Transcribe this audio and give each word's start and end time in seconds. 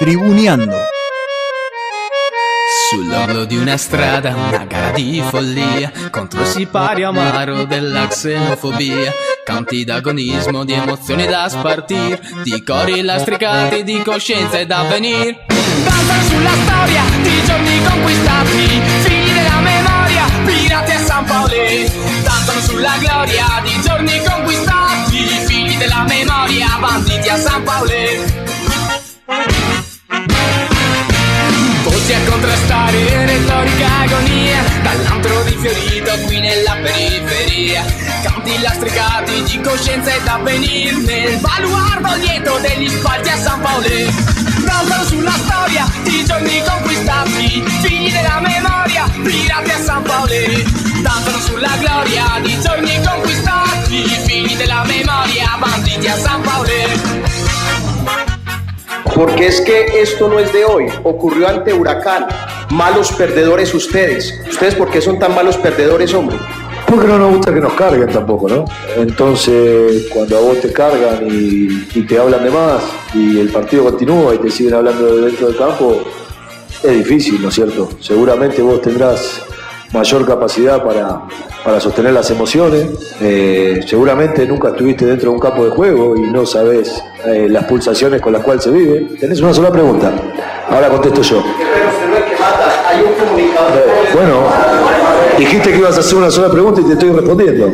Tribuneando. 0.00 0.78
Sull'orlo 2.88 3.44
di 3.44 3.58
una 3.58 3.76
strada, 3.76 4.34
una 4.34 4.64
gara 4.64 4.92
di 4.92 5.22
follia 5.22 5.92
contro 6.10 6.40
il 6.40 6.46
sipario 6.46 7.10
amaro 7.10 7.64
della 7.64 8.08
xenofobia. 8.08 9.12
Canti 9.44 9.84
d'agonismo, 9.84 10.64
di 10.64 10.72
emozioni 10.72 11.26
da 11.26 11.50
spartir, 11.50 12.18
di 12.42 12.62
cori 12.62 13.02
lastricati, 13.02 13.84
di 13.84 14.00
coscienza 14.02 14.56
e 14.58 14.64
d'avvenir. 14.64 15.44
Danzano 15.84 16.22
sulla 16.22 16.54
storia 16.64 17.02
di 17.20 17.44
giorni 17.44 17.84
conquistati, 17.84 18.80
figli 19.02 19.32
della 19.34 19.60
memoria, 19.60 20.24
pirati 20.46 20.92
a 20.92 20.98
San 20.98 21.24
Paolo. 21.26 21.54
Danzano 22.22 22.60
sulla 22.60 22.96
gloria 22.98 23.60
di 23.62 23.78
giorni 23.82 24.18
conquistati, 24.24 25.26
figli 25.44 25.76
della 25.76 26.06
memoria, 26.08 26.78
banditi 26.80 27.28
a 27.28 27.36
San 27.36 27.62
Paolo. 27.64 28.39
A 32.12 32.28
contrastare, 32.28 33.24
retorica 33.24 33.86
agonia 34.00 34.60
Dall'antro 34.82 35.44
rifiorito 35.44 36.10
qui 36.26 36.40
nella 36.40 36.76
periferia. 36.82 37.84
Canti 38.24 38.60
lastricati 38.60 39.42
di 39.44 39.60
coscienza 39.60 40.12
ed 40.12 40.26
avvenir 40.26 40.96
Nel 40.96 41.38
baluardo 41.38 42.16
lieto 42.16 42.58
degli 42.58 42.88
spalti 42.88 43.28
a 43.28 43.36
San 43.36 43.60
Paolo 43.60 43.86
Cantano 44.66 45.04
sulla 45.04 45.30
storia 45.30 45.88
di 46.02 46.24
giorni 46.24 46.60
conquistati 46.66 47.62
Figli 47.80 48.10
della 48.10 48.40
memoria, 48.40 49.04
pirati 49.22 49.70
a 49.70 49.78
San 49.80 50.02
Paolo 50.02 50.64
Cantano 51.04 51.38
sulla 51.38 51.76
gloria 51.78 52.40
di 52.42 52.60
giorni 52.60 53.00
conquistati 53.06 54.02
Figli 54.26 54.56
della 54.56 54.82
memoria, 54.84 55.56
banditi 55.60 56.08
a 56.08 56.16
San 56.16 56.40
Paolo 56.40 57.29
Porque 59.20 59.48
es 59.48 59.60
que 59.60 60.00
esto 60.00 60.30
no 60.30 60.38
es 60.38 60.50
de 60.50 60.64
hoy, 60.64 60.86
ocurrió 61.02 61.46
ante 61.46 61.74
Huracán. 61.74 62.26
Malos 62.70 63.12
perdedores 63.12 63.74
ustedes. 63.74 64.40
¿Ustedes 64.48 64.74
por 64.74 64.90
qué 64.90 65.02
son 65.02 65.18
tan 65.18 65.34
malos 65.34 65.58
perdedores, 65.58 66.14
hombre? 66.14 66.38
Porque 66.86 67.06
no 67.06 67.18
nos 67.18 67.32
gusta 67.36 67.52
que 67.52 67.60
nos 67.60 67.74
carguen 67.74 68.08
tampoco, 68.08 68.48
¿no? 68.48 68.64
Entonces, 68.96 70.06
cuando 70.10 70.38
a 70.38 70.40
vos 70.40 70.62
te 70.62 70.72
cargan 70.72 71.26
y, 71.30 71.86
y 71.94 72.06
te 72.06 72.18
hablan 72.18 72.42
de 72.42 72.50
más 72.50 72.82
y 73.12 73.38
el 73.38 73.50
partido 73.50 73.84
continúa 73.84 74.34
y 74.36 74.38
te 74.38 74.50
siguen 74.50 74.72
hablando 74.72 75.14
de 75.14 75.26
dentro 75.26 75.48
del 75.48 75.56
campo, 75.58 76.00
es 76.82 76.90
difícil, 76.90 77.42
¿no 77.42 77.50
es 77.50 77.54
cierto? 77.54 77.90
Seguramente 78.00 78.62
vos 78.62 78.80
tendrás 78.80 79.42
mayor 79.92 80.26
capacidad 80.26 80.82
para, 80.84 81.22
para 81.64 81.80
sostener 81.80 82.12
las 82.12 82.30
emociones. 82.30 83.14
Eh, 83.20 83.80
seguramente 83.86 84.46
nunca 84.46 84.68
estuviste 84.68 85.04
dentro 85.06 85.30
de 85.30 85.34
un 85.34 85.40
campo 85.40 85.64
de 85.64 85.70
juego 85.70 86.16
y 86.16 86.20
no 86.22 86.46
sabes 86.46 87.02
eh, 87.24 87.48
las 87.48 87.64
pulsaciones 87.64 88.20
con 88.20 88.32
las 88.32 88.42
cuales 88.42 88.62
se 88.64 88.70
vive. 88.70 89.16
Tenés 89.18 89.40
una 89.40 89.52
sola 89.52 89.70
pregunta. 89.70 90.12
Ahora 90.68 90.88
contesto 90.88 91.22
yo. 91.22 91.38
Eh, 91.38 91.42
bueno, 94.14 94.44
dijiste 95.38 95.72
que 95.72 95.78
ibas 95.78 95.96
a 95.96 96.00
hacer 96.00 96.18
una 96.18 96.30
sola 96.30 96.50
pregunta 96.50 96.80
y 96.80 96.84
te 96.84 96.92
estoy 96.92 97.10
respondiendo. 97.10 97.70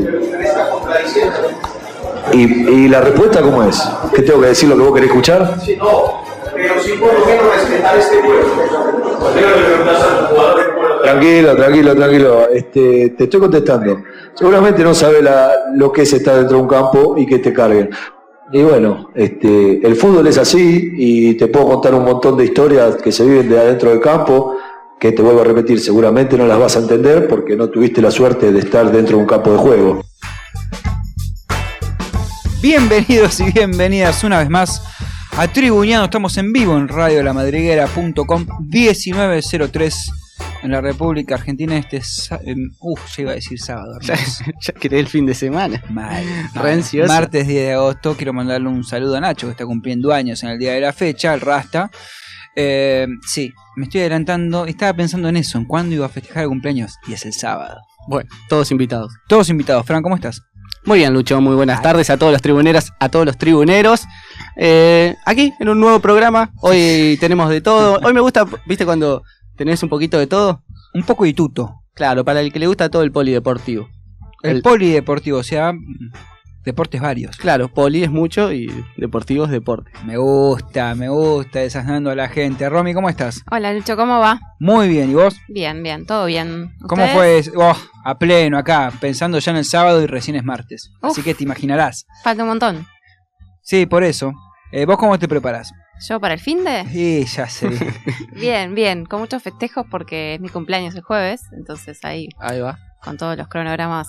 ¿Y, 2.32 2.42
y 2.42 2.88
la 2.88 3.00
respuesta 3.00 3.40
cómo 3.40 3.62
es? 3.62 3.80
¿Qué 4.14 4.22
tengo 4.22 4.40
que 4.40 4.48
decir 4.48 4.68
lo 4.68 4.76
que 4.76 4.82
vos 4.82 4.94
querés 4.94 5.10
escuchar? 5.10 5.58
Sí, 5.64 5.76
no, 5.76 6.24
pero 6.54 6.74
sí 6.80 6.92
por 6.92 7.12
lo 7.12 7.24
menos 7.24 7.44
respetar 7.54 7.96
este 7.96 8.18
pueblo. 8.18 8.46
Tranquilo, 11.06 11.54
tranquilo, 11.54 11.94
tranquilo. 11.94 12.48
Este, 12.50 13.10
te 13.10 13.24
estoy 13.24 13.38
contestando. 13.38 14.02
Seguramente 14.34 14.82
no 14.82 14.92
sabe 14.92 15.22
la, 15.22 15.52
lo 15.76 15.92
que 15.92 16.02
es 16.02 16.12
estar 16.12 16.34
dentro 16.36 16.56
de 16.56 16.62
un 16.64 16.68
campo 16.68 17.14
y 17.16 17.24
que 17.24 17.38
te 17.38 17.52
carguen. 17.52 17.90
Y 18.52 18.62
bueno, 18.62 19.10
este, 19.14 19.86
el 19.86 19.94
fútbol 19.94 20.26
es 20.26 20.36
así 20.36 20.94
y 20.96 21.34
te 21.34 21.46
puedo 21.46 21.68
contar 21.68 21.94
un 21.94 22.04
montón 22.04 22.36
de 22.36 22.46
historias 22.46 22.96
que 22.96 23.12
se 23.12 23.24
viven 23.24 23.48
de 23.48 23.56
adentro 23.56 23.90
del 23.90 24.00
campo, 24.00 24.56
que 24.98 25.12
te 25.12 25.22
vuelvo 25.22 25.42
a 25.42 25.44
repetir, 25.44 25.78
seguramente 25.78 26.36
no 26.36 26.44
las 26.44 26.58
vas 26.58 26.74
a 26.74 26.80
entender 26.80 27.28
porque 27.28 27.54
no 27.54 27.70
tuviste 27.70 28.02
la 28.02 28.10
suerte 28.10 28.50
de 28.50 28.58
estar 28.58 28.90
dentro 28.90 29.16
de 29.16 29.22
un 29.22 29.28
campo 29.28 29.52
de 29.52 29.58
juego. 29.58 30.04
Bienvenidos 32.60 33.38
y 33.38 33.52
bienvenidas 33.52 34.24
una 34.24 34.40
vez 34.40 34.50
más 34.50 34.82
a 35.36 35.46
Tribuñano. 35.46 36.06
Estamos 36.06 36.36
en 36.36 36.52
vivo 36.52 36.76
en 36.76 36.88
radiolamadriguera.com 36.88 38.46
1903 38.58 40.25
en 40.62 40.70
la 40.70 40.80
República 40.80 41.34
Argentina. 41.34 41.76
Este 41.76 42.02
em, 42.44 42.70
Uf, 42.80 43.16
ya 43.16 43.22
iba 43.22 43.32
a 43.32 43.34
decir 43.34 43.58
sábado. 43.58 43.98
Ya, 44.02 44.14
ya 44.60 44.96
el 44.96 45.08
fin 45.08 45.26
de 45.26 45.34
semana. 45.34 45.82
Mal. 45.90 46.24
Ansioso. 46.54 47.12
Martes 47.12 47.46
10 47.46 47.66
de 47.66 47.72
agosto. 47.72 48.16
Quiero 48.16 48.32
mandarle 48.32 48.68
un 48.68 48.84
saludo 48.84 49.16
a 49.16 49.20
Nacho 49.20 49.46
que 49.46 49.52
está 49.52 49.64
cumpliendo 49.66 50.12
años 50.12 50.42
en 50.42 50.50
el 50.50 50.58
día 50.58 50.72
de 50.72 50.80
la 50.80 50.92
fecha, 50.92 51.34
el 51.34 51.40
Rasta. 51.40 51.90
Eh, 52.54 53.06
sí, 53.26 53.52
me 53.76 53.84
estoy 53.84 54.00
adelantando. 54.00 54.66
Estaba 54.66 54.94
pensando 54.94 55.28
en 55.28 55.36
eso, 55.36 55.58
en 55.58 55.64
cuándo 55.66 55.94
iba 55.94 56.06
a 56.06 56.08
festejar 56.08 56.44
el 56.44 56.48
cumpleaños. 56.48 56.96
Y 57.06 57.12
es 57.12 57.24
el 57.26 57.32
sábado. 57.32 57.80
Bueno, 58.08 58.28
todos 58.48 58.70
invitados. 58.70 59.12
Todos 59.28 59.48
invitados. 59.48 59.84
Fran, 59.84 60.02
¿cómo 60.02 60.14
estás? 60.14 60.40
Muy 60.86 61.00
bien, 61.00 61.12
Lucho, 61.12 61.40
muy 61.40 61.56
buenas 61.56 61.82
tardes 61.82 62.10
a 62.10 62.16
todos 62.16 62.32
los 62.32 62.40
tribuneras, 62.40 62.92
a 63.00 63.08
todos 63.08 63.26
los 63.26 63.36
tribuneros. 63.36 64.04
Eh, 64.54 65.16
aquí, 65.24 65.52
en 65.58 65.68
un 65.68 65.80
nuevo 65.80 65.98
programa. 65.98 66.52
Hoy 66.60 67.18
tenemos 67.18 67.50
de 67.50 67.60
todo. 67.60 67.98
Hoy 68.04 68.14
me 68.14 68.20
gusta, 68.20 68.46
¿viste 68.66 68.84
cuando 68.84 69.24
tenés 69.56 69.82
un 69.82 69.88
poquito 69.88 70.18
de 70.18 70.26
todo? 70.26 70.62
Un 70.94 71.02
poco 71.02 71.24
de 71.24 71.32
tuto. 71.34 71.82
Claro, 71.94 72.24
para 72.24 72.40
el 72.40 72.52
que 72.52 72.58
le 72.58 72.66
gusta 72.66 72.88
todo 72.90 73.02
el 73.02 73.12
polideportivo. 73.12 73.88
El, 74.42 74.56
El- 74.56 74.62
polideportivo, 74.62 75.38
o 75.38 75.42
sea, 75.42 75.72
deportes 76.64 77.00
varios. 77.00 77.36
Claro, 77.36 77.68
poli 77.68 78.02
es 78.02 78.10
mucho 78.10 78.52
y 78.52 78.66
deportivo 78.96 79.44
es 79.44 79.50
deporte. 79.50 79.90
Me 80.04 80.16
gusta, 80.16 80.94
me 80.94 81.08
gusta 81.08 81.60
desasnando 81.60 82.10
a 82.10 82.14
la 82.14 82.28
gente. 82.28 82.68
Romy, 82.68 82.92
¿cómo 82.92 83.08
estás? 83.08 83.42
Hola 83.50 83.72
Lucho, 83.72 83.96
¿cómo 83.96 84.18
va? 84.18 84.38
Muy 84.58 84.88
bien, 84.88 85.10
¿y 85.10 85.14
vos? 85.14 85.36
Bien, 85.48 85.82
bien, 85.82 86.06
todo 86.06 86.26
bien. 86.26 86.72
¿Cómo 86.88 87.04
¿Ustedes? 87.04 87.50
fue? 87.52 87.64
Oh, 87.64 87.76
a 88.04 88.18
pleno 88.18 88.58
acá, 88.58 88.92
pensando 89.00 89.38
ya 89.38 89.52
en 89.52 89.58
el 89.58 89.64
sábado 89.64 90.02
y 90.02 90.06
recién 90.06 90.36
es 90.36 90.44
martes. 90.44 90.90
Así 91.02 91.22
que 91.22 91.34
te 91.34 91.44
imaginarás. 91.44 92.06
Falta 92.24 92.42
un 92.42 92.48
montón. 92.50 92.86
Sí, 93.62 93.86
por 93.86 94.02
eso. 94.04 94.32
Eh, 94.72 94.84
¿Vos 94.86 94.96
cómo 94.98 95.18
te 95.18 95.28
preparás? 95.28 95.72
¿Yo 96.08 96.20
para 96.20 96.34
el 96.34 96.40
fin 96.40 96.64
de? 96.64 96.84
Sí, 96.92 97.24
ya 97.24 97.48
sé. 97.48 97.68
Bien, 98.32 98.74
bien, 98.74 99.06
con 99.06 99.20
muchos 99.20 99.42
festejos 99.42 99.86
porque 99.90 100.34
es 100.34 100.40
mi 100.40 100.48
cumpleaños 100.48 100.94
el 100.94 101.02
jueves, 101.02 101.42
entonces 101.56 102.04
ahí 102.04 102.28
Ahí 102.38 102.60
va. 102.60 102.78
con 103.02 103.16
todos 103.16 103.36
los 103.36 103.48
cronogramas 103.48 104.08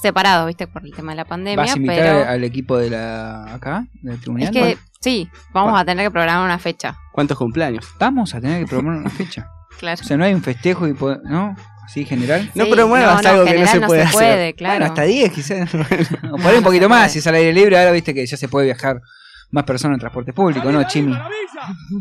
separados, 0.00 0.46
¿viste? 0.46 0.66
Por 0.66 0.84
el 0.84 0.94
tema 0.94 1.12
de 1.12 1.16
la 1.16 1.24
pandemia, 1.24 1.64
¿Vas 1.64 1.74
a 1.74 1.76
invitar 1.76 1.96
pero 1.98 2.28
al 2.30 2.44
equipo 2.44 2.78
de 2.78 2.90
la 2.90 3.52
acá, 3.54 3.84
del 4.02 4.14
es 4.14 4.20
tribunal? 4.20 4.50
que 4.52 4.78
sí, 5.00 5.28
vamos 5.52 5.78
a 5.78 5.84
tener 5.84 6.06
que 6.06 6.10
programar 6.10 6.44
una 6.44 6.58
fecha, 6.58 6.96
¿Cuántos 7.12 7.36
cumpleaños? 7.36 7.86
Vamos 7.98 8.34
a 8.34 8.40
tener 8.40 8.60
que 8.60 8.66
programar 8.68 9.00
una 9.00 9.10
fecha. 9.10 9.50
claro. 9.78 10.00
O 10.00 10.04
sea, 10.04 10.16
no 10.16 10.24
hay 10.24 10.32
un 10.34 10.42
festejo 10.42 10.86
y 10.88 10.94
¿no? 11.24 11.56
Así 11.84 12.04
general. 12.04 12.50
No 12.54 12.64
Sí, 12.66 12.70
promuevas 12.70 13.24
algo 13.26 13.44
que 13.44 13.58
no 13.58 13.66
se 13.66 13.80
puede 13.80 14.02
hacer. 14.02 14.54
claro. 14.54 14.74
Bueno, 14.74 14.86
hasta 14.86 15.02
10 15.02 15.32
quizás. 15.32 15.74
o 15.74 15.78
por 15.78 15.92
ahí 15.92 16.06
No, 16.22 16.34
un 16.36 16.42
no 16.56 16.62
poquito 16.62 16.88
más, 16.88 17.10
si 17.12 17.18
es 17.18 17.26
al 17.26 17.34
aire 17.34 17.52
libre, 17.52 17.78
ahora 17.78 17.90
viste 17.92 18.12
que 18.14 18.24
ya 18.26 18.36
se 18.36 18.46
puede 18.46 18.66
viajar 18.66 19.00
más 19.50 19.64
personas 19.64 19.96
en 19.96 20.00
transporte 20.00 20.32
público, 20.32 20.70
¿no, 20.70 20.86
Chimi? 20.86 21.16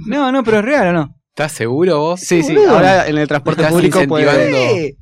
No, 0.05 0.31
no, 0.31 0.43
pero 0.43 0.59
es 0.59 0.65
real 0.65 0.87
o 0.87 0.93
no. 0.93 1.15
¿Estás 1.29 1.51
seguro 1.51 1.99
vos? 1.99 2.19
Sí, 2.19 2.41
sí. 2.43 2.55
Boludo. 2.55 2.71
Ahora 2.71 3.07
en 3.07 3.17
el 3.17 3.27
transporte 3.27 3.61
Estás 3.61 3.73
público 3.73 4.01
puede... 4.07 4.51
Sí. 4.91 4.97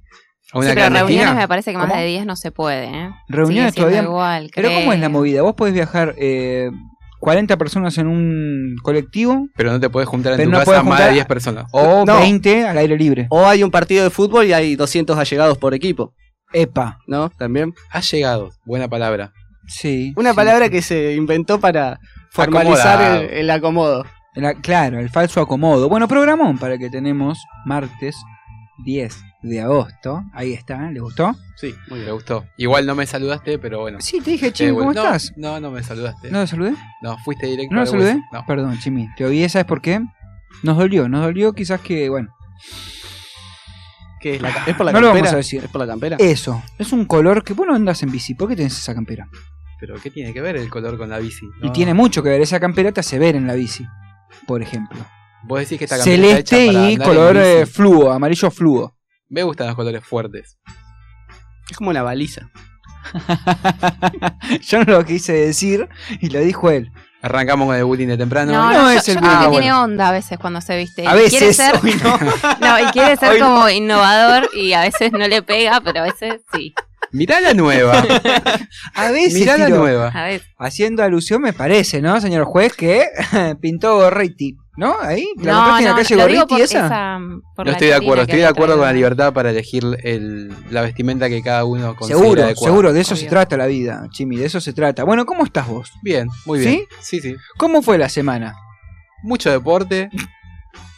¿A 0.52 0.60
una 0.60 0.70
sí, 0.70 0.76
pero 0.76 0.96
reuniones 0.96 1.36
me 1.36 1.48
parece 1.48 1.72
que 1.72 1.78
más 1.78 1.88
¿Cómo? 1.90 2.00
de 2.00 2.08
10 2.08 2.26
no 2.26 2.36
se 2.36 2.52
puede, 2.52 2.86
¿eh? 2.86 3.10
Reuniones 3.28 3.74
todavía. 3.74 4.04
igual, 4.04 4.52
Pero 4.54 4.70
¿cómo 4.70 4.94
es 4.94 5.00
la 5.00 5.10
movida? 5.10 5.42
Vos 5.42 5.56
podés 5.56 5.74
viajar 5.74 6.14
eh, 6.18 6.70
40 7.20 7.58
personas 7.58 7.98
en 7.98 8.08
un 8.08 8.76
colectivo 8.84 9.48
Pero 9.58 9.72
no 9.72 9.80
te 9.80 9.90
puedes 9.90 10.08
juntar 10.08 10.40
en 10.40 10.46
tu 10.46 10.52
no 10.52 10.60
casa 10.60 10.84
más 10.84 11.06
de 11.06 11.12
10 11.14 11.26
personas. 11.26 11.66
o 11.72 12.06
No. 12.06 12.20
20 12.20 12.68
al 12.68 12.78
aire 12.78 12.98
libre. 12.98 13.28
O 13.32 13.48
hay 13.48 13.64
un 13.64 13.72
partido 13.72 14.04
de 14.04 14.10
fútbol 14.12 14.46
y 14.46 14.54
hay 14.54 14.76
200 14.76 15.18
allegados 15.18 15.58
por 15.58 15.74
equipo, 15.74 16.14
Epa. 16.54 17.00
¿no? 17.08 17.30
También. 17.32 17.74
Has 17.92 18.10
llegado. 18.12 18.52
Buena 18.66 18.88
palabra. 18.88 19.34
Sí. 19.68 20.14
Una 20.16 20.30
sí. 20.32 20.36
palabra 20.36 20.70
que 20.70 20.82
se 20.82 21.16
inventó 21.16 21.60
para 21.60 22.00
formalizar 22.36 23.24
el, 23.24 23.30
el 23.32 23.50
acomodo. 23.50 24.06
La- 24.34 24.54
claro, 24.56 25.00
el 25.00 25.10
falso 25.10 25.42
acomodo. 25.42 25.88
Bueno, 25.90 26.08
programón 26.08 26.58
para 26.58 26.78
que 26.78 26.90
tenemos 26.90 27.40
martes 27.66 28.16
10 28.84 29.18
de 29.44 29.62
agosto. 29.62 30.24
Ahí 30.34 30.54
está, 30.54 30.92
¿le 30.92 31.00
gustó? 31.00 31.34
Sí, 31.56 31.74
muy 31.90 32.00
Me 32.00 32.12
gustó. 32.12 32.46
Igual 32.58 32.86
no 32.86 32.96
me 32.96 33.06
saludaste, 33.06 33.58
pero 33.60 33.80
bueno. 33.80 34.00
Sí, 34.02 34.20
te 34.20 34.32
dije, 34.32 34.48
Eh, 34.48 34.52
Chimi, 34.54 34.72
¿cómo 34.72 34.86
bueno, 34.86 35.02
no, 35.02 35.08
estás? 35.08 35.32
No, 35.38 35.60
no 35.62 35.72
me 35.72 35.82
saludaste. 35.84 36.30
¿No 36.32 36.40
lo 36.42 36.48
saludé? 36.48 36.74
No, 37.02 37.18
fuiste 37.20 37.48
directo 37.48 37.74
¿No 37.74 37.78
lo 37.78 37.82
al 37.84 37.88
saludé? 37.88 38.20
No. 38.34 38.44
Perdón, 38.46 38.78
Chimi. 38.80 39.08
Te 39.16 39.24
odié, 39.26 39.48
¿sabes 39.48 39.66
por 39.66 39.82
qué? 39.82 40.02
Nos 40.64 40.78
dolió, 40.78 41.08
nos 41.08 41.22
dolió 41.22 41.54
quizás 41.54 41.80
que, 41.80 42.10
bueno, 42.10 42.30
¿Qué 44.20 44.36
es, 44.36 44.42
la, 44.42 44.52
ca- 44.52 44.64
¿Es 44.66 44.76
por 44.76 44.86
la 44.86 44.92
No 44.92 45.00
lo 45.02 45.08
campera? 45.08 45.24
vamos 45.26 45.34
a 45.34 45.38
decir. 45.38 45.64
¿Es 45.64 45.70
por 45.70 45.80
la 45.82 45.88
campera? 45.88 46.18
eso. 46.20 46.62
Es 46.80 46.92
un 46.92 47.06
color 47.06 47.44
que 47.44 47.54
vos 47.54 47.68
no 47.68 47.76
andas 47.76 48.02
en 48.04 48.12
bici. 48.12 48.34
¿Por 48.34 48.50
qué 48.50 48.56
tenés 48.56 48.78
esa 48.78 48.94
campera? 48.96 49.28
Pero 49.86 50.02
¿qué 50.02 50.10
tiene 50.10 50.34
que 50.34 50.42
ver 50.42 50.56
el 50.56 50.68
color 50.68 50.98
con 50.98 51.10
la 51.12 51.20
bici? 51.20 51.46
Y 51.62 51.68
No. 51.68 51.72
tiene 51.72 51.94
mucho 51.94 52.24
que 52.24 52.30
ver. 52.30 52.42
Esa 52.42 52.60
campera 52.60 52.92
te 52.92 53.02
hace 53.02 53.20
ver 53.20 53.36
en 53.36 53.46
la 53.46 53.54
bici, 53.54 53.86
por 54.48 54.64
ejemplo. 54.64 54.98
Vos 55.44 55.60
decís 55.60 55.78
que 55.78 55.84
esta 55.84 55.98
campera 55.98 56.16
está 56.16 56.56
Celeste 56.56 56.66
hecha 56.66 56.74
para 56.74 56.92
y 56.92 56.98
color 56.98 57.38
eh, 57.38 57.66
fluo, 57.68 58.12
amarillo 58.12 58.50
fluo. 58.50 58.96
Me 59.30 59.44
gustan 59.44 59.68
los 59.68 59.76
colores 59.76 60.04
fuertes. 60.04 60.58
Es 61.70 61.78
como 61.78 61.92
una 61.92 62.02
baliza. 62.02 62.50
Yo 64.64 64.84
no 64.84 64.94
lo 64.94 65.06
quise 65.06 65.34
decir 65.34 65.88
y 66.20 66.30
lo 66.30 66.40
dijo 66.40 66.72
él. 66.72 66.92
Arrancamos 67.22 67.68
con 67.68 67.76
el 67.76 67.84
bullying 67.84 68.08
de 68.08 68.18
temprano. 68.18 68.52
No, 68.54 68.72
no 68.72 68.82
no, 68.84 68.90
es 68.90 69.06
yo, 69.06 69.14
el 69.14 69.18
yo 69.18 69.22
creo 69.22 69.32
ah, 69.34 69.40
que 69.42 69.48
bueno. 69.48 69.62
tiene 69.62 69.74
onda 69.74 70.10
a 70.10 70.12
veces 70.12 70.40
cuando 70.40 70.62
se 70.62 70.78
viste. 70.78 71.08
A 71.08 71.12
quiere 71.12 71.24
veces, 71.26 71.58
ser, 71.58 71.76
hoy 71.84 71.94
no. 72.04 72.20
no, 72.60 72.80
y 72.80 72.92
quiere 72.92 73.18
ser 73.18 73.30
Hoy 73.34 73.40
no. 73.40 73.46
como 73.48 73.70
innovador 73.70 74.50
y 74.56 74.74
a 74.74 74.82
veces 74.82 75.12
no 75.12 75.28
le 75.28 75.44
pega, 75.44 75.80
pero 75.82 76.02
a 76.02 76.04
veces 76.04 76.42
sí. 76.54 76.74
Mirá 77.12 77.40
la 77.42 77.54
nueva. 77.54 78.04
A 78.94 79.12
veces, 79.12 79.34
Mirá 79.34 79.58
la 79.58 79.70
nueva. 79.70 80.10
A 80.10 80.26
veces. 80.26 80.48
haciendo 80.58 81.04
alusión 81.04 81.42
me 81.42 81.54
parece, 81.54 82.02
¿no, 82.02 82.20
señor 82.22 82.46
juez? 82.46 82.74
Que 82.74 83.06
pintó 83.62 83.96
Gorriti, 83.98 84.56
¿no? 84.78 84.96
Ahí, 85.02 85.26
la 85.42 85.52
No, 85.54 85.58
compraste 85.60 85.84
en 85.84 85.86
no, 85.86 85.90
la 85.92 85.96
calle 86.04 86.16
lo 86.16 86.28
digo 86.28 86.46
Gorriti 86.48 86.62
esa. 86.64 86.86
esa, 86.86 87.20
No 87.20 87.42
estoy 87.72 87.88
de 87.88 87.94
acuerdo, 87.94 88.26
que 88.26 88.32
estoy 88.32 88.40
de 88.40 88.46
acuerdo 88.48 88.76
con 88.78 88.86
la 88.86 88.94
libertad 88.94 89.34
para 89.34 89.50
elegir 89.52 89.84
el- 90.04 90.54
la 90.72 90.82
vestimenta 90.82 91.30
que 91.30 91.42
cada 91.42 91.64
uno 91.66 91.96
considera 91.96 92.22
Seguro, 92.24 92.44
adecuada. 92.44 92.72
seguro, 92.72 92.94
de 92.94 93.02
eso 93.02 93.16
se 93.16 93.28
trata 93.28 93.58
la 93.58 93.68
vida, 93.68 94.08
Chimi, 94.12 94.38
de 94.38 94.46
eso 94.46 94.60
se 94.60 94.74
trata. 94.74 95.04
Bueno, 95.04 95.26
¿cómo 95.26 95.44
estás 95.46 95.68
vos? 95.68 95.92
Bien, 96.02 96.28
muy 96.46 96.60
bien. 96.60 96.82
Sí, 97.02 97.20
sí. 97.22 97.36
¿Cómo 97.58 97.82
fue 97.82 97.98
la 97.98 98.10
semana? 98.10 98.56
Mucho 99.24 99.50
deporte. 99.52 100.10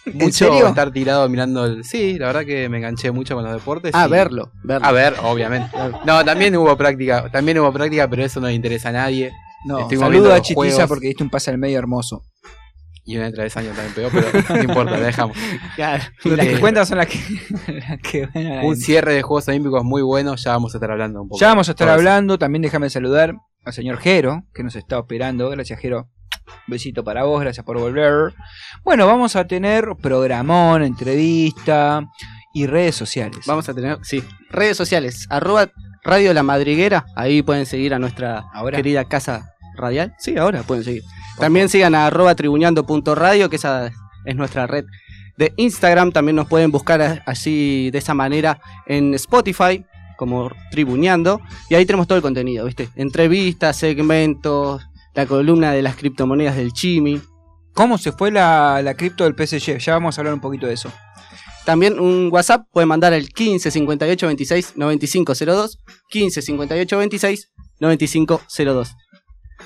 ¿En 0.08 0.18
Mucho 0.18 0.32
serio? 0.50 0.68
estar 0.68 0.92
tirado 0.92 1.28
mirando 1.30 1.66
el. 1.66 1.84
Sí, 1.84 2.18
la 2.18 2.28
verdad 2.28 2.46
que 2.46 2.70
me 2.70 2.78
enganché 2.78 3.12
mucho 3.12 3.36
con 3.36 3.44
los 3.44 3.54
deportes. 3.54 3.92
Ah, 3.94 4.06
y- 4.08 4.12
verlo, 4.12 4.52
verlo. 4.64 4.88
A 4.88 4.92
ver, 4.92 5.16
obviamente. 5.24 5.70
No, 6.06 6.24
también 6.26 6.56
hubo 6.58 6.76
práctica, 6.78 7.30
también 7.32 7.60
hubo 7.60 7.72
práctica, 7.74 8.08
pero 8.10 8.24
eso 8.24 8.40
no 8.40 8.48
le 8.48 8.54
interesa 8.54 8.90
a 8.90 8.94
nadie. 8.94 9.32
No, 9.66 9.90
saludo 9.90 10.34
a 10.34 10.42
Chitiza 10.42 10.88
porque 10.88 11.08
diste 11.08 11.24
un 11.24 11.30
pase 11.30 11.52
al 11.52 11.58
medio 11.58 11.78
hermoso. 11.80 12.24
Y 13.10 13.16
una 13.16 13.28
de 13.28 13.32
travesaño 13.32 13.70
también 13.72 13.94
pegó, 13.96 14.10
pero 14.12 14.28
no 14.58 14.64
importa, 14.64 14.92
la 14.98 15.06
dejamos. 15.08 15.38
Claro. 15.78 16.04
Y 16.26 16.30
las 16.32 16.46
que 16.46 16.56
Eh, 16.56 16.60
cuentan 16.60 16.86
son 16.86 16.98
las 16.98 17.08
que, 17.08 17.18
las 17.88 18.00
que 18.02 18.24
a 18.26 18.66
Un 18.66 18.76
cierre 18.76 19.14
de 19.14 19.22
Juegos 19.22 19.48
Olímpicos 19.48 19.84
muy 19.86 20.02
bueno, 20.02 20.36
ya 20.36 20.52
vamos 20.52 20.74
a 20.74 20.78
estar 20.78 20.92
hablando 20.92 21.22
un 21.22 21.30
poco. 21.30 21.40
Ya 21.40 21.48
vamos 21.48 21.70
a 21.70 21.72
estar 21.72 21.88
eso. 21.88 21.96
hablando, 21.96 22.38
también 22.38 22.64
déjame 22.64 22.90
saludar 22.90 23.34
al 23.64 23.74
señor 23.74 23.98
Jero, 24.00 24.44
que 24.54 24.62
nos 24.64 24.76
está 24.76 25.00
operando. 25.00 25.50
Gracias, 25.50 25.80
Jero. 25.80 26.10
Besito 26.68 27.04
para 27.04 27.24
vos, 27.24 27.42
gracias 27.42 27.66
por 27.66 27.78
volver. 27.80 28.34
Bueno, 28.84 29.08
vamos 29.08 29.36
a 29.36 29.46
tener 29.48 29.86
programón, 30.02 30.84
entrevista 30.84 32.06
y 32.54 32.68
redes 32.68 32.96
sociales. 32.96 33.46
Vamos 33.46 33.68
a 33.70 33.74
tener, 33.74 34.00
sí, 34.04 34.24
redes 34.50 34.78
sociales, 34.78 35.28
arroba 35.30 35.70
Radio 36.04 36.34
La 36.34 36.44
Madriguera, 36.44 37.06
ahí 37.16 37.42
pueden 37.42 37.66
seguir 37.66 37.94
a 37.94 38.00
nuestra 38.00 38.46
Ahora. 38.54 38.78
querida 38.78 39.06
casa 39.06 39.54
radial. 39.76 40.14
Sí, 40.18 40.38
ahora 40.38 40.64
pueden 40.64 40.84
seguir. 40.84 41.04
También 41.38 41.70
sigan 41.70 41.96
a 41.96 42.08
arroba 42.08 42.34
tribuñando.radio, 42.34 43.50
que 43.50 43.58
esa 43.58 43.92
es 44.26 44.36
nuestra 44.36 44.68
red 44.68 44.86
de 45.38 45.54
Instagram. 45.58 46.12
También 46.12 46.36
nos 46.36 46.48
pueden 46.48 46.72
buscar 46.72 47.24
así, 47.26 47.92
de 47.92 47.98
esa 48.00 48.14
manera, 48.14 48.60
en 48.86 49.14
Spotify, 49.14 49.86
como 50.18 50.50
Tribuñando. 50.72 51.42
Y 51.70 51.76
ahí 51.76 51.86
tenemos 51.86 52.08
todo 52.08 52.18
el 52.18 52.22
contenido, 52.24 52.66
¿viste? 52.66 52.90
Entrevistas, 52.96 53.78
segmentos, 53.78 54.88
la 55.18 55.26
columna 55.26 55.74
de 55.74 55.82
las 55.82 55.96
criptomonedas 55.96 56.56
del 56.56 56.74
Chimi. 56.74 57.20
¿Cómo 57.74 57.98
se 57.98 58.12
fue 58.12 58.30
la, 58.30 58.84
la 58.84 58.94
cripto 58.94 59.24
del 59.24 59.34
PSG? 59.34 59.80
Ya 59.80 59.94
vamos 59.94 60.16
a 60.16 60.22
hablar 60.22 60.36
un 60.36 60.40
poquito 60.40 60.68
de 60.68 60.74
eso. 60.74 60.92
También 61.66 62.00
un 62.00 62.30
WhatsApp 62.32 62.68
pueden 62.72 62.88
mandar 62.88 63.14
al 63.14 63.28
15 63.28 63.72
58 63.72 64.28
26 64.28 64.78
95 64.78 65.34
02. 65.34 65.80
15 66.10 66.42
58 66.44 66.98
26 67.00 67.52
95 67.80 68.42
02. 68.58 68.96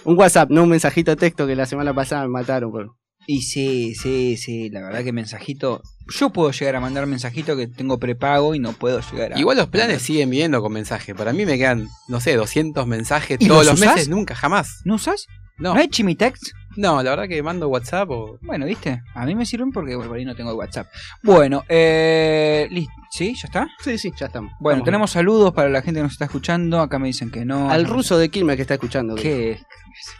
Un 0.06 0.18
WhatsApp, 0.18 0.50
no 0.52 0.64
un 0.64 0.70
mensajito 0.70 1.12
de 1.12 1.18
texto 1.18 1.46
que 1.46 1.56
la 1.58 1.66
semana 1.66 1.94
pasada 1.94 2.22
me 2.22 2.30
mataron. 2.30 2.72
Por... 2.72 2.96
Y 3.32 3.44
sí, 3.44 3.96
sí, 3.96 4.36
sí, 4.36 4.70
la 4.70 4.82
verdad 4.82 5.06
que 5.06 5.14
mensajito. 5.14 5.82
Yo 6.20 6.32
puedo 6.32 6.52
llegar 6.52 6.76
a 6.76 6.82
mandar 6.82 7.08
mensajito 7.08 7.56
que 7.56 7.66
tengo 7.66 7.98
prepago 7.98 8.54
y 8.56 8.60
no 8.60 8.74
puedo 8.74 9.00
llegar 9.00 9.32
a. 9.32 9.40
Igual 9.40 9.56
los 9.56 9.68
planes 9.68 10.02
siguen 10.02 10.30
viendo 10.30 10.62
con 10.62 10.74
mensaje. 10.74 11.16
Para 11.16 11.32
mí 11.32 11.46
me 11.46 11.58
quedan, 11.58 11.88
no 12.10 12.20
sé, 12.20 12.36
200 12.36 12.86
mensajes 12.88 13.38
¿Y 13.40 13.48
todos 13.48 13.66
los 13.66 13.80
meses, 13.80 14.10
nunca, 14.10 14.36
jamás. 14.36 14.82
¿No 14.84 14.96
usas? 14.96 15.28
No, 15.58 15.74
¿No 15.74 15.80
hay 15.80 15.88
chimitext? 15.88 16.44
No, 16.78 17.02
la 17.04 17.10
verdad 17.12 17.28
que 17.28 17.42
mando 17.44 17.68
WhatsApp 17.70 18.10
o. 18.10 18.38
Bueno, 18.42 18.66
¿viste? 18.66 19.02
A 19.14 19.26
mí 19.26 19.36
me 19.36 19.46
sirven 19.46 19.72
porque 19.72 19.96
bueno, 19.96 20.10
por 20.10 20.18
ahí 20.18 20.26
no 20.26 20.36
tengo 20.36 20.54
WhatsApp. 20.54 20.88
Bueno, 21.24 21.64
eh, 21.70 22.68
listo. 22.72 22.94
¿Sí? 23.12 23.34
¿Ya 23.36 23.48
está? 23.48 23.68
Sí, 23.84 23.98
sí, 23.98 24.12
ya 24.18 24.28
estamos. 24.28 24.54
Bueno, 24.60 24.78
Vamos. 24.78 24.86
tenemos 24.86 25.12
saludos 25.12 25.54
para 25.54 25.70
la 25.70 25.82
gente 25.82 26.00
que 26.00 26.04
nos 26.04 26.14
está 26.14 26.26
escuchando. 26.26 26.80
Acá 26.80 26.98
me 27.00 27.08
dicen 27.08 27.30
que 27.30 27.44
no. 27.46 27.70
Al 27.70 27.86
ruso 27.86 28.18
de 28.18 28.30
Quilmes 28.30 28.56
que 28.56 28.62
está 28.62 28.76
escuchando. 28.76 29.16
Que 29.16 29.60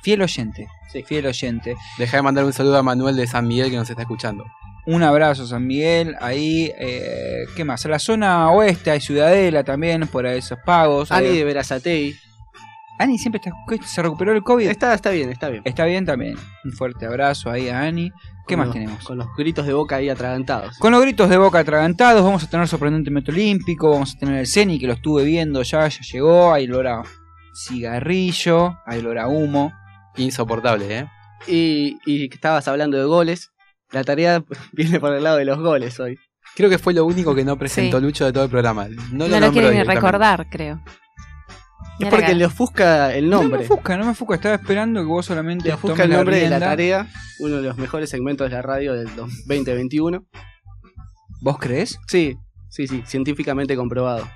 fiel 0.04 0.22
oyente. 0.22 0.68
Sí. 0.92 1.04
Fiel 1.04 1.26
oyente. 1.26 1.76
Deja 1.98 2.18
de 2.18 2.24
mandar 2.24 2.44
un 2.46 2.52
saludo 2.54 2.78
a 2.78 2.84
Manuel 2.84 3.16
de 3.16 3.28
San 3.28 3.48
Miguel 3.48 3.70
que 3.70 3.78
nos 3.78 3.90
está 3.90 4.02
escuchando. 4.02 4.44
Un 4.88 5.04
abrazo, 5.04 5.46
San 5.46 5.66
Miguel. 5.68 6.16
Ahí, 6.20 6.72
eh, 6.78 7.44
¿qué 7.56 7.64
más? 7.64 7.86
A 7.86 7.90
la 7.90 8.00
zona 8.00 8.50
oeste 8.52 8.90
hay 8.92 9.00
Ciudadela 9.00 9.64
también, 9.64 10.08
por 10.08 10.26
ahí 10.26 10.40
esos 10.40 10.58
pagos. 10.66 11.12
Ani 11.12 11.28
Ahí- 11.28 11.38
de 11.38 11.44
Verazatei. 11.46 12.16
Ani 13.02 13.18
siempre 13.18 13.42
está. 13.44 13.52
¿Se 13.86 14.02
recuperó 14.02 14.32
el 14.34 14.44
COVID? 14.44 14.68
Está, 14.68 14.94
está 14.94 15.10
bien, 15.12 15.30
está 15.30 15.50
bien. 15.50 15.62
Está 15.66 15.86
bien 15.86 16.06
también. 16.06 16.36
Un 16.64 16.72
fuerte 16.74 17.06
abrazo 17.06 17.50
ahí 17.50 17.70
a 17.70 17.82
Ani. 17.82 18.12
¿Qué 18.48 18.56
Con 18.56 18.60
más 18.60 18.68
los- 18.68 18.74
tenemos? 18.76 19.04
Con 19.04 19.18
los 19.18 19.28
gritos 19.38 19.66
de 19.66 19.74
boca 19.74 19.96
ahí 19.98 20.10
atragantados. 20.10 20.78
Con 20.78 20.92
los 20.92 21.02
gritos 21.02 21.30
de 21.30 21.38
boca 21.38 21.60
atragantados, 21.60 22.24
vamos 22.24 22.44
a 22.44 22.50
tener 22.50 22.68
sorprendentemente 22.68 23.32
olímpico, 23.32 23.92
vamos 23.92 24.16
a 24.16 24.20
tener 24.20 24.36
el 24.40 24.48
Ceni 24.48 24.80
que 24.80 24.88
lo 24.88 24.94
estuve 24.94 25.24
viendo 25.24 25.62
ya, 25.64 25.88
ya 25.88 26.00
llegó, 26.12 26.52
hay 26.54 26.66
olor 26.68 26.88
a 26.88 27.04
cigarrillo, 27.82 28.78
hay 28.86 29.00
olor 29.00 29.18
a 29.20 29.28
humo. 29.28 29.74
Insoportable, 30.18 31.00
¿eh? 31.00 31.08
Y, 31.48 31.98
y 32.06 32.28
que 32.30 32.36
estabas 32.36 32.68
hablando 32.68 32.98
de 32.98 33.06
goles. 33.06 33.52
La 33.92 34.04
tarea 34.04 34.44
viene 34.74 35.00
por 35.00 35.14
el 35.14 35.24
lado 35.24 35.38
de 35.38 35.46
los 35.46 35.60
goles 35.60 36.00
hoy. 36.00 36.18
Creo 36.56 36.70
que 36.70 36.78
fue 36.78 36.94
lo 36.94 37.06
único 37.06 37.34
que 37.34 37.46
no 37.46 37.58
presentó 37.58 37.98
Sí. 38.00 38.04
Lucho 38.04 38.26
de 38.26 38.34
todo 38.34 38.44
el 38.44 38.50
programa. 38.50 38.88
No 39.12 39.28
No, 39.28 39.40
lo, 39.40 39.40
lo 39.40 39.52
quiere 39.54 39.72
ni 39.72 39.84
recordar, 39.84 40.48
creo. 40.50 40.82
Es 42.00 42.08
porque 42.10 42.26
acá. 42.26 42.34
le 42.34 42.46
ofusca 42.46 43.14
el 43.16 43.30
No 43.30 43.38
me 43.38 43.44
nombre. 43.44 43.66
ofusca, 43.66 43.98
no 43.98 44.06
me 44.06 44.12
ofusca, 44.12 44.36
estaba 44.36 44.56
esperando 44.56 45.02
que 45.02 45.06
vos 45.08 45.26
solamente 45.26 45.68
Le 45.68 45.74
ofusca 45.76 46.04
el 46.04 46.10
nombre 46.12 46.38
de 46.40 46.50
la 46.50 46.60
tarea, 46.60 47.08
uno 47.40 47.58
de 47.58 47.62
los 47.64 47.78
mejores 47.78 48.10
segmentos 48.10 48.50
de 48.50 48.56
la 48.56 48.62
radio 48.62 48.94
del 48.94 49.16
2021. 49.16 50.26
¿Vos 51.42 51.58
crees? 51.60 52.00
Sí, 52.08 52.36
sí, 52.70 52.88
sí, 52.88 53.04
científicamente 53.06 53.76
comprobado. 53.76 54.28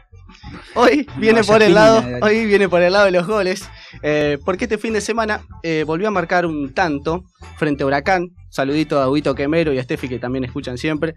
Hoy 0.73 1.07
viene 1.17 1.43
por 1.43 1.61
el 1.63 1.73
lado, 1.75 2.03
hoy 2.21 2.45
viene 2.45 2.67
por 2.67 2.81
el 2.81 2.93
lado 2.93 3.05
de 3.05 3.11
los 3.11 3.27
goles, 3.27 3.69
eh, 4.01 4.37
porque 4.43 4.65
este 4.65 4.77
fin 4.77 4.93
de 4.93 5.01
semana 5.01 5.41
eh, 5.63 5.83
volvió 5.85 6.07
a 6.07 6.11
marcar 6.11 6.45
un 6.45 6.73
tanto 6.73 7.23
frente 7.57 7.83
a 7.83 7.87
Huracán. 7.87 8.29
Saludito 8.49 8.99
a 9.01 9.09
Huito 9.09 9.35
Quemero 9.35 9.73
y 9.73 9.79
a 9.79 9.83
Steffi 9.83 10.07
que 10.07 10.17
también 10.19 10.43
escuchan 10.45 10.77
siempre. 10.77 11.15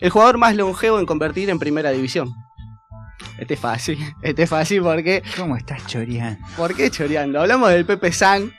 El 0.00 0.10
jugador 0.10 0.36
más 0.36 0.54
longevo 0.56 0.98
en 0.98 1.06
convertir 1.06 1.48
en 1.48 1.58
primera 1.58 1.90
división. 1.90 2.28
Este 3.38 3.54
es 3.54 3.60
fácil, 3.60 3.98
este 4.22 4.42
es 4.44 4.50
fácil 4.50 4.82
porque, 4.82 5.22
¿Cómo 5.36 5.56
estás 5.56 5.86
choreando? 5.86 6.38
¿por 6.56 6.74
qué 6.74 6.90
choreando? 6.90 7.40
Hablamos 7.40 7.70
del 7.70 7.84
Pepe 7.84 8.12
San 8.12 8.52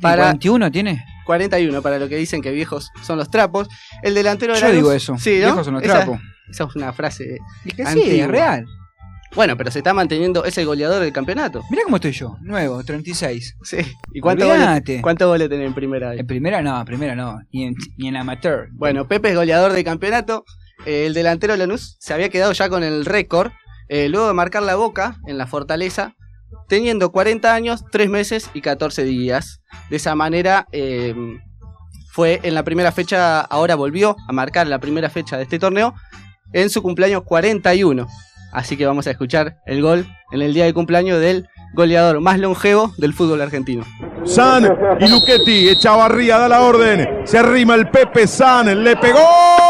para 0.00 0.24
41 0.24 0.70
tiene? 0.70 1.04
41 1.24 1.82
para 1.82 1.98
lo 1.98 2.08
que 2.08 2.16
dicen 2.16 2.40
que 2.42 2.52
viejos 2.52 2.90
son 3.02 3.18
los 3.18 3.30
trapos. 3.30 3.68
El 4.02 4.14
delantero 4.14 4.54
de 4.54 4.60
Yo 4.60 4.70
digo 4.70 4.92
eso. 4.92 5.16
Sí, 5.18 5.38
¿no? 5.40 5.46
Viejos 5.46 5.64
son 5.64 5.74
los 5.74 5.82
Esa- 5.82 5.94
trapos. 5.96 6.20
Esa 6.48 6.64
es 6.64 6.76
una 6.76 6.92
frase. 6.92 7.38
Y 7.64 7.72
que 7.72 7.84
sí, 7.86 8.20
es 8.20 8.28
real. 8.28 8.66
Bueno, 9.34 9.56
pero 9.56 9.70
se 9.70 9.80
está 9.80 9.92
manteniendo, 9.92 10.44
es 10.44 10.56
el 10.56 10.66
goleador 10.66 11.02
del 11.02 11.12
campeonato. 11.12 11.62
Mirá 11.68 11.82
cómo 11.82 11.96
estoy 11.96 12.12
yo, 12.12 12.36
nuevo, 12.40 12.82
36. 12.84 13.56
Sí. 13.62 13.78
¿Y 14.14 14.20
cuántos 14.20 14.48
goles, 14.48 15.00
cuántos 15.02 15.26
goles 15.28 15.48
tenés 15.48 15.66
en 15.66 15.74
primera? 15.74 16.14
En 16.14 16.26
primera 16.26 16.62
no, 16.62 16.78
en 16.78 16.84
primera 16.86 17.14
no, 17.16 17.40
ni 17.52 17.64
en, 17.64 17.74
ni 17.98 18.08
en 18.08 18.16
amateur. 18.16 18.68
Bueno, 18.72 19.08
Pepe 19.08 19.30
es 19.30 19.34
goleador 19.34 19.72
del 19.72 19.84
campeonato. 19.84 20.44
Eh, 20.86 21.06
el 21.06 21.14
delantero 21.14 21.54
de 21.54 21.58
Lanús 21.58 21.96
se 21.98 22.14
había 22.14 22.28
quedado 22.28 22.52
ya 22.52 22.68
con 22.68 22.82
el 22.84 23.04
récord. 23.04 23.50
Eh, 23.88 24.08
luego 24.08 24.28
de 24.28 24.34
marcar 24.34 24.62
la 24.62 24.76
boca 24.76 25.16
en 25.26 25.38
la 25.38 25.46
fortaleza, 25.46 26.14
teniendo 26.68 27.12
40 27.12 27.52
años, 27.54 27.84
3 27.90 28.08
meses 28.08 28.50
y 28.54 28.60
14 28.60 29.04
días. 29.04 29.60
De 29.90 29.96
esa 29.96 30.14
manera, 30.14 30.66
eh, 30.72 31.14
fue 32.10 32.40
en 32.42 32.54
la 32.54 32.64
primera 32.64 32.92
fecha, 32.92 33.40
ahora 33.40 33.74
volvió 33.74 34.16
a 34.26 34.32
marcar 34.32 34.66
la 34.66 34.78
primera 34.78 35.10
fecha 35.10 35.36
de 35.36 35.42
este 35.42 35.58
torneo, 35.58 35.94
en 36.52 36.70
su 36.70 36.82
cumpleaños 36.82 37.22
41. 37.24 38.06
Así 38.52 38.76
que 38.76 38.86
vamos 38.86 39.06
a 39.06 39.10
escuchar 39.10 39.58
el 39.66 39.82
gol 39.82 40.06
en 40.32 40.40
el 40.40 40.54
día 40.54 40.64
de 40.64 40.72
cumpleaños 40.72 41.20
del 41.20 41.46
goleador 41.74 42.20
más 42.20 42.38
longevo 42.38 42.94
del 42.96 43.12
fútbol 43.12 43.42
argentino. 43.42 43.84
San 44.24 44.64
y 44.98 45.08
Luchetti, 45.08 45.68
Echavarría 45.68 46.38
da 46.38 46.48
la 46.48 46.62
orden, 46.62 47.06
se 47.24 47.38
arrima 47.38 47.74
el 47.74 47.90
Pepe 47.90 48.26
San, 48.26 48.82
le 48.82 48.96
pegó. 48.96 49.65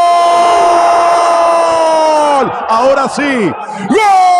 ¡Gol! 2.37 2.51
Ahora 2.69 3.09
sí, 3.09 3.51
¡Gol! 3.89 4.36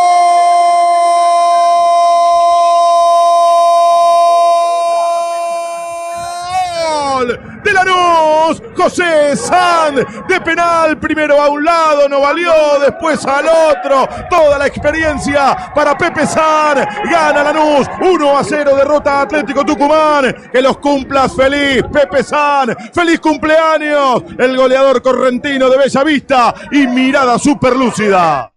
De 7.67 7.74
Lanús, 7.74 8.63
José 8.77 9.36
San, 9.36 9.95
de 9.95 10.39
penal, 10.39 10.97
primero 10.97 11.41
a 11.41 11.50
un 11.50 11.65
lado, 11.65 12.07
no 12.07 12.21
valió, 12.21 12.79
después 12.79 13.25
al 13.25 13.45
otro, 13.45 14.07
toda 14.29 14.57
la 14.57 14.67
experiencia 14.67 15.74
para 15.75 15.97
Pepe 15.97 16.25
San, 16.25 16.77
gana 17.12 17.43
Lanús, 17.43 17.86
1 18.00 18.38
a 18.38 18.41
0, 18.41 18.74
derrota 18.74 19.19
a 19.19 19.21
Atlético 19.24 19.65
Tucumán, 19.65 20.33
que 20.50 20.62
los 20.62 20.77
cumplas 20.77 21.36
feliz, 21.36 21.83
Pepe 21.91 22.24
San, 22.24 22.74
feliz 22.93 23.19
cumpleaños, 23.19 24.24
el 24.38 24.55
goleador 24.55 25.01
correntino 25.01 25.69
de 25.69 25.77
Bella 25.77 26.03
Vista 26.05 26.55
y 26.71 26.88
mirada 26.88 27.38
súper 27.38 27.75
lúcida. 27.75 28.53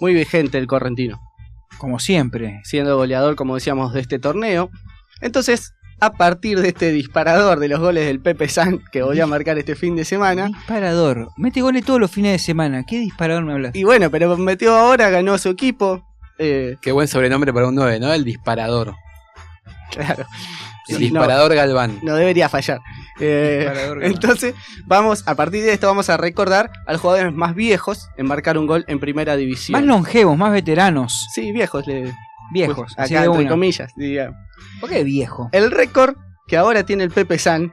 Muy 0.00 0.12
vigente 0.12 0.58
el 0.58 0.66
correntino. 0.66 1.20
Como 1.78 2.00
siempre. 2.00 2.62
siendo 2.64 2.96
goleador, 2.96 3.36
como 3.36 3.54
decíamos, 3.54 3.92
de 3.92 4.00
este 4.00 4.18
torneo. 4.18 4.70
Entonces, 5.20 5.74
a 6.00 6.12
partir 6.12 6.60
de 6.60 6.68
este 6.68 6.92
disparador 6.92 7.58
de 7.58 7.68
los 7.68 7.80
goles 7.80 8.06
del 8.06 8.20
Pepe 8.20 8.48
San 8.48 8.80
que 8.92 9.02
voy 9.02 9.20
a 9.20 9.26
marcar 9.26 9.58
este 9.58 9.74
fin 9.74 9.96
de 9.96 10.04
semana. 10.04 10.46
Disparador. 10.46 11.30
Mete 11.36 11.60
goles 11.60 11.84
todos 11.84 12.00
los 12.00 12.10
fines 12.10 12.32
de 12.32 12.38
semana. 12.38 12.84
¿Qué 12.86 12.98
disparador 12.98 13.44
me 13.44 13.52
hablas? 13.54 13.74
Y 13.74 13.84
bueno, 13.84 14.10
pero 14.10 14.36
metió 14.36 14.76
ahora, 14.76 15.10
ganó 15.10 15.34
a 15.34 15.38
su 15.38 15.48
equipo. 15.48 16.04
Eh, 16.38 16.76
Qué 16.80 16.92
buen 16.92 17.08
sobrenombre 17.08 17.52
para 17.52 17.66
un 17.68 17.74
9, 17.74 17.98
¿no? 18.00 18.12
El 18.12 18.24
disparador. 18.24 18.94
claro. 19.90 20.24
El 20.88 20.98
disparador 20.98 21.54
Galván. 21.54 21.98
No 22.02 22.14
debería 22.14 22.48
fallar. 22.48 22.80
Eh, 23.20 23.58
Disparador, 23.66 23.98
Galván. 24.00 24.10
entonces, 24.14 24.54
vamos, 24.86 25.22
a 25.26 25.34
partir 25.34 25.62
de 25.64 25.72
esto 25.72 25.86
vamos 25.86 26.08
a 26.08 26.16
recordar 26.16 26.70
a 26.86 26.92
los 26.92 27.00
jugadores 27.02 27.32
más 27.34 27.54
viejos 27.54 28.08
en 28.16 28.26
marcar 28.26 28.56
un 28.56 28.66
gol 28.66 28.84
en 28.88 28.98
primera 29.00 29.36
división. 29.36 29.78
Más 29.78 29.86
longevos, 29.86 30.38
más 30.38 30.50
veteranos. 30.52 31.26
Sí, 31.34 31.52
viejos, 31.52 31.86
le, 31.86 32.14
Viejos. 32.52 32.76
pues, 32.76 32.92
acá 32.98 33.20
de 33.22 33.26
entre 33.26 33.48
comillas, 33.48 33.92
diga. 33.96 34.32
¿Por 34.80 34.90
qué 34.90 35.04
viejo? 35.04 35.48
El 35.52 35.70
récord 35.70 36.16
que 36.46 36.56
ahora 36.56 36.84
tiene 36.84 37.04
el 37.04 37.10
Pepe 37.10 37.38
San 37.38 37.72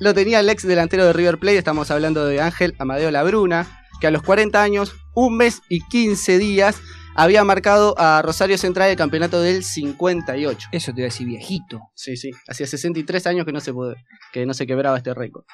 lo 0.00 0.12
tenía 0.14 0.40
el 0.40 0.48
ex 0.50 0.66
delantero 0.66 1.04
de 1.06 1.12
River 1.12 1.38
Plate, 1.38 1.58
estamos 1.58 1.90
hablando 1.90 2.26
de 2.26 2.40
Ángel 2.40 2.74
Amadeo 2.78 3.10
Labruna, 3.12 3.66
que 4.00 4.08
a 4.08 4.10
los 4.10 4.22
40 4.22 4.60
años, 4.60 4.92
un 5.14 5.36
mes 5.36 5.62
y 5.68 5.80
15 5.86 6.38
días, 6.38 6.80
había 7.14 7.44
marcado 7.44 7.94
a 7.96 8.20
Rosario 8.22 8.58
Central 8.58 8.90
el 8.90 8.96
campeonato 8.96 9.40
del 9.40 9.62
58. 9.62 10.68
Eso 10.72 10.92
te 10.92 11.00
iba 11.00 11.04
a 11.06 11.10
decir 11.10 11.28
viejito. 11.28 11.80
Sí, 11.94 12.16
sí, 12.16 12.32
hacía 12.48 12.66
63 12.66 13.26
años 13.28 13.46
que 13.46 13.52
no 13.52 13.60
se, 13.60 13.72
puede- 13.72 13.94
que 14.32 14.44
no 14.46 14.52
se 14.54 14.66
quebraba 14.66 14.96
este 14.96 15.14
récord. 15.14 15.44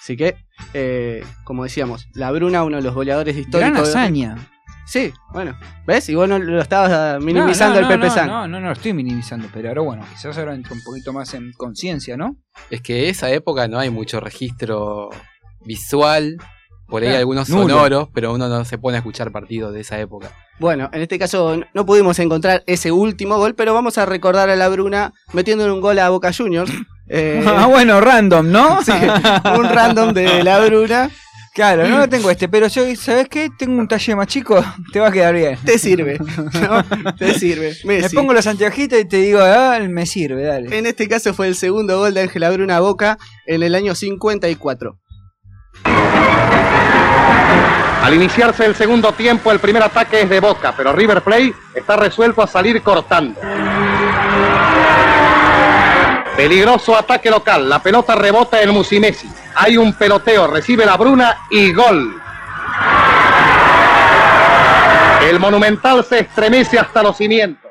Así 0.00 0.16
que, 0.16 0.36
eh, 0.72 1.22
como 1.44 1.64
decíamos, 1.64 2.08
Labruna, 2.14 2.64
uno 2.64 2.76
de 2.78 2.82
los 2.82 2.94
goleadores 2.94 3.36
históricos. 3.36 3.60
Gran 3.60 3.74
de- 3.74 3.80
hazaña. 3.90 4.48
Sí, 4.86 5.12
bueno. 5.32 5.56
¿Ves? 5.86 6.08
Y 6.08 6.14
vos 6.14 6.28
no 6.28 6.38
lo 6.38 6.60
estabas 6.60 6.92
ah, 6.92 7.18
minimizando 7.20 7.80
No, 7.80 7.86
no, 7.86 7.92
el 7.92 7.98
Pepe 7.98 8.08
no, 8.08 8.14
San. 8.14 8.28
No, 8.28 8.48
no, 8.48 8.60
no 8.60 8.66
lo 8.68 8.72
estoy 8.72 8.92
minimizando, 8.92 9.48
pero 9.52 9.68
ahora 9.68 9.80
bueno, 9.82 10.04
quizás 10.12 10.38
ahora 10.38 10.54
entra 10.54 10.72
un 10.74 10.82
poquito 10.82 11.12
más 11.12 11.34
en 11.34 11.52
conciencia, 11.52 12.16
¿no? 12.16 12.36
Es 12.70 12.82
que 12.82 13.08
esa 13.08 13.30
época 13.30 13.66
no 13.66 13.78
hay 13.78 13.90
mucho 13.90 14.20
registro 14.20 15.10
visual. 15.64 16.36
Por 16.88 17.02
ahí 17.02 17.08
Claro, 17.08 17.18
algunos 17.18 17.48
nulo. 17.48 17.68
sonoros, 17.68 18.08
pero 18.14 18.32
uno 18.32 18.48
no 18.48 18.64
se 18.64 18.78
pone 18.78 18.96
a 18.96 19.00
escuchar 19.00 19.32
partidos 19.32 19.74
de 19.74 19.80
esa 19.80 19.98
época. 19.98 20.30
Bueno, 20.60 20.88
en 20.92 21.02
este 21.02 21.18
caso 21.18 21.60
no 21.74 21.84
pudimos 21.84 22.16
encontrar 22.20 22.62
ese 22.68 22.92
último 22.92 23.38
gol, 23.38 23.56
pero 23.56 23.74
vamos 23.74 23.98
a 23.98 24.06
recordar 24.06 24.50
a 24.50 24.54
la 24.56 24.68
Bruna 24.68 25.12
metiéndole 25.32 25.72
un 25.72 25.80
gol 25.80 25.98
a 25.98 26.08
Boca 26.10 26.32
Juniors. 26.32 26.70
Eh, 27.08 27.40
ah, 27.46 27.68
bueno, 27.68 28.00
random, 28.00 28.50
¿no? 28.50 28.82
sí, 28.84 28.90
un 28.90 29.64
random 29.68 30.12
de 30.12 30.42
la 30.42 30.58
Bruna. 30.58 31.08
Claro, 31.56 31.88
no 31.88 31.96
lo 31.98 32.08
tengo 32.10 32.30
este, 32.30 32.48
pero 32.50 32.68
yo, 32.68 32.82
¿sabes 32.96 33.28
qué? 33.30 33.48
Tengo 33.58 33.80
un 33.80 33.88
talle 33.88 34.14
más 34.14 34.26
chico, 34.26 34.62
te 34.92 35.00
va 35.00 35.08
a 35.08 35.10
quedar 35.10 35.34
bien. 35.34 35.58
Te 35.64 35.78
sirve, 35.78 36.18
¿no? 36.52 37.14
Te 37.14 37.32
sirve. 37.38 37.74
Me 37.84 38.02
Messi. 38.02 38.14
pongo 38.14 38.34
los 38.34 38.46
anteojitos 38.46 39.00
y 39.00 39.04
te 39.06 39.16
digo, 39.16 39.40
ah, 39.40 39.78
me 39.88 40.04
sirve, 40.04 40.42
dale. 40.42 40.76
En 40.76 40.84
este 40.84 41.08
caso 41.08 41.32
fue 41.32 41.48
el 41.48 41.56
segundo 41.56 41.98
gol 41.98 42.12
de 42.12 42.20
Ángela 42.20 42.50
Bruna 42.50 42.76
a 42.76 42.80
Boca 42.80 43.16
en 43.46 43.62
el 43.62 43.74
año 43.74 43.94
54. 43.94 44.98
Al 48.02 48.14
iniciarse 48.14 48.66
el 48.66 48.74
segundo 48.74 49.12
tiempo, 49.12 49.50
el 49.50 49.58
primer 49.58 49.82
ataque 49.82 50.20
es 50.20 50.28
de 50.28 50.38
Boca, 50.38 50.74
pero 50.76 50.92
River 50.92 51.22
Plate 51.22 51.54
está 51.74 51.96
resuelto 51.96 52.42
a 52.42 52.46
salir 52.46 52.80
cortando. 52.82 53.40
Peligroso 56.36 56.94
ataque 56.94 57.30
local, 57.30 57.66
la 57.66 57.82
pelota 57.82 58.14
rebota 58.14 58.60
en 58.60 58.68
Musimesi. 58.70 59.26
Hay 59.54 59.78
un 59.78 59.94
peloteo, 59.94 60.46
recibe 60.46 60.84
la 60.84 60.98
Bruna 60.98 61.38
y 61.50 61.72
gol. 61.72 62.20
El 65.28 65.40
Monumental 65.40 66.04
se 66.04 66.20
estremece 66.20 66.78
hasta 66.78 67.02
los 67.02 67.16
cimientos. 67.16 67.70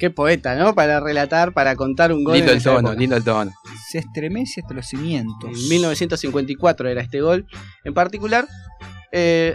Qué 0.00 0.10
poeta, 0.10 0.56
¿no? 0.56 0.74
Para 0.74 0.98
relatar, 0.98 1.52
para 1.52 1.76
contar 1.76 2.12
un 2.12 2.24
gol. 2.24 2.34
Lindo 2.34 2.50
el 2.50 2.60
tono, 2.60 2.78
época. 2.80 2.94
lindo 2.96 3.16
el 3.16 3.22
tono. 3.22 3.52
Se 3.88 3.98
estremece 3.98 4.60
hasta 4.60 4.74
los 4.74 4.86
cimientos. 4.86 5.48
En 5.48 5.68
1954 5.68 6.88
era 6.88 7.00
este 7.02 7.20
gol. 7.20 7.46
En 7.84 7.94
particular, 7.94 8.46
eh, 9.12 9.54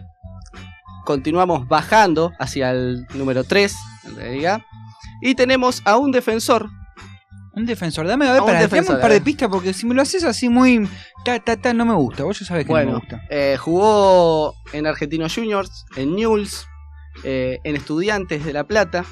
continuamos 1.06 1.68
bajando 1.68 2.32
hacia 2.40 2.72
el 2.72 3.06
número 3.14 3.44
3, 3.44 3.76
en 4.06 4.16
realidad. 4.16 4.62
Y 5.22 5.36
tenemos 5.36 5.82
a 5.84 5.98
un 5.98 6.14
defensor. 6.14 6.70
Un 7.54 7.66
defensor, 7.66 8.06
dame 8.08 8.28
a 8.28 8.34
ver, 8.34 8.42
un 8.42 8.48
para, 8.48 8.62
defensor, 8.62 8.96
un 8.96 9.02
par 9.02 9.10
de 9.12 9.16
ver. 9.18 9.24
pistas 9.24 9.50
porque 9.50 9.74
si 9.74 9.86
me 9.86 9.96
lo 9.96 10.02
haces 10.02 10.24
así 10.24 10.50
muy 10.50 10.88
ta 11.26 11.40
ta 11.40 11.58
ta 11.58 11.74
no 11.74 11.86
me 11.86 11.94
gusta. 11.96 12.24
Vos 12.24 12.40
ya 12.40 12.46
sabés 12.46 12.66
que 12.66 12.72
no 12.74 12.80
me 12.86 12.94
gusta. 12.96 13.22
eh, 13.30 13.58
jugó 13.60 14.54
en 14.74 14.86
Argentinos 14.88 15.34
Juniors, 15.34 15.86
en 15.96 16.16
Newell's, 16.16 16.66
eh, 17.24 17.60
en 17.64 17.76
Estudiantes 17.76 18.46
de 18.46 18.54
La 18.54 18.66
Plata. 18.66 19.04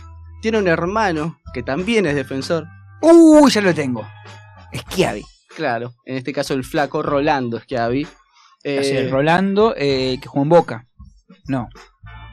Tiene 0.42 0.60
un 0.60 0.68
hermano 0.68 1.40
que 1.54 1.64
también 1.64 2.06
es 2.06 2.16
defensor. 2.16 2.68
Uy, 3.02 3.50
ya 3.52 3.62
lo 3.62 3.74
tengo. 3.74 4.08
Schiavi. 4.74 5.24
Claro, 5.56 5.96
en 6.06 6.18
este 6.18 6.32
caso 6.34 6.54
el 6.54 6.64
flaco 6.64 7.02
Rolando 7.02 7.60
Schiavi. 7.60 8.08
Eh, 8.64 8.80
Así 8.80 8.92
es, 8.92 9.10
Rolando, 9.12 9.74
eh, 9.76 10.20
que 10.22 10.28
jugó 10.28 10.44
en 10.44 10.50
Boca. 10.50 10.88
No, 11.48 11.68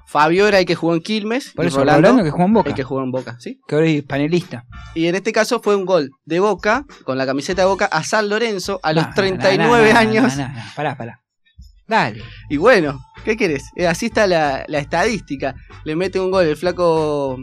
Fabio 0.07 0.47
era 0.47 0.59
el 0.61 0.67
que 0.67 0.75
jugó 0.75 0.95
en 0.95 1.01
Quilmes. 1.03 1.53
por 1.55 1.65
eso 1.67 1.79
Rolando, 1.79 2.23
que 2.23 2.31
jugó 2.31 2.45
en 2.45 2.53
Boca. 2.53 2.69
el 2.71 2.75
que 2.77 2.85
jugó 2.85 3.03
en 3.03 3.11
Boca, 3.11 3.37
¿sí? 3.41 3.61
Que 3.67 3.75
ahora 3.75 3.87
es 3.89 4.03
panelista. 4.05 4.65
Y 4.95 5.07
en 5.07 5.15
este 5.15 5.33
caso 5.33 5.61
fue 5.61 5.75
un 5.77 5.85
gol 5.87 6.11
de 6.25 6.41
Boca, 6.41 6.85
con 7.05 7.19
la 7.19 7.27
camiseta 7.27 7.63
de 7.63 7.69
Boca, 7.69 7.87
a 7.87 8.05
San 8.05 8.29
Lorenzo 8.29 8.81
a 8.83 8.93
los 8.93 9.05
No, 9.05 9.09
no, 9.11 9.15
39 9.17 9.87
no, 9.89 9.93
no, 9.93 9.99
años. 9.99 10.37
No, 10.37 10.49
no, 10.49 10.55
no, 10.55 10.61
pará, 10.77 10.97
pará. 10.97 11.21
Dale. 11.87 12.23
Y 12.49 12.57
bueno, 12.57 12.99
¿qué 13.25 13.37
querés? 13.37 13.65
Eh, 13.77 13.87
así 13.87 14.07
está 14.07 14.27
la, 14.27 14.65
la 14.69 14.79
estadística. 14.79 15.55
Le 15.85 15.97
mete 15.97 16.19
un 16.21 16.31
gol 16.31 16.47
el 16.47 16.57
flaco. 16.57 17.37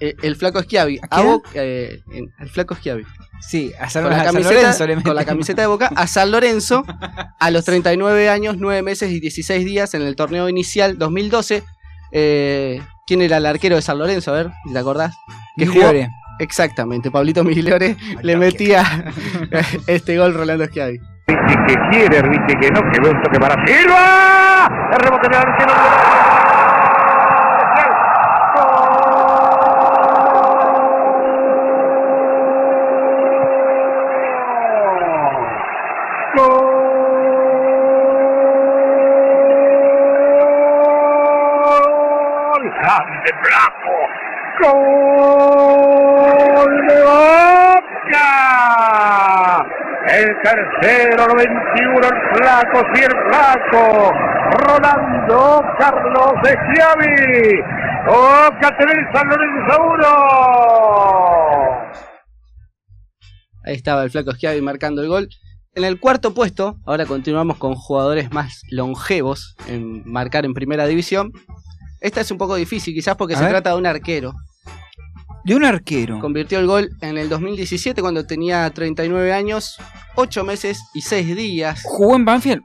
eh, 0.00 0.14
el 0.22 0.36
flaco 0.36 0.62
Schiavi. 0.62 0.98
¿A? 1.10 1.20
Boca, 1.22 1.48
eh, 1.54 2.00
el 2.40 2.48
flaco 2.50 2.74
Schiavi. 2.74 3.04
Sí, 3.40 3.72
a 3.80 3.88
San, 3.88 4.02
Con 4.02 4.10
la, 4.12 4.20
a 4.20 4.24
San 4.24 4.34
camiseta, 4.34 4.54
Lorenzo 4.60 4.86
le 4.86 5.02
con 5.02 5.14
la 5.16 5.24
camiseta 5.24 5.62
de 5.62 5.68
Boca 5.68 5.90
a 5.96 6.06
San 6.06 6.30
Lorenzo 6.30 6.84
a 7.38 7.50
los 7.50 7.64
39 7.64 8.28
años, 8.28 8.56
9 8.58 8.82
meses 8.82 9.10
y 9.12 9.18
16 9.18 9.64
días 9.64 9.94
en 9.94 10.02
el 10.02 10.14
torneo 10.14 10.46
inicial 10.50 10.98
2012. 10.98 11.62
Eh, 12.12 12.80
¿Quién 13.06 13.22
era 13.22 13.38
el 13.38 13.46
arquero 13.46 13.76
de 13.76 13.82
San 13.82 13.98
Lorenzo? 13.98 14.30
A 14.32 14.34
ver, 14.36 14.50
¿te 14.72 14.78
acordás? 14.78 15.16
Que 15.56 15.66
jugó- 15.66 15.80
Migliore. 15.86 16.08
Exactamente, 16.38 17.10
Pablito 17.10 17.44
Migliore 17.44 17.96
le 18.22 18.36
metía 18.36 18.82
este 19.86 20.16
gol 20.16 20.32
Rolando 20.34 20.64
Schiavi. 20.66 20.98
Richie 21.26 21.56
que 21.66 21.74
quiere, 21.90 22.22
Richie 22.22 22.58
que 22.60 22.70
no, 22.70 22.80
que 22.92 23.00
ve 23.00 23.10
un 23.10 23.22
toque 23.22 23.38
para 23.38 23.54
Silva. 23.66 24.68
El 24.92 24.98
rebote 25.00 25.28
de 25.28 25.36
arquero. 25.36 25.72
Gol 41.66 42.64
Blanco. 43.42 43.94
Gol 46.60 46.74
de 46.86 46.98
Boca. 47.02 48.28
El 50.06 50.28
tercero, 50.42 51.20
el 51.28 51.34
21, 51.36 51.98
el 51.98 52.18
flaco, 52.34 52.78
sí, 52.94 53.00
el 53.02 53.16
flaco. 53.28 53.82
Rolando 54.52 55.40
Carlos 55.78 56.32
de 56.42 56.50
Schiavi. 56.50 57.16
Boca 58.06 58.68
tener 58.78 58.98
San 59.12 59.28
Lorenzo 59.28 59.74
1. 59.82 60.06
Ahí 63.64 63.74
estaba 63.74 64.02
el 64.02 64.10
flaco 64.10 64.32
Schiavi 64.32 64.60
marcando 64.62 65.02
el 65.02 65.08
gol. 65.08 65.28
En 65.74 65.84
el 65.84 66.00
cuarto 66.00 66.34
puesto, 66.34 66.78
ahora 66.84 67.06
continuamos 67.06 67.56
con 67.58 67.76
jugadores 67.76 68.32
más 68.32 68.64
longevos 68.70 69.54
en 69.68 70.02
marcar 70.04 70.44
en 70.44 70.52
primera 70.52 70.86
división. 70.86 71.30
Esta 72.00 72.20
es 72.22 72.30
un 72.30 72.38
poco 72.38 72.54
difícil, 72.56 72.94
quizás 72.94 73.16
porque 73.16 73.34
A 73.34 73.38
se 73.38 73.42
ver. 73.44 73.52
trata 73.52 73.70
de 73.70 73.76
un 73.76 73.86
arquero. 73.86 74.34
De 75.44 75.54
un 75.54 75.64
arquero. 75.64 76.18
Convirtió 76.20 76.58
el 76.58 76.66
gol 76.66 76.90
en 77.00 77.16
el 77.18 77.28
2017 77.28 78.00
cuando 78.02 78.26
tenía 78.26 78.68
39 78.70 79.32
años, 79.32 79.76
8 80.16 80.44
meses 80.44 80.78
y 80.94 81.02
6 81.02 81.36
días. 81.36 81.82
¿Jugó 81.84 82.16
en 82.16 82.24
Banfield? 82.24 82.62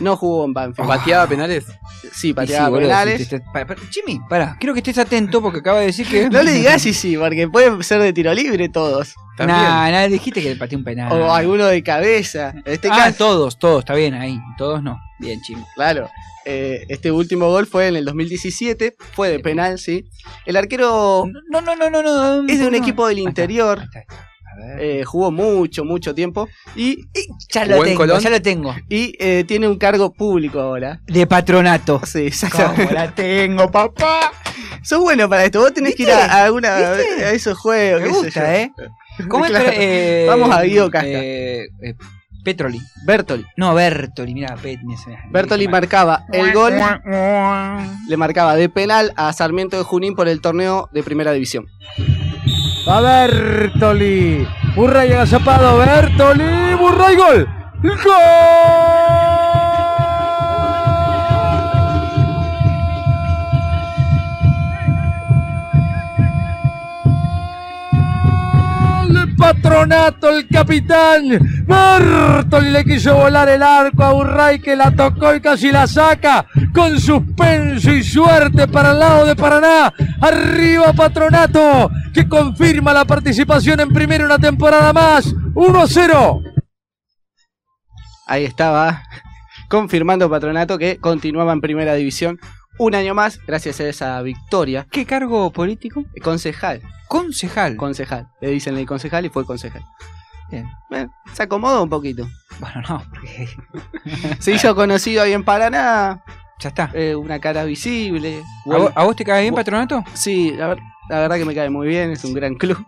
No 0.00 0.16
jugó 0.16 0.44
en 0.44 0.52
Banfield. 0.54 0.88
¿Pateaba 0.88 1.26
penales? 1.26 1.64
Sí, 2.12 2.32
pateaba 2.32 2.68
boludo, 2.68 2.88
penales. 2.88 3.18
si 3.22 3.26
te- 3.26 3.40
te- 3.40 3.44
pa- 3.52 3.66
pa- 3.66 3.74
Jimmy, 3.90 4.20
pará, 4.28 4.56
quiero 4.60 4.72
que 4.74 4.80
estés 4.80 4.98
atento 4.98 5.40
porque 5.42 5.58
acaba 5.60 5.80
de 5.80 5.86
decir 5.86 6.06
que. 6.06 6.28
No 6.30 6.42
le 6.42 6.52
digas 6.52 6.80
sí, 6.82 6.92
sí, 6.92 7.16
porque 7.16 7.48
pueden 7.48 7.82
ser 7.82 8.00
de 8.02 8.12
tiro 8.12 8.32
libre 8.34 8.68
todos. 8.68 9.14
También. 9.36 9.58
Nah, 9.60 9.90
nah, 9.90 10.06
dijiste 10.08 10.42
que 10.42 10.50
le 10.50 10.56
pateé 10.56 10.76
un 10.78 10.84
penal. 10.84 11.12
O 11.12 11.32
alguno 11.32 11.66
de 11.66 11.82
cabeza. 11.82 12.50
En 12.64 12.72
este 12.72 12.88
ah, 12.90 12.96
caso, 12.96 13.16
todos, 13.18 13.58
todos, 13.58 13.80
está 13.80 13.94
bien 13.94 14.14
ahí. 14.14 14.38
Todos 14.56 14.82
no. 14.82 14.98
Bien, 15.20 15.40
Jimmy. 15.40 15.64
Claro. 15.74 16.08
eh, 16.44 16.84
este 16.88 17.10
último 17.12 17.48
gol 17.48 17.66
fue 17.66 17.88
en 17.88 17.96
el 17.96 18.04
2017. 18.04 18.96
Fue 19.12 19.28
de 19.30 19.38
penal, 19.40 19.78
sí. 19.78 20.04
El 20.46 20.56
arquero 20.56 21.24
No, 21.50 21.60
no, 21.60 21.76
no, 21.76 21.88
no, 21.90 22.02
no. 22.02 22.48
es 22.48 22.58
de 22.58 22.66
un 22.66 22.72
no. 22.72 22.78
equipo 22.78 23.06
del 23.06 23.18
Ahí 23.18 23.20
está, 23.24 23.30
interior. 23.30 23.78
ahí 23.80 23.84
está, 23.86 23.98
ahí 24.00 24.04
está. 24.08 24.28
Eh, 24.78 25.04
jugó 25.04 25.30
mucho, 25.30 25.84
mucho 25.84 26.14
tiempo. 26.14 26.48
Y, 26.76 27.00
Y 27.14 27.26
ya 27.50 27.62
¿Jugó 27.64 27.76
lo 27.76 27.82
en 27.82 27.84
tengo, 27.90 27.98
Colón? 27.98 28.20
ya 28.20 28.30
lo 28.30 28.42
tengo. 28.42 28.74
y 28.88 29.14
eh, 29.18 29.44
tiene 29.46 29.68
un 29.68 29.76
cargo 29.78 30.12
público 30.12 30.60
ahora. 30.60 31.00
De 31.06 31.26
patronato. 31.26 32.00
Sí, 32.06 32.18
¿Cómo 32.18 32.26
exactamente. 32.28 32.94
la 32.94 33.14
tengo, 33.14 33.70
papá? 33.70 34.32
Sos 34.82 35.00
bueno 35.00 35.28
para 35.28 35.44
esto. 35.44 35.60
Vos 35.60 35.72
tenés 35.74 35.94
que 35.94 36.04
ir 36.04 36.10
a, 36.10 36.24
a 36.26 36.44
alguna, 36.44 36.68
a 36.76 37.30
esos 37.32 37.58
juegos. 37.58 38.02
Me 38.02 38.08
gusta, 38.08 38.40
yo. 38.40 38.42
¿eh? 38.58 38.72
¿Cómo 39.28 39.44
es? 39.44 39.50
Claro. 39.50 39.70
Eh, 39.72 40.26
Vamos 40.28 40.50
a 40.50 40.62
Guido 40.62 40.90
Casca. 40.90 41.08
eh, 41.08 41.68
eh, 41.82 41.94
Petroli. 42.44 42.80
Bertoli. 43.04 43.44
No, 43.56 43.74
Bertoli, 43.74 44.32
mira, 44.32 44.54
Pet, 44.56 44.78
Bertoli 45.30 45.68
marcaba 45.68 46.24
el 46.32 46.52
gol, 46.54 46.74
le 48.08 48.16
marcaba 48.16 48.54
de 48.56 48.68
penal 48.68 49.12
a 49.16 49.32
Sarmiento 49.32 49.76
de 49.76 49.82
Junín 49.82 50.14
por 50.14 50.28
el 50.28 50.40
torneo 50.40 50.88
de 50.92 51.02
primera 51.02 51.32
división. 51.32 51.66
Va 52.88 53.02
Bertoli. 53.04 54.48
Murray 54.74 55.12
agazapado. 55.12 55.76
Bertoli. 55.76 56.72
Murray 56.80 57.16
gol. 57.16 57.44
Gol 57.84 59.37
Patronato, 69.38 70.28
el 70.28 70.48
capitán. 70.48 71.24
Bertoli 71.64 72.70
le 72.70 72.84
quiso 72.84 73.14
volar 73.14 73.48
el 73.48 73.62
arco 73.62 74.02
a 74.02 74.12
Urray 74.12 74.58
que 74.58 74.74
la 74.74 74.90
tocó 74.90 75.34
y 75.34 75.40
casi 75.40 75.70
la 75.70 75.86
saca. 75.86 76.44
Con 76.74 76.98
suspenso 76.98 77.92
y 77.92 78.02
suerte 78.02 78.66
para 78.66 78.90
el 78.90 78.98
lado 78.98 79.26
de 79.26 79.36
Paraná. 79.36 79.92
Arriba 80.20 80.92
Patronato 80.92 81.90
que 82.12 82.28
confirma 82.28 82.92
la 82.92 83.04
participación 83.04 83.78
en 83.80 83.90
primera 83.90 84.24
una 84.24 84.38
temporada 84.38 84.92
más. 84.92 85.32
1-0. 85.54 86.42
Ahí 88.26 88.44
estaba 88.44 89.02
confirmando 89.68 90.28
Patronato 90.28 90.78
que 90.78 90.98
continuaba 90.98 91.52
en 91.52 91.60
primera 91.60 91.94
división 91.94 92.38
un 92.78 92.94
año 92.94 93.14
más 93.14 93.40
gracias 93.46 93.80
a 93.80 93.88
esa 93.88 94.22
victoria. 94.22 94.86
¿Qué 94.90 95.04
cargo 95.04 95.50
político? 95.52 96.04
Concejal. 96.22 96.82
Concejal. 97.08 97.76
Concejal. 97.76 98.28
Le 98.40 98.50
dicen 98.50 98.76
el 98.76 98.86
concejal 98.86 99.26
y 99.26 99.28
fue 99.28 99.44
concejal. 99.44 99.82
Bien. 100.50 100.66
Eh, 100.90 101.06
se 101.32 101.42
acomodó 101.42 101.82
un 101.82 101.88
poquito. 101.90 102.26
Bueno, 102.60 102.82
no, 102.88 103.02
porque 103.10 103.48
Se 104.40 104.52
hizo 104.52 104.74
conocido 104.74 105.22
ahí 105.22 105.32
en 105.32 105.44
Paraná. 105.44 106.22
ya 106.58 106.68
está. 106.70 106.90
eh, 106.94 107.14
una 107.14 107.38
cara 107.38 107.64
visible. 107.64 108.42
¿A 108.72 108.76
vos, 108.76 108.92
a 108.94 109.04
vos 109.04 109.14
te 109.16 109.24
cae 109.24 109.42
bien, 109.42 109.54
Patronato? 109.54 110.02
Sí, 110.14 110.52
la, 110.56 110.68
ver- 110.68 110.78
la 111.10 111.18
verdad 111.20 111.36
que 111.36 111.44
me 111.44 111.54
cae 111.54 111.68
muy 111.70 111.86
bien. 111.88 112.10
Es 112.12 112.24
un 112.24 112.32
gran 112.34 112.54
club. 112.54 112.78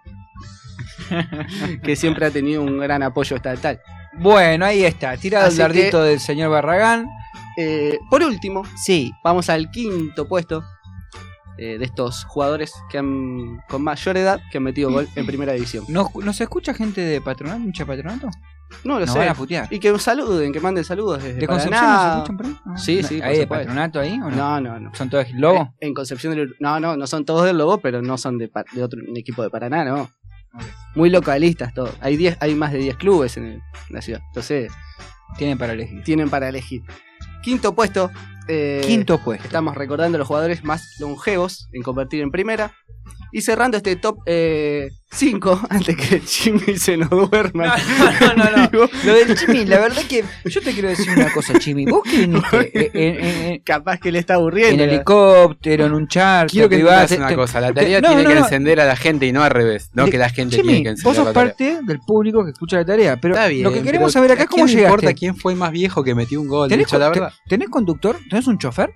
que 1.82 1.96
siempre 1.96 2.26
ha 2.26 2.30
tenido 2.30 2.62
un 2.62 2.78
gran 2.78 3.02
apoyo 3.02 3.36
estatal. 3.36 3.80
Bueno, 4.18 4.64
ahí 4.64 4.84
está. 4.84 5.16
Tirado 5.16 5.46
el 5.46 5.50
Así 5.52 5.58
dardito 5.58 6.02
del 6.02 6.20
señor 6.20 6.50
Barragán. 6.50 7.06
Eh, 7.62 7.98
por 8.08 8.22
último, 8.22 8.62
Sí. 8.84 9.12
vamos 9.24 9.48
al 9.50 9.70
quinto 9.70 10.26
puesto 10.26 10.62
eh, 11.58 11.76
de 11.78 11.84
estos 11.84 12.24
jugadores 12.24 12.72
que 12.88 12.96
han 12.98 13.58
con 13.68 13.82
mayor 13.82 14.16
edad 14.16 14.40
que 14.50 14.56
han 14.58 14.64
metido 14.64 14.90
gol 14.90 15.06
en 15.14 15.26
primera 15.26 15.52
división. 15.52 15.84
¿No, 15.88 16.10
¿no 16.14 16.32
se 16.32 16.44
escucha 16.44 16.72
gente 16.72 17.02
de 17.02 17.20
Patronato? 17.20 17.58
¿Mucha 17.60 17.84
Patronato? 17.84 18.30
No 18.84 18.94
lo 18.94 19.00
Nos 19.04 19.12
sé. 19.12 19.18
van 19.18 19.28
a 19.28 19.34
putear. 19.34 19.68
Y 19.70 19.78
que 19.80 19.98
saluden, 19.98 20.52
que 20.52 20.60
manden 20.60 20.84
saludos 20.84 21.22
desde 21.22 21.40
¿De 21.40 21.46
Concepción 21.46 21.80
Paraná. 21.80 22.12
escuchan 22.14 22.36
por 22.38 22.46
ahí? 22.46 22.56
Ah, 22.64 22.78
Sí, 22.78 23.02
sí, 23.02 23.20
¿Hay 23.20 23.38
de. 23.38 23.46
Patronato 23.46 24.00
ahí 24.00 24.14
o 24.14 24.30
no? 24.30 24.36
No, 24.36 24.60
no, 24.60 24.80
no. 24.80 24.94
¿Son 24.94 25.10
todos 25.10 25.26
lobos? 25.32 25.68
Eh, 25.80 25.88
En 25.88 25.92
Concepción 25.94 26.34
del 26.34 26.54
No, 26.60 26.78
no, 26.80 26.96
no 26.96 27.06
son 27.06 27.24
todos 27.26 27.44
del 27.44 27.58
Lobo, 27.58 27.78
pero 27.78 28.00
no 28.00 28.16
son 28.16 28.38
de, 28.38 28.48
pa- 28.48 28.64
de 28.72 28.82
otro 28.82 29.00
un 29.06 29.16
equipo 29.16 29.42
de 29.42 29.50
Paraná, 29.50 29.84
no. 29.84 30.08
Muy 30.94 31.10
localistas 31.10 31.74
todos. 31.74 31.92
Hay 32.00 32.16
10, 32.16 32.38
hay 32.40 32.54
más 32.54 32.72
de 32.72 32.78
10 32.78 32.96
clubes 32.96 33.36
en, 33.36 33.44
el- 33.44 33.52
en 33.54 33.94
la 33.94 34.00
ciudad. 34.00 34.20
Entonces, 34.28 34.72
Tienen 35.36 35.58
para 35.58 35.72
elegir. 35.74 36.02
tienen 36.04 36.30
para 36.30 36.48
elegir. 36.48 36.82
Quinto 37.42 37.74
puesto. 37.74 38.10
eh, 38.48 38.82
Quinto 38.84 39.18
puesto. 39.18 39.44
Estamos 39.46 39.74
recordando 39.76 40.18
los 40.18 40.26
jugadores 40.26 40.64
más 40.64 40.98
longevos 40.98 41.68
en 41.72 41.82
convertir 41.82 42.22
en 42.22 42.30
primera. 42.30 42.72
Y 43.32 43.42
cerrando 43.42 43.76
este 43.76 43.96
top 43.96 44.18
5, 45.12 45.60
antes 45.70 45.96
que 45.96 46.16
el 46.16 46.22
Jimmy 46.22 46.76
se 46.76 46.96
nos 46.96 47.10
duerma. 47.10 47.76
No, 48.20 48.34
no, 48.34 48.68
no. 48.72 48.88
Lo 49.04 49.14
del 49.14 49.36
Chimi, 49.36 49.64
la 49.64 49.78
verdad 49.80 50.02
que 50.08 50.24
yo 50.44 50.60
te 50.60 50.72
quiero 50.72 50.88
decir 50.88 51.08
una 51.16 51.32
cosa, 51.32 51.58
Chimi. 51.58 51.84
Vos 51.86 52.02
que 52.04 52.18
viniste 52.26 52.70
eh, 52.78 52.90
en, 52.94 53.24
en- 53.24 53.52
en- 53.52 53.60
Capaz 53.62 53.98
que 53.98 54.10
le 54.12 54.18
está 54.20 54.34
en 54.34 54.40
aburriendo. 54.40 54.84
helicóptero, 54.84 55.86
en 55.86 55.94
un 55.94 56.06
charter 56.08 56.50
Quiero 56.50 56.68
que 56.68 56.76
privado, 56.76 57.06
te- 57.06 57.16
una 57.16 57.28
te- 57.28 57.34
cosa. 57.36 57.60
La 57.60 57.68
te- 57.68 57.74
tarea 57.74 58.00
no, 58.00 58.08
tiene 58.08 58.22
no, 58.24 58.28
que 58.28 58.34
no. 58.36 58.40
encender 58.42 58.80
a 58.80 58.84
la 58.84 58.96
gente 58.96 59.26
y 59.26 59.32
no 59.32 59.42
al 59.42 59.50
revés. 59.50 59.90
No 59.94 60.04
De- 60.04 60.10
que 60.10 60.18
la 60.18 60.28
gente 60.30 60.56
Chimi, 60.56 60.68
tiene 60.68 60.82
que 60.84 60.88
encender 60.90 61.04
vos 61.04 61.16
sos 61.16 61.26
la 61.26 61.32
tarea. 61.32 61.50
parte 61.54 61.78
del 61.84 61.98
público 62.00 62.44
que 62.44 62.50
escucha 62.50 62.76
la 62.76 62.84
tarea, 62.84 63.16
pero 63.20 63.34
Está 63.34 63.48
bien, 63.48 63.62
lo 63.64 63.72
que 63.72 63.82
queremos 63.82 64.12
saber 64.12 64.32
acá 64.32 64.42
¿a 64.42 64.44
es 64.44 64.50
cómo 64.50 64.66
llegaste. 64.66 64.86
importa 64.88 65.14
quién 65.14 65.36
fue 65.36 65.54
más 65.54 65.70
viejo 65.72 66.02
que 66.04 66.14
metió 66.14 66.40
un 66.40 66.48
gol? 66.48 66.68
¿Tenés, 66.68 66.86
Dicho 66.86 66.98
la 66.98 67.06
con- 67.06 67.14
te- 67.14 67.20
verdad. 67.20 67.34
¿Tenés 67.48 67.68
conductor? 67.68 68.16
¿Tenés 68.28 68.46
un 68.46 68.58
chofer? 68.58 68.90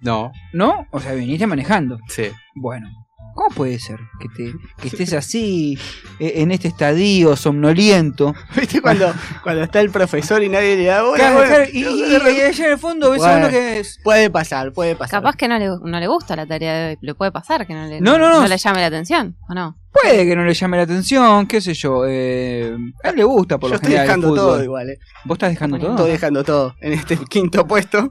No, 0.00 0.32
¿No? 0.52 0.86
O 0.90 0.98
sea, 1.00 1.12
viniste 1.14 1.46
manejando. 1.46 1.98
sí. 2.08 2.24
Bueno, 2.54 2.88
¿cómo 3.34 3.48
puede 3.54 3.78
ser 3.78 3.98
que, 4.20 4.28
te, 4.28 4.52
que 4.80 4.88
estés 4.88 5.12
así, 5.12 5.78
eh, 6.18 6.34
en 6.36 6.50
este 6.52 6.68
estadio 6.68 7.34
somnoliento? 7.36 8.34
¿Viste 8.56 8.80
cuando, 8.80 9.12
cuando 9.42 9.62
está 9.62 9.80
el 9.80 9.90
profesor 9.90 10.42
y 10.42 10.48
nadie 10.48 10.76
le 10.76 10.84
da 10.84 11.02
bola? 11.02 11.16
Claro, 11.16 11.34
Bueno, 11.36 11.48
claro, 11.54 11.70
y, 11.72 11.78
y- 11.84 12.12
y 12.12 12.14
allá 12.16 12.66
en 12.66 12.72
el 12.72 12.78
fondo 12.78 13.10
ves 13.10 13.22
a 13.22 13.32
Bueno. 13.32 13.38
uno 13.46 13.50
que 13.50 13.80
es... 13.80 13.98
Puede 14.02 14.30
pasar, 14.30 14.72
puede 14.72 14.96
pasar. 14.96 15.20
Capaz 15.22 15.36
que 15.36 15.48
no 15.48 15.58
le, 15.58 15.66
no 15.68 16.00
le 16.00 16.06
gusta 16.06 16.36
la 16.36 16.46
tarea 16.46 16.74
de 16.74 16.88
hoy. 16.90 16.98
Le 17.00 17.14
puede 17.14 17.32
pasar 17.32 17.66
que 17.66 17.74
no 17.74 17.86
le, 17.86 18.00
No, 18.00 18.18
no, 18.18 18.28
no. 18.40 18.46
le 18.46 18.56
llame 18.58 18.80
la 18.80 18.86
atención, 18.86 19.36
¿o 19.48 19.54
no? 19.54 19.76
Puede 19.92 20.24
que 20.26 20.34
no 20.36 20.44
le 20.44 20.54
llame 20.54 20.78
la 20.78 20.84
atención, 20.84 21.46
qué 21.46 21.60
sé 21.60 21.74
yo. 21.74 22.04
Eh, 22.06 22.74
a 23.04 23.10
él 23.10 23.16
le 23.16 23.24
gusta 23.24 23.58
por 23.58 23.68
Yo 23.68 23.74
lo 23.74 23.76
estoy 23.76 23.88
general 23.90 24.04
el 24.04 24.08
dejando 24.08 24.28
fútbol. 24.28 24.38
todo 24.54 24.64
igual, 24.64 24.88
eh. 24.90 24.98
¿Vos 25.24 25.36
estás 25.36 25.50
dejando 25.50 25.78
todo? 25.78 25.90
Estoy 25.90 26.10
dejando 26.12 26.44
todo 26.44 26.74
en 26.80 26.92
este 26.94 27.16
quinto 27.28 27.66
puesto. 27.66 28.10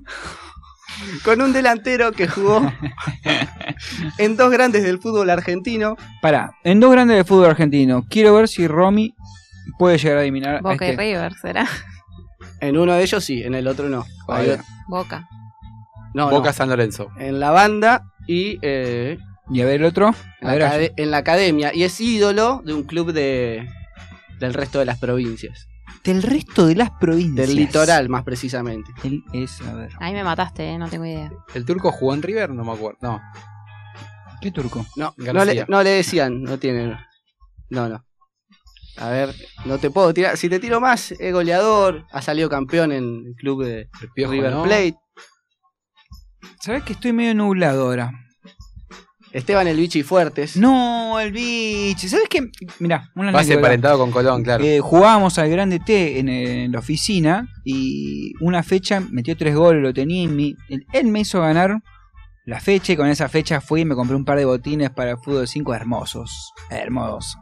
Con 1.24 1.42
un 1.42 1.54
delantero 1.54 2.12
que 2.12 2.28
jugó 2.28 2.62
en 4.18 4.38
dos 4.38 4.52
grandes 4.52 4.84
del 4.84 5.00
fútbol 5.00 5.30
argentino. 5.30 5.98
Pará, 6.22 6.52
en 6.64 6.80
dos 6.80 6.92
grandes 6.92 7.18
de 7.18 7.24
fútbol 7.24 7.46
argentino, 7.48 8.06
quiero 8.10 8.36
ver 8.36 8.48
si 8.48 8.68
Romy 8.68 9.14
puede 9.78 9.98
llegar 9.98 10.18
a 10.18 10.22
adivinar 10.22 10.62
Boca 10.62 10.86
y 10.86 10.92
este. 10.92 11.02
River, 11.02 11.34
¿será? 11.42 11.68
En 12.60 12.78
uno 12.78 12.94
de 12.94 13.02
ellos 13.04 13.24
sí, 13.24 13.42
en 13.44 13.56
el 13.56 13.68
otro 13.68 13.90
no. 13.90 14.06
Boca. 14.88 15.28
no. 16.14 16.30
Boca 16.30 16.54
San 16.54 16.70
Lorenzo. 16.70 17.10
En 17.18 17.40
la 17.40 17.52
banda 17.52 18.04
y 18.28 18.60
eh, 18.62 19.18
Y 19.50 19.62
a 19.62 19.66
ver 19.66 19.82
el 19.82 19.86
otro. 19.86 20.14
en, 20.42 20.48
A 20.48 20.56
la 20.56 20.78
ver, 20.78 20.94
en 20.98 21.12
la 21.12 21.18
academia. 21.18 21.74
Y 21.74 21.84
es 21.84 22.00
ídolo 22.00 22.62
de 22.66 22.74
un 22.74 22.84
club 22.84 23.14
de 23.14 23.68
del 24.40 24.54
resto 24.54 24.80
de 24.80 24.86
las 24.86 25.00
provincias. 25.00 25.68
Del 26.04 26.24
resto 26.24 26.66
de 26.66 26.76
las 26.76 26.92
provincias. 26.92 27.48
Del 27.48 27.56
litoral, 27.56 28.10
más 28.10 28.24
precisamente. 28.24 28.92
Él 29.04 29.24
es, 29.34 29.62
a 29.62 29.74
ver. 29.74 29.92
Ahí 30.00 30.14
me 30.14 30.24
mataste, 30.24 30.68
¿eh? 30.68 30.78
no 30.78 30.90
tengo 30.90 31.06
idea. 31.06 31.32
¿El 31.54 31.66
turco 31.66 31.92
jugó 31.92 32.14
en 32.14 32.22
River? 32.22 32.50
No 32.52 32.64
me 32.64 32.72
acuerdo. 32.72 32.98
No. 33.02 33.22
¿Qué 34.42 34.52
turco? 34.52 34.86
No, 34.96 35.14
no 35.18 35.46
le, 35.46 35.66
no 35.68 35.84
le 35.84 35.90
decían, 35.92 36.42
no 36.42 36.58
tiene. 36.58 36.98
No, 37.70 37.88
no. 37.88 38.04
A 38.98 39.10
ver, 39.10 39.34
no 39.66 39.78
te 39.78 39.90
puedo 39.90 40.14
tirar. 40.14 40.38
Si 40.38 40.50
te 40.50 40.60
tiro 40.60 40.82
más, 40.82 41.12
es 41.12 41.34
goleador. 41.34 42.06
Ha 42.12 42.22
salido 42.22 42.50
campeón 42.50 42.92
en 42.92 43.24
el 43.28 43.36
club 43.36 43.64
de 43.64 43.90
El 44.02 44.12
Piojo, 44.14 44.34
River 44.34 44.52
¿no? 44.52 44.64
Plate. 44.64 44.96
¿Sabes 46.60 46.84
que 46.84 46.94
estoy 46.94 47.14
medio 47.14 47.34
nublado 47.34 47.86
ahora? 47.86 48.12
Esteban 49.34 49.68
el 49.68 49.78
Bichi 49.78 50.04
Fuertes. 50.04 50.58
No, 50.58 51.20
el 51.20 51.32
bicho. 51.32 52.08
¿Sabes 52.08 52.28
qué? 52.30 52.50
Mirá, 52.80 53.10
una 53.16 53.30
anécdota. 53.30 53.54
emparentado 53.54 53.98
con 53.98 54.12
Colón, 54.12 54.44
claro. 54.44 54.64
Eh, 54.64 54.80
jugábamos 54.80 55.38
al 55.38 55.50
Grande 55.50 55.80
T 55.80 56.20
en, 56.20 56.28
en 56.30 56.72
la 56.72 56.80
oficina 56.80 57.48
y 57.64 58.34
una 58.42 58.62
fecha 58.64 59.02
metió 59.12 59.38
tres 59.38 59.56
goles, 59.56 59.82
lo 59.82 59.94
tenía 59.94 60.24
en 60.24 60.36
mi. 60.36 60.56
Él, 60.70 60.86
él 60.92 61.08
me 61.08 61.22
hizo 61.22 61.40
ganar 61.42 61.82
la 62.46 62.60
fecha 62.60 62.94
y 62.94 62.98
con 62.98 63.08
esa 63.08 63.30
fecha 63.30 63.62
fui 63.62 63.82
y 63.82 63.86
me 63.86 63.96
compré 63.96 64.16
un 64.16 64.26
par 64.26 64.38
de 64.38 64.46
botines 64.46 64.90
para 64.90 65.12
el 65.12 65.18
fútbol 65.18 65.48
5 65.48 65.74
hermosos. 65.76 66.52
Hermosos. 66.70 67.38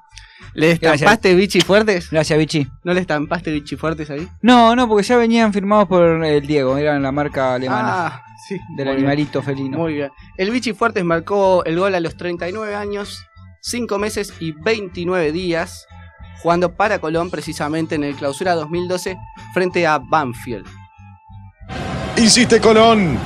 ¿Le 0.54 0.72
estampaste 0.72 1.36
Bichi 1.36 1.62
Fuertes? 1.62 2.10
Gracias, 2.12 2.38
Bichi. 2.38 2.68
¿No 2.84 2.94
le 2.94 3.02
estampaste 3.02 3.52
Bichi 3.52 3.76
Fuertes 3.76 4.10
ahí? 4.10 4.28
No, 4.42 4.76
no, 4.76 4.88
porque 4.88 5.04
ya 5.06 5.18
venían 5.18 5.54
firmados 5.54 5.88
por 5.88 6.24
el 6.24 6.46
Diego, 6.46 6.78
eran 6.78 7.02
la 7.04 7.12
marca 7.12 7.54
alemana 7.56 8.08
Ah, 8.08 8.24
sí. 8.50 8.60
del 8.76 8.88
animalito 8.88 9.42
bien, 9.42 9.58
felino. 9.58 9.78
Muy 9.78 9.94
bien. 9.94 10.12
El 10.38 10.52
Bichi 10.52 10.74
Fuertes 10.74 11.04
marcó 11.04 11.64
el 11.66 11.78
gol 11.78 11.96
a 11.96 12.00
los 12.00 12.18
39 12.18 12.76
años, 12.76 13.26
5 13.62 13.98
meses 14.00 14.34
y 14.40 14.52
29 14.52 15.32
días, 15.32 15.86
jugando 16.42 16.76
para 16.76 17.00
Colón 17.00 17.30
precisamente 17.30 17.96
en 17.96 18.04
el 18.04 18.16
clausura 18.16 18.56
2012 18.56 19.18
frente 19.54 19.86
a 19.86 20.00
Banfield. 20.00 20.66
Insiste 22.18 22.60
Colón. 22.60 23.18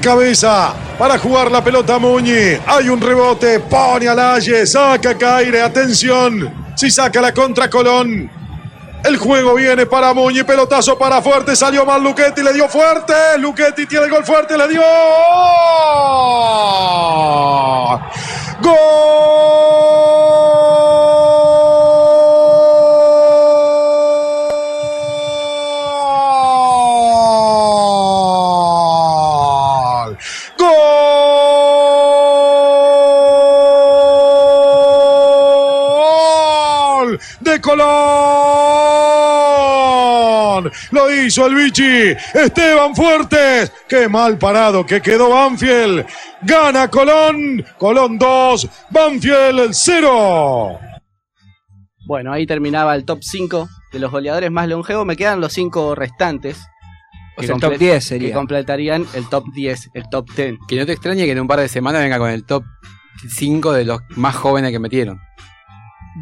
Cabeza 0.00 0.74
para 0.98 1.18
jugar 1.18 1.50
la 1.50 1.62
pelota 1.62 1.98
Muñi. 1.98 2.56
Hay 2.66 2.88
un 2.88 3.00
rebote. 3.00 3.60
Pone 3.60 4.08
al 4.08 4.18
Aye. 4.18 4.66
Saca 4.66 5.16
Caire. 5.18 5.60
Atención. 5.60 6.72
Si 6.76 6.90
saca 6.90 7.20
la 7.20 7.34
contra 7.34 7.68
Colón. 7.68 8.30
El 9.04 9.16
juego 9.16 9.54
viene 9.54 9.86
para 9.86 10.12
Muñi. 10.12 10.42
Pelotazo 10.42 10.98
para 10.98 11.22
Fuerte. 11.22 11.56
Salió 11.56 11.84
mal 11.84 12.02
Luchetti. 12.02 12.42
Le 12.42 12.52
dio 12.52 12.68
fuerte. 12.68 13.14
Luchetti 13.38 13.86
tiene 13.86 14.06
el 14.06 14.10
gol 14.10 14.24
fuerte. 14.24 14.56
Le 14.58 14.68
dio. 14.68 14.82
¡Gol! 18.60 19.08
De 37.40 37.60
Colón. 37.60 37.78
Lo 40.90 41.14
hizo 41.14 41.46
el 41.46 41.54
bichi. 41.54 42.14
Esteban 42.34 42.94
Fuertes. 42.94 43.72
Qué 43.88 44.08
mal 44.08 44.38
parado 44.38 44.84
que 44.86 45.00
quedó 45.00 45.30
Banfield. 45.30 46.06
Gana 46.42 46.88
Colón. 46.88 47.64
Colón 47.78 48.18
2. 48.18 48.68
Banfield 48.90 49.70
0. 49.72 50.78
Bueno, 52.06 52.32
ahí 52.32 52.46
terminaba 52.46 52.94
el 52.94 53.04
top 53.04 53.18
5 53.22 53.68
de 53.92 53.98
los 53.98 54.10
goleadores 54.10 54.50
más 54.50 54.66
longevos. 54.68 55.04
Me 55.04 55.16
quedan 55.16 55.40
los 55.40 55.52
5 55.52 55.94
restantes. 55.94 56.58
O 57.36 57.42
sea, 57.42 57.54
el 57.54 57.60
top 57.60 57.76
10 57.78 58.04
sería. 58.04 58.28
Que 58.28 58.34
completarían 58.34 59.06
el 59.14 59.28
top 59.28 59.44
10, 59.54 59.90
el 59.94 60.08
top 60.10 60.28
10. 60.34 60.56
Que 60.66 60.76
no 60.76 60.86
te 60.86 60.92
extrañe 60.92 61.24
que 61.24 61.32
en 61.32 61.40
un 61.40 61.46
par 61.46 61.60
de 61.60 61.68
semanas 61.68 62.02
venga 62.02 62.18
con 62.18 62.30
el 62.30 62.44
top 62.44 62.64
5 63.28 63.72
de 63.72 63.84
los 63.84 64.00
más 64.16 64.34
jóvenes 64.34 64.72
que 64.72 64.78
metieron. 64.78 65.20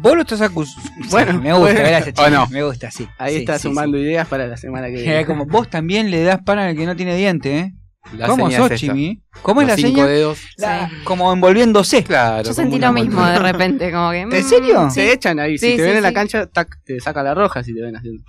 Vos 0.01 0.15
lo 0.15 0.21
estás 0.21 0.41
acusando. 0.41 0.89
Bueno, 1.09 1.33
me 1.41 1.53
gusta, 1.53 1.59
bueno. 1.73 1.79
ver 1.81 1.93
a 1.93 1.97
ese 1.99 2.09
¿O 2.09 2.13
chico, 2.13 2.29
no? 2.29 2.47
Me 2.47 2.63
gusta, 2.63 2.91
sí. 2.91 3.07
Ahí 3.17 3.33
Sí, 3.35 3.39
está 3.39 3.57
sí, 3.59 3.67
sumando 3.69 3.97
ideas 3.97 4.27
para 4.27 4.45
la 4.47 4.57
semana 4.57 4.87
que 4.87 4.97
sí. 4.97 5.03
viene. 5.03 5.21
Eh, 5.21 5.25
como 5.25 5.45
vos 5.45 5.69
también 5.69 6.11
le 6.11 6.23
das 6.23 6.39
pan 6.43 6.59
al 6.59 6.75
que 6.75 6.85
no 6.85 6.95
tiene 6.95 7.15
diente, 7.15 7.59
¿eh? 7.59 7.73
La 8.13 8.27
¿Cómo 8.27 8.49
sos, 8.49 8.71
es. 8.71 8.79
Chimi? 8.79 9.21
¿Cómo 9.41 9.61
es 9.61 9.67
la 9.67 9.75
cinco 9.75 9.89
seña? 9.89 10.05
dedos. 10.07 10.39
La- 10.57 10.89
Como 11.03 11.31
envolviéndose. 11.33 12.03
Claro. 12.05 12.43
Yo 12.47 12.53
sentí 12.53 12.79
lo 12.79 12.93
mismo 12.93 13.25
de 13.25 13.37
repente, 13.39 13.91
como 13.91 14.11
que. 14.11 14.21
¿En 14.21 14.29
mm, 14.29 14.43
serio? 14.43 14.89
Se 14.89 15.11
echan 15.11 15.39
ahí. 15.39 15.57
Si 15.57 15.71
Sí, 15.71 15.75
te 15.77 15.83
sí, 15.83 15.87
ven 15.89 15.97
en 15.97 16.03
la 16.03 16.13
cancha, 16.13 16.45
tac, 16.47 16.69
te 16.85 16.99
saca 17.01 17.21
la 17.21 17.33
roja 17.33 17.63
si 17.63 17.73
te 17.73 17.81
ven 17.81 17.95
haciendo. 17.97 18.23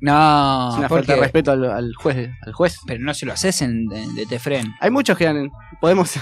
No, 0.00 0.70
es 0.72 0.78
una 0.78 0.88
¿por 0.88 0.98
falta 0.98 1.14
de 1.14 1.20
respeto 1.20 1.50
al, 1.52 1.64
al 1.64 1.94
juez, 1.94 2.30
al 2.42 2.52
juez. 2.52 2.78
Pero 2.86 3.00
no 3.02 3.14
se 3.14 3.26
lo 3.26 3.32
haces 3.32 3.62
en, 3.62 3.86
de, 3.86 4.06
de 4.14 4.26
Tefren. 4.26 4.74
Hay 4.80 4.90
muchos 4.90 5.16
que 5.16 5.26
han. 5.26 5.50
Podemos. 5.80 6.14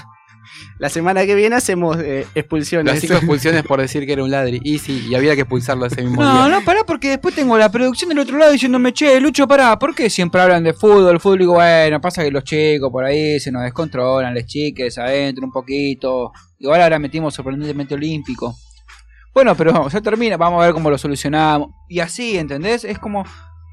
La 0.78 0.88
semana 0.88 1.24
que 1.26 1.34
viene 1.34 1.56
hacemos 1.56 1.96
eh, 1.98 2.26
expulsiones. 2.34 2.92
Las 2.92 3.00
cinco 3.00 3.14
expulsiones 3.14 3.62
por 3.62 3.80
decir 3.80 4.06
que 4.06 4.12
era 4.12 4.22
un 4.24 4.30
ladri. 4.30 4.60
Y 4.64 4.78
sí, 4.78 5.06
y 5.08 5.14
había 5.14 5.34
que 5.34 5.42
expulsarlo 5.42 5.86
ese 5.86 6.02
mismo 6.02 6.22
No, 6.22 6.46
día. 6.46 6.48
no, 6.58 6.64
pará, 6.64 6.84
porque 6.84 7.10
después 7.10 7.34
tengo 7.34 7.56
la 7.56 7.70
producción 7.70 8.08
del 8.08 8.18
otro 8.18 8.38
lado 8.38 8.52
diciéndome, 8.52 8.92
che, 8.92 9.20
Lucho, 9.20 9.46
pará, 9.46 9.78
¿por 9.78 9.94
qué 9.94 10.10
siempre 10.10 10.40
hablan 10.40 10.64
de 10.64 10.72
fútbol? 10.74 11.20
Fútbol, 11.20 11.38
digo, 11.38 11.54
bueno, 11.54 12.00
pasa 12.00 12.22
que 12.24 12.30
los 12.30 12.44
chicos 12.44 12.90
por 12.90 13.04
ahí 13.04 13.38
se 13.40 13.50
nos 13.52 13.62
descontrolan, 13.62 14.34
les 14.34 14.46
chiques 14.46 14.98
adentro 14.98 15.44
un 15.44 15.52
poquito. 15.52 16.32
Igual 16.58 16.82
ahora 16.82 16.98
metimos 16.98 17.34
sorprendentemente 17.34 17.94
olímpico. 17.94 18.54
Bueno, 19.32 19.56
pero 19.56 19.88
ya 19.88 20.00
termina, 20.00 20.36
vamos 20.36 20.62
a 20.62 20.66
ver 20.66 20.74
cómo 20.74 20.90
lo 20.90 20.96
solucionamos. 20.98 21.70
Y 21.88 22.00
así, 22.00 22.36
¿entendés? 22.38 22.84
Es 22.84 22.98
como, 22.98 23.24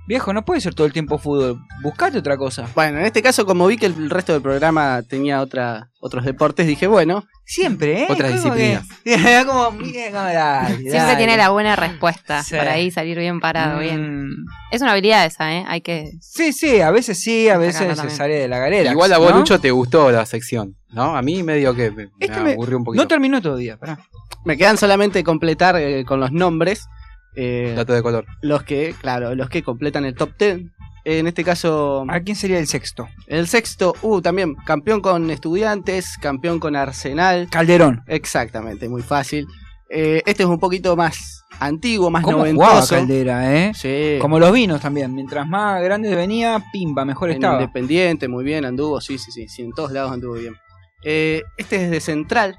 viejo, 0.08 0.34
no 0.34 0.44
puede 0.44 0.62
ser 0.62 0.74
todo 0.76 0.88
el 0.88 0.94
tiempo 0.94 1.18
fútbol. 1.18 1.60
Buscate 1.82 2.18
otra 2.18 2.38
cosa. 2.38 2.68
Bueno, 2.76 3.00
en 3.00 3.06
este 3.06 3.22
caso, 3.22 3.46
como 3.46 3.68
vi 3.68 3.78
que 3.78 3.86
el 3.86 4.10
resto 4.10 4.34
del 4.34 4.42
programa 4.42 5.02
tenía 5.08 5.42
otra, 5.42 5.90
otros 6.00 6.26
deportes, 6.26 6.68
dije, 6.68 6.88
bueno, 6.88 7.24
Siempre, 7.46 8.04
¿eh? 8.04 8.08
Otras 8.10 8.32
que- 8.32 8.36
disciplinas. 8.38 9.46
como, 9.46 9.72
dale, 10.12 10.76
Siempre 10.78 10.92
dale. 11.00 11.16
tiene 11.18 11.36
la 11.38 11.50
buena 11.50 11.76
respuesta 11.76 12.44
Sí. 12.44 12.56
para 12.56 12.74
ahí 12.74 12.92
salir 12.92 13.18
bien 13.20 13.42
parado, 13.42 13.80
bien. 13.80 14.30
Mm, 14.30 14.46
Es 14.72 14.82
una 14.82 14.92
habilidad 14.94 15.26
esa, 15.26 15.54
¿eh? 15.54 15.66
Hay 15.68 15.82
que. 15.82 16.12
Sí, 16.22 16.54
sí, 16.54 16.80
a 16.80 16.92
veces 16.92 17.20
sí, 17.20 17.50
a 17.50 17.58
veces 17.58 17.98
se 18.00 18.10
sale 18.10 18.36
de 18.36 18.48
la 18.48 18.58
galera. 18.60 18.92
Igual 18.92 19.12
a 19.12 19.18
vos, 19.18 19.32
¿no? 19.32 19.40
Lucho, 19.40 19.60
te 19.60 19.70
gustó 19.72 20.12
la 20.12 20.26
sección, 20.26 20.78
¿no? 20.92 21.18
A 21.18 21.22
mí 21.22 21.44
medio 21.44 21.74
que 21.76 21.92
me, 21.92 22.08
Este 22.20 22.40
me- 22.40 22.54
aburrió 22.54 22.78
un 22.78 22.86
poquito. 22.86 23.04
No 23.04 23.08
terminó 23.08 23.42
todavía, 23.42 23.76
pará. 23.78 24.00
me 24.46 24.56
quedan 24.58 24.78
solamente 24.78 25.22
completar 25.24 25.76
eh, 25.76 26.06
con 26.06 26.22
los 26.22 26.32
nombres. 26.32 26.88
Eh, 27.36 27.74
Dato 27.76 27.94
de 27.94 28.02
color. 28.02 28.26
los 28.41 28.63
que, 28.63 28.94
claro, 29.00 29.36
los 29.36 29.50
que 29.50 29.63
completan 29.63 30.06
el 30.06 30.15
top 30.15 30.32
10. 30.38 30.62
En 31.04 31.26
este 31.26 31.44
caso, 31.44 32.06
¿A 32.10 32.20
quién 32.20 32.36
sería 32.36 32.60
el 32.60 32.67
sexto? 32.67 33.08
el 33.26 33.48
sexto, 33.48 33.96
uh, 34.04 34.22
también 34.22 34.54
campeón 34.65 35.02
con 35.02 35.32
Estudiantes, 35.32 36.15
campeón 36.22 36.60
con 36.60 36.76
Arsenal. 36.76 37.48
Calderón. 37.50 38.04
Exactamente, 38.06 38.88
muy 38.88 39.02
fácil. 39.02 39.48
Eh, 39.89 40.22
este 40.28 40.44
es 40.44 40.50
un 40.50 40.60
poquito 40.60 40.96
más 40.96 41.44
antiguo, 41.60 42.12
más 42.12 42.24
¿Cómo 42.24 42.38
noventoso. 42.38 42.96
Caldera, 42.96 43.52
eh? 43.56 43.72
Sí, 43.74 44.20
Como 44.22 44.38
los 44.39 44.52
vinos 44.54 44.80
también. 44.80 45.13
Mientras 45.13 45.48
más 45.48 45.82
grande 45.84 46.13
venía, 46.15 46.63
pimba, 46.72 47.04
mejor 47.04 47.30
en 47.30 47.38
estaba. 47.38 47.60
Independiente, 47.60 48.28
muy 48.28 48.44
bien, 48.44 48.63
anduvo, 48.63 49.02
sí, 49.02 49.17
sí, 49.17 49.32
sí, 49.32 49.48
sí, 49.48 49.63
en 49.63 49.72
todos 49.72 49.91
lados 49.91 50.12
anduvo 50.12 50.34
bien. 50.36 50.56
Eh, 51.04 51.41
este 51.58 51.84
es 51.84 51.89
de 51.89 52.00
Central. 52.00 52.56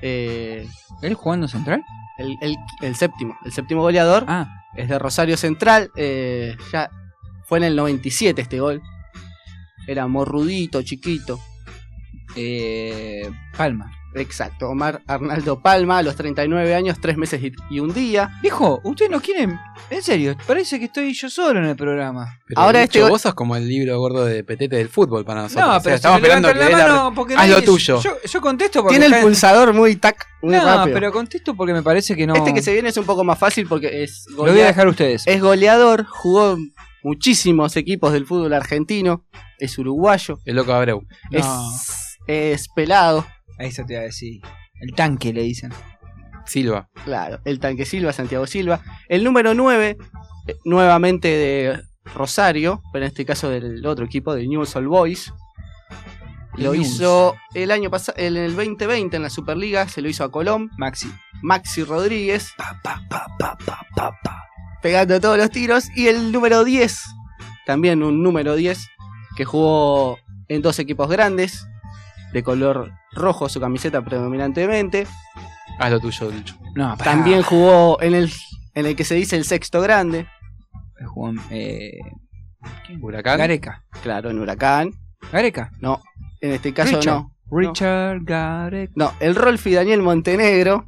Eh, 0.00 0.66
¿Él 1.02 1.14
jugando 1.14 1.46
central? 1.46 1.82
El, 2.22 2.38
el- 2.40 2.56
el 2.80 2.94
séptimo, 2.96 3.36
el 3.44 3.52
séptimo 3.52 3.82
goleador 3.82 4.24
Ah, 4.28 4.46
es 4.76 4.88
de 4.88 4.98
Rosario 4.98 5.36
Central. 5.36 5.90
eh, 5.96 6.56
ya 6.72 6.90
fue 7.44 7.58
en 7.58 7.64
el 7.64 7.76
97 7.76 8.40
este 8.42 8.60
gol. 8.60 8.80
Era 9.86 10.06
morrudito, 10.06 10.82
chiquito. 10.82 11.38
eh, 12.36 13.28
Palma. 13.56 13.90
Exacto, 14.14 14.68
Omar 14.68 15.02
Arnaldo 15.06 15.60
Palma, 15.62 15.98
a 15.98 16.02
los 16.02 16.16
39 16.16 16.74
años, 16.74 16.98
3 17.00 17.16
meses 17.16 17.40
y, 17.70 17.80
un 17.80 17.94
día. 17.94 18.30
Viejo, 18.42 18.80
ustedes 18.84 19.10
no 19.10 19.20
quieren. 19.20 19.58
En 19.88 20.02
serio, 20.02 20.36
parece 20.46 20.78
que 20.78 20.84
estoy 20.86 21.12
yo 21.14 21.30
solo 21.30 21.58
en 21.60 21.66
el 21.66 21.76
programa. 21.76 22.38
Pero 22.46 22.60
Ahora 22.60 22.82
este 22.82 23.02
vos 23.04 23.22
sos 23.22 23.34
como 23.34 23.56
el 23.56 23.66
libro 23.66 23.98
gordo 23.98 24.24
de 24.26 24.44
Petete 24.44 24.76
del 24.76 24.88
fútbol 24.90 25.24
para 25.24 25.42
nosotros. 25.42 25.64
No, 25.66 25.70
O 25.70 25.74
sea, 25.74 25.82
pero 25.82 25.96
estamos 25.96 26.18
esperando 26.18 26.48
que 26.52 26.58
la 26.58 26.68
la- 26.68 26.76
mano 26.76 27.12
porque 27.14 27.34
Haz 27.34 27.40
nadie- 27.48 27.54
lo 27.54 27.62
tuyo. 27.62 28.00
Yo, 28.02 28.16
yo 28.22 28.40
contesto 28.40 28.82
porque. 28.82 28.98
Tiene 28.98 29.16
el 29.16 29.22
pulsador 29.22 29.72
muy 29.72 29.96
tac, 29.96 30.26
muy 30.42 30.54
No, 30.56 30.64
rápido. 30.64 30.94
pero 30.94 31.10
contesto 31.12 31.54
porque 31.54 31.72
me 31.72 31.82
parece 31.82 32.14
que 32.14 32.26
no. 32.26 32.34
Este 32.34 32.52
que 32.52 32.62
se 32.62 32.72
viene 32.74 32.90
es 32.90 32.96
un 32.98 33.04
poco 33.04 33.24
más 33.24 33.38
fácil 33.38 33.66
porque 33.66 34.02
es, 34.02 34.26
Lo 34.30 34.36
voy 34.38 34.50
a 34.50 34.52
golea- 34.52 34.66
dejar 34.66 34.86
a 34.86 34.90
ustedes. 34.90 35.22
es 35.26 35.40
goleador, 35.40 36.04
jugó 36.04 36.58
muchísimos 37.02 37.76
equipos 37.76 38.12
del 38.12 38.26
fútbol 38.26 38.52
argentino, 38.52 39.24
es 39.58 39.76
uruguayo, 39.78 40.38
El 40.44 40.56
loco 40.56 40.72
Abreu. 40.72 41.02
No. 41.30 41.38
es, 41.38 42.18
es 42.26 42.68
pelado, 42.74 43.26
eso 43.64 43.84
te 43.84 43.94
iba 43.94 44.02
a 44.02 44.06
decir. 44.06 44.40
El 44.80 44.94
tanque 44.94 45.32
le 45.32 45.42
dicen. 45.42 45.72
Silva. 46.44 46.88
claro, 47.04 47.40
el 47.44 47.60
tanque 47.60 47.84
Silva, 47.84 48.12
Santiago 48.12 48.46
Silva. 48.46 48.80
El 49.08 49.22
número 49.22 49.54
9, 49.54 49.96
eh, 50.48 50.56
nuevamente 50.64 51.28
de 51.28 51.80
Rosario, 52.14 52.82
pero 52.92 53.04
en 53.04 53.08
este 53.10 53.24
caso 53.24 53.48
del 53.48 53.86
otro 53.86 54.04
equipo, 54.04 54.34
de 54.34 54.46
News 54.46 54.74
All 54.76 54.88
Boys. 54.88 55.32
Lo 56.56 56.74
News. 56.74 56.86
hizo 56.86 57.36
el 57.54 57.70
año 57.70 57.90
pasado, 57.90 58.18
en 58.18 58.36
el 58.36 58.56
2020 58.56 59.16
en 59.16 59.22
la 59.22 59.30
Superliga, 59.30 59.88
se 59.88 60.02
lo 60.02 60.08
hizo 60.08 60.24
a 60.24 60.30
Colón, 60.30 60.70
Maxi. 60.76 61.10
Maxi 61.42 61.84
Rodríguez. 61.84 62.52
Pegando 64.82 65.20
todos 65.20 65.38
los 65.38 65.50
tiros. 65.50 65.86
Y 65.94 66.08
el 66.08 66.32
número 66.32 66.64
10, 66.64 67.02
también 67.66 68.02
un 68.02 68.22
número 68.22 68.56
10, 68.56 68.88
que 69.36 69.44
jugó 69.44 70.18
en 70.48 70.60
dos 70.60 70.78
equipos 70.78 71.08
grandes, 71.08 71.66
de 72.32 72.42
color 72.42 72.92
rojo 73.12 73.48
su 73.48 73.60
camiseta 73.60 74.02
predominantemente. 74.02 75.06
Haz 75.78 75.90
lo 75.90 76.00
tuyo, 76.00 76.30
Lucho. 76.30 76.56
No, 76.74 76.96
pará. 76.96 77.10
También 77.12 77.42
jugó 77.42 78.00
en 78.00 78.14
el, 78.14 78.32
en 78.74 78.86
el 78.86 78.96
que 78.96 79.04
se 79.04 79.14
dice 79.14 79.36
el 79.36 79.44
sexto 79.44 79.80
grande, 79.80 80.26
Jugó 81.04 81.30
en, 81.30 81.40
eh, 81.50 81.98
Huracán. 83.00 83.38
Gareca. 83.38 83.84
claro, 84.02 84.30
en 84.30 84.38
Huracán. 84.38 84.92
Gareca. 85.32 85.70
No, 85.80 86.00
en 86.40 86.52
este 86.52 86.72
caso 86.72 86.96
Richard. 86.96 87.14
no. 87.14 87.32
Richard 87.50 88.20
Gareca. 88.22 88.92
No, 88.96 89.12
el 89.20 89.34
Rolfi 89.34 89.72
Daniel 89.72 90.00
Montenegro. 90.02 90.86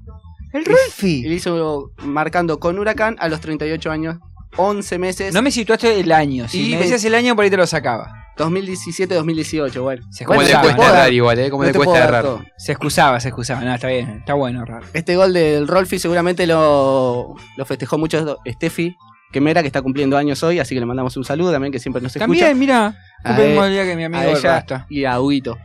El 0.53 0.65
Rolfi. 0.65 1.23
le 1.23 1.35
hizo 1.35 1.91
marcando 2.05 2.61
con 2.61 2.79
Huracán 2.79 3.17
a 3.19 3.29
los 3.29 3.41
38 3.41 3.91
años, 3.91 4.19
11 4.57 4.99
meses. 4.99 5.35
No 5.35 5.43
me 5.43 5.51
situaste 5.51 5.99
el 5.99 6.13
año. 6.13 6.47
Si 6.49 6.69
Y 6.69 6.75
me 6.77 6.83
decías 6.83 7.05
el 7.05 7.15
año, 7.17 7.35
por 7.35 7.43
ahí 7.45 7.51
te 7.51 7.57
lo 7.57 7.67
sacaba. 7.67 8.24
2017-2018, 8.37 9.81
bueno. 9.83 10.07
Se 10.11 10.25
¿Cómo 10.25 10.41
Bueno, 10.41 10.57
le 10.57 10.61
cuesta 10.63 10.89
errar 10.89 11.13
igual, 11.13 11.39
eh? 11.39 11.51
¿Cómo 11.51 11.63
no 11.63 11.71
le 11.71 11.75
cuesta 11.75 12.05
errar? 12.05 12.27
Se 12.57 12.73
excusaba, 12.73 13.21
se 13.21 13.29
excusaba. 13.29 13.61
No, 13.61 13.75
está 13.75 13.89
bien. 13.89 14.19
Está 14.19 14.35
bueno 14.35 14.63
errar. 14.63 14.83
Este 14.93 15.17
gol 15.17 15.33
del 15.33 15.69
Rolfi 15.69 15.99
seguramente 15.99 16.47
lo, 16.47 17.35
lo 17.57 17.65
festejó 17.65 17.99
mucho 17.99 18.39
Steffi 18.47 18.97
Quemera, 19.33 19.63
que 19.63 19.67
está 19.67 19.83
cumpliendo 19.83 20.17
años 20.17 20.43
hoy, 20.45 20.61
así 20.61 20.75
que 20.77 20.81
le 20.81 20.87
mandamos 20.87 21.17
un 21.17 21.25
saludo 21.25 21.51
también, 21.51 21.73
que 21.73 21.81
siempre 21.81 22.01
nos 22.01 22.15
escucha. 22.15 22.27
También, 22.27 22.59
mira. 22.59 22.97
El 23.25 23.37
día 23.73 23.85
que 23.85 23.97
mi 23.97 24.05
a 24.05 24.07
amigo 24.07 24.37
ella 24.37 24.65
y 24.89 25.05
a 25.05 25.21
Huguito. 25.21 25.59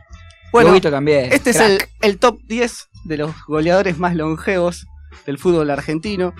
Bueno, 0.50 0.70
Huguito 0.70 0.90
también. 0.90 1.32
este 1.32 1.50
es 1.50 1.60
el, 1.60 1.78
el 2.00 2.18
top 2.18 2.40
10 2.48 2.88
de 3.04 3.16
los 3.16 3.32
goleadores 3.46 3.96
más 3.98 4.16
longevos 4.16 4.86
del 5.24 5.38
fútbol 5.38 5.70
argentino. 5.70 6.34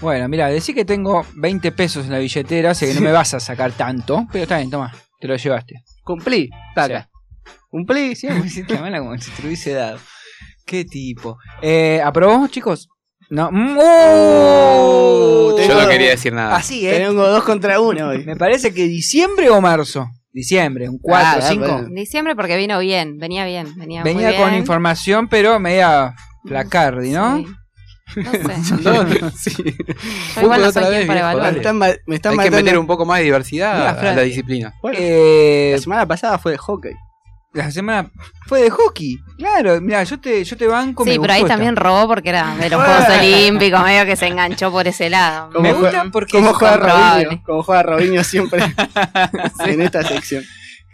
Bueno, 0.00 0.28
mira, 0.28 0.48
decí 0.48 0.74
que 0.74 0.84
tengo 0.84 1.24
20 1.36 1.70
pesos 1.72 2.06
en 2.06 2.12
la 2.12 2.18
billetera, 2.18 2.74
sé 2.74 2.88
que 2.88 2.94
no 2.94 3.00
me 3.00 3.12
vas 3.12 3.32
a 3.34 3.40
sacar 3.40 3.72
tanto, 3.72 4.26
pero 4.30 4.42
está 4.42 4.58
bien, 4.58 4.70
toma, 4.70 4.92
te 5.20 5.28
lo 5.28 5.36
llevaste. 5.36 5.82
Cumplí, 6.04 6.50
taca. 6.74 7.08
Cumplí, 7.70 8.14
Sí, 8.16 8.28
me 8.28 8.48
siento 8.48 8.78
mala 8.80 8.98
como 9.00 9.16
si 9.18 9.30
te 9.30 9.42
lo 9.42 9.48
hubiese 9.48 9.72
dado. 9.72 9.98
Qué 10.64 10.84
tipo. 10.84 11.36
Eh, 11.62 12.00
¿Aprobó, 12.04 12.46
chicos? 12.48 12.88
No. 13.30 13.50
Mm, 13.52 13.76
¡Oh! 13.78 15.54
tengo- 15.56 15.68
Yo 15.74 15.82
no 15.82 15.88
quería 15.88 16.10
decir 16.10 16.32
nada. 16.32 16.56
Así, 16.56 16.86
¿eh? 16.88 16.98
Tengo 16.98 17.26
dos 17.26 17.44
contra 17.44 17.80
uno 17.80 18.08
hoy. 18.08 18.24
Me 18.24 18.36
parece 18.36 18.72
que 18.72 18.84
diciembre 18.88 19.50
o 19.50 19.60
marzo. 19.60 20.06
Diciembre, 20.32 20.88
un 20.88 20.98
4, 21.00 21.40
Ah, 21.42 21.48
5. 21.48 21.66
bueno. 21.66 21.88
Diciembre 21.90 22.36
porque 22.36 22.56
vino 22.58 22.78
bien, 22.78 23.16
venía 23.16 23.46
bien, 23.46 23.74
venía 23.76 24.02
muy 24.02 24.12
Venía 24.12 24.36
con 24.36 24.50
bien. 24.50 24.60
información, 24.60 25.28
pero 25.28 25.58
media 25.58 26.14
placardi, 26.44 27.10
¿no? 27.12 27.38
Sí. 27.38 27.46
No 28.14 28.30
sé. 28.32 28.38
No, 28.82 29.30
sí. 29.36 29.54
Yo 30.36 30.42
igual 30.42 30.62
no 30.62 30.68
otra 30.68 30.82
soy 30.82 30.90
vez, 30.90 30.98
quien 31.00 31.06
para 31.08 31.14
Me 31.14 31.20
evaluar. 31.20 31.44
dale. 31.46 31.56
están, 31.58 31.78
ma- 31.78 31.86
me 32.06 32.16
están 32.16 32.32
Hay 32.32 32.38
que 32.38 32.44
matando. 32.44 32.56
meter 32.64 32.78
un 32.78 32.86
poco 32.86 33.04
más 33.04 33.18
de 33.18 33.24
diversidad 33.24 33.78
Mira, 33.78 33.90
a 33.90 33.94
Fran, 33.96 34.16
la 34.16 34.22
disciplina. 34.22 34.74
Bueno, 34.80 34.98
Eh, 35.00 35.70
la 35.74 35.78
semana 35.82 36.06
pasada 36.06 36.38
fue 36.38 36.52
de 36.52 36.58
hockey. 36.58 36.92
La 37.52 37.70
semana 37.70 38.10
fue 38.46 38.60
de 38.62 38.70
hockey. 38.70 39.18
Claro, 39.38 39.80
mira, 39.80 40.02
yo 40.04 40.20
te, 40.20 40.44
yo 40.44 40.56
te 40.58 40.66
banco. 40.66 41.04
Sí, 41.04 41.10
me 41.10 41.20
pero 41.20 41.32
ahí 41.32 41.44
también 41.44 41.74
robó 41.74 42.06
porque 42.06 42.28
era 42.28 42.54
de 42.54 42.68
los 42.68 42.84
Juegos 42.84 43.04
Olímpicos, 43.18 43.82
medio 43.82 44.04
que 44.04 44.14
se 44.14 44.26
enganchó 44.26 44.70
por 44.70 44.86
ese 44.86 45.08
lado. 45.08 45.48
Me 45.48 45.70
Como 45.72 45.74
gusta 45.82 46.04
porque 46.12 46.32
como 46.36 46.50
es 46.50 46.56
juega 46.56 46.74
comprobable. 46.74 47.24
Robinho, 47.24 47.42
como 47.46 47.62
juega 47.62 47.82
Robinho 47.82 48.24
siempre 48.24 48.62
en 49.66 49.80
esta 49.82 50.02
sección. 50.02 50.44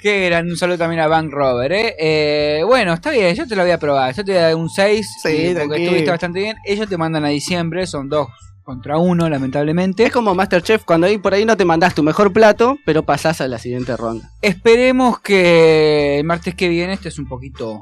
Qué 0.03 0.27
gran, 0.27 0.51
un 0.51 0.57
saludo 0.57 0.79
también 0.79 1.01
a 1.01 1.07
Bank 1.07 1.31
Rover, 1.31 1.71
¿eh? 1.73 1.95
Eh, 1.97 2.63
Bueno, 2.67 2.93
está 2.93 3.13
bien, 3.13 3.37
yo 3.37 3.47
te 3.47 3.55
lo 3.55 3.63
voy 3.63 3.71
a 3.71 3.79
probar. 3.79 4.13
Yo 4.13 4.25
te 4.25 4.33
voy 4.33 4.41
a 4.41 4.45
dar 4.47 4.57
un 4.57 4.69
6, 4.69 5.09
Sí, 5.23 5.55
porque 5.57 5.85
estuviste 5.85 6.11
bastante 6.11 6.41
bien. 6.41 6.57
Ellos 6.65 6.89
te 6.89 6.97
mandan 6.97 7.25
a 7.25 7.29
diciembre, 7.29 7.87
son 7.87 8.09
dos 8.09 8.27
contra 8.65 8.99
uno, 8.99 9.29
lamentablemente. 9.29 10.05
Es 10.05 10.11
como 10.11 10.35
Masterchef, 10.35 10.85
cuando 10.85 11.07
ahí 11.07 11.19
por 11.19 11.35
ahí 11.35 11.45
no 11.45 11.57
te 11.57 11.65
mandás 11.65 11.95
tu 11.95 12.03
mejor 12.03 12.33
plato, 12.33 12.79
pero 12.85 13.05
pasás 13.05 13.41
a 13.41 13.47
la 13.47 13.61
siguiente 13.61 13.97
ronda. 13.97 14.29
Esperemos 14.41 15.21
que 15.21 16.19
el 16.19 16.25
martes 16.25 16.57
que 16.57 16.69
viene 16.69 16.95
estés 16.95 17.21
un 17.21 17.29
poquito, 17.29 17.81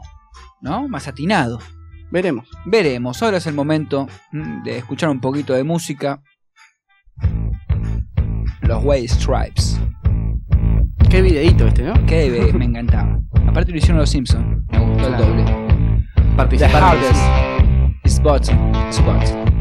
¿no? 0.60 0.88
Más 0.88 1.08
atinado. 1.08 1.58
Veremos. 2.10 2.46
Veremos. 2.66 3.22
Ahora 3.22 3.38
es 3.38 3.46
el 3.46 3.54
momento 3.54 4.08
mm, 4.32 4.62
de 4.62 4.76
escuchar 4.76 5.08
un 5.08 5.22
poquito 5.22 5.54
de 5.54 5.64
música. 5.64 6.22
Los 8.60 8.84
White 8.84 9.08
Stripes. 9.08 9.80
Qué 11.10 11.22
videíto 11.22 11.66
este, 11.66 11.82
¿no? 11.82 11.94
Que 12.06 12.52
me, 12.52 12.58
me 12.60 12.64
encantaba. 12.66 13.20
Aparte 13.48 13.72
lo 13.72 13.78
hicieron 13.78 13.98
los 13.98 14.10
Simpsons. 14.10 14.64
Me 14.70 14.78
gustó 14.78 15.08
el 15.08 15.16
doble. 15.16 15.44
The 16.56 16.68
hardest 16.68 17.20
is 18.04 18.20
button. 18.20 18.56
is 18.88 19.59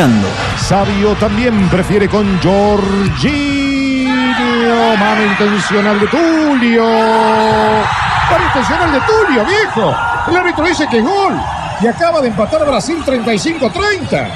Tribuneando. 0.00 0.28
Sabio 0.56 1.14
también 1.16 1.68
prefiere 1.68 2.08
con 2.08 2.26
Jorginho. 2.40 4.14
Mano 4.96 5.26
intencional 5.26 6.00
de 6.00 6.06
Tulio. 6.06 6.84
Mano 8.30 8.44
intencional 8.46 8.92
de 8.92 9.00
Tulio, 9.00 9.44
viejo. 9.44 9.94
El 10.28 10.36
árbitro 10.36 10.64
dice 10.64 10.86
que 10.90 10.98
es 10.98 11.04
gol. 11.04 11.34
Y 11.82 11.86
acaba 11.86 12.22
de 12.22 12.28
empatar 12.28 12.64
Brasil 12.64 12.96
35-30. 13.04 14.28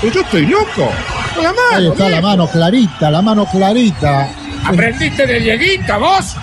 Pero 0.00 0.12
yo 0.12 0.20
estoy 0.22 0.46
loco. 0.46 0.90
La 1.36 1.50
mano, 1.50 1.76
Ahí 1.76 1.86
está 1.88 2.08
la 2.08 2.20
mano 2.20 2.48
clarita, 2.48 3.10
la 3.10 3.22
mano 3.22 3.46
clarita. 3.46 4.28
¿Aprendiste 4.64 5.24
de 5.24 5.38
Dieguita 5.38 5.98
vos? 5.98 6.36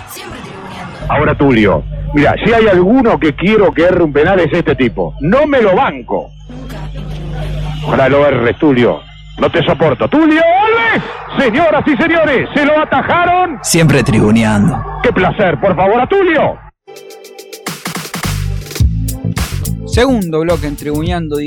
Ahora 1.10 1.36
Tulio. 1.36 1.84
Mira, 2.13 2.34
si 2.44 2.54
hay 2.54 2.68
alguno 2.68 3.20
que 3.20 3.36
quiero 3.36 3.74
que 3.74 3.84
erre 3.84 4.04
un 4.04 4.13
penal 4.13 4.39
es 4.39 4.54
este 4.54 4.76
tipo. 4.76 5.15
No 5.20 5.46
me 5.48 5.62
lo 5.62 5.76
banco. 5.76 6.32
Ojalá 7.84 8.10
lo 8.10 8.26
erres, 8.28 8.58
Tulio. 8.58 9.02
No 9.38 9.50
te 9.50 9.63
soporto. 9.63 10.08
¡Tulio 10.10 10.42
Alves! 10.42 11.04
Señoras 11.38 11.84
y 11.88 11.96
señores, 11.96 12.50
se 12.54 12.65
lo 12.65 12.80
atajaron. 12.80 13.60
Siempre 13.63 14.04
tribuneando. 14.04 14.76
¡Qué 15.02 15.13
placer! 15.13 15.60
Por 15.62 15.76
favor, 15.76 16.02
a 16.02 16.08
Tulio. 16.08 16.60
Segundo 19.88 20.42
bloque 20.42 20.68
en 20.68 20.76
Tribuñando 20.76 21.38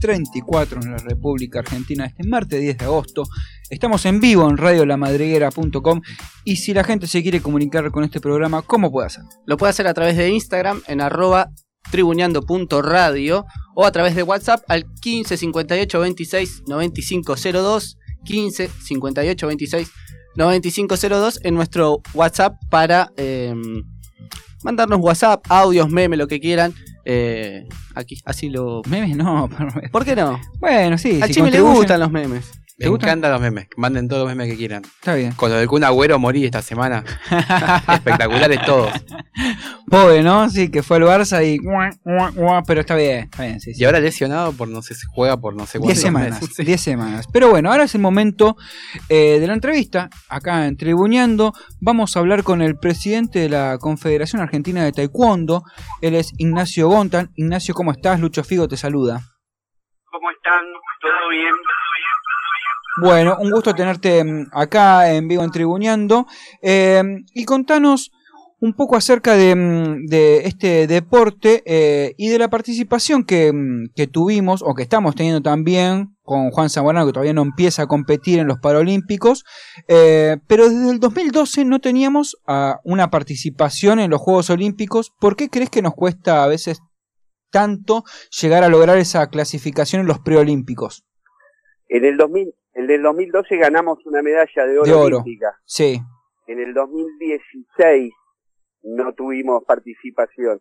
34 0.00 0.80
en 0.82 0.92
la 0.92 0.98
República 0.98 1.60
Argentina 1.60 2.04
este 2.04 2.22
martes 2.28 2.60
10 2.60 2.78
de 2.78 2.84
agosto. 2.84 3.24
Estamos 3.70 4.04
en 4.06 4.20
vivo 4.20 4.48
en 4.48 4.56
radiolamadriguera.com 4.56 6.00
y 6.44 6.56
si 6.56 6.74
la 6.74 6.84
gente 6.84 7.06
se 7.06 7.22
quiere 7.22 7.40
comunicar 7.40 7.90
con 7.90 8.04
este 8.04 8.20
programa, 8.20 8.62
¿cómo 8.62 8.92
puede 8.92 9.06
hacer? 9.06 9.24
Lo 9.46 9.56
puede 9.56 9.70
hacer 9.70 9.86
a 9.86 9.94
través 9.94 10.16
de 10.16 10.28
Instagram 10.28 10.82
en 10.86 11.00
arroba 11.00 11.50
tribuñando.radio 11.90 13.46
o 13.74 13.84
a 13.84 13.92
través 13.92 14.14
de 14.14 14.22
WhatsApp 14.22 14.62
al 14.68 14.86
15 15.00 15.36
58 15.36 16.00
26 16.00 16.62
95 16.66 17.34
02 17.36 17.98
15 18.24 18.68
58 18.68 19.46
26 19.46 19.90
9502 20.36 21.40
en 21.42 21.54
nuestro 21.54 22.02
WhatsApp 22.14 22.56
para 22.70 23.10
eh, 23.16 23.54
mandarnos 24.62 25.00
WhatsApp, 25.00 25.44
audios, 25.48 25.88
memes, 25.90 26.18
lo 26.18 26.28
que 26.28 26.40
quieran. 26.40 26.74
Eh, 27.04 27.66
aquí, 27.94 28.20
así 28.24 28.50
lo. 28.50 28.82
Memes 28.88 29.16
no, 29.16 29.48
¿por 29.92 30.04
qué 30.04 30.16
no? 30.16 30.40
Bueno, 30.58 30.98
sí. 30.98 31.20
A 31.22 31.26
si 31.26 31.34
Chimi 31.34 31.50
le 31.50 31.60
gustan 31.60 32.00
los 32.00 32.10
memes. 32.10 32.50
Me 32.78 32.86
encantan 32.86 33.32
los 33.32 33.40
memes. 33.40 33.68
Manden 33.78 34.06
todos 34.06 34.26
los 34.26 34.28
memes 34.28 34.50
que 34.50 34.56
quieran. 34.58 34.82
Está 34.84 35.14
bien. 35.14 35.32
Con 35.32 35.50
lo 35.50 35.56
del 35.56 35.66
Kun 35.66 35.82
Agüero 35.82 36.18
morí 36.18 36.44
esta 36.44 36.60
semana. 36.60 37.02
Espectaculares 37.88 38.60
todos. 38.66 38.92
Pobre, 39.88 40.22
¿no? 40.22 40.50
Sí, 40.50 40.70
que 40.70 40.82
fue 40.82 40.98
al 40.98 41.04
Barça 41.04 41.42
y. 41.42 41.58
Pero 42.66 42.80
está 42.80 42.94
bien, 42.94 43.24
está 43.24 43.44
bien, 43.44 43.60
sí, 43.60 43.72
sí. 43.72 43.80
Y 43.80 43.84
ahora 43.86 44.00
lesionado 44.00 44.52
por 44.52 44.68
no 44.68 44.82
sé 44.82 44.94
si 44.94 45.06
juega 45.08 45.38
por 45.38 45.54
no 45.56 45.64
sé 45.64 45.78
10 45.78 45.84
cuántos 45.84 46.02
semanas, 46.02 46.42
meses. 46.42 46.66
10 46.66 46.80
semanas. 46.80 47.26
Pero 47.32 47.48
bueno, 47.48 47.70
ahora 47.70 47.84
es 47.84 47.94
el 47.94 48.02
momento 48.02 48.56
eh, 49.08 49.38
de 49.40 49.46
la 49.46 49.54
entrevista. 49.54 50.10
Acá 50.28 50.66
en 50.66 50.76
Tribuñando 50.76 51.54
vamos 51.80 52.14
a 52.14 52.20
hablar 52.20 52.42
con 52.42 52.60
el 52.60 52.76
presidente 52.76 53.38
de 53.38 53.48
la 53.48 53.78
Confederación 53.78 54.42
Argentina 54.42 54.84
de 54.84 54.92
Taekwondo. 54.92 55.62
Él 56.02 56.14
es 56.14 56.32
Ignacio 56.36 56.88
Gontan. 56.88 57.30
Ignacio, 57.36 57.74
¿cómo 57.74 57.92
estás? 57.92 58.20
Lucho 58.20 58.44
Figo 58.44 58.68
te 58.68 58.76
saluda. 58.76 59.22
¿Cómo 60.10 60.30
están? 60.30 60.62
¿Todo 61.00 61.28
bien? 61.30 61.54
Bueno, 63.02 63.36
un 63.40 63.50
gusto 63.50 63.74
tenerte 63.74 64.24
mm, 64.24 64.48
acá 64.52 65.12
en 65.12 65.28
vivo 65.28 65.44
en 65.44 65.50
Tribuñando. 65.50 66.26
Eh, 66.62 67.02
y 67.34 67.44
contanos 67.44 68.10
un 68.58 68.72
poco 68.72 68.96
acerca 68.96 69.36
de, 69.36 69.54
mm, 69.54 70.06
de 70.06 70.46
este 70.46 70.86
deporte 70.86 71.62
eh, 71.66 72.14
y 72.16 72.28
de 72.28 72.38
la 72.38 72.48
participación 72.48 73.24
que, 73.24 73.52
mm, 73.52 73.90
que 73.94 74.06
tuvimos 74.06 74.62
o 74.62 74.74
que 74.74 74.82
estamos 74.82 75.14
teniendo 75.14 75.42
también 75.42 76.16
con 76.22 76.50
Juan 76.50 76.70
Zamorano, 76.70 77.06
que 77.06 77.12
todavía 77.12 77.34
no 77.34 77.42
empieza 77.42 77.82
a 77.82 77.86
competir 77.86 78.38
en 78.38 78.46
los 78.46 78.58
Paralímpicos. 78.58 79.44
Eh, 79.88 80.38
pero 80.46 80.68
desde 80.68 80.90
el 80.90 81.00
2012 81.00 81.64
no 81.64 81.80
teníamos 81.80 82.36
ah, 82.46 82.80
una 82.84 83.10
participación 83.10 84.00
en 84.00 84.10
los 84.10 84.20
Juegos 84.20 84.50
Olímpicos. 84.50 85.12
¿Por 85.20 85.36
qué 85.36 85.48
crees 85.50 85.70
que 85.70 85.82
nos 85.82 85.94
cuesta 85.94 86.42
a 86.42 86.48
veces 86.48 86.80
tanto 87.50 88.04
llegar 88.40 88.64
a 88.64 88.68
lograr 88.68 88.98
esa 88.98 89.28
clasificación 89.28 90.00
en 90.00 90.08
los 90.08 90.18
preolímpicos? 90.18 91.04
En 91.88 92.04
el 92.04 92.16
2000, 92.16 92.52
el 92.90 93.02
2012 93.02 93.56
ganamos 93.56 94.04
una 94.06 94.22
medalla 94.22 94.66
de 94.66 94.78
oro, 94.78 94.84
De 94.86 94.92
oro. 94.92 95.16
olímpica. 95.18 95.58
Sí. 95.64 96.00
En 96.46 96.60
el 96.60 96.74
2016 96.74 98.12
no 98.82 99.12
tuvimos 99.14 99.64
participación 99.64 100.60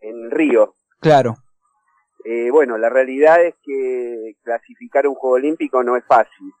en 0.00 0.30
Río. 0.30 0.74
Claro. 1.00 1.34
Eh, 2.24 2.50
bueno, 2.50 2.78
la 2.78 2.88
realidad 2.88 3.44
es 3.44 3.54
que 3.62 4.34
clasificar 4.42 5.06
un 5.08 5.14
Juego 5.14 5.36
Olímpico 5.36 5.82
no 5.82 5.96
es 5.96 6.04
fácil. 6.06 6.52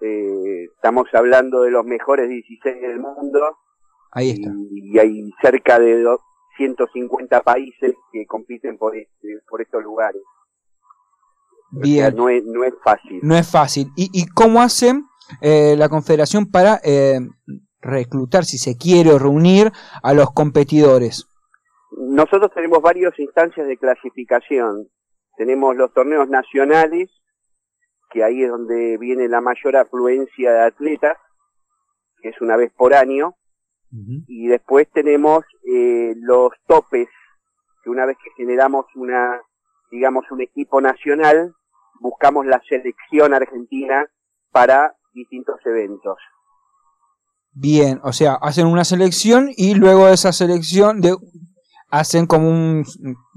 Eh, 0.00 0.64
estamos 0.74 1.06
hablando 1.12 1.62
de 1.62 1.70
los 1.70 1.84
mejores 1.84 2.28
16 2.28 2.80
del 2.80 2.98
mundo 3.00 3.58
Ahí 4.12 4.30
está. 4.30 4.50
y 4.72 4.98
hay 4.98 5.30
cerca 5.42 5.78
de 5.78 6.00
do- 6.02 6.20
150 6.56 7.42
países 7.42 7.94
que 8.12 8.26
compiten 8.26 8.78
por, 8.78 8.96
este- 8.96 9.40
por 9.48 9.60
estos 9.62 9.82
lugares. 9.82 10.22
O 11.72 11.84
sea, 11.84 12.10
Bien. 12.10 12.16
no, 12.16 12.28
es, 12.28 12.44
no 12.44 12.64
es 12.64 12.74
fácil. 12.82 13.20
No 13.22 13.36
es 13.36 13.50
fácil. 13.50 13.88
¿Y, 13.96 14.10
y 14.12 14.26
cómo 14.26 14.60
hace 14.60 14.92
eh, 15.40 15.74
la 15.76 15.88
Confederación 15.88 16.50
para 16.50 16.80
eh, 16.82 17.20
reclutar, 17.80 18.44
si 18.44 18.58
se 18.58 18.76
quiere, 18.76 19.12
o 19.12 19.18
reunir 19.18 19.72
a 20.02 20.12
los 20.12 20.32
competidores? 20.32 21.26
Nosotros 21.96 22.50
tenemos 22.54 22.82
varias 22.82 23.18
instancias 23.18 23.66
de 23.66 23.76
clasificación. 23.76 24.88
Tenemos 25.36 25.76
los 25.76 25.92
torneos 25.92 26.28
nacionales, 26.28 27.10
que 28.10 28.24
ahí 28.24 28.42
es 28.42 28.50
donde 28.50 28.98
viene 28.98 29.28
la 29.28 29.40
mayor 29.40 29.76
afluencia 29.76 30.52
de 30.52 30.60
atletas, 30.60 31.16
que 32.20 32.30
es 32.30 32.40
una 32.40 32.56
vez 32.56 32.72
por 32.76 32.94
año. 32.94 33.34
Y 34.28 34.46
después 34.46 34.88
tenemos 34.92 35.44
eh, 35.66 36.14
los 36.16 36.52
topes, 36.68 37.08
que 37.82 37.90
una 37.90 38.06
vez 38.06 38.16
que 38.22 38.30
generamos 38.36 38.86
una, 38.94 39.40
digamos, 39.90 40.30
un 40.30 40.42
equipo 40.42 40.80
nacional, 40.80 41.54
buscamos 42.00 42.46
la 42.46 42.60
selección 42.68 43.32
argentina 43.32 44.06
para 44.50 44.96
distintos 45.14 45.56
eventos. 45.64 46.16
Bien, 47.52 48.00
o 48.02 48.12
sea, 48.12 48.34
hacen 48.34 48.66
una 48.66 48.84
selección 48.84 49.48
y 49.56 49.74
luego 49.74 50.06
de 50.06 50.14
esa 50.14 50.32
selección 50.32 51.00
de, 51.00 51.16
hacen 51.90 52.26
como 52.26 52.48
un 52.48 52.84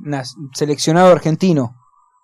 una 0.03 0.23
seleccionado 0.53 1.11
argentino. 1.11 1.75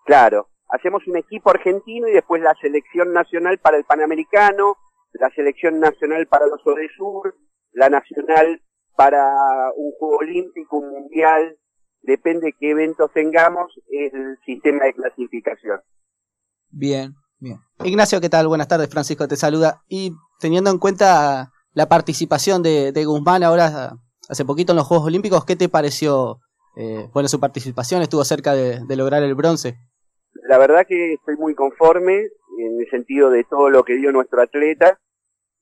Claro, 0.05 0.49
hacemos 0.69 1.05
un 1.07 1.17
equipo 1.17 1.49
argentino 1.49 2.07
y 2.07 2.13
después 2.13 2.41
la 2.41 2.55
selección 2.61 3.13
nacional 3.13 3.57
para 3.59 3.77
el 3.77 3.85
Panamericano, 3.85 4.77
la 5.13 5.29
selección 5.31 5.79
nacional 5.79 6.27
para 6.27 6.45
los 6.47 6.61
Sur, 6.97 7.35
la 7.73 7.89
nacional 7.89 8.61
para 8.95 9.31
un 9.75 9.91
Juego 9.97 10.17
Olímpico, 10.17 10.77
un 10.77 10.91
Mundial, 10.91 11.57
depende 12.01 12.53
qué 12.59 12.71
eventos 12.71 13.11
tengamos, 13.13 13.71
es 13.89 14.13
el 14.13 14.37
sistema 14.45 14.85
de 14.85 14.93
clasificación. 14.93 15.79
Bien, 16.71 17.15
bien. 17.39 17.57
Ignacio, 17.83 18.21
¿qué 18.21 18.29
tal? 18.29 18.47
Buenas 18.47 18.67
tardes, 18.67 18.89
Francisco 18.89 19.27
te 19.27 19.35
saluda. 19.35 19.81
Y 19.87 20.11
teniendo 20.39 20.69
en 20.69 20.79
cuenta 20.79 21.51
la 21.73 21.87
participación 21.87 22.61
de, 22.63 22.91
de 22.91 23.05
Guzmán 23.05 23.43
ahora 23.43 23.93
hace 24.27 24.45
poquito 24.45 24.73
en 24.73 24.77
los 24.77 24.87
Juegos 24.87 25.07
Olímpicos, 25.07 25.45
¿qué 25.45 25.55
te 25.55 25.69
pareció? 25.69 26.39
Eh, 26.75 27.09
bueno, 27.13 27.27
su 27.27 27.39
participación 27.39 28.01
estuvo 28.01 28.23
cerca 28.23 28.53
de, 28.53 28.85
de 28.85 28.95
lograr 28.95 29.23
el 29.23 29.35
bronce. 29.35 29.77
La 30.47 30.57
verdad 30.57 30.85
que 30.87 31.13
estoy 31.13 31.35
muy 31.35 31.55
conforme 31.55 32.27
en 32.59 32.79
el 32.79 32.89
sentido 32.89 33.29
de 33.29 33.43
todo 33.43 33.69
lo 33.69 33.83
que 33.83 33.95
dio 33.95 34.11
nuestro 34.11 34.41
atleta, 34.41 34.99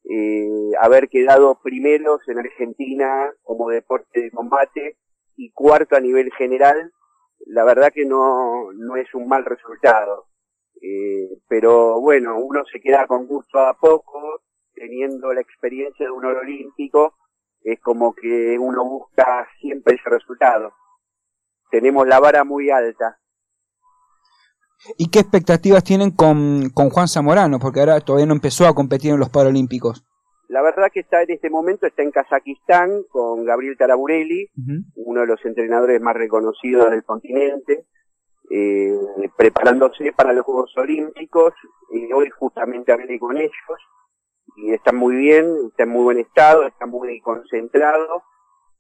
eh, 0.09 0.71
haber 0.79 1.09
quedado 1.09 1.59
primeros 1.61 2.21
en 2.27 2.39
Argentina 2.39 3.29
como 3.43 3.69
deporte 3.69 4.21
de 4.21 4.31
combate 4.31 4.97
y 5.35 5.51
cuarto 5.51 5.95
a 5.95 5.99
nivel 5.99 6.31
general, 6.37 6.91
la 7.45 7.63
verdad 7.63 7.91
que 7.93 8.05
no, 8.05 8.71
no 8.73 8.95
es 8.95 9.13
un 9.13 9.27
mal 9.27 9.45
resultado. 9.45 10.25
Eh, 10.81 11.39
pero 11.47 11.99
bueno, 11.99 12.37
uno 12.37 12.63
se 12.71 12.79
queda 12.79 13.07
con 13.07 13.27
gusto 13.27 13.59
a 13.59 13.73
poco, 13.75 14.41
teniendo 14.73 15.33
la 15.33 15.41
experiencia 15.41 16.05
de 16.05 16.11
un 16.11 16.25
oro 16.25 16.39
olímpico, 16.41 17.15
es 17.63 17.79
como 17.79 18.13
que 18.13 18.57
uno 18.59 18.83
busca 18.85 19.47
siempre 19.59 19.95
ese 19.95 20.09
resultado. 20.09 20.73
Tenemos 21.69 22.07
la 22.07 22.19
vara 22.19 22.43
muy 22.43 22.69
alta. 22.69 23.19
¿Y 24.97 25.09
qué 25.09 25.19
expectativas 25.19 25.83
tienen 25.83 26.11
con, 26.11 26.69
con 26.69 26.89
Juan 26.89 27.07
Zamorano? 27.07 27.59
Porque 27.59 27.79
ahora 27.79 27.99
todavía 27.99 28.27
no 28.27 28.33
empezó 28.33 28.67
a 28.67 28.75
competir 28.75 29.11
en 29.11 29.19
los 29.19 29.29
Paralímpicos. 29.29 30.05
La 30.47 30.61
verdad 30.61 30.89
que 30.93 31.01
está 31.01 31.23
en 31.23 31.31
este 31.31 31.49
momento 31.49 31.87
está 31.87 32.03
en 32.03 32.11
Kazajistán 32.11 33.03
con 33.09 33.43
Gabriel 33.43 33.75
Taraburelli, 33.77 34.49
uno 34.95 35.21
de 35.21 35.27
los 35.27 35.43
entrenadores 35.45 35.99
más 35.99 36.15
reconocidos 36.15 36.89
del 36.89 37.03
continente, 37.03 37.85
eh, 38.49 38.97
preparándose 39.37 40.11
para 40.13 40.33
los 40.33 40.45
Juegos 40.45 40.73
Olímpicos. 40.77 41.53
Eh, 41.93 42.13
hoy 42.13 42.29
justamente 42.29 42.91
hablé 42.91 43.19
con 43.19 43.37
ellos 43.37 43.51
y 44.57 44.73
están 44.73 44.95
muy 44.95 45.15
bien, 45.15 45.45
están 45.69 45.87
en 45.89 45.93
muy 45.93 46.03
buen 46.03 46.19
estado, 46.19 46.65
están 46.65 46.89
muy 46.89 47.19
concentrados. 47.21 48.23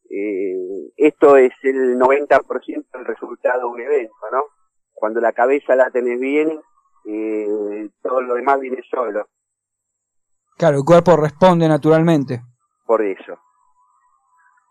Eh, 0.09 0.89
esto 0.95 1.35
es 1.37 1.51
el 1.63 1.97
90% 1.99 2.85
del 2.93 3.05
resultado 3.05 3.59
de 3.59 3.65
un 3.65 3.81
evento, 3.81 4.13
¿no? 4.31 4.43
Cuando 4.93 5.19
la 5.19 5.33
cabeza 5.33 5.75
la 5.75 5.91
tenés 5.91 6.19
bien, 6.19 6.59
eh, 7.05 7.89
todo 8.01 8.21
lo 8.21 8.35
demás 8.35 8.59
viene 8.59 8.81
solo, 8.89 9.27
Claro, 10.57 10.77
el 10.77 10.83
cuerpo 10.85 11.15
responde 11.17 11.67
naturalmente. 11.67 12.41
por 12.85 13.01
eso. 13.03 13.37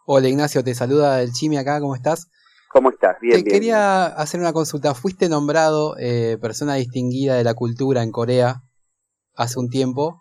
Hola 0.07 0.29
Ignacio, 0.29 0.65
te 0.65 0.75
saluda 0.75 1.21
el 1.23 1.33
Chimi 1.33 1.59
acá, 1.59 1.81
¿cómo 1.81 1.95
estás? 1.95 2.31
¿Cómo 2.77 2.91
estás? 2.91 3.17
Bien, 3.21 3.39
Te 3.39 3.43
bien. 3.43 3.55
quería 3.55 4.05
hacer 4.05 4.39
una 4.39 4.53
consulta. 4.53 4.95
Fuiste 4.95 5.31
nombrado 5.31 5.97
eh, 5.99 6.37
persona 6.43 6.75
distinguida 6.75 7.35
de 7.37 7.45
la 7.45 7.55
cultura 7.55 8.03
en 8.03 8.11
Corea 8.11 8.57
hace 9.35 9.59
un 9.59 9.71
tiempo 9.71 10.21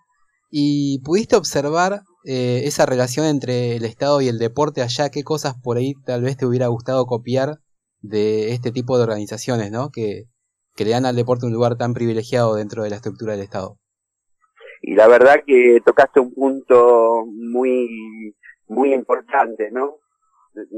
y 0.49 1.01
pudiste 1.03 1.35
observar 1.35 2.03
eh, 2.23 2.61
esa 2.63 2.85
relación 2.85 3.25
entre 3.25 3.75
el 3.75 3.83
Estado 3.83 4.21
y 4.21 4.29
el 4.29 4.39
deporte 4.39 4.81
allá. 4.81 5.09
¿Qué 5.09 5.23
cosas 5.23 5.55
por 5.61 5.75
ahí 5.75 5.95
tal 6.05 6.21
vez 6.21 6.37
te 6.37 6.45
hubiera 6.45 6.67
gustado 6.67 7.05
copiar 7.07 7.57
de 7.99 8.53
este 8.53 8.71
tipo 8.71 8.97
de 8.97 9.03
organizaciones, 9.03 9.69
¿no? 9.71 9.89
Que, 9.91 10.23
que 10.75 10.85
le 10.85 10.91
dan 10.91 11.05
al 11.05 11.17
deporte 11.17 11.45
un 11.45 11.51
lugar 11.53 11.75
tan 11.77 11.93
privilegiado 11.93 12.55
dentro 12.55 12.83
de 12.83 12.89
la 12.89 12.95
estructura 12.95 13.33
del 13.33 13.41
Estado. 13.43 13.77
y 14.81 14.95
la 14.95 15.07
verdad 15.07 15.41
que 15.45 15.81
tocaste 15.85 16.21
un 16.21 16.33
punto 16.33 17.25
muy 17.27 17.89
muy 18.67 18.93
importante, 18.93 19.71
¿no? 19.71 19.97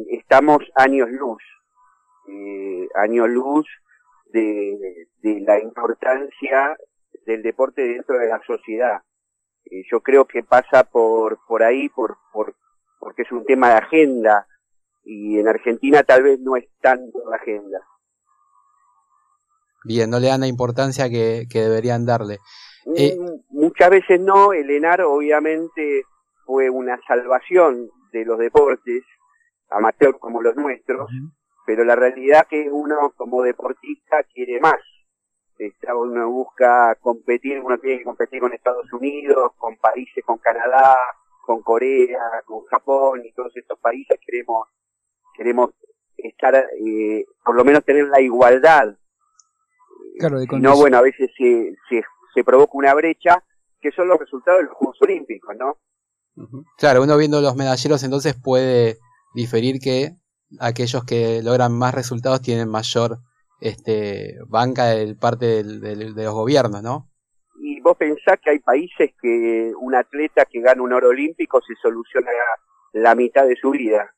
Estamos 0.10 0.60
años 0.76 1.08
luz, 1.12 1.42
eh, 2.28 2.88
años 2.96 3.30
luz 3.30 3.68
de, 4.32 5.08
de 5.22 5.40
la 5.42 5.60
importancia 5.60 6.78
del 7.26 7.42
deporte 7.44 7.82
dentro 7.82 8.18
de 8.18 8.28
la 8.28 8.42
sociedad. 8.46 9.02
Eh, 9.66 9.84
yo 9.92 10.02
creo 10.02 10.26
que 10.26 10.44
pasa 10.44 10.84
por, 10.84 11.40
por 11.48 11.64
ahí, 11.64 11.90
por, 11.90 12.18
por, 12.32 12.56
porque 13.00 13.24
es 13.24 13.32
un 13.32 13.46
tema 13.46 13.70
de 13.70 13.76
agenda, 13.76 14.48
y 15.04 15.40
en 15.40 15.48
Argentina 15.48 16.04
tal 16.04 16.24
vez 16.24 16.40
no 16.40 16.56
es 16.58 16.66
tanto 16.82 17.20
la 17.30 17.38
agenda. 17.38 17.80
Bien, 19.84 20.10
no 20.10 20.20
le 20.20 20.28
dan 20.28 20.42
la 20.42 20.48
importancia 20.48 21.10
que, 21.10 21.46
que 21.50 21.60
deberían 21.62 22.06
darle. 22.06 22.40
Eh, 22.96 23.16
Mm, 23.18 23.38
Muchas 23.50 23.90
veces 23.90 24.20
no, 24.20 24.54
el 24.54 24.70
ENAR 24.70 25.02
obviamente 25.02 26.04
fue 26.46 26.70
una 26.70 27.00
salvación 27.08 27.90
de 28.12 28.26
los 28.26 28.38
deportes, 28.38 29.04
amateur 29.70 30.18
como 30.20 30.42
los 30.42 30.56
nuestros, 30.56 31.10
pero 31.68 31.84
la 31.84 31.98
realidad 31.98 32.48
que 32.50 32.70
uno 32.72 33.12
como 33.18 33.44
deportista 33.44 34.24
quiere 34.34 34.62
más. 34.62 34.80
Está, 35.58 35.98
uno 35.98 36.30
busca 36.32 36.96
competir, 37.02 37.60
uno 37.60 37.78
tiene 37.78 37.98
que 37.98 38.06
competir 38.06 38.40
con 38.40 38.54
Estados 38.54 38.92
Unidos, 38.94 39.52
con 39.58 39.76
países, 39.76 40.24
con 40.26 40.38
Canadá, 40.38 40.96
con 41.46 41.62
Corea, 41.62 42.42
con 42.46 42.64
Japón 42.68 43.22
y 43.26 43.34
todos 43.34 43.52
estos 43.58 43.78
países 43.80 44.18
queremos, 44.26 44.70
queremos 45.36 45.72
estar, 46.16 46.56
eh, 46.56 47.26
por 47.44 47.56
lo 47.56 47.66
menos 47.66 47.84
tener 47.84 48.08
la 48.08 48.22
igualdad. 48.22 48.96
Claro, 50.20 50.40
de 50.40 50.48
Si 50.48 50.56
no, 50.60 50.78
bueno, 50.78 51.00
a 51.00 51.02
veces 51.02 51.30
se, 51.38 51.76
se, 51.90 52.02
se 52.34 52.44
provoca 52.46 52.78
una 52.78 52.94
brecha 52.94 53.44
que 53.82 53.92
son 53.92 54.08
los 54.08 54.18
resultados 54.18 54.62
de 54.62 54.68
los 54.68 54.74
Juegos 54.74 55.02
Olímpicos, 55.02 55.54
¿no? 55.58 55.78
Claro, 56.78 57.04
uno 57.04 57.18
viendo 57.18 57.42
los 57.42 57.58
medalleros 57.58 58.04
entonces 58.04 58.36
puede 58.42 59.00
diferir 59.34 59.80
que 59.82 60.12
aquellos 60.60 61.04
que 61.06 61.42
logran 61.44 61.74
más 61.74 61.94
resultados 61.94 62.42
tienen 62.42 62.70
mayor 62.70 63.20
este 63.60 64.36
banca 64.48 64.86
del 64.86 65.18
parte 65.18 65.46
del- 65.64 65.82
del- 65.82 66.14
de 66.16 66.24
los 66.24 66.34
gobiernos, 66.34 66.84
¿no? 66.84 67.10
Y 67.60 67.82
vos 67.82 67.98
pensás 67.98 68.38
que 68.44 68.52
hay 68.52 68.60
países 68.60 69.12
que 69.22 69.74
un 69.80 69.96
atleta 69.96 70.46
que 70.46 70.62
gana 70.62 70.82
un 70.82 70.94
oro 70.94 71.10
olímpico 71.10 71.60
se 71.62 71.74
soluciona 71.82 72.30
la 72.94 73.16
mitad 73.16 73.46
de 73.48 73.56
su 73.60 73.72
vida. 73.72 74.14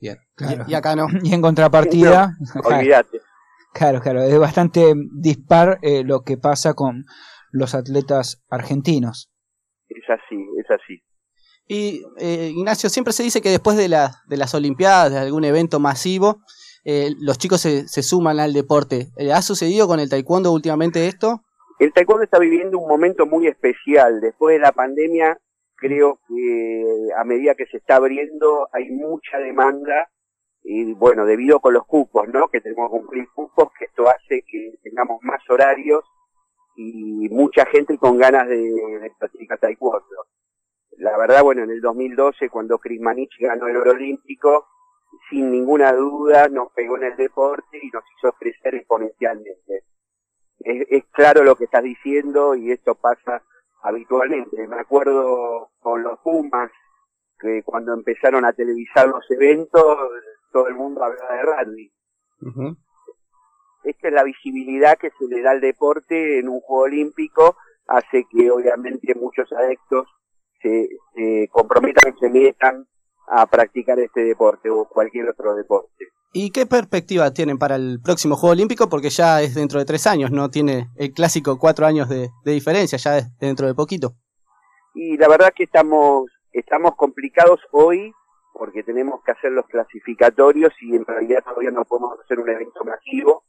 Bien. 0.00 0.18
Y, 0.38 0.72
y 0.72 0.74
acá 0.74 0.94
no. 0.94 1.06
Y 1.22 1.34
en 1.34 1.42
contrapartida, 1.42 2.30
Olvídate. 2.64 3.20
claro, 3.72 4.00
claro, 4.00 4.22
es 4.22 4.38
bastante 4.38 4.94
dispar 5.12 5.78
eh, 5.82 6.04
lo 6.04 6.22
que 6.22 6.36
pasa 6.38 6.74
con 6.74 7.04
los 7.50 7.74
atletas 7.74 8.42
argentinos. 8.50 9.30
Es 9.88 10.04
así, 10.08 10.36
es 10.60 10.70
así. 10.70 11.02
Y 11.68 12.02
eh, 12.16 12.50
Ignacio, 12.54 12.88
siempre 12.88 13.12
se 13.12 13.22
dice 13.22 13.42
que 13.42 13.50
después 13.50 13.76
de, 13.76 13.88
la, 13.88 14.22
de 14.26 14.38
las 14.38 14.54
Olimpiadas, 14.54 15.12
de 15.12 15.18
algún 15.18 15.44
evento 15.44 15.78
masivo, 15.78 16.40
eh, 16.84 17.10
los 17.20 17.36
chicos 17.36 17.60
se, 17.60 17.86
se 17.86 18.02
suman 18.02 18.40
al 18.40 18.54
deporte. 18.54 19.08
Eh, 19.18 19.32
¿Ha 19.32 19.42
sucedido 19.42 19.86
con 19.86 20.00
el 20.00 20.08
taekwondo 20.08 20.50
últimamente 20.50 21.06
esto? 21.06 21.42
El 21.78 21.92
taekwondo 21.92 22.24
está 22.24 22.38
viviendo 22.38 22.78
un 22.78 22.88
momento 22.88 23.26
muy 23.26 23.46
especial. 23.46 24.22
Después 24.22 24.54
de 24.56 24.60
la 24.60 24.72
pandemia, 24.72 25.38
creo 25.76 26.18
que 26.26 26.84
a 27.18 27.24
medida 27.24 27.54
que 27.54 27.66
se 27.66 27.76
está 27.76 27.96
abriendo 27.96 28.68
hay 28.72 28.88
mucha 28.90 29.36
demanda 29.38 30.08
y 30.62 30.94
bueno, 30.94 31.26
debido 31.26 31.60
con 31.60 31.74
los 31.74 31.84
cupos, 31.86 32.28
¿no? 32.28 32.48
Que 32.48 32.62
tenemos 32.62 32.90
que 32.90 32.98
cumplir 32.98 33.28
cupos, 33.34 33.68
que 33.78 33.84
esto 33.84 34.08
hace 34.08 34.42
que 34.46 34.72
tengamos 34.82 35.18
más 35.22 35.40
horarios 35.50 36.02
y 36.76 37.28
mucha 37.30 37.66
gente 37.66 37.98
con 37.98 38.16
ganas 38.16 38.48
de, 38.48 38.56
de 38.56 39.12
practicar 39.18 39.58
taekwondo. 39.58 40.27
La 40.98 41.16
verdad, 41.16 41.42
bueno, 41.44 41.62
en 41.62 41.70
el 41.70 41.80
2012, 41.80 42.50
cuando 42.50 42.78
Chris 42.78 43.00
Manich 43.00 43.30
ganó 43.38 43.68
el 43.68 43.76
oro 43.76 43.92
olímpico, 43.92 44.66
sin 45.30 45.50
ninguna 45.50 45.92
duda 45.92 46.48
nos 46.48 46.72
pegó 46.72 46.96
en 46.96 47.04
el 47.04 47.16
deporte 47.16 47.78
y 47.80 47.88
nos 47.90 48.02
hizo 48.16 48.32
crecer 48.32 48.74
exponencialmente. 48.74 49.84
Es, 50.58 50.86
es 50.90 51.04
claro 51.12 51.44
lo 51.44 51.54
que 51.54 51.64
estás 51.64 51.84
diciendo 51.84 52.56
y 52.56 52.72
esto 52.72 52.96
pasa 52.96 53.44
habitualmente. 53.82 54.66
Me 54.66 54.80
acuerdo 54.80 55.70
con 55.78 56.02
los 56.02 56.18
Pumas, 56.18 56.70
que 57.38 57.62
cuando 57.62 57.94
empezaron 57.94 58.44
a 58.44 58.52
televisar 58.52 59.06
los 59.06 59.24
eventos, 59.30 59.96
todo 60.52 60.66
el 60.66 60.74
mundo 60.74 61.04
hablaba 61.04 61.34
de 61.36 61.42
rugby. 61.42 61.92
Esta 63.84 64.08
es 64.08 64.14
la 64.14 64.24
visibilidad 64.24 64.98
que 64.98 65.10
se 65.16 65.26
le 65.28 65.42
da 65.42 65.52
al 65.52 65.60
deporte 65.60 66.40
en 66.40 66.48
un 66.48 66.60
juego 66.60 66.82
olímpico, 66.82 67.56
hace 67.86 68.26
que 68.28 68.50
obviamente 68.50 69.14
muchos 69.14 69.52
adeptos 69.52 70.08
se, 70.60 70.88
se 71.14 71.48
comprometan 71.50 72.14
y 72.14 72.18
se 72.18 72.28
metan 72.28 72.86
a 73.30 73.46
practicar 73.46 73.98
este 73.98 74.22
deporte 74.24 74.70
o 74.70 74.88
cualquier 74.88 75.28
otro 75.28 75.54
deporte. 75.54 76.06
¿Y 76.32 76.50
qué 76.50 76.66
perspectiva 76.66 77.32
tienen 77.32 77.58
para 77.58 77.76
el 77.76 78.00
próximo 78.02 78.36
Juego 78.36 78.52
Olímpico? 78.52 78.88
Porque 78.88 79.10
ya 79.10 79.40
es 79.40 79.54
dentro 79.54 79.78
de 79.78 79.86
tres 79.86 80.06
años, 80.06 80.30
no 80.30 80.50
tiene 80.50 80.88
el 80.96 81.12
clásico 81.12 81.58
cuatro 81.58 81.86
años 81.86 82.08
de, 82.08 82.28
de 82.44 82.52
diferencia, 82.52 82.98
ya 82.98 83.18
es 83.18 83.38
dentro 83.38 83.66
de 83.66 83.74
poquito. 83.74 84.12
Y 84.94 85.16
la 85.16 85.28
verdad 85.28 85.52
que 85.54 85.64
estamos, 85.64 86.30
estamos 86.52 86.96
complicados 86.96 87.60
hoy 87.72 88.12
porque 88.52 88.82
tenemos 88.82 89.22
que 89.22 89.30
hacer 89.30 89.52
los 89.52 89.66
clasificatorios 89.66 90.72
y 90.80 90.96
en 90.96 91.04
realidad 91.06 91.44
todavía 91.44 91.70
no 91.70 91.84
podemos 91.84 92.18
hacer 92.20 92.40
un 92.40 92.50
evento 92.50 92.84
masivo, 92.84 93.44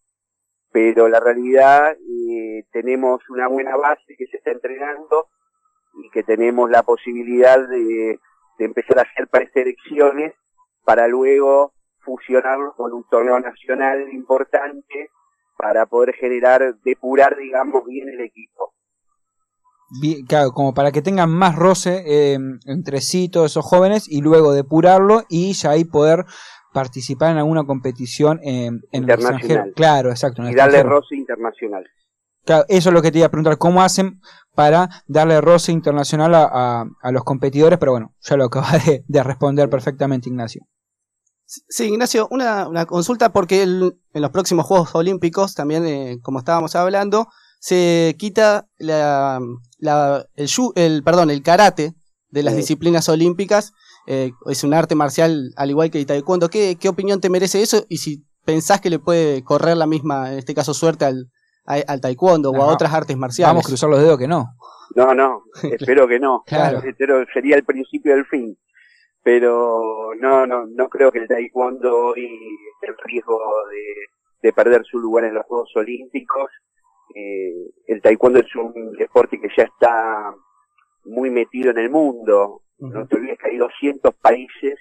pero 0.72 1.10
la 1.10 1.20
realidad 1.20 1.94
eh, 1.94 2.64
tenemos 2.72 3.20
una 3.30 3.48
buena 3.48 3.76
base 3.76 4.16
que 4.16 4.28
se 4.28 4.38
está 4.38 4.52
entrenando 4.52 5.30
y 5.94 6.10
que 6.12 6.24
tenemos 6.24 6.70
la 6.70 6.84
posibilidad 6.84 7.58
de, 7.68 8.20
de 8.58 8.66
empezar 8.66 9.00
a 9.00 9.04
hacer 9.04 9.28
preselecciones 9.28 10.34
para 10.86 11.08
luego 11.08 11.74
fusionarlos 12.00 12.74
con 12.76 12.94
un 12.94 13.04
torneo 13.10 13.40
nacional 13.40 14.12
importante 14.12 15.10
para 15.58 15.86
poder 15.86 16.16
generar, 16.16 16.76
depurar, 16.84 17.38
digamos, 17.38 17.86
bien 17.86 18.08
el 18.10 18.22
equipo. 18.22 18.74
Bien, 20.02 20.26
claro, 20.26 20.52
como 20.52 20.74
para 20.74 20.92
que 20.92 21.02
tengan 21.02 21.30
más 21.32 21.56
roce 21.56 22.04
eh, 22.06 22.38
entre 22.66 23.02
sí 23.02 23.28
todos 23.28 23.52
esos 23.52 23.66
jóvenes 23.66 24.08
y 24.08 24.22
luego 24.22 24.54
depurarlo 24.54 25.24
y 25.30 25.54
ya 25.54 25.72
ahí 25.72 25.84
poder 25.84 26.26
participar 26.74 27.32
en 27.32 27.38
alguna 27.38 27.64
competición 27.66 28.40
eh, 28.44 28.68
en 28.68 28.82
el 28.92 29.02
Internacional. 29.02 29.40
extranjero. 29.40 29.74
Claro, 29.76 30.10
exacto. 30.12 30.42
en 30.42 30.50
el 30.50 30.54
Y 30.54 30.58
darle 30.58 30.84
roce 30.84 31.16
internacional. 31.16 31.86
Claro, 32.50 32.66
eso 32.68 32.90
es 32.90 32.94
lo 32.96 33.04
que 33.04 33.12
te 33.12 33.20
iba 33.20 33.28
a 33.28 33.30
preguntar, 33.30 33.60
¿cómo 33.60 33.84
hacen 33.84 34.22
para 34.56 34.90
darle 35.06 35.40
roce 35.40 35.72
internacional 35.72 36.34
a, 36.34 36.50
a- 36.52 36.86
a 37.04 37.12
los 37.12 37.24
competidores? 37.24 37.78
Pero 37.78 37.92
bueno, 37.92 38.16
ya 38.22 38.38
lo 38.38 38.46
acaba 38.46 38.72
de, 38.86 39.04
de 39.08 39.24
responder 39.24 39.70
perfectamente 39.70 40.30
Ignacio. 40.30 40.64
Sí, 41.46 41.84
Ignacio, 41.86 42.28
una, 42.32 42.68
una 42.68 42.88
consulta 42.88 43.32
porque 43.32 43.62
el- 43.62 44.00
en 44.14 44.22
los 44.24 44.32
próximos 44.32 44.66
Juegos 44.66 44.96
Olímpicos, 44.96 45.54
también 45.54 45.86
eh, 45.86 46.18
como 46.24 46.40
estábamos 46.40 46.76
hablando, 46.76 47.28
se 47.60 48.16
quita 48.18 48.68
la, 48.80 49.40
la- 49.78 50.26
el, 50.36 50.50
el, 50.74 51.04
perdón, 51.04 51.30
el 51.30 51.44
karate 51.44 51.94
de 52.30 52.42
las 52.44 52.56
Sí. 52.56 52.62
disciplinas 52.62 53.10
olímpicas. 53.10 53.74
eh, 54.08 54.32
es 54.48 54.64
un 54.64 54.74
arte 54.74 54.96
marcial 54.96 55.52
al 55.56 55.70
igual 55.70 55.92
que 55.92 56.00
el 56.00 56.08
taekwondo. 56.08 56.50
¿Qué, 56.50 56.78
¿Qué 56.80 56.90
opinión 56.90 57.22
te 57.22 57.30
merece 57.30 57.62
eso? 57.62 57.86
Y 57.90 57.98
si 57.98 58.26
pensás 58.44 58.82
que 58.82 58.90
le 58.90 58.98
puede 58.98 59.44
correr 59.44 59.78
la 59.78 59.86
misma, 59.86 60.32
en 60.34 60.40
este 60.40 60.56
caso, 60.56 60.74
suerte 60.74 61.06
al, 61.06 61.30
a- 61.66 61.84
al 61.88 62.02
taekwondo 62.02 62.52
o 62.52 62.62
a 62.64 62.68
otras 62.74 62.94
artes 62.94 63.16
marciales. 63.18 63.50
Vamos 63.52 63.66
a 63.66 63.70
cruzar 63.70 63.90
los 63.90 64.00
dedos 64.02 64.18
que 64.18 64.28
no. 64.28 64.56
No, 64.96 65.14
no, 65.14 65.44
espero 65.80 66.08
que 66.08 66.20
no. 66.20 66.44
Claro. 66.46 66.80
Espero 66.84 67.24
sería 67.34 67.56
el 67.56 67.64
principio 67.64 68.16
del 68.16 68.26
fin. 68.26 68.58
Pero 69.22 70.12
no, 70.20 70.48
no, 70.48 70.66
no 70.66 70.88
creo 70.90 71.12
que 71.12 71.20
el 71.20 71.28
taekwondo 71.28 71.94
hoy 72.08 72.26
esté 72.74 72.88
en 72.88 72.96
riesgo 73.04 73.38
de, 73.70 74.48
de 74.48 74.54
perder 74.54 74.84
su 74.86 74.98
lugar 74.98 75.26
en 75.26 75.34
los 75.36 75.46
Juegos 75.46 75.72
Olímpicos. 75.76 76.50
Eh, 77.14 77.54
el 77.88 78.02
taekwondo 78.02 78.40
es 78.40 78.56
un 78.56 78.94
deporte 78.98 79.40
que 79.40 79.50
ya 79.56 79.64
está 79.64 80.34
muy 81.06 81.30
metido 81.30 81.72
en 81.72 81.78
el 81.80 81.90
mundo. 81.90 82.62
No 82.78 83.06
te 83.08 83.18
olvides 83.18 83.38
que 83.40 83.50
hay 83.50 83.58
200 83.58 84.16
países 84.16 84.80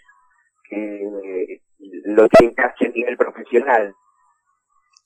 que 0.70 1.60
lo 2.04 2.28
tienen 2.28 2.54
casi 2.54 2.86
a 2.86 2.90
nivel 2.90 3.16
profesional. 3.16 3.92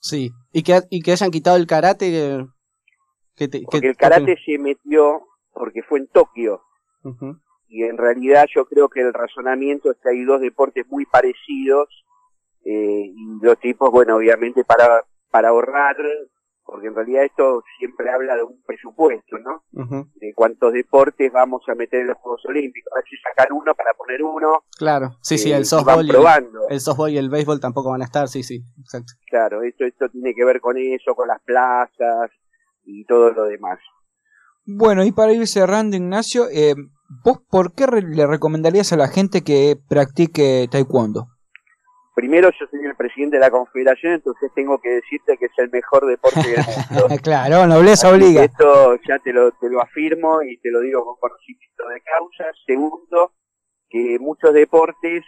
Sí. 0.02 0.30
Y 0.52 0.62
que, 0.64 0.80
y 0.90 1.00
que 1.00 1.12
hayan 1.12 1.30
quitado 1.30 1.56
el 1.56 1.66
karate. 1.66 2.44
que 3.36 3.48
te- 3.48 3.60
que- 3.60 3.64
Porque 3.70 3.86
el 3.88 3.96
te- 3.96 4.00
karate 4.00 4.36
se 4.44 4.58
metió 4.58 5.22
porque 5.54 5.82
fue 5.82 6.00
en 6.00 6.08
Tokio. 6.08 6.60
Y 7.68 7.84
en 7.84 7.96
realidad 7.96 8.46
yo 8.54 8.66
creo 8.66 8.88
que 8.88 9.00
el 9.00 9.12
razonamiento 9.14 9.90
es 9.90 9.96
que 10.02 10.10
hay 10.10 10.24
dos 10.24 10.40
deportes 10.40 10.86
muy 10.88 11.06
parecidos 11.06 11.88
eh, 12.64 13.04
y 13.06 13.38
los 13.40 13.58
tipos, 13.58 13.90
bueno, 13.90 14.16
obviamente 14.16 14.64
para, 14.64 15.04
para 15.30 15.48
ahorrar, 15.48 15.96
porque 16.64 16.86
en 16.88 16.94
realidad 16.94 17.24
esto 17.24 17.62
siempre 17.78 18.10
habla 18.10 18.36
de 18.36 18.44
un 18.44 18.62
presupuesto, 18.64 19.36
¿no? 19.38 19.62
De 20.16 20.32
cuántos 20.34 20.72
deportes 20.72 21.30
vamos 21.32 21.62
a 21.68 21.74
meter 21.74 22.00
en 22.02 22.06
los 22.08 22.16
Juegos 22.18 22.44
Olímpicos. 22.46 22.92
A 22.92 22.96
ver 22.96 23.04
si 23.08 23.16
sacar 23.18 23.52
uno 23.52 23.74
para 23.74 23.92
poner 23.94 24.22
uno. 24.22 24.64
Claro, 24.78 25.16
sí, 25.22 25.38
sí, 25.38 25.52
Eh, 25.52 25.56
el 25.56 25.64
softball, 25.66 26.06
y 26.06 26.10
probando. 26.10 26.60
el, 26.68 26.74
el 26.74 26.80
softball 26.80 27.10
y 27.10 27.18
el 27.18 27.30
béisbol 27.30 27.60
tampoco 27.60 27.90
van 27.90 28.02
a 28.02 28.06
estar, 28.06 28.28
sí, 28.28 28.42
sí, 28.42 28.62
exacto. 28.80 29.12
Claro, 29.28 29.62
esto, 29.62 29.84
esto 29.84 30.08
tiene 30.08 30.34
que 30.34 30.44
ver 30.44 30.60
con 30.60 30.76
eso, 30.78 31.14
con 31.14 31.28
las 31.28 31.40
plazas 31.42 32.30
y 32.84 33.04
todo 33.04 33.30
lo 33.32 33.44
demás. 33.44 33.78
Bueno, 34.64 35.04
y 35.04 35.10
para 35.12 35.32
ir 35.32 35.46
cerrando, 35.48 35.96
Ignacio, 35.96 36.44
eh, 36.52 36.74
¿vos 37.24 37.40
por 37.50 37.74
qué 37.74 37.86
re- 37.86 38.02
le 38.02 38.26
recomendarías 38.26 38.92
a 38.92 38.96
la 38.96 39.08
gente 39.08 39.42
que 39.42 39.76
practique 39.88 40.68
taekwondo? 40.70 41.26
Primero 42.14 42.50
yo 42.50 42.66
soy 42.70 42.84
el 42.84 42.94
presidente 42.96 43.36
de 43.36 43.40
la 43.40 43.50
confederación, 43.50 44.14
entonces 44.14 44.50
tengo 44.54 44.78
que 44.78 44.90
decirte 44.90 45.36
que 45.38 45.46
es 45.46 45.52
el 45.58 45.70
mejor 45.70 46.06
deporte 46.06 46.40
del 46.40 46.56
mundo. 46.90 47.16
claro, 47.22 47.66
nobleza 47.66 48.08
Así 48.08 48.16
obliga. 48.16 48.44
Esto 48.44 48.96
ya 49.08 49.18
te 49.18 49.32
lo, 49.32 49.52
te 49.52 49.68
lo 49.68 49.80
afirmo 49.80 50.42
y 50.42 50.58
te 50.58 50.70
lo 50.70 50.80
digo 50.80 51.04
con 51.04 51.16
conocimiento 51.16 51.88
de 51.88 52.00
causa. 52.02 52.44
Segundo, 52.66 53.32
que 53.88 54.18
muchos 54.20 54.52
deportes 54.54 55.24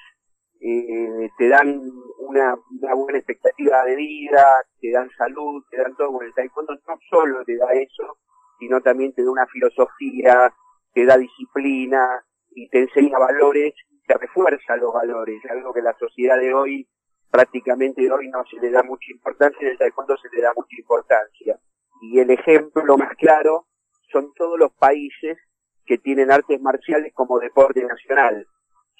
eh, 0.60 1.28
te 1.36 1.48
dan 1.48 1.80
una, 2.18 2.56
una 2.80 2.94
buena 2.94 3.18
expectativa 3.18 3.84
de 3.84 3.96
vida, 3.96 4.44
te 4.80 4.90
dan 4.90 5.10
salud, 5.16 5.62
te 5.70 5.76
dan 5.76 5.94
todo. 5.96 6.12
Bueno, 6.12 6.28
el 6.28 6.34
taekwondo 6.34 6.74
no 6.74 6.98
solo 7.10 7.44
te 7.44 7.56
da 7.56 7.72
eso, 7.72 8.18
sino 8.58 8.80
también 8.80 9.12
te 9.12 9.22
da 9.22 9.30
una 9.30 9.46
filosofía, 9.46 10.52
te 10.92 11.04
da 11.04 11.18
disciplina 11.18 12.24
y 12.54 12.68
te 12.68 12.80
enseña 12.80 13.18
valores, 13.18 13.74
te 14.06 14.14
refuerza 14.14 14.76
los 14.76 14.92
valores, 14.92 15.40
algo 15.50 15.72
que 15.72 15.82
la 15.82 15.96
sociedad 15.98 16.38
de 16.38 16.52
hoy 16.52 16.88
prácticamente 17.30 18.10
hoy 18.12 18.28
no 18.28 18.44
se 18.48 18.60
le 18.60 18.70
da 18.70 18.84
mucha 18.84 19.10
importancia, 19.10 19.58
en 19.60 19.72
el 19.72 19.78
taekwondo 19.78 20.16
se 20.16 20.28
le 20.32 20.40
da 20.40 20.52
mucha 20.54 20.76
importancia. 20.78 21.58
Y 22.00 22.20
el 22.20 22.30
ejemplo 22.30 22.96
más 22.96 23.16
claro 23.16 23.66
son 24.12 24.32
todos 24.34 24.58
los 24.58 24.72
países 24.72 25.38
que 25.84 25.98
tienen 25.98 26.30
artes 26.30 26.60
marciales 26.60 27.12
como 27.12 27.40
deporte 27.40 27.84
nacional. 27.84 28.46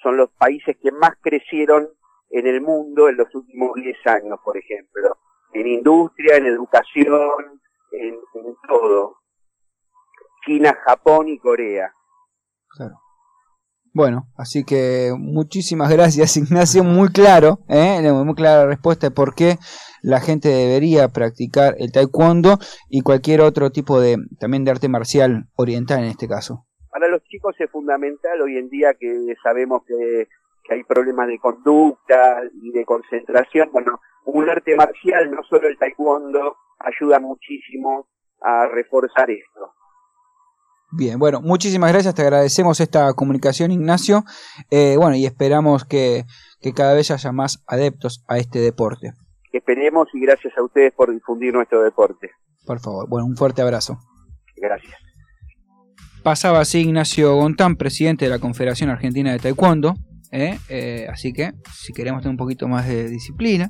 Son 0.03 0.17
los 0.17 0.31
países 0.31 0.75
que 0.81 0.91
más 0.91 1.11
crecieron 1.21 1.87
en 2.29 2.47
el 2.47 2.61
mundo 2.61 3.07
en 3.07 3.17
los 3.17 3.33
últimos 3.33 3.73
10 3.75 4.05
años, 4.07 4.39
por 4.43 4.57
ejemplo. 4.57 5.17
En 5.53 5.67
industria, 5.67 6.35
en 6.35 6.47
educación, 6.47 7.61
en, 7.91 8.15
en 8.33 8.55
todo. 8.67 9.21
China, 10.45 10.77
Japón 10.85 11.29
y 11.29 11.39
Corea. 11.39 11.93
Bueno, 13.95 14.27
así 14.35 14.65
que 14.65 15.13
muchísimas 15.17 15.89
gracias 15.97 16.35
Ignacio, 16.35 16.83
muy 16.83 17.07
claro, 17.13 17.59
¿eh? 17.69 18.01
muy 18.11 18.35
clara 18.35 18.63
la 18.63 18.67
respuesta 18.67 19.07
de 19.07 19.15
por 19.15 19.33
qué 19.33 19.55
la 20.03 20.19
gente 20.19 20.49
debería 20.49 21.07
practicar 21.07 21.75
el 21.79 21.93
taekwondo 21.93 22.57
y 22.89 23.03
cualquier 23.03 23.39
otro 23.39 23.71
tipo 23.71 24.01
de 24.01 24.17
también 24.37 24.65
de 24.65 24.71
arte 24.71 24.89
marcial 24.89 25.45
oriental 25.55 25.99
en 25.99 26.09
este 26.09 26.27
caso. 26.27 26.65
Para 26.89 27.07
los 27.07 27.23
chicos 27.23 27.55
es 27.57 27.71
fundamental 27.71 28.41
hoy 28.41 28.57
en 28.57 28.67
día 28.67 28.95
que 28.99 29.33
sabemos 29.41 29.83
que, 29.87 30.27
que 30.65 30.73
hay 30.73 30.83
problemas 30.83 31.29
de 31.29 31.39
conducta 31.39 32.41
y 32.61 32.71
de 32.71 32.83
concentración. 32.83 33.69
Bueno, 33.71 34.01
un 34.25 34.49
arte 34.49 34.75
marcial, 34.75 35.31
no 35.31 35.41
solo 35.43 35.69
el 35.69 35.77
taekwondo, 35.77 36.57
ayuda 36.79 37.21
muchísimo 37.21 38.09
a 38.41 38.67
reforzar 38.67 39.31
esto. 39.31 39.71
Bien, 40.97 41.19
bueno, 41.19 41.41
muchísimas 41.41 41.91
gracias, 41.91 42.15
te 42.15 42.21
agradecemos 42.21 42.79
esta 42.79 43.13
comunicación 43.13 43.71
Ignacio, 43.71 44.23
eh, 44.71 44.95
bueno, 44.97 45.17
y 45.17 45.25
esperamos 45.25 45.83
que, 45.83 46.23
que 46.61 46.71
cada 46.71 46.93
vez 46.93 47.11
haya 47.11 47.33
más 47.33 47.61
adeptos 47.67 48.23
a 48.29 48.37
este 48.37 48.59
deporte. 48.59 49.11
Esperemos 49.51 50.07
y 50.13 50.21
gracias 50.21 50.57
a 50.57 50.63
ustedes 50.63 50.93
por 50.93 51.11
difundir 51.11 51.53
nuestro 51.53 51.83
deporte. 51.83 52.31
Por 52.65 52.79
favor, 52.79 53.09
bueno, 53.09 53.25
un 53.25 53.35
fuerte 53.35 53.61
abrazo. 53.61 53.99
Gracias. 54.55 54.93
Pasaba 56.23 56.61
así 56.61 56.79
Ignacio 56.79 57.35
Gontán, 57.35 57.75
presidente 57.75 58.25
de 58.25 58.31
la 58.31 58.39
Confederación 58.39 58.89
Argentina 58.89 59.33
de 59.33 59.39
Taekwondo. 59.39 59.95
¿eh? 60.31 60.57
Eh, 60.69 61.07
así 61.11 61.33
que, 61.33 61.51
si 61.73 61.91
queremos 61.91 62.21
tener 62.21 62.31
un 62.31 62.37
poquito 62.37 62.69
más 62.69 62.87
de 62.87 63.09
disciplina, 63.09 63.69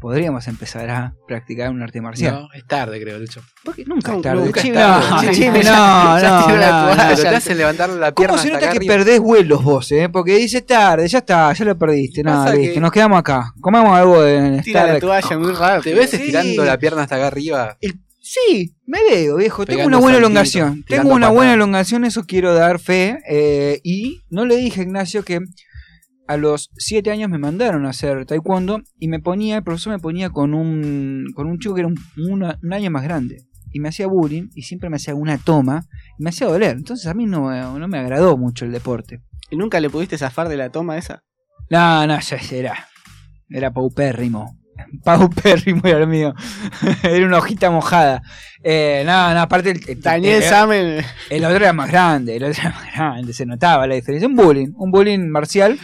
podríamos 0.00 0.48
empezar 0.48 0.88
a 0.90 1.14
practicar 1.28 1.70
un 1.70 1.82
arte 1.82 2.00
marcial. 2.00 2.34
No, 2.34 2.48
es 2.54 2.64
tarde, 2.66 3.00
creo, 3.00 3.18
Lucho. 3.18 3.42
Porque 3.64 3.84
nunca 3.84 4.10
es 4.12 4.16
Nunca 4.16 4.30
tarde. 4.30 4.48
es 4.48 4.62
Chimi, 4.62 4.74
tarde. 4.74 5.58
no, 5.58 5.62
ya- 5.62 5.62
no, 5.62 6.20
ya 6.20 6.30
no, 6.40 6.46
tiró 6.46 6.56
la 6.58 6.70
no, 6.70 6.86
toalla, 6.86 7.10
no, 7.10 7.16
te 7.16 7.22
ya- 7.22 7.36
hacen 7.36 7.58
levantar 7.58 7.90
la 7.90 8.12
¿Cómo 8.12 8.14
pierna 8.26 8.38
se 8.42 8.48
hasta 8.48 8.58
nota 8.60 8.72
que 8.72 8.76
arriba? 8.78 8.94
perdés 8.94 9.20
vuelos 9.20 9.62
vos, 9.62 9.92
eh? 9.92 10.08
Porque 10.10 10.36
dice 10.36 10.62
tarde, 10.62 11.06
ya 11.06 11.18
está, 11.18 11.52
ya 11.52 11.64
lo 11.64 11.78
perdiste. 11.78 12.22
No, 12.22 12.30
Pasa 12.32 12.54
listo, 12.54 12.74
que- 12.74 12.80
nos 12.80 12.90
quedamos 12.92 13.18
acá. 13.18 13.52
Comemos 13.60 13.96
algo 13.96 14.22
de 14.22 14.62
Tira 14.62 14.86
la 14.86 14.98
toalla 14.98 15.38
muy 15.38 15.52
rápido. 15.52 15.82
¿Te 15.82 15.94
ves 15.94 16.10
Sí. 16.10 16.16
estirando 16.16 16.64
la 16.64 16.78
pierna 16.78 17.02
hasta 17.02 17.16
acá 17.16 17.26
arriba? 17.28 17.76
Sí, 18.22 18.74
me 18.86 18.98
veo, 19.10 19.36
viejo. 19.36 19.64
Tengo 19.66 19.84
una 19.86 19.98
buena 19.98 20.18
elongación. 20.18 20.84
Tengo 20.86 21.12
una 21.14 21.28
buena 21.30 21.54
elongación, 21.54 22.04
eso 22.04 22.24
quiero 22.26 22.54
dar 22.54 22.78
fe. 22.78 23.18
eh, 23.28 23.80
y 23.82 24.22
no 24.30 24.44
le 24.44 24.56
dije 24.56 24.80
a 24.80 24.84
Ignacio 24.84 25.24
que 25.24 25.40
a 26.32 26.36
los 26.36 26.70
7 26.76 27.10
años 27.10 27.28
me 27.28 27.38
mandaron 27.38 27.86
a 27.86 27.90
hacer 27.90 28.24
taekwondo 28.24 28.80
y 28.98 29.08
me 29.08 29.18
ponía, 29.18 29.56
el 29.56 29.62
profesor 29.64 29.92
me 29.92 29.98
ponía 29.98 30.30
con 30.30 30.54
un, 30.54 31.24
con 31.34 31.46
un 31.48 31.58
chico 31.58 31.74
que 31.74 31.80
era 31.80 31.88
un, 31.88 31.98
una- 32.30 32.58
un 32.62 32.72
año 32.72 32.90
más 32.90 33.02
grande. 33.02 33.38
Y 33.72 33.80
me 33.80 33.88
hacía 33.88 34.06
bullying 34.06 34.48
y 34.54 34.62
siempre 34.62 34.90
me 34.90 34.96
hacía 34.96 35.14
una 35.14 35.38
toma 35.38 35.82
y 36.18 36.22
me 36.24 36.30
hacía 36.30 36.46
doler. 36.46 36.76
Entonces 36.76 37.06
a 37.06 37.14
mí 37.14 37.26
no, 37.26 37.78
no 37.78 37.88
me 37.88 37.98
agradó 37.98 38.36
mucho 38.36 38.64
el 38.64 38.72
deporte. 38.72 39.20
¿Y 39.50 39.56
nunca 39.56 39.80
le 39.80 39.90
pudiste 39.90 40.18
zafar 40.18 40.48
de 40.48 40.56
la 40.56 40.70
toma 40.70 40.96
esa? 40.98 41.22
No, 41.68 42.06
no, 42.06 42.18
ya 42.20 42.36
era. 42.52 42.88
Era 43.48 43.72
paupérrimo. 43.72 44.56
Paupérrimo 45.04 45.82
era 45.84 45.98
el 46.00 46.06
mío. 46.06 46.34
era 47.02 47.26
una 47.26 47.38
hojita 47.38 47.70
mojada. 47.70 48.22
Eh, 48.62 49.02
no, 49.04 49.34
no, 49.34 49.40
aparte 49.40 49.70
el, 49.72 49.80
el, 49.88 50.00
Daniel 50.00 50.42
el- 50.42 50.48
Samen. 50.48 51.04
el 51.30 51.44
otro 51.44 51.56
era 51.56 51.72
más 51.72 51.90
grande, 51.90 52.36
el 52.36 52.44
otro 52.44 52.60
era 52.62 52.70
más 52.70 52.92
grande, 52.94 53.32
se 53.32 53.46
notaba 53.46 53.86
la 53.86 53.94
diferencia. 53.94 54.28
Un 54.28 54.36
bullying, 54.36 54.68
un 54.76 54.90
bullying 54.90 55.28
marcial 55.28 55.78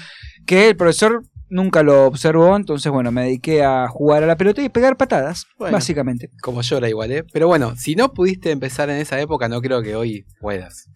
que 0.47 0.69
el 0.71 0.77
profesor 0.77 1.23
nunca 1.49 1.83
lo 1.83 2.07
observó, 2.07 2.57
entonces 2.57 2.91
bueno, 2.91 3.13
me 3.13 3.23
dediqué 3.25 3.63
a 3.65 3.87
jugar 3.89 4.23
a 4.23 4.27
la 4.27 4.37
pelota 4.37 4.63
y 4.63 4.69
pegar 4.69 4.97
patadas, 4.97 5.47
Bueno. 5.59 5.75
básicamente. 5.77 6.31
Como 6.43 6.63
llora 6.63 6.89
igual, 6.89 7.13
¿eh? 7.13 7.25
Pero 7.33 7.47
bueno, 7.49 7.75
si 7.77 7.95
no 7.95 8.13
pudiste 8.13 8.51
empezar 8.51 8.91
en 8.91 8.97
esa 8.97 9.21
época, 9.21 9.49
no 9.49 9.61
creo 9.61 9.83
que 9.83 9.95
hoy 9.95 10.25
puedas. 10.41 10.89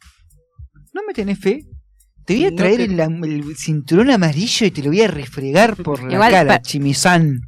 ¿No 0.93 1.03
me 1.07 1.13
tenés 1.15 1.39
fe? 1.39 1.65
Te 2.25 2.35
voy 2.35 2.45
a 2.47 2.51
No 2.51 2.57
traer 2.57 2.77
te- 2.79 2.85
el, 2.85 3.01
el 3.01 3.57
cinturón 3.57 4.11
amarillo 4.11 4.67
y 4.67 4.71
te 4.71 4.83
lo 4.83 4.89
voy 4.89 5.03
a 5.03 5.09
refregar 5.09 5.77
por 5.77 6.03
la 6.03 6.13
Igual, 6.15 6.31
cara, 6.33 6.49
pa- 6.55 6.63
Chimizán. 6.63 7.41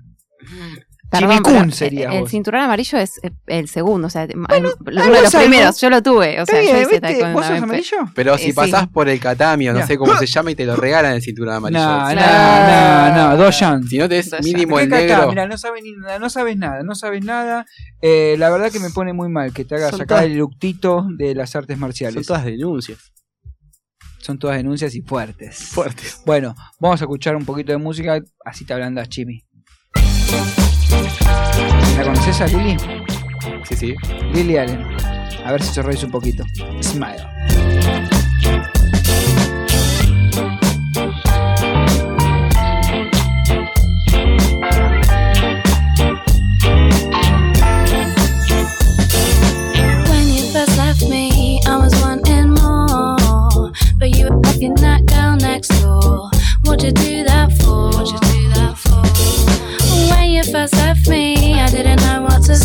Perdón, 1.12 1.30
Chimicún 1.30 1.52
pero, 1.66 1.70
sería 1.72 2.10
eh, 2.12 2.18
El 2.18 2.28
cinturón 2.28 2.62
amarillo 2.62 2.98
es 2.98 3.20
eh, 3.22 3.30
el 3.46 3.68
segundo, 3.68 4.06
o 4.06 4.10
sea, 4.10 4.26
uno 4.34 4.46
de 4.48 4.92
los 4.92 5.06
algo. 5.34 5.40
primeros. 5.40 5.80
Yo 5.80 5.90
lo 5.90 6.02
tuve, 6.02 6.40
o 6.40 6.46
sea, 6.46 6.58
bien, 6.60 6.72
yo 6.74 6.80
hice 6.80 6.90
¿viste? 6.90 7.00
taekwondo 7.02 7.32
¿Vos 7.34 7.40
sos 7.46 7.48
también, 7.60 7.64
amarillo? 7.64 7.96
Pero 8.14 8.34
Eh, 8.34 8.38
si 8.38 8.44
sí. 8.46 8.52
pasás 8.54 8.88
por 8.88 9.08
el 9.08 9.20
catami 9.20 9.68
o 9.68 9.72
no 9.74 9.86
sé 9.86 9.98
cómo 9.98 10.16
se 10.16 10.24
llama 10.26 10.50
y 10.50 10.54
te 10.54 10.64
lo 10.64 10.74
regalan 10.74 11.12
el 11.14 11.22
cinturón 11.22 11.54
amarillo. 11.56 11.80
No, 11.84 12.14
no, 12.14 13.14
no, 13.14 13.14
no, 13.30 13.36
Doyan. 13.36 13.84
Si 13.84 13.98
no 13.98 14.08
te 14.08 14.18
es 14.20 14.32
mínimo 14.42 14.76
¿Qué 14.78 14.84
el 14.84 14.88
negro. 14.88 15.28
Mirá, 15.28 15.46
no 15.46 15.58
sabes 15.58 15.82
ni 15.82 15.92
nada, 15.92 16.18
no 16.18 16.30
sabes 16.30 16.56
nada, 16.56 16.82
no 16.82 16.94
sabes 16.94 17.24
nada. 17.24 17.66
Eh, 18.00 18.36
la 18.38 18.48
verdad 18.50 18.72
que 18.72 18.80
me 18.80 18.90
pone 18.90 19.12
muy 19.12 19.28
mal 19.28 19.52
que 19.52 19.64
te 19.66 19.74
hagas 19.74 19.90
Son 19.90 20.00
acá 20.00 20.14
todas- 20.14 20.24
el 20.24 20.36
luctito 20.38 21.06
de 21.16 21.34
las 21.34 21.54
artes 21.54 21.74
Son 21.74 21.80
marciales. 21.80 22.26
todas 22.26 22.44
denuncias. 22.44 23.12
Son 24.18 24.38
todas 24.38 24.56
denuncias 24.56 24.94
y 24.94 25.02
fuertes. 25.02 25.58
Fuertes. 25.72 26.20
Bueno, 26.24 26.54
vamos 26.78 27.00
a 27.02 27.04
escuchar 27.04 27.34
un 27.36 27.44
poquito 27.44 27.72
de 27.72 27.78
música, 27.78 28.20
así 28.44 28.64
te 28.64 28.72
ablandas, 28.72 29.08
Chimi. 29.08 29.44
¿La 31.96 32.04
conoces 32.04 32.40
a 32.40 32.46
Lili? 32.46 32.76
Sí, 33.64 33.76
sí. 33.76 33.94
Lily 34.32 34.56
Allen. 34.56 34.86
A 35.44 35.52
ver 35.52 35.62
si 35.62 35.72
sonreís 35.74 36.02
un 36.04 36.10
poquito. 36.10 36.44
Smile. 36.80 38.11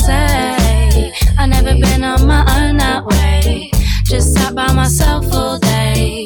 say. 0.07 1.11
I 1.37 1.45
never 1.45 1.73
been 1.85 2.03
on 2.03 2.21
my 2.33 2.43
own 2.57 2.77
that 2.77 3.01
way. 3.11 3.71
Just 4.11 4.27
sat 4.33 4.55
by 4.55 4.71
myself 4.81 5.23
all 5.33 5.59
day. 5.59 6.23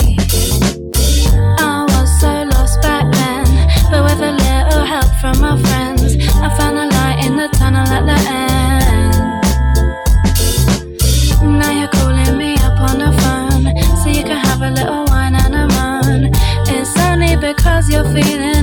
I 1.67 1.73
was 1.91 2.09
so 2.21 2.31
lost 2.53 2.77
back 2.85 3.05
then, 3.17 3.47
but 3.89 4.01
with 4.07 4.21
a 4.31 4.33
little 4.45 4.85
help 4.93 5.11
from 5.21 5.35
my 5.45 5.55
friends, 5.65 6.09
I 6.45 6.47
found 6.57 6.75
a 6.83 6.85
light 6.97 7.17
in 7.25 7.33
the 7.41 7.47
tunnel 7.59 7.87
at 7.97 8.03
the 8.11 8.19
end. 8.45 9.15
Now 11.59 11.71
you're 11.79 11.93
calling 11.99 12.33
me 12.41 12.51
up 12.67 12.77
on 12.89 12.95
the 13.03 13.11
phone, 13.21 13.63
so 14.01 14.07
you 14.17 14.23
can 14.29 14.39
have 14.47 14.61
a 14.69 14.71
little 14.79 15.03
wine 15.11 15.35
and 15.43 15.55
a 15.63 15.65
moan. 15.75 16.21
It's 16.75 16.93
only 17.07 17.33
because 17.47 17.89
you're 17.89 18.09
feeling. 18.15 18.60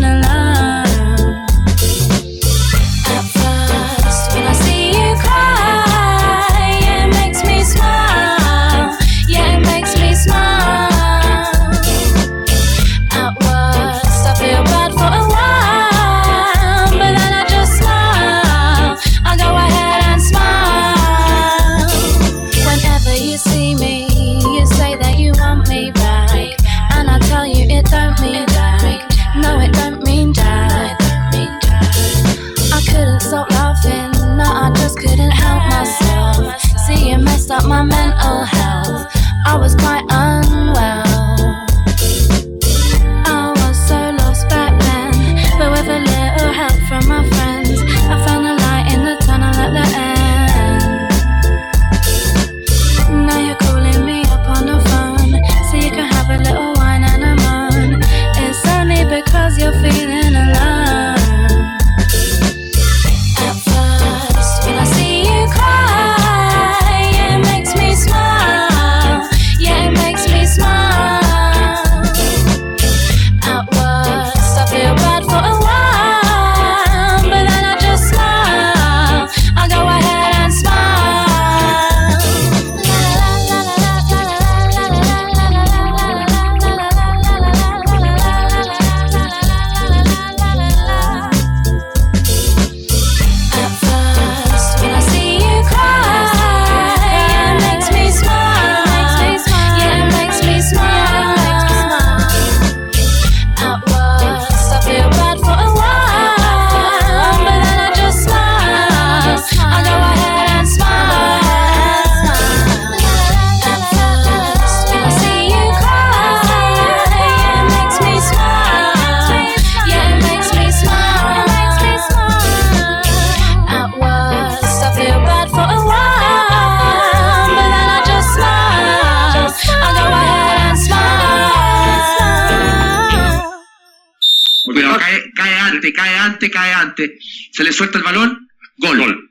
Antes. 136.80 137.10
Se 137.52 137.64
le 137.64 137.72
suelta 137.72 137.98
el 137.98 138.04
balón, 138.04 138.48
gol. 138.78 139.30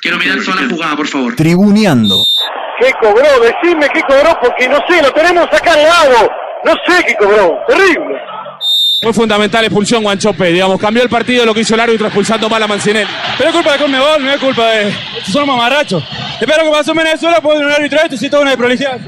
Quiero 0.00 0.18
mirar 0.18 0.42
toda 0.44 0.62
la 0.62 0.68
jugada, 0.68 0.96
por 0.96 1.08
favor. 1.08 1.36
Tribuneando. 1.36 2.24
¿Qué 2.80 2.92
cobró? 3.00 3.40
Decime 3.40 3.88
qué 3.92 4.02
cobró 4.02 4.38
porque 4.42 4.68
no 4.68 4.78
sé, 4.88 5.02
lo 5.02 5.12
tenemos 5.12 5.46
acá 5.46 5.72
al 5.72 5.82
lado. 5.82 6.30
No 6.64 6.72
sé 6.86 7.04
qué 7.06 7.14
cobró. 7.16 7.58
Terrible. 7.66 8.20
Fue 9.02 9.12
fundamental 9.12 9.62
expulsión 9.62 10.02
Guanchope, 10.02 10.52
digamos, 10.52 10.80
cambió 10.80 11.02
el 11.02 11.10
partido 11.10 11.44
lo 11.44 11.52
que 11.52 11.60
hizo 11.60 11.74
el 11.74 11.80
árbitro 11.80 12.06
expulsando 12.06 12.48
mal 12.48 12.62
a 12.62 12.66
Mancinelli. 12.66 13.10
Pero 13.36 13.50
es 13.50 13.54
culpa 13.54 13.72
de 13.72 13.78
Conmebol, 13.78 14.24
no 14.24 14.30
es 14.30 14.40
culpa 14.40 14.70
de... 14.70 14.88
Estos 14.88 15.32
son 15.34 15.46
mamarrachos. 15.46 16.02
Espero 16.40 16.64
que 16.64 16.70
pasó 16.70 16.92
en 16.92 16.96
Venezuela, 16.96 17.40
puede 17.42 17.64
un 17.64 17.70
árbitro 17.70 17.98
esto 18.02 18.14
y 18.14 18.18
si 18.18 18.30
todo 18.30 18.40
una 18.40 18.52
de 18.52 18.56
prolijazo. 18.56 19.04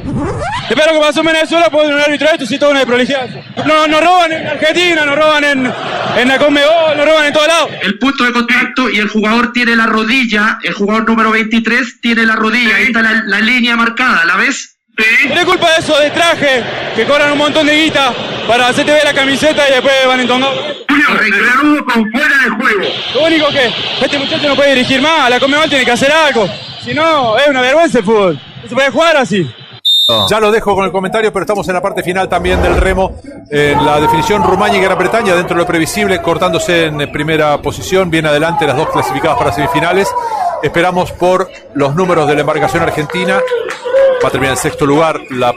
Espero 0.69 0.93
que 0.93 0.99
pasó 0.99 1.21
en 1.21 1.27
Venezuela, 1.27 1.71
puede 1.71 1.95
un 1.95 2.01
árbitro 2.01 2.29
esto 2.31 2.45
y 2.45 2.47
si 2.47 2.59
todo 2.59 2.71
una 2.71 2.81
de 2.81 2.87
prolijazo. 2.87 3.35
No, 3.65 3.87
nos 3.89 4.01
roban 4.05 4.33
en 4.33 4.47
Argentina, 4.47 5.07
nos 5.07 5.17
roban 5.17 5.45
en, 5.45 5.73
en 6.19 6.29
la 6.29 6.39
Conmebol, 6.39 6.97
nos 6.97 7.07
roban 7.07 7.25
en 7.25 7.33
todos 7.33 7.49
lados. 7.49 7.71
El 7.83 7.99
punto 7.99 8.25
de 8.25 8.33
contacto 8.33 8.91
y 8.91 8.99
el 8.99 9.09
jugador 9.09 9.53
tiene 9.53 9.75
la 9.75 9.87
rodilla, 9.87 10.59
el 10.65 10.75
jugador 10.75 11.09
número 11.09 11.31
23 11.31 12.01
tiene 12.03 12.27
la 12.27 12.37
rodilla, 12.37 12.77
ahí 12.77 12.85
está 12.85 13.01
la, 13.01 13.23
la 13.25 13.41
línea 13.41 13.75
marcada, 13.75 14.27
¿la 14.27 14.37
ves? 14.37 14.78
Es 14.99 15.45
culpa 15.45 15.71
de 15.71 15.79
eso, 15.79 15.97
de 15.97 16.11
traje, 16.11 16.65
que 16.97 17.05
cobran 17.05 17.31
un 17.31 17.39
montón 17.39 17.67
de 17.67 17.75
guita 17.75 18.13
para 18.49 18.67
hacerte 18.67 18.91
ver 18.91 19.05
la 19.05 19.15
camiseta 19.15 19.69
y 19.69 19.73
después 19.73 19.95
van 20.07 20.19
entongados. 20.19 20.59
Reclamo 20.89 21.85
con 21.85 22.11
fuera 22.11 22.35
de 22.45 22.51
juego. 22.51 22.95
Lo 23.15 23.27
único 23.27 23.49
que 23.49 23.73
este 24.05 24.19
muchacho 24.19 24.49
no 24.49 24.57
puede 24.57 24.75
dirigir 24.75 25.01
más, 25.01 25.31
la 25.31 25.39
Conmebol 25.39 25.69
tiene 25.69 25.85
que 25.85 25.93
hacer 25.93 26.11
algo. 26.11 26.49
Si 26.83 26.93
no, 26.95 27.39
es 27.39 27.47
una 27.47 27.61
vergüenza 27.61 27.99
el 27.99 28.05
fútbol. 28.05 28.41
No 28.63 28.69
se 28.69 28.75
puede 28.75 28.91
jugar 28.91 29.17
así. 29.19 29.49
Ya 30.31 30.41
lo 30.41 30.51
dejo 30.51 30.75
con 30.75 30.85
el 30.87 30.91
comentario, 30.91 31.33
pero 31.33 31.45
estamos 31.45 31.69
en 31.69 31.75
la 31.75 31.83
parte 31.83 32.03
final 32.03 32.29
también 32.29 32.61
del 32.63 32.77
remo. 32.77 33.21
En 33.51 33.85
la 33.85 34.01
definición 34.01 34.43
Rumania 34.43 34.79
y 34.79 34.83
Gran 34.83 34.99
Bretaña, 34.99 35.37
dentro 35.37 35.55
de 35.55 35.63
lo 35.63 35.67
previsible, 35.67 36.21
cortándose 36.21 36.87
en 36.87 37.13
primera 37.13 37.61
posición, 37.63 38.11
bien 38.11 38.27
adelante 38.27 38.67
las 38.67 38.77
dos 38.77 38.89
clasificadas 38.89 39.39
para 39.39 39.53
semifinales. 39.53 40.09
Esperamos 40.63 41.13
por 41.13 41.51
los 41.75 41.95
números 41.95 42.27
de 42.27 42.35
la 42.35 42.41
embarcación 42.41 42.83
argentina. 42.83 43.39
Va 44.23 44.29
a 44.29 44.31
terminar 44.31 44.57
en 44.57 44.61
sexto 44.63 44.85
lugar 44.85 45.21
la 45.31 45.55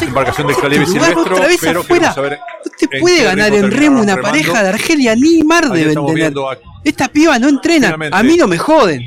embarcación 0.00 0.46
de 0.46 0.54
lugar, 0.54 0.86
Silvestro. 0.86 1.34
otra 1.36 1.46
vez 1.46 1.58
pero 1.60 1.80
afuera. 1.80 2.12
saber 2.12 2.38
No 2.64 2.70
te 2.78 3.00
puede 3.00 3.22
ganar 3.24 3.52
en 3.54 3.70
remo 3.70 4.00
una 4.00 4.16
remando. 4.16 4.22
pareja 4.22 4.62
de 4.62 4.68
Argelia 4.70 5.14
ni 5.14 5.42
Mar 5.44 5.68
deben 5.68 5.88
estamos 5.88 6.12
tener. 6.12 6.32
Esta 6.84 7.08
piba 7.08 7.38
no 7.38 7.48
entrena. 7.48 7.96
A 8.12 8.22
mí 8.22 8.36
no 8.36 8.46
me 8.46 8.56
joden. 8.58 9.06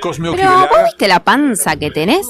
Pero 0.00 0.68
vos 0.68 0.78
viste 0.84 1.08
la 1.08 1.20
panza 1.24 1.76
que 1.76 1.90
tenés. 1.90 2.26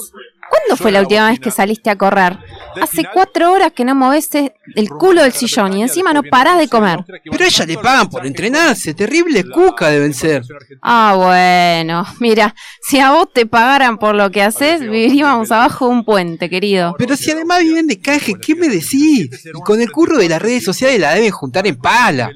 ¿Cuándo 0.49 0.76
fue 0.76 0.92
la 0.92 1.01
última 1.01 1.30
vez 1.30 1.40
que 1.40 1.51
saliste 1.51 1.90
a 1.90 1.97
correr? 1.97 2.38
Hace 2.80 3.05
cuatro 3.12 3.53
horas 3.53 3.72
que 3.72 3.84
no 3.84 3.94
moves 3.94 4.30
el 4.34 4.88
culo 4.90 5.22
del 5.22 5.32
sillón 5.32 5.76
y 5.76 5.82
encima 5.82 6.12
no 6.12 6.22
parás 6.22 6.59
de 6.59 6.68
comer. 6.68 7.05
Pero 7.07 7.44
a 7.44 7.47
ella 7.47 7.66
le 7.66 7.78
pagan 7.78 8.09
por 8.09 8.26
entrenarse. 8.26 8.94
Terrible 8.94 9.44
cuca 9.44 9.88
deben 9.88 10.14
ser. 10.14 10.42
Ah, 10.82 11.14
bueno. 11.16 12.05
Mira, 12.20 12.55
si 12.82 12.99
a 13.01 13.12
vos 13.12 13.32
te 13.32 13.47
pagaran 13.47 13.99
por 13.99 14.14
lo 14.14 14.30
que 14.30 14.42
haces, 14.42 14.80
viviríamos 14.80 15.51
abajo 15.51 15.86
de 15.86 15.92
un 15.92 16.05
puente, 16.05 16.51
querido. 16.51 16.94
Pero 16.99 17.16
si 17.16 17.30
además 17.30 17.61
viven 17.61 17.86
de 17.86 18.01
caje, 18.01 18.34
¿qué 18.34 18.55
me 18.55 18.68
decís? 18.68 19.30
Y 19.44 19.61
con 19.64 19.80
el 19.80 19.90
curro 19.90 20.18
de 20.18 20.28
las 20.28 20.42
redes 20.42 20.64
sociales 20.64 21.01
la 21.01 21.14
deben 21.14 21.30
juntar 21.30 21.66
en 21.66 21.76
pala. 21.76 22.30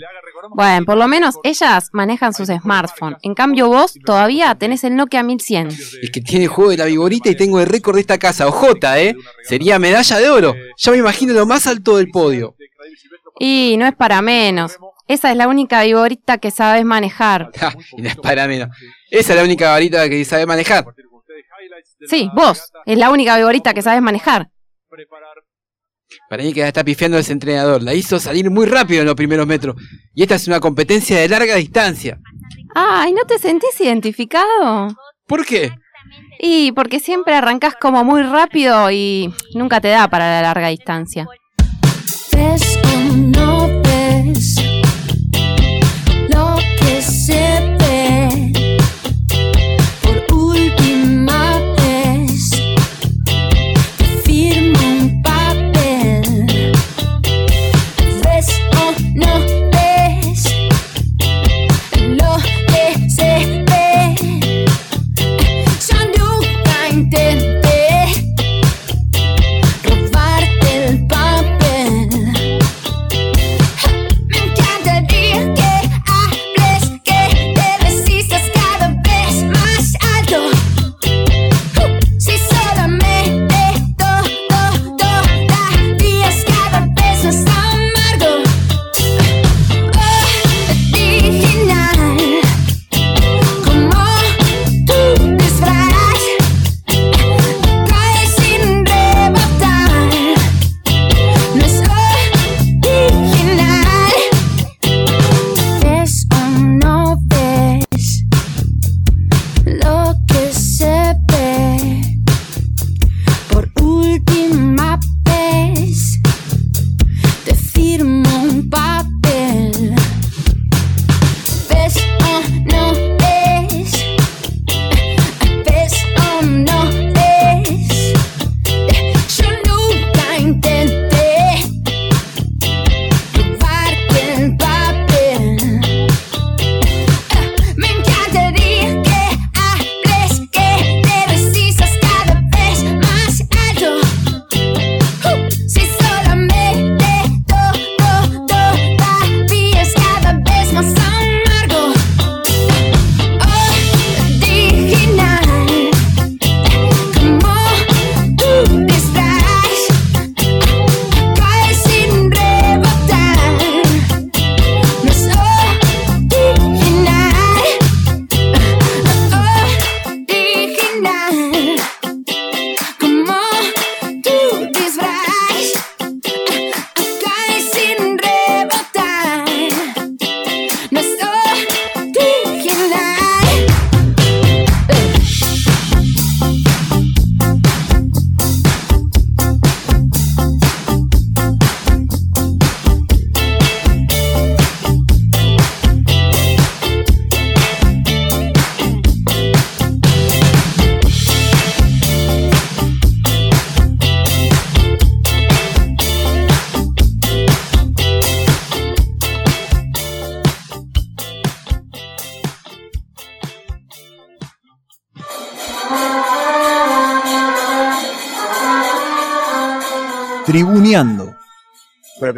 Bueno, 0.50 0.86
por 0.86 0.96
lo 0.96 1.06
menos 1.08 1.36
ellas 1.42 1.90
manejan 1.92 2.32
sus 2.32 2.48
smartphones. 2.48 3.18
En 3.22 3.34
cambio 3.34 3.68
vos 3.68 3.94
todavía 4.04 4.54
tenés 4.54 4.84
el 4.84 4.96
Nokia 4.96 5.22
1100. 5.22 5.68
El 6.02 6.10
que 6.10 6.20
tiene 6.20 6.44
el 6.44 6.50
juego 6.50 6.70
de 6.70 6.78
la 6.78 6.86
vigorita 6.86 7.28
y 7.30 7.36
tengo 7.36 7.60
el 7.60 7.66
récord 7.66 7.96
de 7.96 8.00
esta 8.00 8.18
casa. 8.18 8.46
Ojota, 8.46 9.00
¿eh? 9.00 9.14
Sería 9.44 9.78
medalla 9.78 10.18
de 10.18 10.30
oro. 10.30 10.54
Ya 10.76 10.92
me 10.92 10.98
imagino 10.98 11.32
lo 11.32 11.46
más 11.46 11.66
alto 11.66 11.96
del 11.96 12.08
podio. 12.08 12.54
Y 13.42 13.76
no 13.78 13.86
es 13.86 13.94
para 13.94 14.20
menos. 14.20 14.76
Esa 15.08 15.30
es 15.30 15.36
la 15.36 15.48
única 15.48 15.82
vigorita 15.82 16.36
que 16.36 16.50
sabes 16.50 16.84
manejar. 16.84 17.50
Ja, 17.56 17.72
y 17.96 18.02
no 18.02 18.08
es 18.10 18.16
para 18.16 18.46
menos. 18.46 18.68
Esa 19.10 19.32
es 19.32 19.38
la 19.38 19.44
única 19.44 19.70
varita 19.70 20.08
que 20.10 20.24
sabe 20.26 20.44
manejar. 20.44 20.84
Sí, 22.06 22.30
vos. 22.34 22.70
Es 22.86 22.98
la 22.98 23.10
única 23.10 23.36
vigorita 23.36 23.72
que 23.72 23.80
sabes 23.82 24.02
manejar. 24.02 24.50
Para 26.30 26.44
mí 26.44 26.52
que 26.52 26.60
la 26.60 26.68
está 26.68 26.84
pifiando 26.84 27.18
ese 27.18 27.32
entrenador. 27.32 27.82
La 27.82 27.92
hizo 27.92 28.20
salir 28.20 28.48
muy 28.52 28.64
rápido 28.64 29.00
en 29.00 29.06
los 29.06 29.16
primeros 29.16 29.48
metros. 29.48 29.74
Y 30.14 30.22
esta 30.22 30.36
es 30.36 30.46
una 30.46 30.60
competencia 30.60 31.18
de 31.18 31.28
larga 31.28 31.56
distancia. 31.56 32.20
Ay, 32.72 33.12
¿no 33.12 33.24
te 33.24 33.36
sentís 33.36 33.80
identificado? 33.80 34.96
¿Por 35.26 35.44
qué? 35.44 35.72
Y 36.38 36.70
porque 36.70 37.00
siempre 37.00 37.34
arrancás 37.34 37.74
como 37.74 38.04
muy 38.04 38.22
rápido 38.22 38.92
y 38.92 39.34
nunca 39.54 39.80
te 39.80 39.88
da 39.88 40.06
para 40.06 40.36
la 40.36 40.42
larga 40.42 40.68
distancia. 40.68 41.26
¿Ves 42.32 42.78
o 42.84 43.16
no 43.16 43.82
ves 43.82 44.69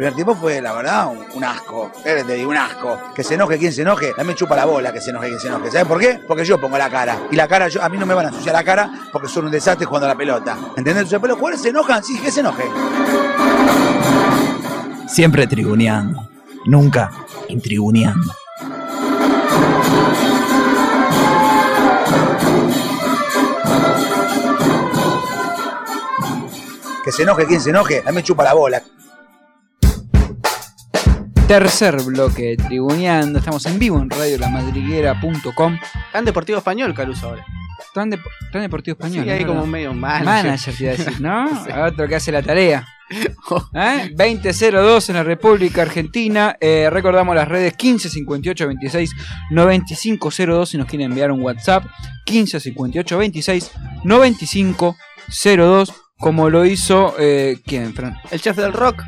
primer 0.03 0.15
tiempo 0.15 0.35
fue, 0.35 0.59
la 0.59 0.73
verdad, 0.73 1.07
un, 1.07 1.25
un 1.33 1.43
asco. 1.45 1.89
Eh, 2.03 2.25
Te 2.27 2.33
digo, 2.33 2.49
un 2.49 2.57
asco. 2.57 2.99
Que 3.15 3.23
se 3.23 3.35
enoje 3.35 3.57
quien 3.57 3.71
se 3.71 3.83
enoje. 3.83 4.11
A 4.17 4.21
mí 4.21 4.27
me 4.27 4.35
chupa 4.35 4.53
la 4.53 4.65
bola 4.65 4.91
que 4.91 4.99
se 4.99 5.11
enoje 5.11 5.29
quien 5.29 5.39
se 5.39 5.47
enoje. 5.47 5.71
¿Sabes 5.71 5.87
por 5.87 5.97
qué? 5.97 6.19
Porque 6.27 6.43
yo 6.43 6.59
pongo 6.59 6.77
la 6.77 6.89
cara. 6.89 7.17
Y 7.31 7.37
la 7.37 7.47
cara, 7.47 7.69
yo, 7.69 7.81
a 7.81 7.87
mí 7.87 7.97
no 7.97 8.05
me 8.05 8.13
van 8.13 8.25
a 8.25 8.29
ensuciar 8.29 8.53
la 8.53 8.65
cara 8.65 8.91
porque 9.13 9.29
son 9.29 9.45
un 9.45 9.51
desastre 9.51 9.85
jugando 9.85 10.07
a 10.07 10.09
la 10.09 10.17
pelota. 10.17 10.57
¿Entendés? 10.75 11.03
Entonces, 11.03 11.19
pero 11.21 11.31
los 11.31 11.37
jugadores 11.37 11.61
se 11.61 11.69
enojan, 11.69 12.03
sí, 12.03 12.19
que 12.19 12.31
se 12.31 12.41
enoje. 12.41 12.63
Siempre 15.07 15.47
tribuneando. 15.47 16.29
Nunca 16.65 17.09
intribuneando. 17.47 18.33
Que 27.05 27.11
se 27.13 27.23
enoje 27.23 27.45
quien 27.45 27.61
se 27.61 27.69
enoje. 27.69 28.03
A 28.05 28.09
mí 28.09 28.15
me 28.15 28.23
chupa 28.23 28.43
la 28.43 28.53
bola. 28.53 28.83
Tercer 31.47 32.01
bloque 32.03 32.55
de 32.55 32.57
Tribuneando. 32.57 33.39
Estamos 33.39 33.65
en 33.65 33.77
vivo 33.77 33.99
en 34.01 34.09
radiolamadriguera.com. 34.09 35.77
Tan 36.11 36.25
Deportivo 36.25 36.57
Español, 36.57 36.93
Caruso, 36.93 37.27
ahora. 37.29 37.45
Tan, 37.93 38.09
de- 38.09 38.19
tan 38.51 38.61
Deportivo 38.61 38.93
Español. 38.93 39.25
Sí, 39.25 39.29
hay 39.29 39.41
¿no? 39.41 39.47
como 39.49 39.63
un 39.63 39.69
medio 39.69 39.93
manager. 39.93 40.25
Manager, 40.25 40.73
te 40.75 40.83
iba 40.83 40.93
a 40.93 40.95
decir, 40.97 41.21
¿no? 41.21 41.63
Sí. 41.65 41.71
Otro 41.71 42.07
que 42.07 42.15
hace 42.15 42.31
la 42.31 42.41
tarea. 42.41 42.87
¿Eh? 43.75 44.11
2002 44.15 45.09
en 45.09 45.15
la 45.15 45.23
República 45.23 45.81
Argentina. 45.83 46.55
Eh, 46.59 46.89
recordamos 46.89 47.35
las 47.35 47.47
redes 47.47 47.73
15 47.75 48.09
58 48.09 48.67
26 48.67 49.11
95 49.51 50.29
02 50.35 50.69
si 50.69 50.77
nos 50.77 50.87
quieren 50.87 51.09
enviar 51.11 51.31
un 51.31 51.41
WhatsApp. 51.41 51.83
15 52.25 52.59
58 52.61 53.17
26 53.17 53.71
95 54.05 54.95
02 55.45 55.93
como 56.17 56.49
lo 56.49 56.65
hizo 56.65 57.15
eh, 57.19 57.57
¿quién, 57.65 57.93
Fran? 57.93 58.15
El 58.31 58.39
chef 58.39 58.55
del 58.55 58.71
rock, 58.71 59.03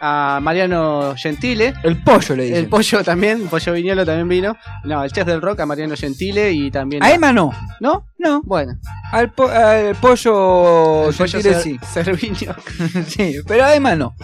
a 0.00 0.38
Mariano 0.42 1.14
Gentile. 1.16 1.74
El 1.82 2.02
pollo 2.02 2.36
le 2.36 2.44
dicen. 2.44 2.58
El 2.58 2.68
pollo 2.68 3.02
también, 3.04 3.46
pollo 3.48 3.72
Viñolo 3.72 4.04
también 4.06 4.28
vino. 4.28 4.56
No, 4.84 5.02
el 5.04 5.10
chef 5.12 5.26
del 5.26 5.40
rock, 5.42 5.60
a 5.60 5.66
Mariano 5.66 5.94
Gentile 5.96 6.52
y 6.52 6.70
también. 6.70 7.02
A 7.02 7.12
Emma 7.12 7.32
no. 7.32 7.52
¿No? 7.80 8.06
No. 8.18 8.42
Bueno. 8.44 8.78
Al, 9.12 9.32
po- 9.32 9.48
al 9.48 9.94
pollo 9.96 11.08
El 11.08 11.14
Gentile 11.14 11.60
sí. 11.62 11.78
Cerviño. 11.92 12.54
sí, 13.06 13.36
pero 13.46 13.64
a 13.64 13.74
Emma 13.74 13.94
no. 13.94 14.14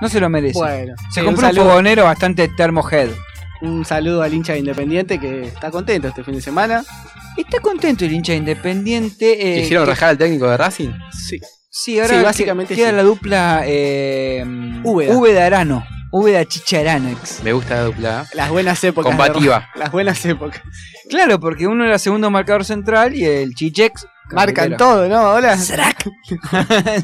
No 0.00 0.08
se 0.08 0.20
lo 0.20 0.28
merece. 0.28 0.58
Bueno. 0.58 0.94
se 1.12 1.20
Sí, 1.20 1.26
compró 1.26 1.48
un, 1.48 1.54
fogonero 1.54 2.04
bastante 2.04 2.48
termohead. 2.48 3.08
Un 3.62 3.84
saludo 3.84 4.22
al 4.22 4.34
hincha 4.34 4.52
de 4.52 4.58
Independiente 4.58 5.18
que 5.18 5.44
está 5.44 5.70
contento 5.70 6.08
este 6.08 6.24
fin 6.24 6.34
de 6.34 6.42
semana. 6.42 6.84
Está 7.36 7.60
contento 7.60 8.04
el 8.04 8.12
hincha 8.12 8.32
de 8.32 8.38
Independiente. 8.38 9.56
eh, 9.58 9.62
¿Quisieron 9.62 9.84
que- 9.86 9.90
rajar 9.92 10.10
al 10.10 10.18
técnico 10.18 10.48
de 10.50 10.56
Racing? 10.56 10.90
Sí. 11.12 11.40
Sí, 11.76 11.98
ahora 11.98 12.18
Sí, 12.18 12.22
básicamente 12.22 12.76
queda 12.76 12.90
sí. 12.90 12.96
la 12.96 13.02
dupla 13.02 13.62
eh, 13.66 14.44
Úbeda. 14.84 15.16
Úbeda 15.16 15.44
Arano. 15.44 15.84
Úbeda 16.12 16.44
Chicharanex. 16.44 17.42
Me 17.42 17.52
gusta 17.52 17.74
la 17.74 17.82
dupla. 17.82 18.28
Las 18.32 18.48
buenas 18.50 18.84
épocas. 18.84 19.10
Combativa. 19.10 19.68
Las 19.74 19.90
buenas 19.90 20.24
épocas. 20.24 20.62
Claro, 21.10 21.40
porque 21.40 21.66
uno 21.66 21.84
era 21.84 21.98
segundo 21.98 22.30
marcador 22.30 22.64
central 22.64 23.16
y 23.16 23.24
el 23.24 23.56
Chichex. 23.56 24.06
Marcan 24.30 24.76
todo, 24.76 25.08
¿no? 25.08 25.30
Hola. 25.30 25.58
Srac. 25.58 26.08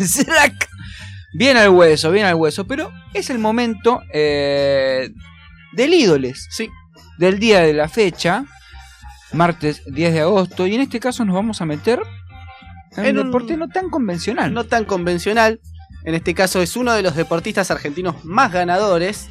Srac. 0.07 0.69
Bien 1.35 1.57
al 1.57 1.71
hueso, 1.71 2.13
bien 2.13 2.27
al 2.27 2.37
hueso. 2.37 2.65
Pero 2.69 2.93
es 3.13 3.29
el 3.31 3.41
momento 3.41 4.03
eh, 4.13 5.11
del 5.73 5.95
ídoles. 5.95 6.47
Sí. 6.49 6.69
Del 7.19 7.41
día 7.41 7.59
de 7.63 7.73
la 7.73 7.89
fecha. 7.89 8.45
Martes 9.33 9.83
10 9.87 10.13
de 10.13 10.21
agosto. 10.21 10.69
Y 10.69 10.77
en 10.77 10.83
este 10.83 11.01
caso 11.01 11.25
nos 11.25 11.35
vamos 11.35 11.61
a 11.61 11.67
meter 11.67 12.01
en, 12.97 13.17
un 13.17 13.19
un- 13.19 13.27
deporte 13.27 13.57
no 13.57 13.69
tan 13.69 13.91
convencional. 13.91 14.53
No 14.53 14.65
tan 14.65 14.85
convencional. 14.85 15.61
En 16.05 16.15
este 16.15 16.35
caso 16.35 16.63
es 16.63 16.77
uno 16.77 16.93
de 16.93 17.03
los 17.03 17.15
deportistas 17.15 17.71
argentinos 17.71 18.25
más 18.25 18.53
ganadores. 18.53 19.29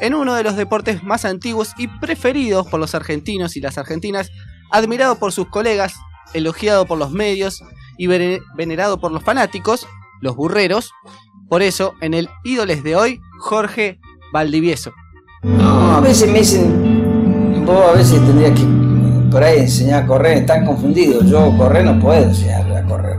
En 0.00 0.14
uno 0.14 0.34
de 0.34 0.42
los 0.44 0.56
deportes 0.56 1.02
más 1.02 1.24
antiguos 1.24 1.72
y 1.76 1.86
preferidos 1.88 2.66
por 2.68 2.80
los 2.80 2.94
argentinos 2.94 3.56
y 3.56 3.60
las 3.60 3.78
argentinas. 3.78 4.30
Admirado 4.70 5.16
por 5.18 5.32
sus 5.32 5.48
colegas, 5.48 5.94
elogiado 6.32 6.86
por 6.86 6.98
los 6.98 7.10
medios 7.10 7.62
y 7.98 8.06
vene- 8.06 8.40
venerado 8.56 8.98
por 9.00 9.12
los 9.12 9.22
fanáticos, 9.22 9.86
los 10.20 10.34
burreros. 10.36 10.92
Por 11.48 11.60
eso, 11.62 11.94
en 12.00 12.14
el 12.14 12.28
ídoles 12.44 12.82
de 12.82 12.96
hoy, 12.96 13.20
Jorge 13.40 14.00
Valdivieso. 14.32 14.92
No, 15.42 15.96
a 15.96 16.00
veces 16.00 16.30
me 16.30 16.38
dicen, 16.38 17.64
vos 17.66 17.84
a 17.90 17.92
veces 17.92 18.24
tendrías 18.24 18.52
que 18.58 18.64
por 19.32 19.42
ahí 19.42 19.60
enseñar 19.60 20.04
a 20.04 20.06
correr, 20.06 20.38
están 20.38 20.66
confundidos. 20.66 21.24
Yo 21.28 21.56
correr 21.56 21.84
no 21.84 21.98
puedo 21.98 22.22
enseñarle 22.22 22.76
a 22.76 22.84
correr. 22.84 23.16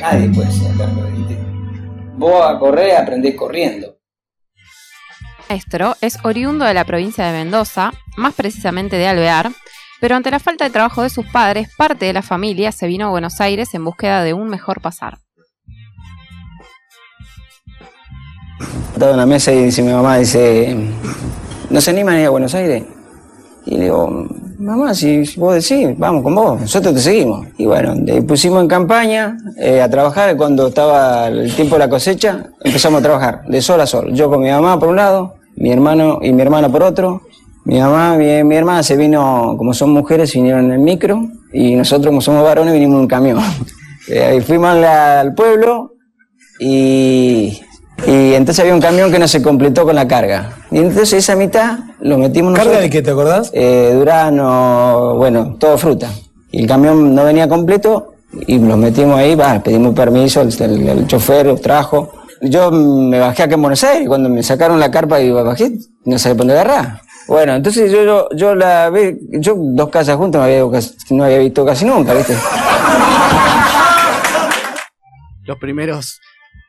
Nadie 0.00 0.28
puede 0.28 0.48
enseñarle 0.48 0.84
a 0.84 0.90
correr. 0.90 1.12
Vos 2.18 2.46
a 2.46 2.58
correr 2.58 2.96
aprendés 2.96 3.34
corriendo. 3.34 3.96
maestro 5.48 5.96
es 6.00 6.18
oriundo 6.24 6.64
de 6.64 6.74
la 6.74 6.84
provincia 6.84 7.26
de 7.26 7.32
Mendoza, 7.32 7.92
más 8.16 8.34
precisamente 8.34 8.96
de 8.96 9.08
Alvear, 9.08 9.50
pero 10.00 10.14
ante 10.14 10.30
la 10.30 10.38
falta 10.38 10.64
de 10.64 10.70
trabajo 10.70 11.02
de 11.02 11.10
sus 11.10 11.26
padres, 11.26 11.68
parte 11.76 12.06
de 12.06 12.12
la 12.12 12.22
familia 12.22 12.70
se 12.70 12.86
vino 12.86 13.06
a 13.06 13.10
Buenos 13.10 13.40
Aires 13.40 13.74
en 13.74 13.84
búsqueda 13.84 14.22
de 14.22 14.34
un 14.34 14.48
mejor 14.48 14.80
pasar. 14.80 15.18
Estaba 18.92 19.12
en 19.12 19.16
la 19.16 19.26
mesa 19.26 19.52
y 19.52 19.64
dice 19.64 19.82
mi 19.82 19.92
mamá, 19.92 20.18
dice, 20.18 20.76
¿no 21.70 21.80
se 21.80 21.90
animan 21.90 22.16
a 22.16 22.20
ir 22.20 22.26
a 22.26 22.30
Buenos 22.30 22.54
Aires? 22.54 22.84
Y 23.66 23.76
le 23.76 23.84
digo, 23.84 24.26
mamá, 24.58 24.94
si 24.94 25.22
vos 25.36 25.54
decís, 25.54 25.96
vamos 25.98 26.22
con 26.22 26.34
vos, 26.34 26.60
nosotros 26.60 26.94
te 26.94 27.00
seguimos. 27.00 27.46
Y 27.58 27.66
bueno, 27.66 27.94
pusimos 28.26 28.62
en 28.62 28.68
campaña 28.68 29.36
eh, 29.56 29.80
a 29.80 29.88
trabajar 29.88 30.36
cuando 30.36 30.68
estaba 30.68 31.28
el 31.28 31.54
tiempo 31.54 31.76
de 31.76 31.80
la 31.80 31.88
cosecha, 31.88 32.50
empezamos 32.62 33.00
a 33.00 33.02
trabajar 33.02 33.44
de 33.46 33.62
sol 33.62 33.80
a 33.80 33.86
sol. 33.86 34.12
Yo 34.12 34.28
con 34.28 34.40
mi 34.40 34.50
mamá 34.50 34.78
por 34.78 34.88
un 34.88 34.96
lado, 34.96 35.34
mi 35.56 35.70
hermano 35.70 36.18
y 36.22 36.32
mi 36.32 36.42
hermana 36.42 36.68
por 36.68 36.82
otro. 36.82 37.22
Mi 37.64 37.78
mamá 37.78 38.16
y 38.20 38.42
mi 38.42 38.56
hermana 38.56 38.82
se 38.82 38.96
vino, 38.96 39.54
como 39.56 39.72
son 39.72 39.90
mujeres, 39.90 40.34
vinieron 40.34 40.64
en 40.64 40.72
el 40.72 40.78
micro 40.80 41.28
y 41.52 41.76
nosotros 41.76 42.08
como 42.08 42.20
somos 42.20 42.42
varones 42.42 42.72
vinimos 42.74 42.96
en 42.96 43.00
un 43.02 43.08
camión. 43.08 43.38
Eh, 44.08 44.42
fuimos 44.44 44.84
al 44.84 45.32
pueblo 45.32 45.92
y, 46.58 47.62
y 48.06 48.34
entonces 48.34 48.60
había 48.60 48.74
un 48.74 48.80
camión 48.80 49.10
que 49.12 49.18
no 49.18 49.28
se 49.28 49.42
completó 49.42 49.84
con 49.84 49.94
la 49.94 50.06
carga. 50.08 50.56
Y 50.70 50.78
entonces 50.78 51.12
esa 51.14 51.36
mitad 51.36 51.78
lo 52.00 52.18
metimos 52.18 52.52
¿Carga 52.52 52.64
nosotros. 52.72 52.82
de 52.82 52.90
qué, 52.90 53.02
te 53.02 53.10
acordás? 53.10 53.50
Eh, 53.54 53.92
durano, 53.94 55.14
bueno, 55.16 55.56
todo 55.58 55.78
fruta. 55.78 56.08
Y 56.50 56.62
el 56.62 56.66
camión 56.68 57.14
no 57.14 57.24
venía 57.24 57.48
completo 57.48 58.14
y 58.46 58.58
nos 58.58 58.76
metimos 58.78 59.18
ahí, 59.18 59.36
pedimos 59.62 59.94
permiso, 59.94 60.40
el, 60.42 60.52
el- 60.62 60.88
el 60.88 61.06
chofer 61.06 61.58
trajo. 61.60 62.12
Yo 62.40 62.70
me 62.72 63.18
bajé 63.20 63.44
acá 63.44 63.54
en 63.54 63.62
Buenos 63.62 63.84
Aires, 63.84 64.08
cuando 64.08 64.28
me 64.28 64.42
sacaron 64.42 64.80
la 64.80 64.90
carpa 64.90 65.20
y 65.20 65.30
bajé, 65.30 65.72
no 66.04 66.18
sabía 66.18 66.36
por 66.36 66.46
dónde 66.46 66.54
agarrar. 66.60 67.00
Bueno, 67.28 67.54
entonces 67.54 67.90
yo, 67.92 68.02
yo, 68.02 68.28
yo 68.34 68.54
la 68.56 68.90
ve, 68.90 69.16
yo 69.30 69.54
dos 69.56 69.90
casas 69.90 70.16
juntas 70.16 70.40
no 70.40 70.44
había, 70.44 70.80
no 71.10 71.24
había 71.24 71.38
visto 71.38 71.64
casi 71.64 71.84
nunca, 71.84 72.12
¿viste? 72.14 72.34
Los 75.44 75.58
primeros 75.58 76.20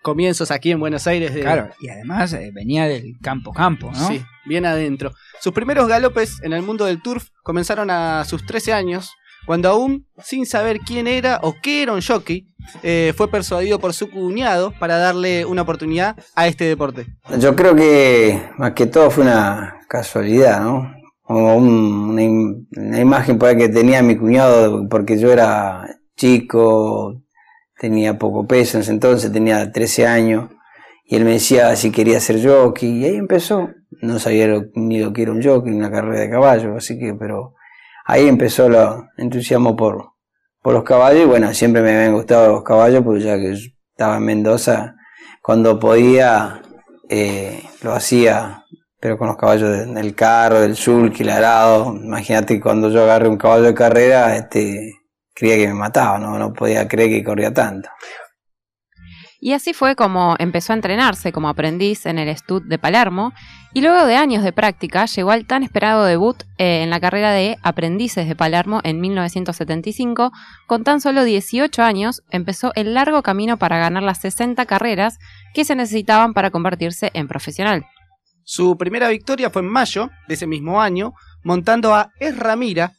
comienzos 0.04 0.52
aquí 0.52 0.70
en 0.72 0.80
Buenos 0.80 1.08
Aires 1.08 1.34
de, 1.34 1.42
Claro, 1.42 1.70
y 1.82 1.90
además 1.90 2.32
eh, 2.34 2.52
venía 2.54 2.88
del 2.88 3.16
campo 3.22 3.52
campo, 3.54 3.92
¿no? 3.92 4.08
Sí, 4.08 4.22
bien 4.46 4.68
adentro. 4.68 5.12
Sus 5.42 5.52
primeros 5.54 5.88
galopes 5.88 6.40
en 6.44 6.54
el 6.54 6.62
mundo 6.62 6.86
del 6.86 7.02
turf 7.02 7.30
comenzaron 7.42 7.90
a 7.90 8.24
sus 8.26 8.46
13 8.46 8.74
años, 8.74 9.12
cuando 9.48 9.70
aún, 9.70 10.06
sin 10.24 10.46
saber 10.46 10.80
quién 10.80 11.08
era 11.08 11.40
o 11.42 11.56
qué 11.62 11.82
era 11.84 11.94
un 11.94 12.02
jockey, 12.02 12.48
eh, 12.82 13.14
fue 13.18 13.30
persuadido 13.30 13.78
por 13.80 13.94
su 13.94 14.10
cuñado 14.10 14.72
para 14.80 14.98
darle 14.98 15.44
una 15.46 15.64
oportunidad 15.64 16.16
a 16.36 16.48
este 16.48 16.64
deporte. 16.66 17.08
Yo 17.40 17.56
creo 17.56 17.76
que 17.76 18.42
más 18.58 18.72
que 18.74 18.86
todo 18.86 19.10
fue 19.12 19.24
una 19.26 19.80
casualidad, 19.90 20.62
¿no? 20.64 20.94
Como 21.24 21.58
un- 21.58 22.10
una, 22.12 22.22
im- 22.22 22.68
una 22.78 23.00
imagen 23.00 23.38
por 23.38 23.50
ahí 23.50 23.58
que 23.58 23.68
tenía 23.70 24.02
mi 24.02 24.16
cuñado, 24.18 24.88
porque 24.90 25.18
yo 25.20 25.32
era 25.32 25.88
chico, 26.16 27.22
tenía 27.84 28.18
poco 28.18 28.48
peso 28.48 28.78
en 28.78 28.84
ese 28.84 28.92
entonces, 28.94 29.30
tenía 29.34 29.70
13 29.74 30.08
años, 30.08 30.50
y 31.06 31.18
él 31.18 31.26
me 31.26 31.32
decía 31.32 31.76
si 31.76 31.92
quería 31.92 32.22
ser 32.22 32.42
jockey, 32.42 32.90
y 33.00 33.04
ahí 33.06 33.16
empezó. 33.18 33.68
No 34.02 34.20
sabía 34.20 34.48
ni 34.76 35.02
lo 35.02 35.12
que 35.12 35.24
era 35.24 35.34
un 35.34 35.44
jockey, 35.44 35.74
una 35.74 35.92
carrera 35.92 36.22
de 36.22 36.30
caballo, 36.30 36.78
así 36.78 36.98
que, 36.98 37.14
pero 37.14 37.56
ahí 38.06 38.26
empezó 38.30 38.68
el 38.68 38.78
entusiasmo 39.18 39.76
por, 39.76 40.12
por 40.62 40.74
los 40.74 40.84
caballos, 40.86 41.24
y 41.24 41.26
bueno, 41.26 41.54
siempre 41.54 41.82
me 41.82 41.94
habían 41.94 42.14
gustado 42.14 42.54
los 42.54 42.64
caballos, 42.64 43.04
porque 43.04 43.20
ya 43.22 43.36
que 43.38 43.54
yo 43.54 43.68
estaba 43.92 44.16
en 44.16 44.24
Mendoza, 44.24 44.96
cuando 45.42 45.78
podía, 45.78 46.62
eh, 47.10 47.64
lo 47.82 47.92
hacía, 47.94 48.64
pero 49.02 49.18
con 49.18 49.28
los 49.28 49.36
caballos 49.36 49.70
de- 49.70 49.86
del 49.94 50.16
carro, 50.16 50.62
del 50.62 50.78
sulky, 50.78 51.24
el 51.24 51.32
arado. 51.32 51.94
Imagínate 51.94 52.62
cuando 52.62 52.90
yo 52.90 53.04
agarré 53.04 53.28
un 53.28 53.36
caballo 53.38 53.64
de 53.64 53.74
carrera, 53.74 54.38
este, 54.38 54.94
creía 55.34 55.58
que 55.58 55.68
me 55.68 55.74
mataba, 55.74 56.20
no, 56.20 56.38
no 56.38 56.54
podía 56.54 56.88
creer 56.88 57.10
que 57.10 57.24
corría 57.24 57.54
tanto. 57.54 57.90
Y 59.46 59.52
así 59.52 59.74
fue 59.74 59.98
como 59.98 60.38
empezó 60.40 60.72
a 60.72 60.78
entrenarse 60.78 61.34
como 61.34 61.50
aprendiz 61.50 62.06
en 62.06 62.18
el 62.18 62.34
Stud 62.38 62.64
de 62.64 62.80
Palermo 62.80 63.34
y 63.74 63.82
luego 63.82 64.06
de 64.06 64.16
años 64.16 64.42
de 64.42 64.54
práctica 64.54 65.06
llegó 65.06 65.32
al 65.32 65.46
tan 65.46 65.64
esperado 65.64 66.06
debut 66.06 66.42
eh, 66.58 66.82
en 66.82 66.90
la 66.90 67.02
carrera 67.02 67.34
de 67.34 67.58
aprendices 67.62 68.26
de 68.26 68.38
Palermo 68.38 68.80
en 68.86 69.02
1975. 69.02 70.32
Con 70.66 70.86
tan 70.86 71.02
solo 71.02 71.26
18 71.26 71.84
años 71.84 72.24
empezó 72.30 72.72
el 72.76 72.94
largo 72.94 73.22
camino 73.22 73.58
para 73.58 73.80
ganar 73.80 74.04
las 74.04 74.22
60 74.22 74.66
carreras 74.66 75.20
que 75.54 75.66
se 75.66 75.76
necesitaban 75.76 76.34
para 76.34 76.50
convertirse 76.50 77.12
en 77.14 77.28
profesional. 77.28 77.86
Su 78.46 78.78
primera 78.78 79.10
victoria 79.10 79.50
fue 79.50 79.62
en 79.62 79.68
mayo 79.68 80.10
de 80.30 80.36
ese 80.36 80.48
mismo 80.48 80.82
año, 80.82 81.16
montando 81.44 81.94
a 81.94 82.12
Esramira 82.18 82.94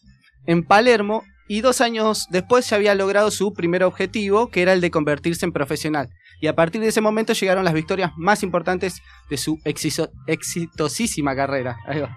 en 0.45 0.62
Palermo 0.62 1.22
y 1.49 1.61
dos 1.61 1.80
años 1.80 2.26
después 2.30 2.68
ya 2.68 2.76
había 2.76 2.95
logrado 2.95 3.30
su 3.30 3.53
primer 3.53 3.84
objetivo, 3.84 4.49
que 4.49 4.62
era 4.62 4.72
el 4.72 4.80
de 4.80 4.90
convertirse 4.90 5.45
en 5.45 5.53
profesional. 5.53 6.09
Y 6.40 6.47
a 6.47 6.55
partir 6.55 6.80
de 6.80 6.88
ese 6.88 7.01
momento 7.01 7.32
llegaron 7.32 7.64
las 7.64 7.74
victorias 7.74 8.12
más 8.16 8.42
importantes 8.42 9.03
de 9.30 9.36
su 9.36 9.59
exitosísima 10.26 11.34
carrera. 11.36 11.76
Ahí 11.86 12.01
va. 12.01 12.16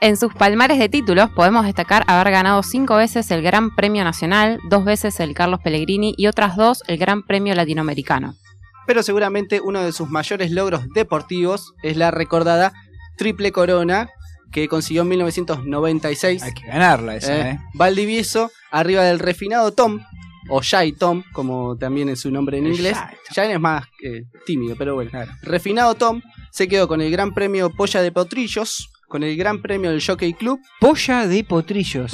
En 0.00 0.16
sus 0.16 0.34
palmares 0.34 0.78
de 0.78 0.88
títulos 0.88 1.30
podemos 1.30 1.64
destacar 1.64 2.04
haber 2.06 2.30
ganado 2.30 2.62
cinco 2.62 2.96
veces 2.96 3.30
el 3.30 3.42
Gran 3.42 3.74
Premio 3.74 4.04
Nacional, 4.04 4.58
dos 4.68 4.84
veces 4.84 5.18
el 5.20 5.34
Carlos 5.34 5.60
Pellegrini 5.62 6.14
y 6.18 6.26
otras 6.26 6.56
dos 6.56 6.82
el 6.88 6.98
Gran 6.98 7.22
Premio 7.22 7.54
Latinoamericano. 7.54 8.34
Pero 8.86 9.02
seguramente 9.02 9.60
uno 9.62 9.82
de 9.82 9.92
sus 9.92 10.10
mayores 10.10 10.50
logros 10.50 10.88
deportivos 10.94 11.72
es 11.82 11.96
la 11.96 12.10
recordada 12.10 12.74
Triple 13.16 13.52
Corona 13.52 14.10
que 14.54 14.68
consiguió 14.68 15.02
en 15.02 15.08
1996. 15.08 16.42
Hay 16.44 16.54
que 16.54 16.66
ganarla 16.66 17.16
esa, 17.16 17.50
¿eh? 17.50 17.58
Valdivieso, 17.74 18.52
arriba 18.70 19.02
del 19.02 19.18
refinado 19.18 19.72
Tom, 19.72 20.00
o 20.48 20.62
Shy 20.62 20.92
Tom, 20.92 21.24
como 21.32 21.76
también 21.76 22.08
es 22.08 22.20
su 22.20 22.30
nombre 22.30 22.58
en 22.58 22.68
inglés. 22.68 22.96
Shy 23.34 23.50
es 23.50 23.60
más 23.60 23.84
eh, 24.04 24.22
tímido, 24.46 24.76
pero 24.78 24.94
bueno. 24.94 25.10
Refinado 25.42 25.96
Tom 25.96 26.22
se 26.52 26.68
quedó 26.68 26.86
con 26.86 27.00
el 27.00 27.10
Gran 27.10 27.34
Premio 27.34 27.68
Polla 27.70 28.00
de 28.00 28.12
Potrillos, 28.12 28.90
con 29.08 29.24
el 29.24 29.36
Gran 29.36 29.60
Premio 29.60 29.90
del 29.90 30.00
Jockey 30.00 30.34
Club. 30.34 30.60
Polla 30.80 31.26
de 31.26 31.42
Potrillos. 31.42 32.12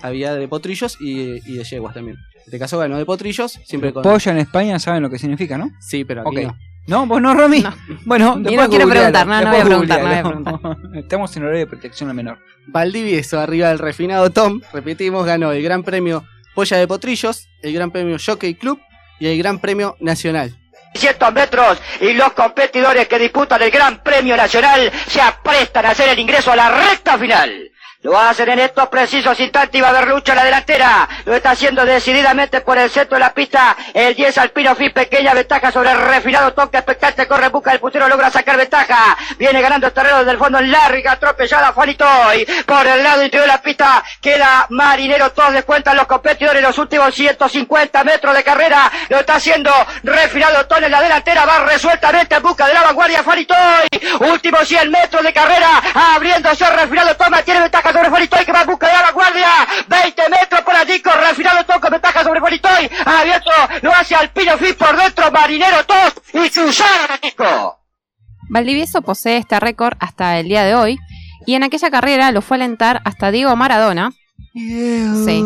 Había 0.00 0.34
de 0.34 0.48
Potrillos 0.48 0.96
y, 0.98 1.42
y 1.46 1.58
de 1.58 1.64
Yeguas 1.64 1.92
también. 1.92 2.16
En 2.36 2.42
este 2.46 2.58
caso 2.58 2.78
ganó 2.78 2.96
de 2.96 3.04
Potrillos, 3.04 3.60
siempre 3.66 3.92
con... 3.92 4.02
Polla 4.02 4.32
en 4.32 4.38
España 4.38 4.78
saben 4.78 5.02
lo 5.02 5.10
que 5.10 5.18
significa, 5.18 5.58
¿no? 5.58 5.72
Sí, 5.80 6.04
pero 6.04 6.26
aquí 6.26 6.46
no. 6.46 6.56
¿No? 6.86 7.04
¿Vos 7.06 7.20
no, 7.20 7.34
Romy? 7.34 7.64
Bueno, 8.04 8.36
Y 8.38 8.42
después 8.42 8.68
no 8.68 8.70
quiero 8.70 8.88
preguntar, 8.88 9.26
no, 9.26 9.40
no 9.40 9.50
voy 9.50 9.60
a 9.60 9.64
preguntar, 9.64 10.00
no 10.00 10.06
voy 10.06 10.14
a 10.14 10.22
googlealo. 10.22 10.76
Estamos 10.94 11.36
en 11.36 11.42
horario 11.42 11.60
de 11.60 11.66
protección 11.66 12.08
al 12.08 12.14
menor. 12.14 12.38
Valdivieso, 12.68 13.40
arriba 13.40 13.68
del 13.68 13.78
refinado 13.78 14.30
Tom, 14.30 14.60
repetimos, 14.72 15.26
ganó 15.26 15.52
el 15.52 15.62
Gran 15.62 15.82
Premio 15.82 16.24
Polla 16.54 16.76
de 16.76 16.86
Potrillos, 16.86 17.48
el 17.62 17.72
Gran 17.74 17.90
Premio 17.90 18.16
Jockey 18.24 18.54
Club 18.54 18.80
y 19.18 19.26
el 19.26 19.38
Gran 19.38 19.58
Premio 19.58 19.96
Nacional. 20.00 20.56
600 20.94 21.32
metros 21.34 21.78
y 22.00 22.14
los 22.14 22.32
competidores 22.32 23.06
que 23.06 23.18
disputan 23.18 23.60
el 23.62 23.70
Gran 23.70 24.02
Premio 24.02 24.36
Nacional 24.36 24.90
se 25.08 25.20
aprestan 25.20 25.86
a 25.86 25.90
hacer 25.90 26.08
el 26.08 26.18
ingreso 26.18 26.52
a 26.52 26.56
la 26.56 26.70
recta 26.70 27.18
final. 27.18 27.70
Lo 28.02 28.18
hacen 28.18 28.48
en 28.50 28.58
estos 28.58 28.88
precisos 28.88 29.40
instantes 29.40 29.78
y 29.78 29.80
va 29.80 29.88
a 29.88 29.90
haber 29.90 30.08
lucha 30.08 30.32
en 30.32 30.36
la 30.36 30.44
delantera. 30.44 31.08
Lo 31.24 31.34
está 31.34 31.52
haciendo 31.52 31.84
decididamente 31.84 32.60
por 32.60 32.76
el 32.76 32.90
centro 32.90 33.16
de 33.16 33.20
la 33.20 33.32
pista. 33.32 33.74
El 33.94 34.14
10 34.14 34.36
Alpino 34.38 34.74
Fi, 34.74 34.90
pequeña 34.90 35.32
ventaja 35.32 35.72
sobre 35.72 35.92
el 35.92 35.98
refinado 35.98 36.52
toque 36.52 36.76
expectante. 36.76 37.26
Corre 37.26 37.46
en 37.46 37.52
busca 37.52 37.70
del 37.70 37.80
putero, 37.80 38.06
logra 38.06 38.30
sacar 38.30 38.58
ventaja. 38.58 39.16
Viene 39.38 39.62
ganando 39.62 39.86
el 39.86 39.92
terreno 39.94 40.18
desde 40.18 40.32
el 40.32 40.38
fondo 40.38 40.58
en 40.58 40.70
larga, 40.70 41.12
atropellada 41.12 41.72
Juanitoy. 41.72 42.46
Por 42.66 42.86
el 42.86 43.02
lado 43.02 43.24
interior 43.24 43.48
de 43.48 43.52
la 43.54 43.62
pista 43.62 44.04
queda 44.20 44.66
Marinero. 44.68 45.32
Todos 45.32 45.54
descuentan 45.54 45.96
los 45.96 46.06
competidores 46.06 46.62
los 46.62 46.76
últimos 46.76 47.14
150 47.14 48.04
metros 48.04 48.34
de 48.34 48.44
carrera. 48.44 48.92
Lo 49.08 49.20
está 49.20 49.36
haciendo 49.36 49.72
refinado 50.02 50.66
Ton 50.66 50.84
en 50.84 50.92
la 50.92 51.00
delantera. 51.00 51.46
Va 51.46 51.60
resueltamente 51.60 52.36
en 52.36 52.42
busca 52.42 52.66
de 52.66 52.74
la 52.74 52.82
vanguardia 52.82 53.22
Juanitoy. 53.22 53.88
Últimos 54.20 54.68
100 54.68 54.90
metros 54.90 55.22
de 55.22 55.32
carrera. 55.32 55.82
Abriéndose 56.14 56.70
refinado 56.70 57.16
Toma. 57.16 57.42
Tiene 57.42 57.60
ventaja 57.60 57.85
sobre 57.92 58.08
Juanitoy 58.08 58.44
que 58.44 58.52
va 58.52 58.60
en 58.62 58.66
busca 58.66 58.86
de 58.86 58.92
la 58.92 59.02
vanguardia. 59.02 59.48
20 59.88 60.22
metros 60.28 60.60
por 60.62 60.76
allí 60.76 61.00
con 61.00 61.12
refinado 61.14 61.64
Ton 61.64 61.80
con 61.80 61.90
ventaja 61.90 62.22
sobre 62.22 62.40
Juanitoy. 62.40 62.90
Abierto. 63.04 63.50
Lo 63.82 63.92
hace 63.94 64.14
Alpino 64.14 64.56
Fit 64.58 64.76
por 64.76 64.96
dentro. 64.96 65.30
Marinero 65.30 65.84
Tos 65.84 66.14
y 66.32 66.48
Susana 66.48 67.18
Kiko. 67.20 67.80
Valdivieso 68.48 69.02
posee 69.02 69.38
este 69.38 69.58
récord 69.58 69.96
hasta 69.98 70.38
el 70.38 70.48
día 70.48 70.64
de 70.64 70.74
hoy 70.74 70.98
y 71.46 71.54
en 71.54 71.62
aquella 71.62 71.90
carrera 71.90 72.32
lo 72.32 72.42
fue 72.42 72.56
a 72.56 72.58
alentar 72.58 73.00
hasta 73.04 73.30
Diego 73.30 73.54
Maradona. 73.56 74.12
Sí, 74.52 75.42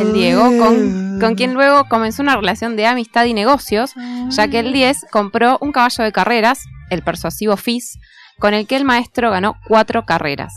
el 0.00 0.12
Diego, 0.14 0.44
con, 0.58 1.20
con 1.20 1.34
quien 1.34 1.52
luego 1.52 1.84
comenzó 1.86 2.22
una 2.22 2.34
relación 2.34 2.76
de 2.76 2.86
amistad 2.86 3.26
y 3.26 3.34
negocios, 3.34 3.92
ya 4.30 4.48
que 4.48 4.60
el 4.60 4.72
10 4.72 5.06
compró 5.10 5.58
un 5.60 5.70
caballo 5.70 6.02
de 6.02 6.12
carreras, 6.12 6.64
el 6.88 7.02
persuasivo 7.02 7.58
Fizz, 7.58 7.98
con 8.38 8.54
el 8.54 8.66
que 8.66 8.76
el 8.76 8.84
maestro 8.84 9.30
ganó 9.30 9.56
cuatro 9.68 10.06
carreras. 10.06 10.54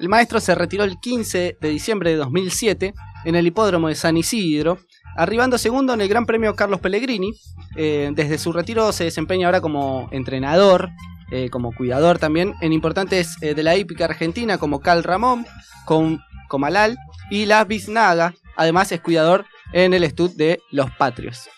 El 0.00 0.08
maestro 0.08 0.40
se 0.40 0.54
retiró 0.54 0.84
el 0.84 0.98
15 0.98 1.58
de 1.60 1.68
diciembre 1.68 2.10
de 2.10 2.16
2007 2.16 2.94
en 3.26 3.34
el 3.34 3.46
hipódromo 3.46 3.88
de 3.88 3.94
San 3.94 4.16
Isidro, 4.16 4.78
arribando 5.14 5.58
segundo 5.58 5.92
en 5.92 6.00
el 6.00 6.08
Gran 6.08 6.24
Premio 6.24 6.56
Carlos 6.56 6.80
Pellegrini. 6.80 7.34
Eh, 7.76 8.10
desde 8.14 8.38
su 8.38 8.50
retiro 8.50 8.92
se 8.92 9.04
desempeña 9.04 9.46
ahora 9.46 9.60
como 9.60 10.08
entrenador, 10.10 10.88
eh, 11.30 11.50
como 11.50 11.74
cuidador 11.74 12.18
también, 12.18 12.54
en 12.62 12.72
importantes 12.72 13.36
eh, 13.42 13.54
de 13.54 13.62
la 13.62 13.76
hípica 13.76 14.06
argentina 14.06 14.56
como 14.56 14.80
Cal 14.80 15.04
Ramón, 15.04 15.44
con 15.84 16.20
Comalal 16.48 16.96
y 17.30 17.44
la 17.44 17.62
Biznaga. 17.66 18.32
Además 18.56 18.90
es 18.92 19.02
cuidador 19.02 19.44
en 19.74 19.92
el 19.92 20.02
estud 20.02 20.34
de 20.34 20.62
Los 20.70 20.90
Patrios. 20.92 21.50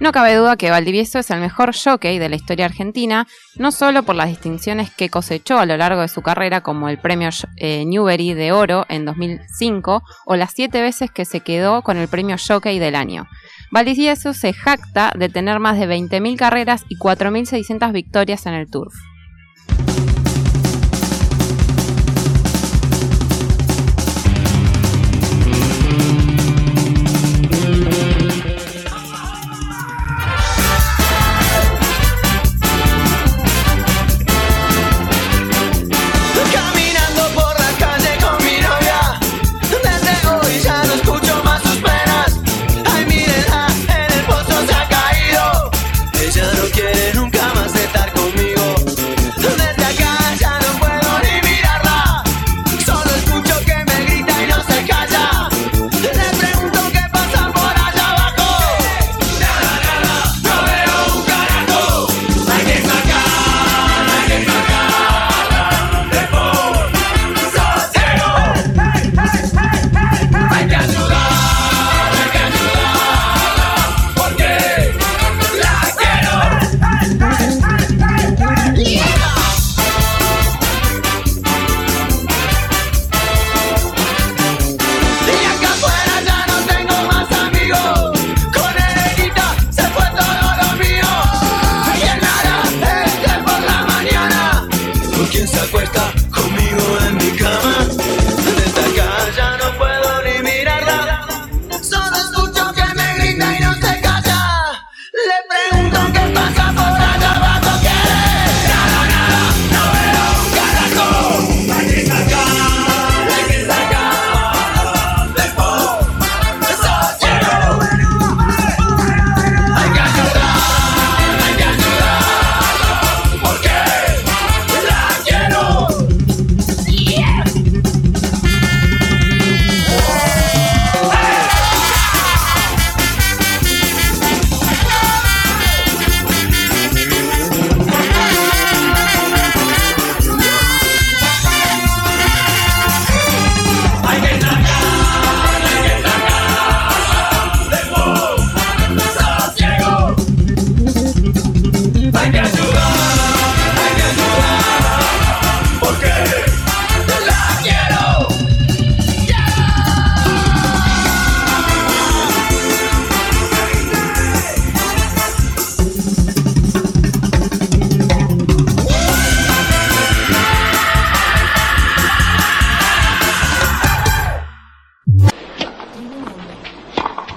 No 0.00 0.12
cabe 0.12 0.34
duda 0.34 0.56
que 0.56 0.70
Valdivieso 0.70 1.18
es 1.18 1.30
el 1.30 1.40
mejor 1.40 1.74
jockey 1.76 2.18
de 2.18 2.28
la 2.28 2.36
historia 2.36 2.64
argentina, 2.64 3.26
no 3.56 3.72
solo 3.72 4.02
por 4.02 4.16
las 4.16 4.28
distinciones 4.28 4.90
que 4.90 5.10
cosechó 5.10 5.58
a 5.58 5.66
lo 5.66 5.76
largo 5.76 6.00
de 6.00 6.08
su 6.08 6.22
carrera, 6.22 6.62
como 6.62 6.88
el 6.88 6.98
premio 6.98 7.28
eh, 7.56 7.84
Newbery 7.84 8.34
de 8.34 8.52
Oro 8.52 8.86
en 8.88 9.04
2005, 9.04 10.02
o 10.24 10.36
las 10.36 10.52
siete 10.52 10.80
veces 10.80 11.10
que 11.10 11.24
se 11.24 11.40
quedó 11.40 11.82
con 11.82 11.98
el 11.98 12.08
premio 12.08 12.36
Jockey 12.38 12.78
del 12.78 12.94
año. 12.94 13.26
Valdivieso 13.70 14.32
se 14.32 14.52
jacta 14.52 15.12
de 15.16 15.28
tener 15.28 15.58
más 15.58 15.78
de 15.78 15.86
20.000 15.86 16.36
carreras 16.36 16.84
y 16.88 16.96
4.600 16.96 17.92
victorias 17.92 18.46
en 18.46 18.54
el 18.54 18.70
Turf. 18.70 18.94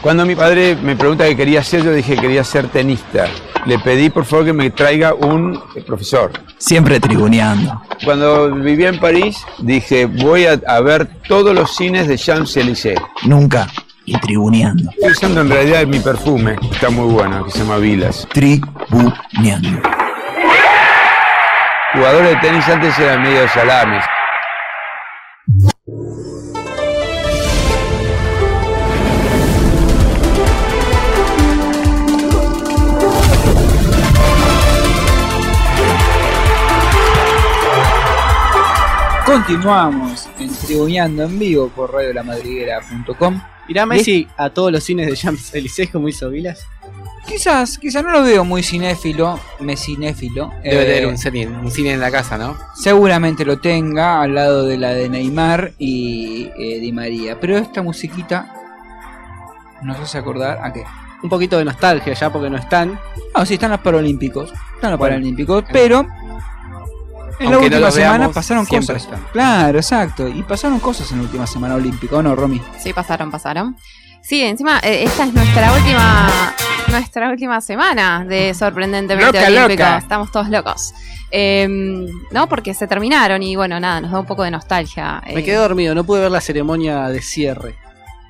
Cuando 0.06 0.24
mi 0.24 0.36
padre 0.36 0.76
me 0.76 0.96
pregunta 0.96 1.26
qué 1.26 1.36
quería 1.36 1.64
ser, 1.64 1.82
yo 1.82 1.92
dije 1.92 2.14
que 2.14 2.22
quería 2.22 2.44
ser 2.44 2.68
tenista. 2.68 3.26
Le 3.66 3.80
pedí 3.80 4.12
por 4.12 4.24
favor 4.24 4.46
que 4.46 4.54
me 4.54 4.70
traiga 4.70 5.16
un 5.16 5.60
profesor. 5.84 6.32
Siempre 6.60 7.00
tribuneando. 7.00 7.82
Cuando 8.04 8.54
vivía 8.54 8.90
en 8.90 9.00
París, 9.00 9.44
dije 9.58 10.06
voy 10.06 10.46
a, 10.46 10.62
a 10.68 10.80
ver 10.82 11.08
todos 11.28 11.56
los 11.56 11.76
cines 11.76 12.08
de 12.08 12.20
Champs-Élysées. 12.20 13.02
Nunca 13.24 13.68
intribuneando. 14.06 14.92
Estoy 14.92 15.12
usando 15.12 15.42
en 15.42 15.50
realidad 15.50 15.88
mi 15.88 15.98
perfume, 15.98 16.56
está 16.72 16.92
muy 16.92 17.12
bueno, 17.12 17.44
que 17.44 17.50
se 17.50 17.60
llama 17.64 17.78
Vilas. 17.78 18.28
Tribuneando. 18.32 19.82
Jugadores 21.94 22.30
de 22.30 22.36
tenis 22.48 22.68
antes 22.68 23.00
eran 23.00 23.24
medio 23.24 23.50
salames. 23.50 24.06
Continuamos 39.40 40.30
en 40.40 40.48
Tribuneando 40.50 41.24
en 41.24 41.38
vivo 41.38 41.68
por 41.68 41.92
radiolamadriguera.com. 41.92 43.42
Irá 43.68 43.86
Messi 43.86 44.26
a 44.38 44.50
todos 44.50 44.72
los 44.72 44.82
cines 44.82 45.08
de 45.08 45.14
Champs-Élysées 45.18 45.92
como 45.92 46.08
hizo 46.08 46.30
Vilas. 46.30 46.66
Quizás, 47.28 47.78
quizás 47.78 48.02
no 48.06 48.12
lo 48.12 48.24
veo 48.24 48.46
muy 48.46 48.64
cinéfilo, 48.64 49.38
mesinéfilo. 49.60 50.54
Debe 50.64 50.84
Eh, 50.84 50.86
tener 50.86 51.08
un 51.08 51.18
cine, 51.18 51.48
un 51.48 51.70
cine 51.70 51.92
en 51.92 52.00
la 52.00 52.12
casa, 52.12 52.38
¿no? 52.38 52.56
Seguramente 52.76 53.44
lo 53.44 53.60
tenga 53.60 54.22
al 54.22 54.36
lado 54.36 54.66
de 54.66 54.78
la 54.78 54.92
de 54.94 55.10
Neymar 55.10 55.74
y 55.80 56.50
eh, 56.58 56.80
Di 56.80 56.94
María. 56.94 57.38
Pero 57.38 57.58
esta 57.58 57.82
musiquita 57.82 58.54
nos 59.84 60.00
hace 60.00 60.18
acordar 60.18 60.60
a 60.64 60.72
qué. 60.72 60.86
Un 61.24 61.30
poquito 61.30 61.58
de 61.58 61.66
nostalgia 61.66 62.14
ya 62.14 62.32
porque 62.32 62.50
no 62.50 62.56
están. 62.56 62.98
No, 63.36 63.46
sí, 63.46 63.56
están 63.56 63.72
los 63.72 63.82
Paralímpicos. 63.82 64.54
Están 64.76 64.92
los 64.92 65.00
Bueno. 65.00 65.16
Paralímpicos, 65.16 65.66
pero 65.74 66.08
en 67.40 67.46
la 67.46 67.52
no 67.52 67.60
última 67.60 67.80
los 67.80 67.94
semana 67.94 68.18
veamos, 68.18 68.34
pasaron 68.36 68.66
cosas. 68.66 69.08
Claro, 69.34 69.78
exacto. 69.78 70.28
Y 70.28 70.44
pasaron 70.44 70.80
cosas 70.80 71.12
en 71.12 71.18
la 71.18 71.24
última 71.24 71.48
semana 71.48 71.76
olímpica, 71.76 72.16
¿o 72.18 72.22
no, 72.24 72.36
Romy? 72.36 72.62
Sí, 72.80 72.94
pasaron, 72.94 73.32
pasaron. 73.32 73.76
Sí, 74.22 74.42
encima, 74.42 74.80
eh, 74.80 75.04
esta 75.04 75.26
es 75.26 75.34
nuestra 75.34 75.72
última 75.74 76.30
nuestra 76.88 77.30
última 77.30 77.62
semana 77.62 78.26
de 78.26 78.54
sorprendentemente 78.54 79.26
Loca, 79.40 79.48
olímpico. 79.48 79.84
loca. 79.84 79.98
Estamos 79.98 80.32
todos 80.32 80.50
locos. 80.50 80.94
Eh, 81.32 81.68
no, 82.32 82.48
porque 82.48 82.74
se 82.74 82.88
terminaron 82.88 83.44
y 83.44 83.56
bueno, 83.56 83.80
nada, 83.80 84.02
nos 84.02 84.12
da 84.12 84.20
un 84.20 84.26
poco 84.26 84.44
de 84.44 84.52
nostalgia. 84.52 85.22
Me 85.28 85.40
Eh, 85.42 85.44
quedé 85.44 85.56
dormido, 85.58 85.94
no 85.94 86.04
pude 86.04 86.22
ver 86.22 86.32
la 86.32 86.42
ceremonia 86.42 87.10
de 87.10 87.22
cierre. 87.22 87.76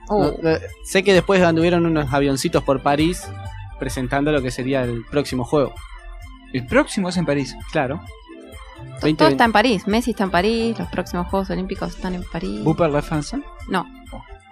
Uh. 0.10 0.32
No, 0.42 0.52
sé 0.84 1.04
que 1.04 1.14
después 1.14 1.42
anduvieron 1.44 1.86
unos 1.86 2.12
avioncitos 2.14 2.64
por 2.64 2.82
París 2.82 3.22
presentando 3.80 4.32
lo 4.32 4.42
que 4.42 4.52
sería 4.52 4.84
el 4.84 5.04
próximo 5.10 5.44
juego. 5.46 5.74
El 6.54 6.66
próximo 6.66 7.10
es 7.10 7.18
en 7.18 7.26
París. 7.26 7.56
Claro. 7.72 8.02
To- 9.02 9.16
todo 9.16 9.28
está 9.30 9.46
en 9.46 9.52
París. 9.52 9.88
Messi 9.88 10.12
está 10.12 10.24
en 10.26 10.32
París, 10.32 10.78
los 10.80 10.88
próximos 10.90 11.28
Juegos 11.28 11.50
Olímpicos 11.50 11.96
están 11.96 12.16
en 12.16 12.24
París. 12.24 12.64
¿Buper 12.64 12.90
la? 12.90 13.44
No. 13.70 13.86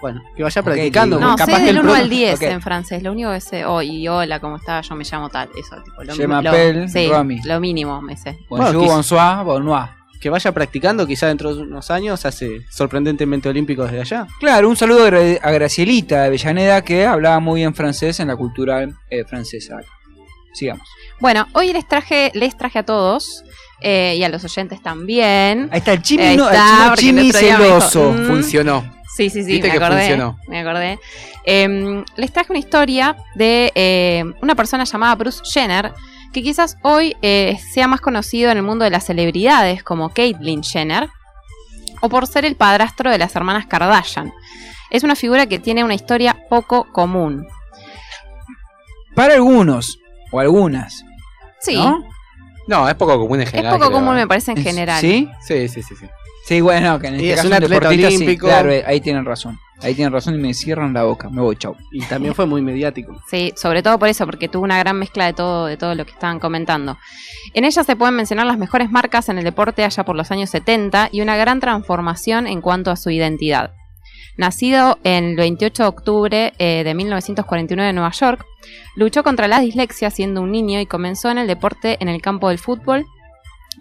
Bueno, 0.02 0.22
que 0.36 0.44
vaya 0.44 0.62
practicando. 0.62 1.18
No, 1.18 1.32
sé 1.38 1.46
capaz 1.46 1.60
que 1.60 1.66
del 1.68 1.78
el 1.78 1.82
1 1.82 1.90
pro- 1.94 2.02
al 2.02 2.10
10 2.10 2.36
Ok. 2.36 2.42
en 2.42 2.62
francés. 2.62 3.02
Lo 3.04 3.14
único 3.14 3.32
que 3.32 3.40
sé, 3.40 3.66
oh, 3.66 3.82
y 3.82 4.06
hola, 4.10 4.42
¿cómo 4.42 4.58
está? 4.58 4.82
Yo 4.82 4.96
me 4.96 5.06
llamo 5.06 5.30
tal. 5.30 5.48
Eso, 5.58 5.82
tipo, 5.82 6.04
lo, 6.04 6.14
Je 6.14 6.28
lo- 6.28 6.88
sí, 6.90 7.08
Romy. 7.08 7.40
lo 7.46 7.60
mínimo 7.62 8.02
me 8.02 8.18
sé. 8.18 8.38
Bonjour, 8.50 8.86
bonsoir, 8.86 9.46
bonnoir. 9.46 9.90
Que 10.20 10.30
vaya 10.30 10.52
practicando, 10.52 11.08
quizá 11.08 11.28
dentro 11.28 11.56
de 11.56 11.62
unos 11.64 11.90
años 11.90 12.26
hace 12.26 12.66
sorprendentemente 12.70 13.48
olímpicos 13.48 13.86
desde 13.92 14.02
allá. 14.02 14.28
Claro, 14.42 14.68
un 14.68 14.76
saludo 14.76 15.06
a 15.06 15.52
Gracielita 15.52 16.22
de 16.22 16.28
Avellaneda 16.28 16.82
que 16.82 17.06
hablaba 17.06 17.40
muy 17.40 17.62
bien 17.62 17.74
francés 17.74 18.20
en 18.20 18.28
la 18.28 18.36
cultura 18.36 18.86
eh, 19.10 19.24
francesa. 19.26 19.78
Sigamos. 20.54 20.88
Bueno, 21.20 21.48
hoy 21.54 21.72
les 21.74 21.88
traje, 21.88 22.32
les 22.36 22.58
traje 22.58 22.80
a 22.80 22.84
todos 22.84 23.44
eh, 23.84 24.16
y 24.18 24.24
a 24.24 24.30
los 24.30 24.44
oyentes 24.44 24.82
también. 24.82 25.70
Ahí 25.72 25.80
está 25.80 25.94
el 25.94 26.02
Chimi, 26.02 26.36
no, 26.36 26.50
el 26.50 26.56
está, 26.56 26.94
Chimi- 26.96 27.22
dijo, 27.22 27.38
celoso. 27.38 28.12
"Mm". 28.14 28.28
Funcionó. 28.28 28.84
Sí, 29.16 29.30
sí, 29.30 29.44
sí, 29.44 29.52
Viste 29.52 29.68
me 29.68 29.72
que 29.78 29.84
acordé. 29.84 30.00
funcionó. 30.02 30.40
Me 30.48 30.60
acordé. 30.62 31.00
Eh, 31.46 32.04
les 32.16 32.32
traje 32.34 32.52
una 32.52 32.60
historia 32.60 33.16
de 33.36 33.72
eh, 33.76 34.24
una 34.42 34.56
persona 34.56 34.86
llamada 34.86 35.14
Bruce 35.16 35.42
Jenner, 35.46 35.94
que 36.34 36.42
quizás 36.42 36.78
hoy 36.82 37.16
eh, 37.22 37.60
sea 37.74 37.88
más 37.88 38.02
conocido 38.02 38.50
en 38.50 38.58
el 38.58 38.64
mundo 38.64 38.86
de 38.86 38.90
las 38.90 39.06
celebridades 39.06 39.84
como 39.84 40.10
Caitlyn 40.10 40.64
Jenner, 40.64 41.10
o 42.02 42.10
por 42.10 42.26
ser 42.26 42.44
el 42.46 42.56
padrastro 42.56 43.12
de 43.12 43.20
las 43.20 43.36
hermanas 43.36 43.68
Kardashian. 43.68 44.34
Es 44.90 45.04
una 45.04 45.16
figura 45.16 45.46
que 45.46 45.60
tiene 45.60 45.84
una 45.84 45.94
historia 45.94 46.36
poco 46.50 46.86
común. 46.92 47.46
Para 49.16 49.36
algunos, 49.36 50.00
o 50.32 50.40
algunas. 50.40 51.04
Sí, 51.60 51.76
¿no? 51.76 52.04
No, 52.68 52.88
es 52.88 52.96
poco 52.96 53.18
común 53.20 53.38
en 53.42 53.44
es 53.44 53.52
general. 53.52 53.74
poco 53.74 53.88
creo, 53.88 54.00
común 54.00 54.16
me 54.16 54.28
parece 54.28 54.52
en 54.52 54.58
Es- 54.58 54.64
general. 54.64 55.02
¿Sí? 55.02 55.30
Sí, 55.46 55.68
sí, 55.68 55.84
sí, 55.84 55.96
sí. 56.00 56.06
Sí, 56.46 56.60
bueno, 56.60 57.00
que 57.00 57.08
en 57.08 57.16
este 57.16 57.30
es 57.30 57.36
caso 57.38 57.48
un 57.48 57.54
atleta 57.54 57.74
deportista, 57.76 58.10
sí, 58.10 58.16
olímpico. 58.18 58.48
claro, 58.48 58.70
ahí 58.86 59.00
tienen 59.00 59.24
razón. 59.24 59.58
Ahí 59.82 59.94
tienen 59.96 60.12
razón 60.12 60.36
y 60.36 60.40
me 60.40 60.54
cierran 60.54 60.94
la 60.94 61.04
boca. 61.04 61.30
Me 61.30 61.42
voy, 61.42 61.56
chau. 61.56 61.76
Y 61.92 62.02
también 62.02 62.36
fue 62.36 62.46
muy 62.46 62.62
mediático. 62.62 63.16
Sí, 63.30 63.54
sobre 63.56 63.82
todo 63.82 63.98
por 63.98 64.10
eso, 64.10 64.26
porque 64.26 64.50
tuvo 64.50 64.64
una 64.64 64.78
gran 64.78 64.98
mezcla 65.00 65.26
de 65.26 65.32
todo, 65.34 65.68
de 65.68 65.78
todo 65.78 65.96
lo 65.96 66.04
que 66.06 66.12
estaban 66.12 66.40
comentando. 66.40 66.98
En 67.54 67.64
ella 67.64 67.84
se 67.86 67.96
pueden 67.96 68.16
mencionar 68.16 68.46
las 68.46 68.58
mejores 68.58 68.92
marcas 68.92 69.30
en 69.30 69.38
el 69.38 69.46
deporte 69.46 69.86
allá 69.86 70.04
por 70.04 70.18
los 70.18 70.32
años 70.32 70.50
70 70.50 71.10
y 71.14 71.22
una 71.22 71.38
gran 71.38 71.62
transformación 71.62 72.46
en 72.48 72.60
cuanto 72.62 72.92
a 72.92 72.98
su 72.98 73.10
identidad. 73.10 73.72
Nacido 74.38 74.98
el 75.04 75.36
28 75.36 75.84
de 75.84 75.90
octubre 75.90 76.54
eh, 76.58 76.84
de 76.84 76.94
1949 76.96 77.90
en 77.90 77.96
Nueva 77.96 78.12
York, 78.12 78.46
luchó 78.96 79.24
contra 79.24 79.48
la 79.48 79.60
dislexia 79.60 80.10
siendo 80.10 80.42
un 80.42 80.52
niño 80.52 80.80
y 80.80 80.86
comenzó 80.86 81.30
en 81.30 81.38
el 81.38 81.48
deporte 81.48 81.98
en 82.00 82.10
el 82.10 82.22
campo 82.22 82.50
del 82.50 82.58
fútbol 82.60 83.06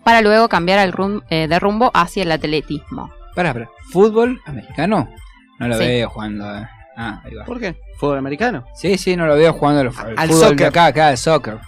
para 0.05 0.21
luego 0.21 0.49
cambiar 0.49 0.79
el 0.81 0.93
rum- 0.93 1.23
eh, 1.31 1.47
de 1.49 1.59
rumbo 1.59 1.91
hacia 1.95 2.23
el 2.25 2.33
atletismo. 2.33 3.11
Pará, 3.35 3.53
pará. 3.53 3.71
¿Fútbol 3.91 4.41
americano? 4.47 5.09
No 5.59 5.69
lo 5.69 5.75
Sí. 5.79 5.85
veo 5.87 6.11
jugando. 6.11 6.45
eh. 6.59 6.67
Ah, 6.97 7.23
ahí 7.25 7.35
va. 7.35 7.45
¿Por 7.45 7.59
qué? 7.59 7.77
¿Fútbol 7.99 8.19
americano? 8.19 8.65
Sí, 8.75 8.99
sí, 8.99 9.17
no 9.17 9.27
lo 9.27 9.37
veo 9.37 9.53
jugando 9.55 9.81
al, 9.81 9.87
al 9.89 10.19
Al 10.19 10.29
fútbol 10.29 10.41
de 10.43 10.49
soccer. 10.49 10.67
acá, 10.67 10.87
acá, 10.87 11.11
el 11.11 11.17
soccer. 11.17 11.59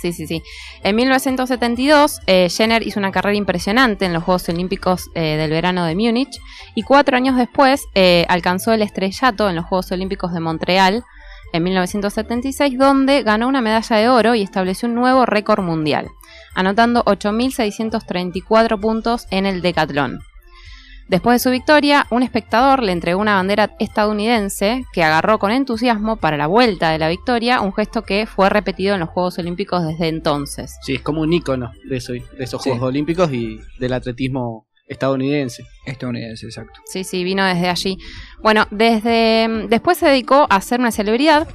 Sí, 0.00 0.12
sí, 0.12 0.28
sí. 0.28 0.42
En 0.84 0.94
1972, 0.94 2.20
eh, 2.26 2.48
Jenner 2.50 2.86
hizo 2.86 3.00
una 3.00 3.10
carrera 3.10 3.36
impresionante 3.36 4.04
en 4.04 4.12
los 4.12 4.22
Juegos 4.22 4.48
Olímpicos 4.48 5.10
eh, 5.14 5.36
del 5.36 5.50
verano 5.50 5.84
de 5.84 5.96
Múnich 5.96 6.38
y 6.76 6.82
cuatro 6.82 7.16
años 7.16 7.36
después 7.36 7.86
eh, 7.94 8.24
alcanzó 8.28 8.72
el 8.72 8.82
estrellato 8.82 9.50
en 9.50 9.56
los 9.56 9.64
Juegos 9.64 9.90
Olímpicos 9.90 10.32
de 10.32 10.40
Montreal 10.40 11.04
en 11.52 11.62
1976, 11.64 12.78
donde 12.78 13.22
ganó 13.22 13.48
una 13.48 13.60
medalla 13.60 13.96
de 13.96 14.08
oro 14.08 14.34
y 14.34 14.42
estableció 14.42 14.88
un 14.88 14.94
nuevo 14.94 15.26
récord 15.26 15.64
mundial, 15.64 16.08
anotando 16.54 17.04
8.634 17.04 18.80
puntos 18.80 19.26
en 19.30 19.46
el 19.46 19.62
decatlón. 19.62 20.20
Después 21.08 21.36
de 21.36 21.38
su 21.38 21.50
victoria, 21.50 22.06
un 22.10 22.22
espectador 22.22 22.82
le 22.82 22.92
entregó 22.92 23.20
una 23.20 23.36
bandera 23.36 23.74
estadounidense 23.78 24.84
que 24.92 25.02
agarró 25.02 25.38
con 25.38 25.50
entusiasmo 25.50 26.16
para 26.16 26.36
la 26.36 26.46
vuelta 26.46 26.90
de 26.90 26.98
la 26.98 27.08
victoria, 27.08 27.62
un 27.62 27.72
gesto 27.72 28.02
que 28.02 28.26
fue 28.26 28.50
repetido 28.50 28.92
en 28.94 29.00
los 29.00 29.08
Juegos 29.08 29.38
Olímpicos 29.38 29.86
desde 29.86 30.08
entonces. 30.08 30.76
Sí, 30.82 30.96
es 30.96 31.02
como 31.02 31.22
un 31.22 31.32
ícono 31.32 31.72
de, 31.88 31.96
eso, 31.96 32.12
de 32.12 32.22
esos 32.38 32.62
Sí. 32.62 32.68
Juegos 32.70 32.88
Olímpicos 32.88 33.32
y 33.32 33.58
del 33.78 33.94
atletismo 33.94 34.66
estadounidense. 34.86 35.64
Estadounidense, 35.86 36.44
exacto. 36.44 36.80
Sí, 36.84 37.04
sí, 37.04 37.24
vino 37.24 37.44
desde 37.44 37.70
allí. 37.70 37.96
Bueno, 38.42 38.66
desde 38.70 39.66
después 39.68 39.96
se 39.96 40.08
dedicó 40.08 40.46
a 40.50 40.60
ser 40.60 40.78
una 40.80 40.92
celebridad. 40.92 41.48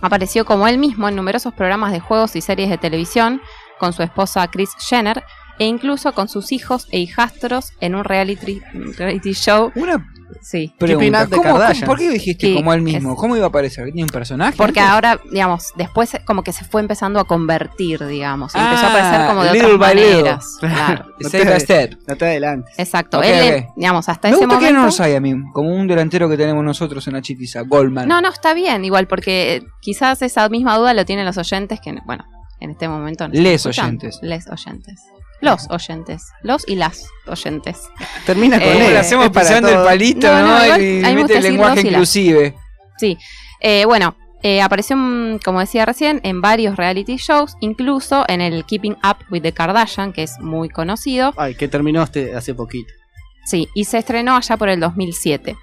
Apareció 0.00 0.46
como 0.46 0.68
él 0.68 0.78
mismo 0.78 1.08
en 1.08 1.16
numerosos 1.16 1.52
programas 1.52 1.92
de 1.92 2.00
juegos 2.00 2.34
y 2.34 2.40
series 2.40 2.70
de 2.70 2.78
televisión 2.78 3.42
con 3.78 3.92
su 3.92 4.02
esposa 4.02 4.46
Chris 4.50 4.70
Jenner 4.78 5.22
e 5.58 5.66
incluso 5.66 6.12
con 6.12 6.28
sus 6.28 6.52
hijos 6.52 6.86
e 6.90 6.98
hijastros 6.98 7.72
en 7.80 7.94
un 7.94 8.04
reality, 8.04 8.60
reality 8.98 9.32
show. 9.32 9.72
Una 9.74 10.06
Sí. 10.42 10.72
pregunta. 10.78 11.26
¿Cómo- 11.28 11.42
cómo-. 11.58 11.86
¿Por 11.86 11.98
qué 11.98 12.10
dijiste 12.10 12.48
Sí, 12.48 12.54
como 12.56 12.72
él 12.74 12.82
mismo? 12.82 13.12
es- 13.12 13.18
¿Cómo 13.18 13.36
iba 13.36 13.46
a 13.46 13.48
aparecer? 13.48 13.84
¿Tiene 13.86 14.02
un 14.02 14.08
personaje? 14.08 14.56
Porque 14.56 14.80
antes? 14.80 14.92
ahora, 14.92 15.20
digamos, 15.30 15.72
después 15.76 16.16
como 16.24 16.42
que 16.42 16.52
se 16.52 16.64
fue 16.64 16.80
empezando 16.80 17.20
a 17.20 17.24
convertir, 17.24 18.04
digamos. 18.06 18.54
y 18.54 18.58
empezó 18.58 18.86
a 18.86 18.88
Ah, 18.88 18.90
aparecer 18.90 19.26
como 19.28 19.44
de 19.44 19.52
little 19.52 19.66
otras 19.74 19.80
by 19.80 19.94
little. 19.94 20.16
maneras. 20.16 20.56
Claro. 20.60 21.06
No 21.20 21.30
te- 21.30 21.60
step. 21.60 21.94
No 22.08 22.16
te 22.16 22.24
adelantes. 22.26 22.74
Exacto. 22.78 23.18
Ok, 23.18 23.24
Él, 23.24 23.64
ok. 23.66 23.72
digamos, 23.76 24.08
hasta 24.08 24.28
Me 24.28 24.34
ese 24.34 24.44
gusta 24.44 24.58
que 24.58 24.64
momento. 24.66 24.80
no 24.80 24.86
nos 24.86 25.00
hay 25.00 25.14
a 25.14 25.20
mí, 25.20 25.34
como 25.52 25.70
un 25.74 25.86
delantero 25.86 26.28
que 26.28 26.36
tenemos 26.36 26.64
nosotros 26.64 27.06
en 27.06 27.14
la 27.14 27.22
chitiza, 27.22 27.62
Goldman. 27.62 28.08
No, 28.08 28.20
no, 28.20 28.28
está 28.28 28.52
bien, 28.52 28.84
igual, 28.84 29.06
porque 29.06 29.56
eh, 29.56 29.62
quizás 29.80 30.20
esa 30.22 30.48
misma 30.48 30.76
duda 30.76 30.92
lo 30.92 31.04
tienen 31.04 31.24
los 31.24 31.38
oyentes 31.38 31.80
que, 31.80 31.94
bueno, 32.04 32.24
en 32.60 32.70
este 32.70 32.88
momento 32.88 33.28
no 33.28 33.34
Les 33.34 33.64
oyentes. 33.64 34.18
Les 34.22 34.48
oyentes. 34.48 35.00
Los 35.40 35.68
oyentes. 35.70 36.22
Los 36.42 36.66
y 36.66 36.76
las 36.76 37.04
oyentes. 37.26 37.78
Termina 38.24 38.58
con 38.58 38.68
Eh, 38.68 38.72
¿Cómo 38.72 38.84
él. 38.86 38.92
le 38.94 38.98
hacemos 38.98 39.28
pisando 39.30 39.68
el 39.68 39.84
palito, 39.84 40.26
No, 40.28 40.40
no? 40.40 40.46
no, 40.58 40.64
igual, 40.64 40.82
y 40.82 41.04
a 41.04 41.08
mí 41.08 41.14
me 41.14 41.22
gusta 41.22 41.34
mete 41.34 41.36
el 41.36 41.42
lenguaje 41.42 41.80
inclusive. 41.82 42.54
Sí. 42.98 43.18
Eh, 43.60 43.84
bueno, 43.84 44.16
eh, 44.42 44.62
apareció, 44.62 44.96
como 45.44 45.60
decía 45.60 45.84
recién, 45.84 46.20
en 46.22 46.40
varios 46.40 46.76
reality 46.76 47.16
shows, 47.16 47.56
incluso 47.60 48.24
en 48.28 48.40
el 48.40 48.64
Keeping 48.64 48.96
Up 49.04 49.16
with 49.30 49.42
the 49.42 49.52
Kardashian, 49.52 50.12
que 50.12 50.22
es 50.22 50.38
muy 50.40 50.68
conocido. 50.68 51.34
Ay, 51.36 51.54
que 51.54 51.68
terminó 51.68 52.02
este 52.02 52.34
hace 52.34 52.54
poquito. 52.54 52.92
Sí, 53.44 53.68
y 53.74 53.84
se 53.84 53.98
estrenó 53.98 54.36
allá 54.36 54.56
por 54.56 54.68
el 54.68 54.80
2007. 54.80 55.56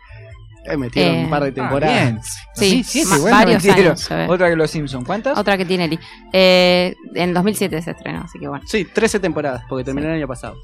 Eh, 0.65 0.77
metieron 0.77 1.15
Eh, 1.15 1.23
un 1.25 1.29
par 1.29 1.43
de 1.43 1.49
Ah, 1.49 1.53
temporadas. 1.53 2.01
bien. 2.03 2.19
Sí, 2.55 2.83
siete, 2.85 3.09
ma- 3.09 3.17
bueno, 3.17 3.37
varios 3.37 3.63
metieron. 3.65 3.91
años. 4.09 4.29
Otra 4.29 4.49
que 4.49 4.55
los 4.55 4.71
Simpsons. 4.71 5.05
¿Cuántas? 5.05 5.37
Otra 5.37 5.57
que 5.57 5.65
tiene 5.65 5.87
Lee. 5.87 5.99
Eh, 6.31 6.93
en 7.15 7.33
2007 7.33 7.81
se 7.81 7.91
estrenó, 7.91 8.21
así 8.21 8.39
que 8.39 8.47
bueno. 8.47 8.63
Sí, 8.67 8.85
13 8.85 9.19
temporadas, 9.19 9.63
porque 9.67 9.83
terminó 9.83 10.07
el 10.07 10.15
año 10.15 10.27
pasado. 10.27 10.55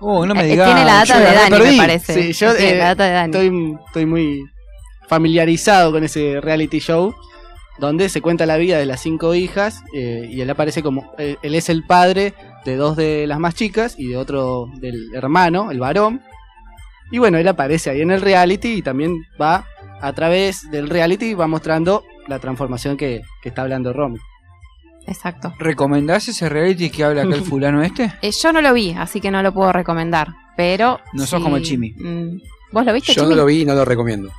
Oh, 0.00 0.24
no 0.26 0.34
me 0.34 0.42
Eh, 0.44 0.50
digas. 0.50 0.66
tiene 0.66 0.84
la 0.84 0.94
data 0.94 1.14
yo 1.14 1.18
de 1.18 1.24
la 1.24 1.32
Dani, 1.34 1.50
perdí. 1.50 1.70
me 1.72 1.76
parece. 1.78 2.22
Sí, 2.22 2.32
yo 2.32 2.50
eh, 2.52 2.74
la 2.78 2.84
data 2.94 3.04
de 3.04 3.12
Dani. 3.12 3.32
Estoy, 3.36 3.76
estoy 3.86 4.06
muy 4.06 4.42
familiarizado 5.08 5.92
con 5.92 6.04
ese 6.04 6.40
reality 6.40 6.78
show 6.80 7.14
donde 7.78 8.08
se 8.08 8.20
cuenta 8.22 8.46
la 8.46 8.56
vida 8.56 8.78
de 8.78 8.86
las 8.86 9.00
cinco 9.00 9.34
hijas 9.34 9.82
eh, 9.94 10.28
y 10.30 10.40
él 10.40 10.48
aparece 10.50 10.82
como 10.82 11.12
eh, 11.18 11.36
él 11.42 11.54
es 11.54 11.68
el 11.68 11.84
padre 11.84 12.32
de 12.64 12.76
dos 12.76 12.96
de 12.96 13.26
las 13.26 13.38
más 13.38 13.54
chicas 13.54 13.94
y 13.98 14.08
de 14.08 14.16
otro 14.16 14.66
del 14.80 15.14
hermano, 15.14 15.70
el 15.70 15.78
varón. 15.80 16.22
Y 17.10 17.18
bueno, 17.18 17.38
él 17.38 17.46
aparece 17.48 17.90
ahí 17.90 18.00
en 18.00 18.10
el 18.10 18.20
reality 18.20 18.74
y 18.74 18.82
también 18.82 19.24
va 19.40 19.64
a 20.00 20.12
través 20.12 20.70
del 20.70 20.88
reality 20.88 21.34
va 21.34 21.46
mostrando 21.46 22.04
la 22.28 22.38
transformación 22.38 22.96
que, 22.96 23.22
que 23.42 23.48
está 23.48 23.62
hablando 23.62 23.92
Romy. 23.92 24.18
Exacto. 25.06 25.54
¿Recomendás 25.58 26.26
ese 26.28 26.48
reality 26.48 26.90
que 26.90 27.04
habla 27.04 27.22
acá 27.22 27.34
el 27.36 27.42
fulano 27.44 27.82
este? 27.82 28.12
Eh, 28.22 28.30
yo 28.32 28.52
no 28.52 28.60
lo 28.60 28.72
vi, 28.74 28.92
así 28.98 29.20
que 29.20 29.30
no 29.30 29.42
lo 29.42 29.52
puedo 29.54 29.72
recomendar. 29.72 30.28
Pero. 30.56 31.00
No 31.12 31.26
sos 31.26 31.38
sí, 31.38 31.44
como 31.44 31.56
el 31.58 31.62
Chimi. 31.62 31.92
mm, 31.92 32.40
¿Vos 32.72 32.84
lo 32.84 32.92
viste, 32.92 33.12
Yo 33.12 33.22
Chimi? 33.22 33.34
no 33.34 33.36
lo 33.36 33.46
vi 33.46 33.60
y 33.62 33.64
no 33.64 33.74
lo 33.74 33.84
recomiendo. 33.84 34.30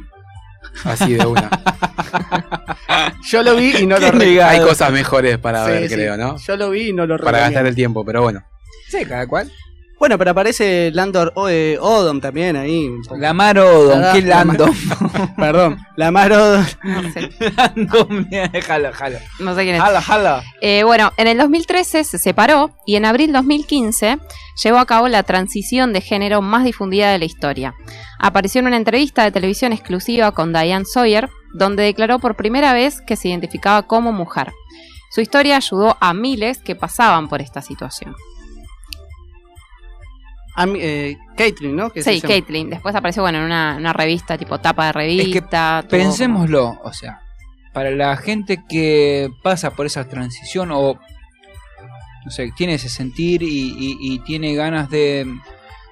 Así 0.84 1.14
de 1.14 1.26
una. 1.26 1.50
Yo 3.30 3.44
lo 3.44 3.56
vi 3.56 3.78
y 3.78 3.86
no 3.88 3.98
lo 4.00 4.06
Hay 4.08 4.12
recomiendo. 4.12 4.68
cosas 4.68 4.92
mejores 4.92 5.38
para 5.38 5.66
Sí, 5.66 5.72
ver, 5.72 5.90
sí. 5.90 5.96
creo, 5.96 6.18
¿no? 6.18 6.38
Yo 6.38 6.58
lo 6.58 6.70
vi 6.70 6.90
y 6.90 6.94
no 6.94 7.06
lo 7.06 7.18
Para 7.18 7.32
recomiendo. 7.32 7.44
gastar 7.54 7.66
el 7.68 7.76
tiempo, 7.76 8.06
pero 8.06 8.22
bueno. 8.24 8.44
Sí, 8.90 9.06
cada 9.06 9.26
cual. 9.28 9.52
Bueno, 10.00 10.18
pero 10.20 10.30
aparece 10.32 10.92
Landor 10.94 11.32
o- 11.36 11.50
eh, 11.50 11.78
Odom 11.82 12.22
también 12.22 12.56
ahí. 12.56 12.88
Lamar 13.18 13.58
Odom, 13.58 14.00
¿qué 14.14 14.22
Landom? 14.22 14.72
Perdón, 15.38 15.78
Lamar 15.96 16.32
Odom. 16.34 16.66
No 16.84 17.12
sé, 17.12 17.30
Landom, 17.58 18.26
déjalo, 18.30 18.90
déjalo. 18.90 19.18
no 19.40 19.56
sé 19.56 19.64
quién 19.64 19.76
es. 19.76 19.82
Jala, 19.82 20.02
jala. 20.02 20.44
Eh, 20.62 20.84
bueno, 20.84 21.12
en 21.18 21.28
el 21.28 21.38
2013 21.40 22.04
se 22.04 22.18
separó 22.20 22.76
y 22.86 22.96
en 22.96 23.06
abril 23.06 23.34
2015 23.34 24.20
llevó 24.64 24.78
a 24.78 24.86
cabo 24.86 25.08
la 25.08 25.24
transición 25.24 25.94
de 25.94 26.02
género 26.02 26.44
más 26.44 26.64
difundida 26.64 27.12
de 27.12 27.18
la 27.18 27.26
historia. 27.26 27.74
Apareció 28.20 28.60
en 28.60 28.68
una 28.68 28.78
entrevista 28.78 29.24
de 29.24 29.32
televisión 29.32 29.74
exclusiva 29.74 30.32
con 30.32 30.54
Diane 30.54 30.86
Sawyer, 30.86 31.28
donde 31.56 31.84
declaró 31.84 32.20
por 32.20 32.36
primera 32.36 32.72
vez 32.74 33.02
que 33.02 33.16
se 33.16 33.30
identificaba 33.30 33.82
como 33.88 34.12
mujer. 34.12 34.52
Su 35.12 35.22
historia 35.22 35.58
ayudó 35.58 35.98
a 36.00 36.14
miles 36.14 36.60
que 36.60 36.76
pasaban 36.76 37.30
por 37.30 37.42
esta 37.42 37.62
situación. 37.64 38.16
A 40.58 40.66
mí, 40.66 40.80
eh, 40.82 41.18
Caitlyn, 41.38 41.76
¿no? 41.76 41.90
Que 41.92 42.02
Sí, 42.04 42.16
llama. 42.20 42.28
Caitlyn. 42.28 42.70
Después 42.70 42.94
apareció 42.96 43.22
bueno, 43.24 43.38
en 43.38 43.46
una, 43.46 43.76
una 43.78 43.94
revista, 43.94 44.38
tipo 44.38 44.60
tapa 44.60 44.88
de 44.88 44.92
revista. 44.92 45.82
todo 45.84 45.90
Pensémoslo, 45.92 46.80
o 46.84 46.92
sea, 46.94 47.22
para 47.74 47.92
la 47.92 48.18
gente 48.18 48.64
que 48.68 49.30
pasa 49.44 49.72
por 49.72 49.86
esa 49.86 50.06
transición 50.10 50.72
o, 50.72 51.00
no 52.26 52.32
sé, 52.32 52.52
tiene 52.58 52.74
ese 52.74 52.90
sentir 52.90 53.44
y, 53.44 53.48
y- 53.48 53.98
y 54.02 54.20
tiene 54.20 54.56
ganas 54.56 54.90
de, 54.90 55.26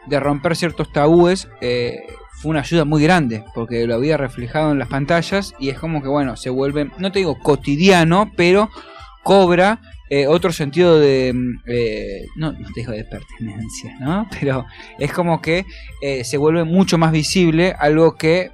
de 0.07 0.19
romper 0.19 0.55
ciertos 0.55 0.91
tabúes, 0.91 1.47
eh, 1.61 2.03
fue 2.41 2.49
una 2.51 2.61
ayuda 2.61 2.85
muy 2.85 3.01
grande, 3.03 3.43
porque 3.53 3.85
lo 3.87 3.95
había 3.95 4.17
reflejado 4.17 4.71
en 4.71 4.79
las 4.79 4.87
pantallas 4.89 5.53
y 5.59 5.69
es 5.69 5.79
como 5.79 6.01
que, 6.01 6.09
bueno, 6.09 6.35
se 6.35 6.49
vuelve, 6.49 6.89
no 6.97 7.11
te 7.11 7.19
digo 7.19 7.37
cotidiano, 7.39 8.31
pero 8.35 8.69
cobra 9.23 9.79
eh, 10.09 10.27
otro 10.27 10.51
sentido 10.51 10.99
de, 10.99 11.33
mm, 11.33 11.63
eh, 11.67 12.25
no, 12.35 12.51
no 12.51 12.67
te 12.73 12.81
digo 12.81 12.91
de 12.91 13.05
pertenencia, 13.05 13.95
¿no? 13.99 14.27
Pero 14.39 14.65
es 14.99 15.11
como 15.11 15.41
que 15.41 15.65
eh, 16.01 16.23
se 16.23 16.37
vuelve 16.37 16.63
mucho 16.63 16.97
más 16.97 17.11
visible 17.11 17.75
algo 17.77 18.15
que 18.15 18.51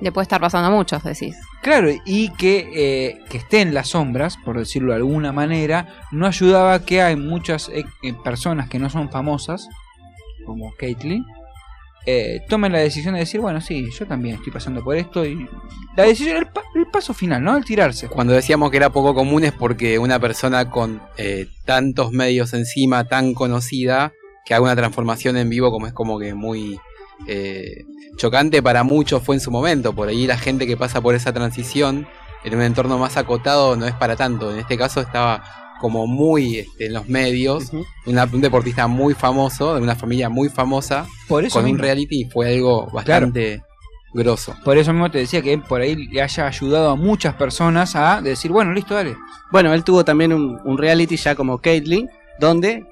Le 0.00 0.10
puede 0.10 0.24
estar 0.24 0.40
pasando 0.40 0.66
a 0.68 0.70
muchos, 0.72 1.04
decís. 1.04 1.36
Claro, 1.62 1.88
y 2.04 2.30
que, 2.30 2.70
eh, 2.74 3.20
que 3.30 3.38
esté 3.38 3.60
en 3.60 3.72
las 3.72 3.90
sombras, 3.90 4.36
por 4.36 4.58
decirlo 4.58 4.90
de 4.90 4.96
alguna 4.96 5.30
manera, 5.30 5.86
no 6.10 6.26
ayudaba 6.26 6.74
a 6.74 6.84
que 6.84 7.00
hay 7.00 7.14
muchas 7.14 7.70
personas 8.24 8.68
que 8.68 8.80
no 8.80 8.90
son 8.90 9.10
famosas, 9.10 9.68
como 10.44 10.74
Caitlyn, 10.74 11.24
eh, 12.06 12.42
tomen 12.48 12.72
la 12.72 12.78
decisión 12.78 13.14
de 13.14 13.20
decir, 13.20 13.40
bueno, 13.40 13.60
sí, 13.60 13.88
yo 13.98 14.06
también 14.06 14.36
estoy 14.36 14.52
pasando 14.52 14.82
por 14.82 14.96
esto, 14.96 15.24
y 15.24 15.48
la 15.96 16.04
decisión, 16.04 16.36
el, 16.36 16.48
el 16.74 16.86
paso 16.86 17.14
final, 17.14 17.42
¿no? 17.42 17.56
El 17.56 17.64
tirarse. 17.64 18.08
Cuando 18.08 18.32
decíamos 18.32 18.70
que 18.70 18.78
era 18.78 18.90
poco 18.90 19.14
común 19.14 19.44
es 19.44 19.52
porque 19.52 19.98
una 19.98 20.18
persona 20.18 20.70
con 20.70 21.02
eh, 21.16 21.46
tantos 21.64 22.12
medios 22.12 22.54
encima, 22.54 23.04
tan 23.04 23.34
conocida, 23.34 24.12
que 24.44 24.54
haga 24.54 24.64
una 24.64 24.76
transformación 24.76 25.36
en 25.36 25.48
vivo 25.48 25.70
como 25.70 25.86
es 25.86 25.92
como 25.92 26.18
que 26.18 26.34
muy 26.34 26.80
eh, 27.26 27.84
chocante 28.16 28.62
para 28.62 28.82
muchos 28.82 29.22
fue 29.22 29.36
en 29.36 29.40
su 29.40 29.50
momento. 29.50 29.92
Por 29.92 30.08
ahí 30.08 30.26
la 30.26 30.38
gente 30.38 30.66
que 30.66 30.76
pasa 30.76 31.00
por 31.00 31.14
esa 31.14 31.32
transición 31.32 32.08
en 32.44 32.54
un 32.54 32.62
entorno 32.62 32.98
más 32.98 33.16
acotado 33.16 33.76
no 33.76 33.86
es 33.86 33.94
para 33.94 34.16
tanto. 34.16 34.52
En 34.52 34.58
este 34.58 34.76
caso 34.76 35.00
estaba 35.00 35.61
como 35.82 36.06
muy 36.06 36.58
este, 36.60 36.86
en 36.86 36.92
los 36.94 37.08
medios, 37.08 37.70
una- 38.06 38.24
un 38.32 38.40
deportista 38.40 38.86
muy 38.86 39.12
famoso, 39.14 39.74
de 39.74 39.80
una 39.82 39.96
familia 39.96 40.28
muy 40.30 40.48
famosa, 40.48 41.06
Por 41.28 41.44
eso 41.44 41.58
con 41.60 41.68
un 41.70 41.76
reality 41.78 42.22
y 42.22 42.24
fue 42.30 42.54
algo 42.54 42.86
bastante 42.92 43.62
grosso. 44.14 44.54
Por 44.64 44.78
eso 44.78 44.92
mismo 44.92 45.10
te 45.10 45.18
decía 45.18 45.42
que 45.42 45.58
por 45.58 45.80
ahí 45.80 45.96
le 45.96 46.22
haya 46.22 46.46
ayudado 46.46 46.90
a 46.90 46.96
muchas 46.96 47.34
personas 47.34 47.96
a 47.96 48.22
decir, 48.22 48.50
bueno, 48.52 48.72
listo, 48.72 48.94
dale. 48.94 49.16
Bueno, 49.50 49.74
él 49.74 49.82
tuvo 49.84 50.04
también 50.04 50.32
un, 50.32 50.58
un 50.64 50.78
reality 50.78 51.16
ya 51.16 51.34
como 51.34 51.58
Caitlyn, 51.58 52.08
donde 52.38 52.86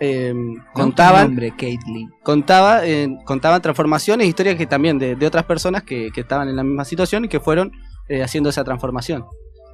eh, 0.00 0.32
¿No? 0.34 0.62
contaban, 0.74 1.28
Nombre, 1.28 1.54
Caitlyn. 1.56 2.10
contaba, 2.22 2.84
eh, 2.86 3.08
contaban 3.24 3.62
transformaciones, 3.62 4.26
historias 4.28 4.56
que 4.56 4.66
también 4.66 4.98
de, 4.98 5.14
de 5.16 5.26
otras 5.26 5.44
personas 5.44 5.82
que, 5.84 6.10
que 6.12 6.20
estaban 6.20 6.48
en 6.48 6.56
la 6.56 6.62
misma 6.64 6.84
situación 6.84 7.24
y 7.24 7.28
que 7.28 7.40
fueron 7.40 7.72
eh, 8.08 8.22
haciendo 8.22 8.50
esa 8.50 8.64
transformación. 8.64 9.24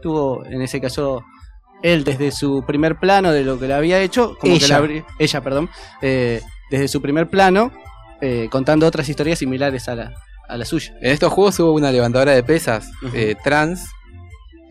Tuvo 0.02 0.44
en 0.46 0.62
ese 0.62 0.80
caso 0.80 1.22
él 1.82 2.04
desde 2.04 2.30
su 2.30 2.64
primer 2.66 2.96
plano 2.98 3.32
de 3.32 3.42
lo 3.44 3.58
que 3.58 3.66
le 3.68 3.74
había 3.74 4.00
hecho, 4.00 4.36
como 4.40 4.52
que 4.58 4.64
Ella. 4.64 4.78
la 4.80 4.84
abrí- 4.86 5.04
ella, 5.18 5.40
perdón, 5.40 5.70
eh, 6.02 6.40
desde 6.70 6.88
su 6.88 7.00
primer 7.02 7.28
plano 7.28 7.72
eh, 8.20 8.48
contando 8.50 8.86
otras 8.86 9.08
historias 9.08 9.38
similares 9.38 9.88
a 9.88 9.94
la, 9.94 10.12
a 10.48 10.56
la 10.56 10.64
suya. 10.64 10.92
En 11.00 11.10
estos 11.12 11.32
juegos 11.32 11.58
hubo 11.60 11.72
una 11.72 11.90
levantadora 11.90 12.32
de 12.32 12.42
pesas 12.42 12.90
eh, 13.14 13.34
trans. 13.42 13.86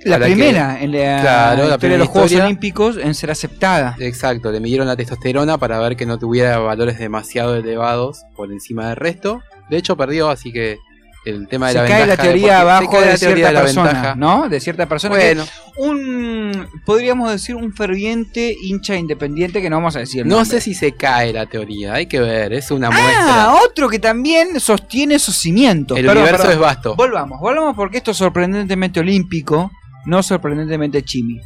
La 0.06 0.18
que- 0.18 0.26
primera 0.26 0.82
en 0.82 0.92
la 0.94 1.22
Claro, 1.22 1.24
la 1.24 1.52
historia 1.64 1.72
de 1.72 1.78
primera 1.80 1.98
los 2.00 2.08
Juegos. 2.08 2.32
Olímpicos 2.34 2.98
en 2.98 3.14
ser 3.16 3.32
aceptada. 3.32 3.96
Exacto, 4.00 4.50
le 4.52 4.60
midieron 4.62 4.88
la 4.88 4.96
testosterona 4.96 5.58
para 5.58 5.78
ver 5.80 5.98
que 5.98 6.06
no 6.06 6.18
tuviera 6.18 6.58
valores 6.60 6.98
demasiado 7.00 7.56
elevados 7.58 8.22
por 8.36 8.50
encima 8.52 8.88
del 8.88 8.96
resto. 8.96 9.42
De 9.70 9.78
hecho, 9.78 9.98
perdió, 9.98 10.30
así 10.30 10.54
que 10.54 10.78
el 11.26 11.48
tema 11.48 11.68
de 11.68 11.74
se 11.74 11.80
la 11.80 11.86
cae 11.88 12.00
la 12.00 12.06
ventaja 12.08 12.24
teoría 12.24 12.48
se 12.48 12.54
abajo 12.54 12.92
cae 12.92 13.02
de 13.02 13.08
la 13.12 13.18
teoría 13.18 13.36
cierta 13.36 13.48
de 13.48 13.54
la 13.54 13.62
persona, 13.62 13.92
ventaja. 13.92 14.16
¿no? 14.16 14.50
De 14.50 14.60
cierta 14.60 14.86
persona. 14.88 15.16
Bueno. 15.16 15.46
un, 15.78 16.68
podríamos 16.86 17.32
decir, 17.32 17.56
un 17.56 17.74
ferviente 17.74 18.56
hincha 18.62 18.96
independiente 18.96 19.62
que 19.62 19.70
no 19.70 19.78
vamos 19.78 19.96
a 19.96 20.00
decir. 20.00 20.26
No 20.26 20.38
nombre. 20.38 20.50
sé 20.60 20.62
si 20.62 20.74
se 20.74 20.94
cae 20.94 21.34
la 21.34 21.46
teoría, 21.46 21.94
hay 21.94 22.06
que 22.08 22.20
ver, 22.20 22.54
es 22.54 22.72
una 22.72 22.88
Ah, 22.88 22.92
muestra. 22.92 23.54
otro 23.66 23.90
que 23.90 24.00
también 24.00 24.60
sostiene 24.60 25.16
esos 25.16 25.36
cimientos. 25.36 25.98
El 25.98 26.06
Perdón, 26.06 26.24
universo 26.24 26.48
perdón. 26.48 26.54
es 26.54 26.60
vasto. 26.62 26.96
Volvamos, 26.96 27.40
volvamos 27.40 27.76
porque 27.76 27.98
esto 27.98 28.12
es 28.12 28.18
sorprendentemente 28.18 29.00
olímpico, 29.00 29.72
no 30.06 30.24
sorprendentemente 30.24 31.04
chimi. 31.04 31.40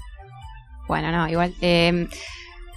Bueno, 0.87 1.11
no, 1.11 1.27
igual. 1.29 1.53
eh, 1.61 2.07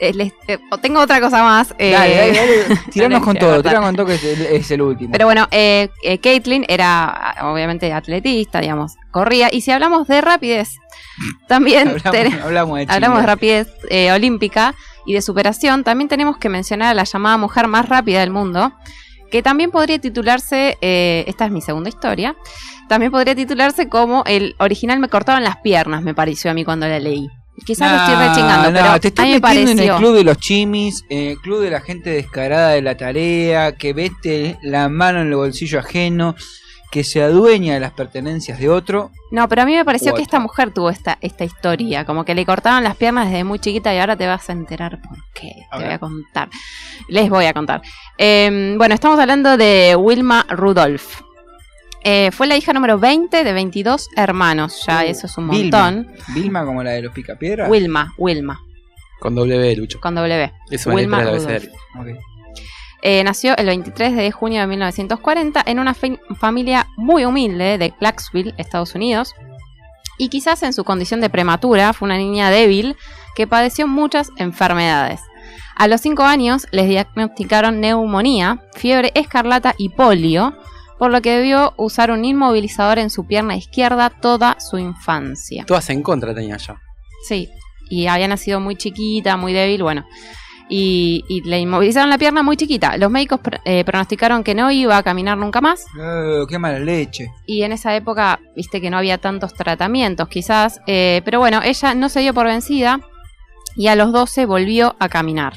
les- 0.01 0.33
eh, 0.49 0.59
tengo 0.83 1.01
otra 1.01 1.21
cosa 1.21 1.43
más. 1.43 1.75
eh, 1.79 1.93
Dale, 1.93 2.17
dale, 2.17 2.33
dale. 2.33 2.81
Tiranos 2.93 3.21
dale, 3.21 3.25
con 3.25 3.37
todo, 3.37 3.51
corta. 3.55 3.69
tiranos 3.71 3.89
con 3.89 3.97
todo 3.97 4.07
que 4.07 4.15
es 4.15 4.25
el, 4.25 4.47
es 4.47 4.71
el 4.71 4.83
último. 4.83 5.13
Pero 5.13 5.25
bueno, 5.27 5.49
eh, 5.51 5.89
eh, 6.03 6.19
Caitlyn 6.19 6.65
era 6.69 7.37
obviamente 7.43 7.93
atletista, 7.93 8.61
digamos, 8.61 8.95
corría. 9.11 9.49
Y 9.53 9.61
si 9.63 9.71
hablamos 9.71 10.07
de 10.09 10.21
rapidez, 10.21 10.77
también 11.49 11.89
hablamos, 11.89 12.11
ten- 12.13 12.41
hablamos 12.41 12.79
de 12.79 12.87
hablamos 12.89 13.21
de 13.21 13.27
rapidez 13.27 13.69
eh, 13.91 14.13
olímpica 14.13 14.75
y 15.07 15.13
de 15.15 15.23
superación, 15.23 15.85
también 15.85 16.09
tenemos 16.09 16.37
que 16.37 16.49
mencionar 16.49 16.89
a 16.89 16.95
la 16.95 17.05
llamada 17.05 17.37
mujer 17.37 17.69
más 17.69 17.89
rápida 17.89 18.21
del 18.21 18.31
mundo, 18.31 18.73
que 19.31 19.43
también 19.43 19.71
podría 19.71 19.99
titularse, 20.01 20.77
esta 20.81 21.45
es 21.47 21.51
mi 21.53 21.61
segunda 21.61 21.89
historia, 21.89 22.37
también 22.89 23.11
podría 23.13 23.35
titularse 23.35 23.89
como 23.89 24.25
el 24.27 24.55
original 24.59 24.99
me 24.99 25.09
cortaban 25.09 25.45
las 25.45 25.57
piernas, 25.59 26.03
me 26.03 26.13
pareció 26.15 26.51
a 26.51 26.55
mí 26.55 26.65
cuando 26.65 26.87
la 26.89 26.99
leí. 26.99 27.29
Quizás 27.65 27.91
lo 27.91 27.99
estoy 27.99 28.15
Nah, 28.15 28.29
rechingando, 28.29 28.71
nah, 28.71 28.81
pero 28.83 29.01
te 29.01 29.09
estás 29.09 29.23
a 29.25 29.27
mí 29.27 29.33
me 29.35 29.41
metiendo 29.41 29.71
en 29.73 29.79
el 29.91 29.97
club 29.97 30.15
de 30.15 30.25
los 30.25 30.39
chimis, 30.39 31.05
en 31.09 31.29
el 31.31 31.39
club 31.39 31.61
de 31.63 31.71
la 31.71 31.81
gente 31.81 32.11
descarada 32.11 32.71
de 32.71 32.83
la 32.83 32.97
tarea, 32.97 33.73
que 33.77 33.93
vete 33.93 34.59
la 34.63 34.89
mano 34.89 35.21
en 35.21 35.29
el 35.29 35.37
bolsillo 35.37 35.79
ajeno, 35.79 36.35
que 36.91 37.03
se 37.03 37.23
adueña 37.23 37.75
de 37.75 37.81
las 37.81 37.93
pertenencias 37.93 38.59
de 38.59 38.69
otro. 38.69 39.11
No, 39.31 39.49
pero 39.49 39.63
a 39.63 39.65
mí 39.65 39.75
me 39.75 39.85
pareció 39.85 40.15
que 40.15 40.23
esta 40.23 40.39
mujer 40.39 40.73
tuvo 40.73 40.89
esta, 40.91 41.19
esta 41.21 41.45
historia, 41.45 42.05
como 42.05 42.25
que 42.25 42.35
le 42.35 42.47
cortaban 42.47 42.85
las 42.85 42.97
piernas 42.97 43.27
desde 43.29 43.43
muy 43.43 43.59
chiquita 43.59 43.93
y 43.95 43.99
ahora 43.99 44.17
te 44.17 44.27
vas 44.27 44.49
a 44.49 44.53
enterar 44.53 45.01
por 45.01 45.19
qué. 45.35 45.51
A 45.71 45.79
te 45.79 45.85
ver. 45.85 45.87
voy 45.89 45.95
a 45.95 45.99
contar. 45.99 46.49
Les 47.09 47.29
voy 47.29 47.47
a 47.47 47.53
contar. 47.53 47.83
Eh, 48.19 48.75
bueno, 48.79 48.95
estamos 48.95 49.19
hablando 49.19 49.57
de 49.57 49.97
Wilma 49.97 50.47
Rudolph. 50.49 51.26
Eh, 52.09 52.31
fue 52.31 52.47
la 52.47 52.57
hija 52.57 52.73
número 52.73 53.01
20 53.01 53.43
de 53.43 53.53
22 53.53 54.11
hermanos, 54.15 54.85
ya 54.87 55.05
eso 55.05 55.27
es 55.27 55.37
un 55.39 55.51
Vilma. 55.51 55.91
montón. 55.91 56.15
Vilma 56.35 56.65
como 56.65 56.85
la 56.85 56.93
de 56.93 57.03
los 57.03 57.13
picapiedras. 57.13 57.69
Wilma, 57.69 58.15
Wilma, 58.17 58.61
Con 59.19 59.35
W, 59.35 59.75
Lucho. 59.75 59.99
con 60.01 60.15
W. 60.15 60.53
Es 60.71 60.87
una 60.87 60.95
Wilma. 60.95 61.25
Eh, 63.03 63.25
nació 63.25 63.57
el 63.57 63.67
23 63.67 64.15
de 64.15 64.31
junio 64.31 64.61
de 64.61 64.69
1940 64.69 65.65
en 65.67 65.81
una 65.81 65.95
familia 66.39 66.87
muy 66.97 67.25
humilde 67.25 67.77
de 67.77 67.91
Clarksville, 67.91 68.55
Estados 68.57 68.95
Unidos. 68.95 69.35
Y 70.17 70.29
quizás 70.29 70.63
en 70.63 70.73
su 70.73 70.85
condición 70.85 71.21
de 71.21 71.29
prematura 71.29 71.93
fue 71.93 72.07
una 72.07 72.19
niña 72.19 72.51
débil 72.51 72.97
que 73.35 73.49
padeció 73.49 73.89
muchas 73.89 74.31
enfermedades. 74.39 75.21
A 75.75 75.89
los 75.89 76.01
5 76.03 76.23
años 76.23 76.69
les 76.71 76.89
diagnosticaron 76.89 77.81
neumonía, 77.81 78.63
fiebre 78.77 79.11
escarlata 79.15 79.75
y 79.77 79.89
polio, 79.89 80.57
por 80.99 81.11
lo 81.11 81.21
que 81.23 81.37
debió 81.37 81.75
usar 81.77 82.11
un 82.11 82.25
inmovilizador 82.25 82.99
en 82.99 83.11
su 83.11 83.27
pierna 83.27 83.57
izquierda 83.57 84.11
toda 84.11 84.57
su 84.61 84.79
infancia. 84.79 85.65
Todas 85.67 85.91
en 85.91 86.03
contra 86.03 86.35
tenía 86.35 86.57
yo. 86.57 86.75
Sí, 87.29 87.49
y 87.91 88.07
había 88.07 88.29
nacido 88.29 88.61
muy 88.61 88.77
chiquita, 88.77 89.37
muy 89.37 89.53
débil, 89.53 89.83
bueno. 89.83 90.07
Y, 90.69 91.23
y 91.29 91.43
le 91.43 91.61
inmovilizaron 91.61 92.11
la 92.11 92.19
pierna 92.19 92.43
muy 92.43 92.57
chiquita. 92.57 92.97
Los 92.97 93.09
médicos 93.11 93.39
pr- 93.41 93.61
eh, 93.65 93.85
pronosticaron 93.85 94.43
que 94.43 94.53
no 94.55 94.71
iba 94.73 94.97
a 94.97 95.03
caminar 95.05 95.39
nunca 95.39 95.61
más. 95.61 95.85
Eh, 96.01 96.43
qué 96.49 96.59
mala 96.59 96.81
leche. 96.81 97.29
Y 97.47 97.63
en 97.63 97.71
esa 97.71 97.95
época, 97.95 98.41
viste 98.57 98.81
que 98.81 98.91
no 98.91 98.99
había 98.99 99.19
tantos 99.19 99.55
tratamientos, 99.55 100.29
quizás. 100.29 100.81
eh, 100.89 101.23
pero 101.25 101.39
bueno, 101.39 101.61
ella 101.63 101.95
no 101.95 102.09
se 102.09 102.19
dio 102.21 102.35
por 102.35 102.47
vencida 102.47 103.01
y 103.77 103.87
a 103.87 103.95
los 103.95 104.11
12 104.13 104.45
volvió 104.47 104.97
a 104.99 105.09
caminar. 105.09 105.55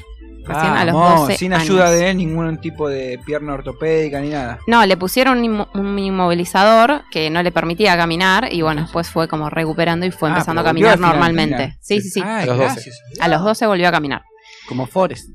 Recién 0.54 0.72
a 0.74 0.84
los 0.84 0.94
12 0.94 1.36
sin 1.36 1.52
años. 1.52 1.64
ayuda 1.64 1.90
de 1.90 2.14
ningún 2.14 2.58
tipo 2.58 2.88
de 2.88 3.18
pierna 3.24 3.54
ortopédica 3.54 4.20
ni 4.20 4.28
nada. 4.30 4.58
No, 4.66 4.84
le 4.86 4.96
pusieron 4.96 5.38
un, 5.38 5.44
inmo- 5.44 5.68
un 5.74 5.98
inmovilizador 5.98 7.02
que 7.10 7.30
no 7.30 7.42
le 7.42 7.52
permitía 7.52 7.96
caminar 7.96 8.52
y 8.52 8.62
bueno, 8.62 8.82
después 8.82 9.08
fue 9.08 9.28
como 9.28 9.50
recuperando 9.50 10.06
y 10.06 10.10
fue 10.10 10.28
Ah, 10.28 10.32
empezando 10.32 10.60
a 10.60 10.64
caminar 10.64 10.96
final, 10.96 11.10
normalmente. 11.12 11.76
Sí, 11.80 12.00
sí, 12.00 12.10
sí. 12.10 12.22
Ay, 12.24 12.44
A 12.44 12.46
los 12.46 12.58
12. 12.58 12.72
gracias. 12.72 13.00
A 13.20 13.28
los 13.28 13.42
12 13.42 13.66
volvió 13.66 13.88
a 13.88 13.92
caminar. 13.92 14.22
Como 14.68 14.86
Forrest. 14.86 15.28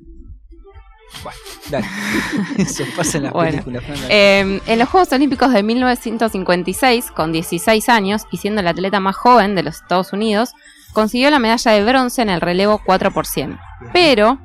Dale. 1.69 1.85
Eso 2.57 2.83
pasa 2.95 3.17
en 3.17 3.23
las 3.23 3.33
Bueno, 3.33 3.63
películas. 3.63 3.83
Eh, 4.09 4.59
en 4.65 4.79
los 4.79 4.89
Juegos 4.89 5.11
Olímpicos 5.13 5.51
de 5.53 5.63
1956, 5.63 7.11
con 7.11 7.31
16 7.31 7.89
años 7.89 8.23
y 8.31 8.37
siendo 8.37 8.61
el 8.61 8.67
atleta 8.67 8.99
más 8.99 9.15
joven 9.15 9.55
de 9.55 9.63
los 9.63 9.75
Estados 9.81 10.13
Unidos, 10.13 10.51
consiguió 10.93 11.29
la 11.31 11.39
medalla 11.39 11.71
de 11.71 11.83
bronce 11.85 12.21
en 12.21 12.29
el 12.29 12.41
relevo 12.41 12.81
4 12.85 13.11
por 13.11 13.25
100. 13.25 13.57
Pero 13.93 14.39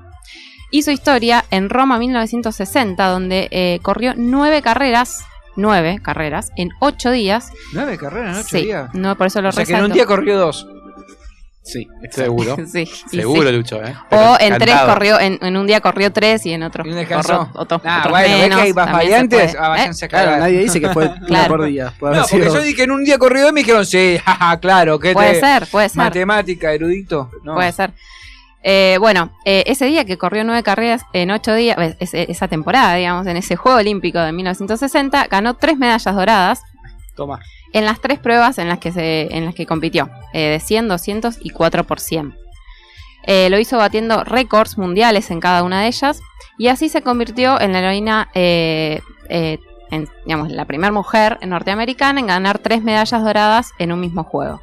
hizo 0.70 0.90
historia 0.90 1.44
en 1.50 1.68
Roma 1.70 1.98
1960, 1.98 3.06
donde 3.06 3.48
eh, 3.50 3.78
corrió 3.82 4.14
nueve 4.16 4.62
carreras, 4.62 5.24
nueve 5.56 6.00
carreras, 6.02 6.50
en 6.56 6.70
ocho 6.80 7.10
días. 7.10 7.50
¿Nueve 7.72 7.98
carreras 7.98 8.34
en 8.36 8.40
ocho 8.40 8.48
Sí, 8.58 8.64
días? 8.66 8.90
no, 8.94 9.16
por 9.16 9.26
eso 9.26 9.40
lo 9.42 9.48
O 9.50 9.52
sea 9.52 9.64
que 9.64 9.72
en 9.74 9.84
un 9.84 9.92
día 9.92 10.06
corrió 10.06 10.38
dos. 10.38 10.66
Sí, 11.62 11.86
seguro. 12.10 12.56
Sí, 12.66 12.86
Seguro, 13.10 13.48
sí. 13.50 13.56
Lucho, 13.56 13.84
¿eh? 13.84 13.94
O 14.10 14.36
en 14.40 14.56
tres 14.58 14.74
corrió, 14.86 15.20
en, 15.20 15.38
en 15.42 15.56
un 15.56 15.66
día 15.66 15.80
corrió 15.80 16.10
tres 16.10 16.46
y 16.46 16.52
en 16.52 16.62
otro 16.62 16.84
Y 16.86 16.90
corrió 17.04 17.50
otro, 17.54 17.80
Ah, 17.84 17.98
otros 17.98 18.10
bueno, 18.10 18.28
ves 18.38 18.48
menos. 18.48 18.62
que 18.62 18.72
variantes. 18.72 19.56
Ah, 19.60 19.68
váyanse 19.68 20.06
a 20.06 20.08
Claro, 20.08 20.36
nadie 20.38 20.60
dice 20.60 20.80
que 20.80 20.88
fue 20.88 21.10
Claro. 21.26 21.48
por 21.56 21.64
día. 21.66 21.92
Puede 22.00 22.16
No, 22.16 22.22
porque 22.28 22.46
yo 22.46 22.60
dije 22.62 22.76
que 22.76 22.82
en 22.84 22.90
un 22.92 23.04
día 23.04 23.18
corrió 23.18 23.42
dos 23.42 23.50
y 23.50 23.54
me 23.54 23.60
dijeron, 23.60 23.84
sí, 23.84 24.18
jaja, 24.24 24.58
claro, 24.58 24.98
que 24.98 25.12
Puede 25.12 25.34
te- 25.34 25.40
ser, 25.40 25.66
puede 25.66 25.88
ser. 25.90 25.98
Matemática, 25.98 26.72
erudito. 26.72 27.30
No. 27.44 27.54
Puede 27.54 27.70
ser. 27.72 27.92
Eh, 28.62 28.98
bueno, 29.00 29.30
eh, 29.46 29.64
ese 29.66 29.86
día 29.86 30.04
que 30.04 30.18
corrió 30.18 30.44
nueve 30.44 30.62
carreras 30.62 31.02
en 31.14 31.30
ocho 31.30 31.54
días, 31.54 31.78
eh, 31.78 31.96
ese- 32.00 32.30
esa 32.30 32.46
temporada, 32.48 32.94
digamos, 32.94 33.26
en 33.26 33.36
ese 33.38 33.56
Juego 33.56 33.78
Olímpico 33.78 34.18
de 34.18 34.32
1960, 34.32 35.26
ganó 35.28 35.54
tres 35.54 35.78
medallas 35.78 36.14
doradas 36.14 36.62
Toma. 37.16 37.40
en 37.72 37.86
las 37.86 38.00
tres 38.00 38.18
pruebas 38.18 38.58
en 38.58 38.68
las 38.68 38.78
que, 38.78 38.92
se, 38.92 39.34
en 39.34 39.46
las 39.46 39.54
que 39.54 39.64
compitió, 39.64 40.10
eh, 40.34 40.48
de 40.50 40.60
100, 40.60 40.88
200 40.88 41.38
y 41.40 41.50
4 41.50 41.84
por 41.84 42.00
100. 42.00 42.34
Eh, 43.26 43.48
lo 43.50 43.58
hizo 43.58 43.78
batiendo 43.78 44.24
récords 44.24 44.76
mundiales 44.78 45.30
en 45.30 45.40
cada 45.40 45.62
una 45.62 45.80
de 45.82 45.86
ellas 45.88 46.20
y 46.58 46.68
así 46.68 46.88
se 46.90 47.00
convirtió 47.02 47.58
en 47.60 47.72
la 47.72 47.78
heroína, 47.80 48.28
eh, 48.34 49.00
eh, 49.30 49.58
en, 49.90 50.08
digamos, 50.26 50.50
la 50.50 50.66
primera 50.66 50.92
mujer 50.92 51.38
norteamericana 51.46 52.20
en 52.20 52.26
ganar 52.26 52.58
tres 52.58 52.82
medallas 52.82 53.22
doradas 53.22 53.72
en 53.78 53.92
un 53.92 54.00
mismo 54.00 54.24
juego. 54.24 54.60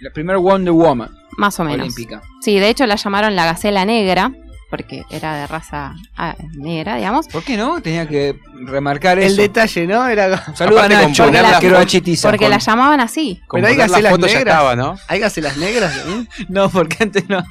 La 0.00 0.10
primera 0.10 0.38
Wonder 0.38 0.72
Woman. 0.72 1.10
Más 1.36 1.58
o 1.60 1.64
menos. 1.64 1.80
Olímpica. 1.80 2.22
Sí, 2.40 2.58
de 2.58 2.68
hecho 2.68 2.86
la 2.86 2.96
llamaron 2.96 3.36
la 3.36 3.44
gacela 3.44 3.84
negra, 3.84 4.32
porque 4.70 5.02
era 5.10 5.36
de 5.36 5.46
raza 5.46 5.94
ah, 6.16 6.36
negra, 6.54 6.96
digamos. 6.96 7.28
¿Por 7.28 7.42
qué 7.42 7.56
no? 7.56 7.82
Tenía 7.82 8.06
que 8.08 8.38
remarcar 8.66 9.18
eso. 9.18 9.28
El 9.28 9.36
detalle, 9.36 9.86
¿no? 9.86 10.06
Era. 10.06 10.54
Saluda 10.54 10.84
a 10.84 10.88
Nacho, 10.88 11.24
con 11.24 11.32
poner 11.32 11.42
la 11.42 11.58
quiero. 11.58 11.76
Porque 12.22 12.38
con- 12.38 12.50
la 12.50 12.58
llamaban 12.58 13.00
así. 13.00 13.40
Pero 13.50 13.66
hay 13.66 13.76
gacelas 13.76 14.18
negras. 14.18 14.34
estaba, 14.34 14.76
¿no? 14.76 14.96
¿Hay 15.08 15.18
gacelas 15.18 15.56
negras? 15.56 15.96
¿eh? 16.06 16.26
No, 16.48 16.70
porque 16.70 16.96
antes 17.00 17.28
no. 17.28 17.42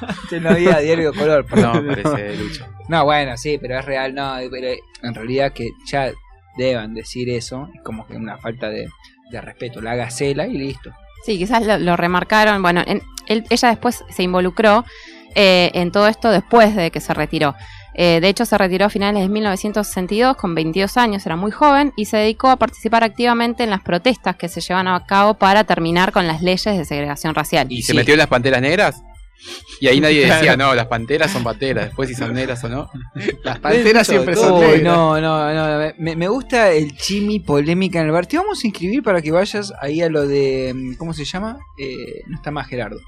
antes 0.00 0.42
no 0.42 0.50
había 0.50 0.78
diario 0.78 1.12
de 1.12 1.18
color. 1.18 1.46
No, 1.56 1.72
parece 1.72 2.36
Lucho. 2.36 2.66
No, 2.88 3.04
bueno, 3.04 3.36
sí, 3.36 3.58
pero 3.60 3.78
es 3.78 3.84
real, 3.84 4.14
no, 4.14 4.36
pero 4.50 4.68
en 5.02 5.14
realidad 5.14 5.52
que 5.52 5.70
ya 5.86 6.12
deban 6.56 6.94
decir 6.94 7.28
eso, 7.30 7.68
es 7.74 7.82
como 7.82 8.06
que 8.06 8.14
una 8.14 8.38
falta 8.38 8.68
de, 8.68 8.88
de 9.30 9.40
respeto, 9.40 9.80
la 9.80 9.96
gacela 9.96 10.46
y 10.46 10.56
listo. 10.58 10.92
Sí, 11.26 11.36
quizás 11.38 11.66
lo, 11.66 11.76
lo 11.78 11.96
remarcaron. 11.96 12.62
Bueno, 12.62 12.82
en- 12.86 13.02
él- 13.26 13.44
ella 13.50 13.68
después 13.68 14.04
se 14.08 14.22
involucró 14.22 14.84
eh, 15.34 15.70
en 15.74 15.90
todo 15.92 16.06
esto 16.08 16.30
después 16.30 16.74
de 16.74 16.90
que 16.90 17.00
se 17.00 17.12
retiró. 17.12 17.54
Eh, 17.98 18.20
de 18.20 18.28
hecho, 18.28 18.44
se 18.46 18.56
retiró 18.56 18.86
a 18.86 18.90
finales 18.90 19.22
de 19.22 19.28
1962 19.28 20.36
con 20.36 20.54
22 20.54 20.96
años, 20.98 21.24
era 21.26 21.34
muy 21.36 21.50
joven, 21.50 21.92
y 21.96 22.04
se 22.06 22.18
dedicó 22.18 22.48
a 22.48 22.56
participar 22.56 23.02
activamente 23.04 23.64
en 23.64 23.70
las 23.70 23.80
protestas 23.82 24.36
que 24.36 24.48
se 24.48 24.60
llevan 24.60 24.86
a 24.86 25.04
cabo 25.06 25.34
para 25.34 25.64
terminar 25.64 26.12
con 26.12 26.26
las 26.26 26.42
leyes 26.42 26.64
de 26.76 26.84
segregación 26.84 27.34
racial. 27.34 27.66
¿Y 27.70 27.82
se 27.82 27.94
metió 27.94 28.14
en 28.14 28.18
las 28.18 28.28
panteras 28.28 28.60
negras? 28.62 29.02
Y 29.80 29.86
ahí 29.88 30.00
nadie 30.00 30.24
Claro. 30.24 30.34
decía, 30.36 30.56
no, 30.56 30.74
las 30.74 30.86
panteras 30.86 31.30
son 31.30 31.44
panteras. 31.44 31.86
Después 31.86 32.08
si 32.08 32.14
son 32.14 32.32
negras 32.34 32.64
o 32.64 32.68
no. 32.68 32.90
Las 33.44 33.58
panteras 33.60 34.06
siempre 34.06 34.34
son 34.34 34.58
negras. 34.60 34.82
No, 34.82 35.20
no, 35.20 35.52
no. 35.52 35.92
Me, 35.98 36.16
me 36.16 36.28
gusta 36.28 36.72
el 36.72 36.96
chimi 36.96 37.40
polémica 37.40 38.00
en 38.00 38.06
el 38.06 38.12
bar. 38.12 38.26
Te 38.26 38.38
vamos 38.38 38.62
a 38.64 38.66
inscribir 38.66 39.02
para 39.02 39.20
que 39.22 39.30
vayas 39.30 39.72
ahí 39.80 40.00
a 40.02 40.08
lo 40.08 40.26
de. 40.26 40.72
mm, 40.74 40.94
¿Cómo 40.96 41.12
se 41.12 41.24
llama? 41.24 41.58
Eh, 41.78 42.22
no 42.26 42.36
está 42.36 42.50
más 42.50 42.66
Gerardo. 42.66 42.98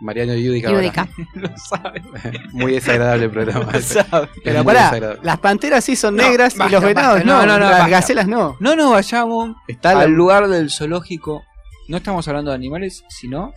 Mariano 0.00 0.34
Yudica. 0.34 0.70
Yudica. 0.70 1.08
Lo 1.34 1.48
sabe. 1.56 2.02
Muy 2.52 2.72
desagradable 2.72 3.24
el 3.24 3.30
programa. 3.30 3.72
Lo 3.72 3.80
sabe. 3.80 4.28
Pero 4.44 4.62
pará, 4.64 5.16
las 5.22 5.38
panteras 5.38 5.84
sí 5.84 5.96
son 5.96 6.16
No, 6.16 6.22
negras 6.22 6.54
y 6.54 6.58
basta, 6.58 6.72
los 6.74 6.84
venados 6.84 7.14
basta. 7.14 7.24
no. 7.26 7.40
No, 7.40 7.46
no, 7.46 7.52
no, 7.58 7.64
las 7.70 7.70
basta. 7.80 7.88
gacelas 7.88 8.26
no. 8.28 8.56
No 8.60 8.76
nos 8.76 8.92
vayamos 8.92 9.56
Está 9.68 9.94
la- 9.94 10.00
al 10.02 10.10
lugar 10.12 10.48
del 10.48 10.70
zoológico. 10.70 11.44
No 11.88 11.96
estamos 11.98 12.26
hablando 12.28 12.50
de 12.50 12.54
animales, 12.56 13.04
sino 13.08 13.52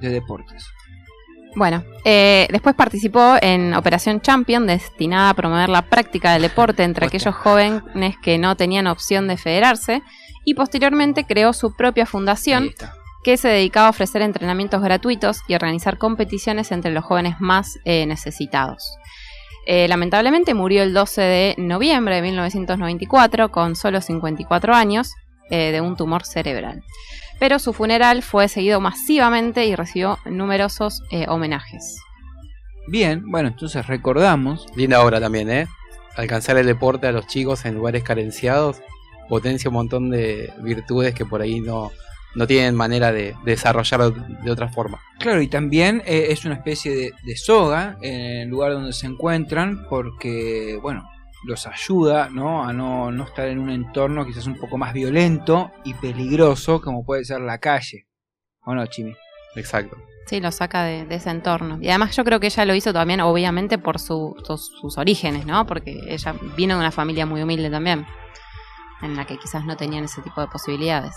de 0.00 0.08
deportes. 0.08 0.64
Bueno, 1.54 1.84
eh, 2.04 2.48
después 2.50 2.74
participó 2.74 3.36
en 3.42 3.74
Operación 3.74 4.20
Champion, 4.20 4.66
destinada 4.66 5.30
a 5.30 5.34
promover 5.34 5.68
la 5.68 5.82
práctica 5.82 6.32
del 6.32 6.42
deporte 6.42 6.82
entre 6.82 7.06
aquellos 7.06 7.34
jóvenes 7.34 8.16
que 8.22 8.38
no 8.38 8.56
tenían 8.56 8.86
opción 8.86 9.28
de 9.28 9.36
federarse, 9.36 10.02
y 10.44 10.54
posteriormente 10.54 11.24
creó 11.24 11.52
su 11.52 11.76
propia 11.76 12.06
fundación 12.06 12.70
que 13.22 13.36
se 13.36 13.48
dedicaba 13.48 13.86
a 13.86 13.90
ofrecer 13.90 14.22
entrenamientos 14.22 14.82
gratuitos 14.82 15.42
y 15.46 15.54
organizar 15.54 15.98
competiciones 15.98 16.72
entre 16.72 16.90
los 16.90 17.04
jóvenes 17.04 17.36
más 17.38 17.78
eh, 17.84 18.06
necesitados. 18.06 18.96
Eh, 19.66 19.86
lamentablemente 19.86 20.54
murió 20.54 20.82
el 20.82 20.92
12 20.92 21.20
de 21.22 21.54
noviembre 21.58 22.16
de 22.16 22.22
1994 22.22 23.50
con 23.50 23.76
solo 23.76 24.00
54 24.00 24.74
años 24.74 25.14
eh, 25.50 25.70
de 25.70 25.80
un 25.80 25.96
tumor 25.96 26.24
cerebral. 26.24 26.82
Pero 27.42 27.58
su 27.58 27.72
funeral 27.72 28.22
fue 28.22 28.46
seguido 28.46 28.80
masivamente 28.80 29.66
y 29.66 29.74
recibió 29.74 30.16
numerosos 30.26 31.02
eh, 31.10 31.26
homenajes. 31.26 31.98
Bien, 32.86 33.28
bueno, 33.32 33.48
entonces 33.48 33.84
recordamos. 33.88 34.64
Linda 34.76 35.04
obra 35.04 35.18
también, 35.18 35.50
¿eh? 35.50 35.66
Alcanzar 36.14 36.56
el 36.58 36.66
deporte 36.66 37.08
a 37.08 37.10
los 37.10 37.26
chicos 37.26 37.64
en 37.64 37.74
lugares 37.74 38.04
carenciados 38.04 38.80
potencia 39.28 39.70
un 39.70 39.74
montón 39.74 40.10
de 40.10 40.52
virtudes 40.62 41.16
que 41.16 41.26
por 41.26 41.42
ahí 41.42 41.58
no, 41.58 41.90
no 42.36 42.46
tienen 42.46 42.76
manera 42.76 43.10
de, 43.10 43.34
de 43.44 43.50
desarrollar 43.50 44.12
de 44.12 44.50
otra 44.52 44.68
forma. 44.68 45.00
Claro, 45.18 45.42
y 45.42 45.48
también 45.48 46.00
eh, 46.06 46.26
es 46.28 46.44
una 46.44 46.54
especie 46.54 46.94
de, 46.94 47.12
de 47.24 47.36
soga 47.36 47.96
en 48.02 48.42
el 48.42 48.48
lugar 48.50 48.70
donde 48.74 48.92
se 48.92 49.08
encuentran 49.08 49.84
porque, 49.90 50.78
bueno, 50.80 51.10
los 51.44 51.66
ayuda 51.66 52.28
¿no? 52.30 52.62
a 52.64 52.72
no, 52.72 53.10
no 53.10 53.24
estar 53.24 53.48
en 53.48 53.58
un 53.58 53.70
entorno 53.70 54.24
quizás 54.24 54.46
un 54.46 54.56
poco 54.56 54.78
más 54.78 54.92
violento 54.92 55.70
y 55.84 55.94
peligroso 55.94 56.80
como 56.80 57.04
puede 57.04 57.24
ser 57.24 57.40
la 57.40 57.58
calle. 57.58 58.06
¿O 58.64 58.74
no, 58.74 58.86
Chimi? 58.86 59.12
Exacto. 59.56 59.96
Sí, 60.26 60.40
lo 60.40 60.52
saca 60.52 60.84
de, 60.84 61.04
de 61.04 61.16
ese 61.16 61.30
entorno. 61.30 61.78
Y 61.80 61.88
además 61.88 62.14
yo 62.16 62.22
creo 62.24 62.38
que 62.38 62.46
ella 62.46 62.64
lo 62.64 62.74
hizo 62.76 62.92
también, 62.92 63.20
obviamente, 63.20 63.76
por 63.76 63.98
su- 63.98 64.36
sus, 64.46 64.68
sus 64.80 64.96
orígenes, 64.98 65.44
¿no? 65.46 65.66
Porque 65.66 66.00
ella 66.06 66.34
vino 66.56 66.74
de 66.74 66.80
una 66.80 66.92
familia 66.92 67.26
muy 67.26 67.42
humilde 67.42 67.68
también, 67.70 68.06
en 69.02 69.16
la 69.16 69.26
que 69.26 69.36
quizás 69.36 69.64
no 69.64 69.76
tenían 69.76 70.04
ese 70.04 70.22
tipo 70.22 70.40
de 70.40 70.46
posibilidades. 70.46 71.12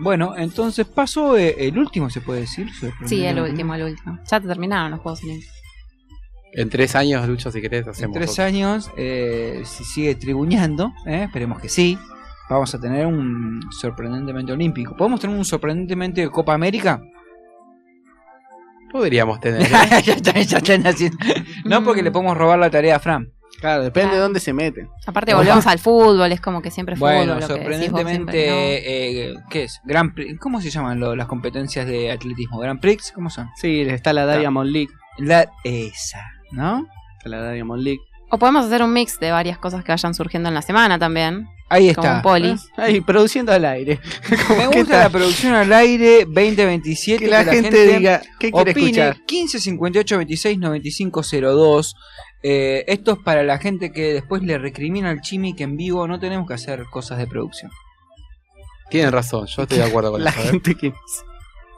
Bueno, 0.00 0.34
entonces 0.36 0.86
pasó 0.86 1.36
eh, 1.36 1.54
el 1.68 1.78
último, 1.78 2.10
se 2.10 2.20
puede 2.20 2.40
decir. 2.40 2.68
Sí, 3.06 3.24
el 3.24 3.38
último, 3.40 3.74
el 3.76 3.82
último. 3.84 4.18
Ya 4.28 4.40
terminaron 4.40 4.90
los 4.90 5.00
Juegos 5.00 5.22
Olímpicos. 5.22 5.54
En 6.52 6.68
tres 6.68 6.94
años, 6.96 7.26
Lucho, 7.28 7.50
si 7.50 7.60
querés, 7.60 7.84
En 7.84 7.90
hacemos. 7.90 8.14
tres 8.16 8.30
otro. 8.32 8.44
años, 8.44 8.90
eh, 8.96 9.62
si 9.64 9.84
sigue 9.84 10.14
tribuñando, 10.16 10.92
eh, 11.06 11.24
esperemos 11.24 11.60
que 11.60 11.68
sí, 11.68 11.96
vamos 12.48 12.74
a 12.74 12.80
tener 12.80 13.06
un 13.06 13.60
sorprendentemente 13.70 14.52
olímpico. 14.52 14.96
¿Podemos 14.96 15.20
tener 15.20 15.36
un 15.36 15.44
sorprendentemente 15.44 16.28
Copa 16.28 16.52
América? 16.54 17.00
Podríamos 18.92 19.38
tener. 19.40 19.62
¿eh? 19.62 20.02
ya, 20.04 20.14
están, 20.14 20.34
ya 20.42 20.58
están 20.58 20.86
haciendo. 20.86 21.18
No 21.64 21.84
porque 21.84 22.02
le 22.02 22.10
podemos 22.10 22.36
robar 22.36 22.58
la 22.58 22.70
tarea 22.70 22.96
a 22.96 22.98
Fran. 22.98 23.28
Claro, 23.60 23.82
depende 23.84 24.14
de 24.14 24.20
dónde 24.20 24.40
se 24.40 24.52
meten. 24.54 24.88
Aparte 25.06 25.34
volvemos 25.34 25.66
al 25.66 25.78
fútbol, 25.78 26.32
es 26.32 26.40
como 26.40 26.62
que 26.62 26.70
siempre 26.70 26.96
fútbol. 26.96 27.14
Bueno, 27.14 27.34
lo 27.34 27.46
que 27.46 27.54
decís 27.54 27.90
vos 27.90 28.00
sorprendentemente, 28.00 28.44
siempre, 28.44 29.30
eh, 29.30 29.34
¿qué 29.50 29.64
es? 29.64 29.80
Grand 29.84 30.14
Prix. 30.14 30.38
¿Cómo 30.40 30.60
se 30.62 30.70
llaman 30.70 30.98
lo- 30.98 31.14
las 31.14 31.26
competencias 31.26 31.86
de 31.86 32.10
atletismo? 32.10 32.58
¿Grand 32.58 32.80
Prix? 32.80 33.12
¿Cómo 33.12 33.28
son? 33.28 33.48
Sí, 33.56 33.82
está 33.82 34.12
la 34.12 34.38
Diamond 34.38 34.70
League. 34.70 34.90
La, 35.18 35.46
esa, 35.64 36.20
¿no? 36.52 36.86
La 37.24 37.52
Diamond 37.52 37.82
League. 37.82 38.00
O 38.30 38.38
podemos 38.38 38.64
hacer 38.66 38.82
un 38.82 38.92
mix 38.92 39.18
de 39.18 39.32
varias 39.32 39.58
cosas 39.58 39.82
que 39.84 39.90
vayan 39.92 40.14
surgiendo 40.14 40.48
en 40.48 40.54
la 40.54 40.62
semana 40.62 40.98
también. 40.98 41.48
Ahí 41.68 41.92
Como 41.94 42.06
está. 42.06 42.16
un 42.16 42.22
poli. 42.22 42.54
Ahí, 42.76 43.00
produciendo 43.00 43.52
al 43.52 43.64
aire. 43.64 44.00
Me 44.56 44.68
¿Qué 44.70 44.78
gusta 44.80 45.00
la 45.00 45.10
producción 45.10 45.52
al 45.54 45.72
aire 45.72 46.24
2027. 46.26 47.24
Que 47.24 47.30
la 47.30 47.44
gente 47.44 47.98
diga, 47.98 48.22
¿qué 48.38 48.50
quiere 48.52 48.70
opine. 48.70 48.86
escuchar? 48.88 49.24
15 49.26 49.60
58 49.60 50.16
26 50.18 50.58
95 50.58 51.22
02. 51.22 51.94
Eh, 52.42 52.84
esto 52.86 53.12
es 53.12 53.18
para 53.18 53.42
la 53.42 53.58
gente 53.58 53.92
que 53.92 54.14
después 54.14 54.42
le 54.42 54.58
recrimina 54.58 55.10
al 55.10 55.20
Chimi 55.20 55.54
que 55.54 55.64
en 55.64 55.76
vivo 55.76 56.06
no 56.08 56.18
tenemos 56.18 56.46
que 56.48 56.54
hacer 56.54 56.84
cosas 56.90 57.18
de 57.18 57.26
producción. 57.26 57.70
Tienen 58.90 59.12
razón, 59.12 59.46
yo 59.46 59.62
estoy 59.62 59.78
de 59.78 59.84
acuerdo 59.84 60.12
con 60.12 60.24
La 60.24 60.30
eso. 60.30 60.40
¿eh? 60.40 60.50
gente 60.50 60.74
que... 60.74 60.92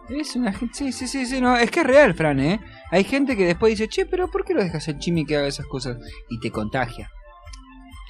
Es 0.09 0.37
una 0.37 0.53
gente. 0.53 0.75
Sí, 0.75 0.93
sí, 0.93 1.07
sí, 1.07 1.25
sí, 1.27 1.41
no, 1.41 1.57
es 1.57 1.71
que 1.71 1.81
es 1.81 1.87
real, 1.87 2.15
Fran, 2.15 2.41
¿eh? 2.41 2.61
Hay 2.91 3.05
gente 3.05 3.37
que 3.37 3.47
después 3.47 3.71
dice, 3.71 3.89
che, 3.89 4.05
pero 4.07 4.29
¿por 4.31 4.45
qué 4.45 4.53
lo 4.55 4.63
dejas 4.63 4.87
al 4.89 4.99
Chimi 4.99 5.25
que 5.25 5.37
haga 5.37 5.47
esas 5.47 5.67
cosas? 5.67 5.97
Y 6.29 6.39
te 6.41 6.51
contagia. 6.51 7.09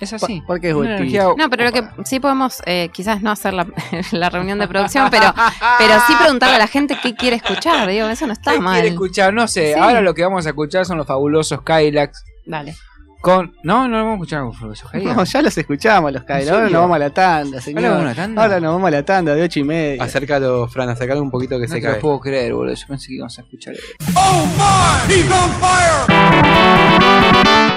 Es 0.00 0.12
así. 0.12 0.42
Porque 0.48 0.70
es 0.70 0.74
Una 0.74 0.82
buen 0.88 0.96
energía- 0.96 1.28
No, 1.36 1.48
pero 1.48 1.64
lo 1.64 1.70
que 1.72 1.84
sí 2.04 2.18
podemos, 2.18 2.60
eh, 2.66 2.88
quizás 2.92 3.22
no 3.22 3.30
hacer 3.30 3.54
la, 3.54 3.68
la 4.10 4.30
reunión 4.30 4.58
de 4.58 4.66
producción, 4.66 5.08
pero, 5.10 5.32
pero 5.78 5.94
sí 6.08 6.14
preguntarle 6.18 6.56
a 6.56 6.58
la 6.58 6.66
gente 6.66 6.98
qué 7.00 7.14
quiere 7.14 7.36
escuchar, 7.36 7.86
digo, 7.88 8.08
eso 8.08 8.26
no 8.26 8.32
está 8.32 8.52
¿Qué 8.52 8.58
mal. 8.60 8.74
quiere 8.80 8.88
escuchar? 8.88 9.32
No 9.32 9.46
sé, 9.46 9.74
Sí. 9.74 9.78
ahora 9.78 10.00
lo 10.00 10.12
que 10.14 10.24
vamos 10.24 10.44
a 10.46 10.48
escuchar 10.48 10.84
son 10.86 10.98
los 10.98 11.06
fabulosos 11.06 11.62
Kylax. 11.62 12.24
Dale. 12.46 12.74
Con... 13.22 13.54
No, 13.62 13.86
no 13.86 13.98
vamos 13.98 14.10
a 14.10 14.14
escuchar 14.14 14.52
fabulosos 14.52 14.90
Kylax. 14.90 15.16
No, 15.16 15.24
ya 15.24 15.42
los 15.42 15.56
escuchamos 15.56 16.12
los. 16.12 16.22
¿En 16.28 16.48
Ahora 16.48 16.64
nos 16.68 16.72
vamos 16.72 16.96
a 16.96 16.98
la 16.98 17.10
tanda, 17.10 17.60
señor. 17.60 17.84
¿Ahora 17.84 17.90
vamos 17.94 18.04
a 18.04 18.08
la 18.08 18.14
tanda? 18.16 18.42
Ahora 18.42 18.60
nos 18.60 18.72
vamos 18.74 18.88
a 18.88 18.90
la 18.90 19.04
tanda 19.04 19.34
de 19.36 19.42
ocho 19.42 19.60
y 19.60 19.64
media. 19.64 20.02
Acércalo, 20.02 20.66
Fran, 20.68 20.88
acércalo 20.88 21.22
un 21.22 21.30
poquito 21.30 21.56
que 21.60 21.68
No 21.68 21.74
se 21.74 21.80
te 21.80 21.86
lo 21.86 21.92
cae. 21.92 22.00
puedo 22.00 22.18
creer, 22.20 22.52
boludo. 22.52 22.74
Yo 22.74 22.86
pensé 22.88 23.06
que 23.08 23.14
íbamos 23.14 23.38
a 23.38 23.42
escuchar. 23.42 23.74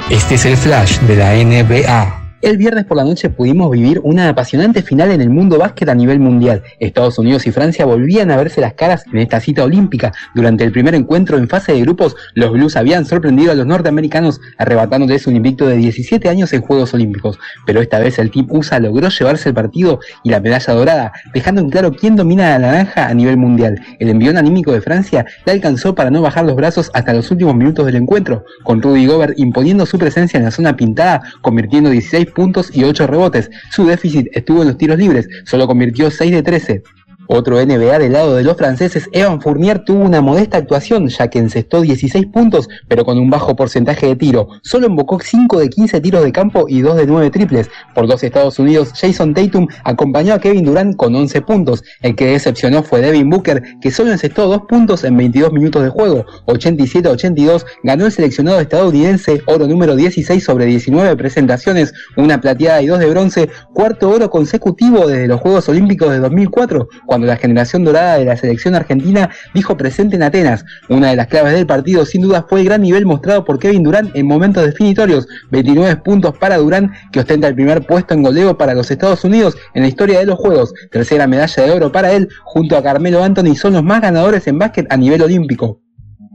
Este 0.10 0.36
es 0.36 0.46
el 0.46 0.58
flash 0.58 1.00
de 1.02 1.16
la 1.16 1.34
NBA. 1.34 2.25
El 2.42 2.58
viernes 2.58 2.84
por 2.84 2.98
la 2.98 3.06
noche 3.06 3.30
pudimos 3.30 3.72
vivir 3.72 4.02
una 4.04 4.28
apasionante 4.28 4.82
final 4.82 5.10
en 5.12 5.22
el 5.22 5.30
mundo 5.30 5.58
básquet 5.58 5.88
a 5.88 5.96
nivel 5.96 6.20
mundial. 6.20 6.64
Estados 6.80 7.18
Unidos 7.18 7.48
y 7.48 7.52
Francia 7.52 7.86
volvían 7.86 8.30
a 8.30 8.36
verse 8.36 8.60
las 8.60 8.74
caras 8.74 9.06
en 9.12 9.20
esta 9.20 9.40
cita 9.40 9.64
olímpica. 9.64 10.12
Durante 10.36 10.66
el 10.66 10.74
primer 10.74 10.96
encuentro 10.96 11.38
en 11.38 11.48
fase 11.48 11.72
de 11.72 11.82
grupos, 11.82 12.16
los 12.34 12.52
Blues 12.52 12.76
habían 12.76 13.06
sorprendido 13.06 13.54
a 13.54 13.56
los 13.56 13.66
norteamericanos 13.66 14.42
arrebatándoles 14.58 15.26
un 15.28 15.38
invicto 15.38 15.66
de 15.66 15.78
17 15.78 16.28
años 16.28 16.52
en 16.52 16.62
Juegos 16.62 16.94
Olímpicos. 16.94 17.40
Pero 17.66 17.82
esta 17.82 18.00
vez 18.00 18.20
el 18.20 18.30
Team 18.30 18.48
USA 18.50 18.80
logró 18.80 19.08
llevarse 19.08 19.50
el 19.50 19.56
partido 19.56 20.02
y 20.24 20.30
la 20.30 20.42
medalla 20.42 20.74
dorada, 20.74 21.14
dejando 21.34 21.62
en 21.62 21.70
claro 21.70 21.94
quién 21.94 22.18
domina 22.18 22.50
la 22.50 22.60
naranja 22.60 23.08
a 23.08 23.14
nivel 23.14 23.38
mundial. 23.38 23.82
El 24.00 24.10
envión 24.10 24.38
anímico 24.38 24.74
de 24.74 24.82
Francia 24.82 25.26
le 25.46 25.54
alcanzó 25.54 25.96
para 25.96 26.12
no 26.12 26.22
bajar 26.22 26.46
los 26.46 26.58
brazos 26.58 26.92
hasta 26.94 27.14
los 27.14 27.32
últimos 27.32 27.56
minutos 27.56 27.86
del 27.86 27.96
encuentro, 27.96 28.44
con 28.64 28.82
Rudy 28.82 29.08
Gobert 29.08 29.40
imponiendo 29.40 29.86
su 29.86 29.98
presencia 29.98 30.38
en 30.38 30.44
la 30.44 30.52
zona 30.52 30.76
pintada, 30.76 31.22
convirtiendo 31.42 31.90
16 31.90 32.35
puntos 32.36 32.70
y 32.72 32.84
8 32.84 33.08
rebotes. 33.08 33.50
Su 33.72 33.88
déficit 33.88 34.28
estuvo 34.34 34.62
en 34.62 34.68
los 34.68 34.78
tiros 34.78 35.00
libres, 35.00 35.28
solo 35.46 35.66
convirtió 35.66 36.12
6 36.12 36.32
de 36.32 36.44
13. 36.44 36.84
Otro 37.28 37.64
NBA 37.64 38.00
del 38.00 38.14
lado 38.14 38.36
de 38.36 38.44
los 38.44 38.58
franceses, 38.58 39.10
Evan 39.12 39.42
Fournier 39.42 39.84
tuvo 39.84 40.04
una 40.04 40.22
modesta 40.22 40.58
actuación 40.58 41.08
ya 41.08 41.28
que 41.30 41.40
encestó 41.40 41.82
16 41.82 42.28
puntos 42.28 42.68
pero 42.88 43.06
con 43.06 43.18
un 43.18 43.30
bajo 43.30 43.56
porcentaje 43.56 44.08
de 44.08 44.16
tiro. 44.16 44.48
Solo 44.64 44.88
invocó 44.88 45.20
5 45.20 45.60
de 45.60 45.70
15 45.70 46.02
tiros 46.02 46.24
de 46.24 46.32
campo 46.32 46.66
y 46.68 46.82
2 46.82 46.98
de 46.98 47.08
9 47.08 47.30
triples. 47.32 47.70
Por 47.94 48.08
dos 48.08 48.24
Estados 48.24 48.60
Unidos, 48.60 48.94
Jason 48.96 49.34
Tatum 49.34 49.68
acompañó 49.84 50.34
a 50.34 50.40
Kevin 50.40 50.66
Durant 50.66 50.96
con 50.96 51.16
11 51.16 51.42
puntos. 51.42 51.84
El 52.02 52.16
que 52.16 52.28
decepcionó 52.28 52.84
fue 52.84 53.02
Devin 53.02 53.30
Booker 53.30 53.62
que 53.82 53.92
solo 53.92 54.12
encestó 54.12 54.48
2 54.48 54.62
puntos 54.68 55.04
en 55.04 55.18
22 55.18 55.52
minutos 55.52 55.84
de 55.84 55.90
juego. 55.90 56.26
87-82 56.46 57.66
ganó 57.84 58.06
el 58.06 58.12
seleccionado 58.12 58.60
estadounidense, 58.60 59.42
oro 59.48 59.68
número 59.68 59.96
16 59.96 60.44
sobre 60.44 60.66
19 60.66 61.16
presentaciones, 61.16 61.94
una 62.18 62.40
plateada 62.40 62.82
y 62.82 62.88
2 62.88 63.00
de 63.00 63.10
bronce, 63.10 63.50
cuarto 63.74 64.10
oro 64.10 64.30
consecutivo 64.30 65.08
desde 65.08 65.28
los 65.28 65.42
Juegos 65.42 65.68
Olímpicos 65.70 66.12
de 66.12 66.20
2004 66.20 66.88
cuando 67.16 67.28
la 67.28 67.38
generación 67.38 67.86
dorada 67.86 68.18
de 68.18 68.26
la 68.26 68.36
selección 68.36 68.76
argentina 68.76 69.30
dijo 69.54 69.78
presente 69.78 70.18
en 70.18 70.24
Atenas. 70.24 70.66
Una 70.90 71.12
de 71.12 71.16
las 71.16 71.28
claves 71.28 71.54
del 71.54 71.66
partido 71.66 72.06
sin 72.06 72.24
duda 72.24 72.46
fue 72.50 72.60
el 72.60 72.66
gran 72.66 72.82
nivel 72.82 73.06
mostrado 73.06 73.46
por 73.46 73.58
Kevin 73.58 73.84
Durant 73.84 74.14
en 74.14 74.28
momentos 74.28 74.66
definitorios, 74.66 75.26
29 75.50 75.96
puntos 76.04 76.38
para 76.38 76.58
Durant 76.58 76.92
que 77.14 77.22
ostenta 77.22 77.48
el 77.48 77.56
primer 77.56 77.84
puesto 77.88 78.14
en 78.14 78.22
goleo 78.22 78.58
para 78.58 78.74
los 78.74 78.92
Estados 78.92 79.24
Unidos 79.24 79.56
en 79.76 79.84
la 79.84 79.88
historia 79.88 80.20
de 80.20 80.26
los 80.26 80.38
Juegos, 80.38 80.74
tercera 80.92 81.26
medalla 81.26 81.64
de 81.64 81.72
oro 81.72 81.90
para 81.90 82.12
él 82.12 82.28
junto 82.44 82.76
a 82.76 82.84
Carmelo 82.84 83.24
Anthony 83.24 83.56
son 83.56 83.72
los 83.72 83.84
más 83.84 84.02
ganadores 84.02 84.46
en 84.48 84.60
básquet 84.60 84.86
a 84.90 84.98
nivel 84.98 85.22
olímpico. 85.22 85.85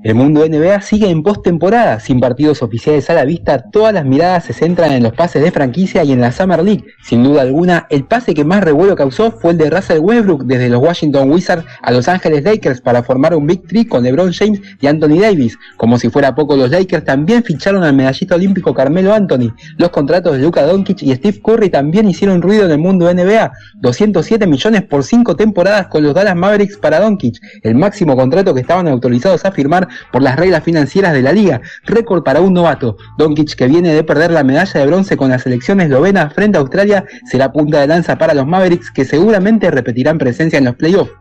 El 0.03 0.15
mundo 0.15 0.49
NBA 0.49 0.81
sigue 0.81 1.11
en 1.11 1.23
postemporada, 1.23 2.01
sin 2.01 2.21
partidos 2.21 2.63
oficiales 2.63 3.11
a 3.11 3.13
la 3.13 3.27
vista, 3.27 3.59
todas 3.71 3.93
las 3.93 4.07
miradas 4.07 4.45
se 4.45 4.55
centran 4.55 4.93
en 4.93 5.03
los 5.03 5.13
pases 5.13 5.43
de 5.43 5.51
franquicia 5.51 6.03
y 6.05 6.13
en 6.13 6.23
la 6.23 6.33
Summer 6.33 6.65
League. 6.65 6.87
Sin 7.03 7.23
duda 7.23 7.43
alguna, 7.43 7.87
el 7.91 8.07
pase 8.07 8.33
que 8.33 8.43
más 8.43 8.65
revuelo 8.65 8.97
causó 8.97 9.31
fue 9.31 9.51
el 9.51 9.59
de 9.59 9.69
Russell 9.69 9.99
Westbrook 9.99 10.45
desde 10.45 10.71
los 10.71 10.83
Washington 10.83 11.31
Wizards 11.31 11.67
a 11.83 11.93
Los 11.93 12.09
Ángeles 12.09 12.45
Lakers 12.45 12.81
para 12.81 13.03
formar 13.03 13.35
un 13.35 13.47
Big 13.47 13.67
Three 13.67 13.85
con 13.85 14.03
LeBron 14.03 14.33
James 14.33 14.63
y 14.81 14.87
Anthony 14.87 15.21
Davis. 15.21 15.59
Como 15.77 15.99
si 15.99 16.09
fuera 16.09 16.35
poco, 16.35 16.57
los 16.57 16.71
Lakers 16.71 17.05
también 17.05 17.45
ficharon 17.45 17.85
al 17.85 17.93
medallista 17.93 18.37
olímpico 18.37 18.73
Carmelo 18.73 19.13
Anthony. 19.13 19.55
Los 19.77 19.91
contratos 19.91 20.33
de 20.33 20.39
Luka 20.39 20.63
Doncic 20.63 21.03
y 21.03 21.15
Steve 21.15 21.43
Curry 21.45 21.69
también 21.69 22.09
hicieron 22.09 22.41
ruido 22.41 22.65
en 22.65 22.71
el 22.71 22.79
mundo 22.79 23.13
NBA. 23.13 23.53
207 23.75 24.47
millones 24.47 24.81
por 24.81 25.05
5 25.05 25.37
temporadas 25.37 25.89
con 25.89 26.03
los 26.03 26.15
Dallas 26.15 26.37
Mavericks 26.37 26.79
para 26.79 27.01
Doncic, 27.01 27.37
el 27.63 27.75
máximo 27.75 28.17
contrato 28.17 28.55
que 28.55 28.63
estaban 28.63 28.89
autorizados 28.89 29.45
a 29.45 29.53
firmar 29.53 29.90
por 30.13 30.23
las 30.23 30.37
reglas 30.37 30.65
financieras 30.65 31.13
de 31.13 31.23
la 31.23 31.33
liga. 31.33 31.61
Récord 31.85 32.23
para 32.23 32.41
un 32.41 32.55
novato. 32.55 32.97
Doncic, 33.19 33.55
que 33.55 33.67
viene 33.67 33.95
de 33.95 34.05
perder 34.05 34.31
la 34.31 34.45
medalla 34.45 34.81
de 34.81 34.87
bronce 34.87 35.17
con 35.17 35.31
la 35.31 35.39
selección 35.39 35.81
eslovena 35.81 36.31
frente 36.31 36.59
a 36.59 36.61
Australia, 36.61 37.05
será 37.31 37.53
punta 37.53 37.81
de 37.81 37.87
lanza 37.87 38.19
para 38.19 38.35
los 38.35 38.47
Mavericks 38.47 38.91
que 38.91 39.05
seguramente 39.05 39.71
repetirán 39.71 40.19
presencia 40.19 40.59
en 40.59 40.65
los 40.65 40.75
playoffs. 40.75 41.13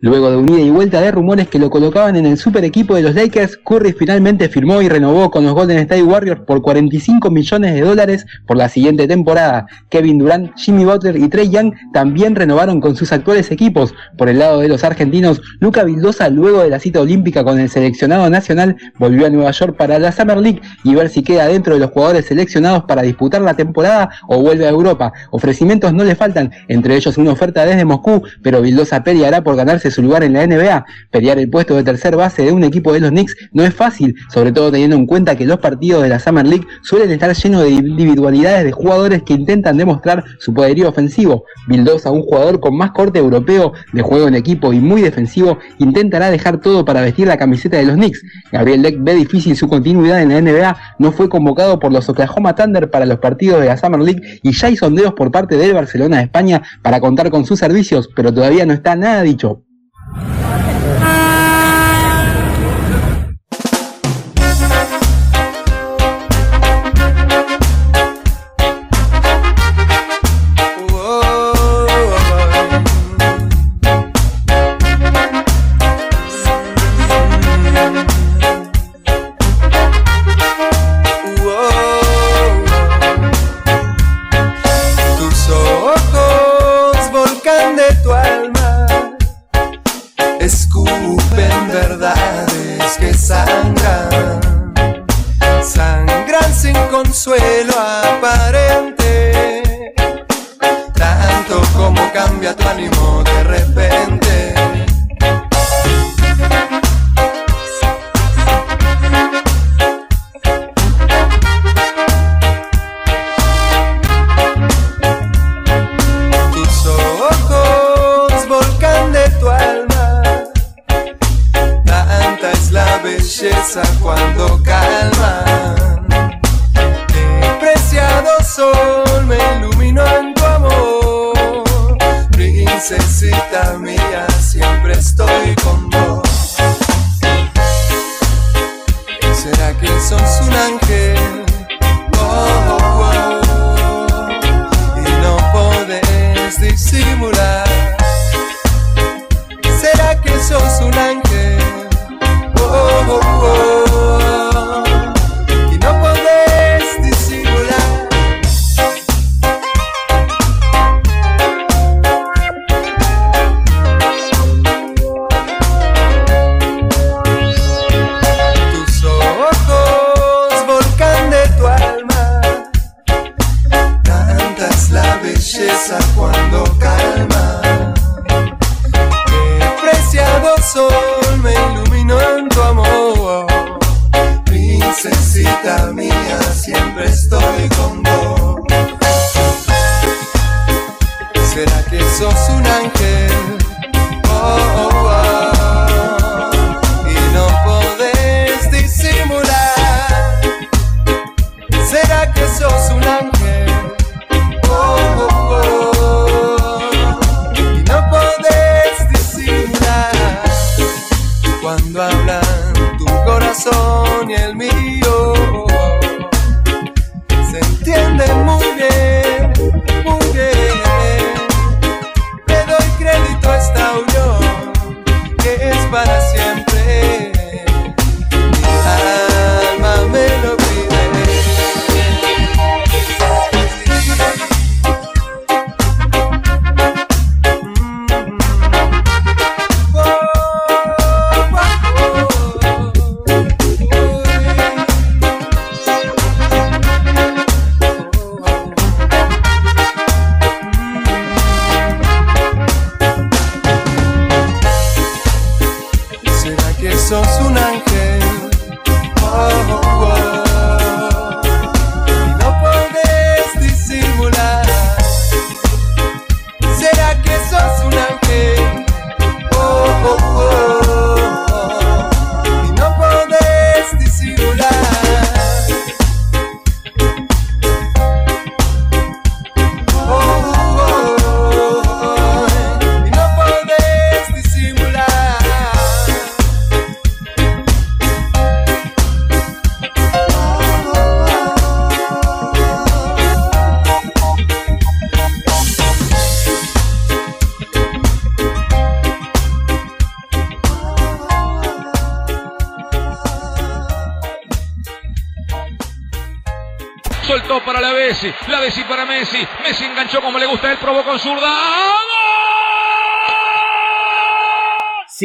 Luego 0.00 0.30
de 0.30 0.36
un 0.36 0.48
ida 0.50 0.60
y 0.60 0.68
vuelta 0.68 1.00
de 1.00 1.10
rumores 1.10 1.48
que 1.48 1.58
lo 1.58 1.70
colocaban 1.70 2.16
en 2.16 2.26
el 2.26 2.36
super 2.36 2.62
equipo 2.62 2.94
de 2.94 3.00
los 3.00 3.14
Lakers, 3.14 3.56
Curry 3.56 3.92
finalmente 3.92 4.50
firmó 4.50 4.82
y 4.82 4.88
renovó 4.88 5.30
con 5.30 5.44
los 5.44 5.54
Golden 5.54 5.78
State 5.78 6.02
Warriors 6.02 6.42
por 6.42 6.60
45 6.60 7.30
millones 7.30 7.72
de 7.72 7.80
dólares 7.80 8.26
por 8.46 8.58
la 8.58 8.68
siguiente 8.68 9.08
temporada. 9.08 9.66
Kevin 9.88 10.18
Durant, 10.18 10.52
Jimmy 10.58 10.84
Butler 10.84 11.16
y 11.16 11.28
Trey 11.28 11.48
Young 11.48 11.72
también 11.94 12.34
renovaron 12.34 12.82
con 12.82 12.96
sus 12.96 13.12
actuales 13.12 13.50
equipos. 13.50 13.94
Por 14.18 14.28
el 14.28 14.40
lado 14.40 14.60
de 14.60 14.68
los 14.68 14.84
argentinos, 14.84 15.40
Luca 15.60 15.84
Vildosa, 15.84 16.28
luego 16.28 16.62
de 16.62 16.68
la 16.68 16.80
cita 16.80 17.00
olímpica 17.00 17.42
con 17.42 17.58
el 17.58 17.70
seleccionado 17.70 18.28
nacional, 18.28 18.76
volvió 18.98 19.26
a 19.26 19.30
Nueva 19.30 19.52
York 19.52 19.76
para 19.78 19.98
la 19.98 20.12
Summer 20.12 20.36
League 20.36 20.60
y 20.82 20.94
ver 20.94 21.08
si 21.08 21.22
queda 21.22 21.46
dentro 21.46 21.74
de 21.74 21.80
los 21.80 21.90
jugadores 21.90 22.26
seleccionados 22.26 22.84
para 22.84 23.00
disputar 23.00 23.40
la 23.40 23.54
temporada 23.54 24.10
o 24.28 24.42
vuelve 24.42 24.66
a 24.66 24.70
Europa. 24.70 25.14
Ofrecimientos 25.30 25.94
no 25.94 26.04
le 26.04 26.14
faltan, 26.14 26.52
entre 26.68 26.94
ellos 26.96 27.16
una 27.16 27.32
oferta 27.32 27.64
desde 27.64 27.86
Moscú, 27.86 28.22
pero 28.42 28.60
Vildosa 28.60 29.02
peleará 29.02 29.42
por 29.42 29.56
ganarse 29.56 29.83
su 29.90 30.02
lugar 30.02 30.24
en 30.24 30.34
la 30.34 30.46
NBA. 30.46 30.84
Pelear 31.10 31.38
el 31.38 31.50
puesto 31.50 31.76
de 31.76 31.82
tercer 31.82 32.16
base 32.16 32.42
de 32.42 32.52
un 32.52 32.64
equipo 32.64 32.92
de 32.92 33.00
los 33.00 33.10
Knicks 33.10 33.36
no 33.52 33.64
es 33.64 33.74
fácil, 33.74 34.14
sobre 34.32 34.52
todo 34.52 34.70
teniendo 34.70 34.96
en 34.96 35.06
cuenta 35.06 35.36
que 35.36 35.44
los 35.46 35.58
partidos 35.58 36.02
de 36.02 36.08
la 36.08 36.18
Summer 36.18 36.46
League 36.46 36.66
suelen 36.82 37.10
estar 37.10 37.34
llenos 37.34 37.62
de 37.62 37.70
individualidades 37.70 38.64
de 38.64 38.72
jugadores 38.72 39.22
que 39.22 39.34
intentan 39.34 39.76
demostrar 39.76 40.24
su 40.38 40.52
poderío 40.52 40.88
ofensivo. 40.88 41.44
Vildosa, 41.68 42.10
un 42.10 42.22
jugador 42.22 42.60
con 42.60 42.76
más 42.76 42.92
corte 42.92 43.18
europeo 43.18 43.72
de 43.92 44.02
juego 44.02 44.28
en 44.28 44.34
equipo 44.34 44.72
y 44.72 44.80
muy 44.80 45.02
defensivo, 45.02 45.58
intentará 45.78 46.30
dejar 46.30 46.60
todo 46.60 46.84
para 46.84 47.00
vestir 47.00 47.26
la 47.26 47.36
camiseta 47.36 47.76
de 47.76 47.84
los 47.84 47.96
Knicks. 47.96 48.22
Gabriel 48.52 48.82
Deck 48.82 48.96
ve 49.00 49.14
difícil 49.14 49.56
su 49.56 49.68
continuidad 49.68 50.22
en 50.22 50.28
la 50.30 50.40
NBA, 50.40 50.76
no 50.98 51.12
fue 51.12 51.28
convocado 51.28 51.78
por 51.78 51.92
los 51.92 52.08
Oklahoma 52.08 52.54
Thunder 52.54 52.90
para 52.90 53.06
los 53.06 53.18
partidos 53.18 53.60
de 53.60 53.66
la 53.66 53.76
Summer 53.76 54.00
League 54.00 54.40
y 54.42 54.52
ya 54.52 54.68
hay 54.68 54.76
sondeos 54.76 55.14
por 55.14 55.30
parte 55.30 55.56
del 55.56 55.74
Barcelona 55.74 56.18
de 56.18 56.24
España 56.24 56.62
para 56.82 57.00
contar 57.00 57.30
con 57.30 57.44
sus 57.44 57.58
servicios, 57.58 58.08
pero 58.14 58.32
todavía 58.32 58.66
no 58.66 58.72
está 58.72 58.96
nada 58.96 59.22
dicho. 59.22 59.62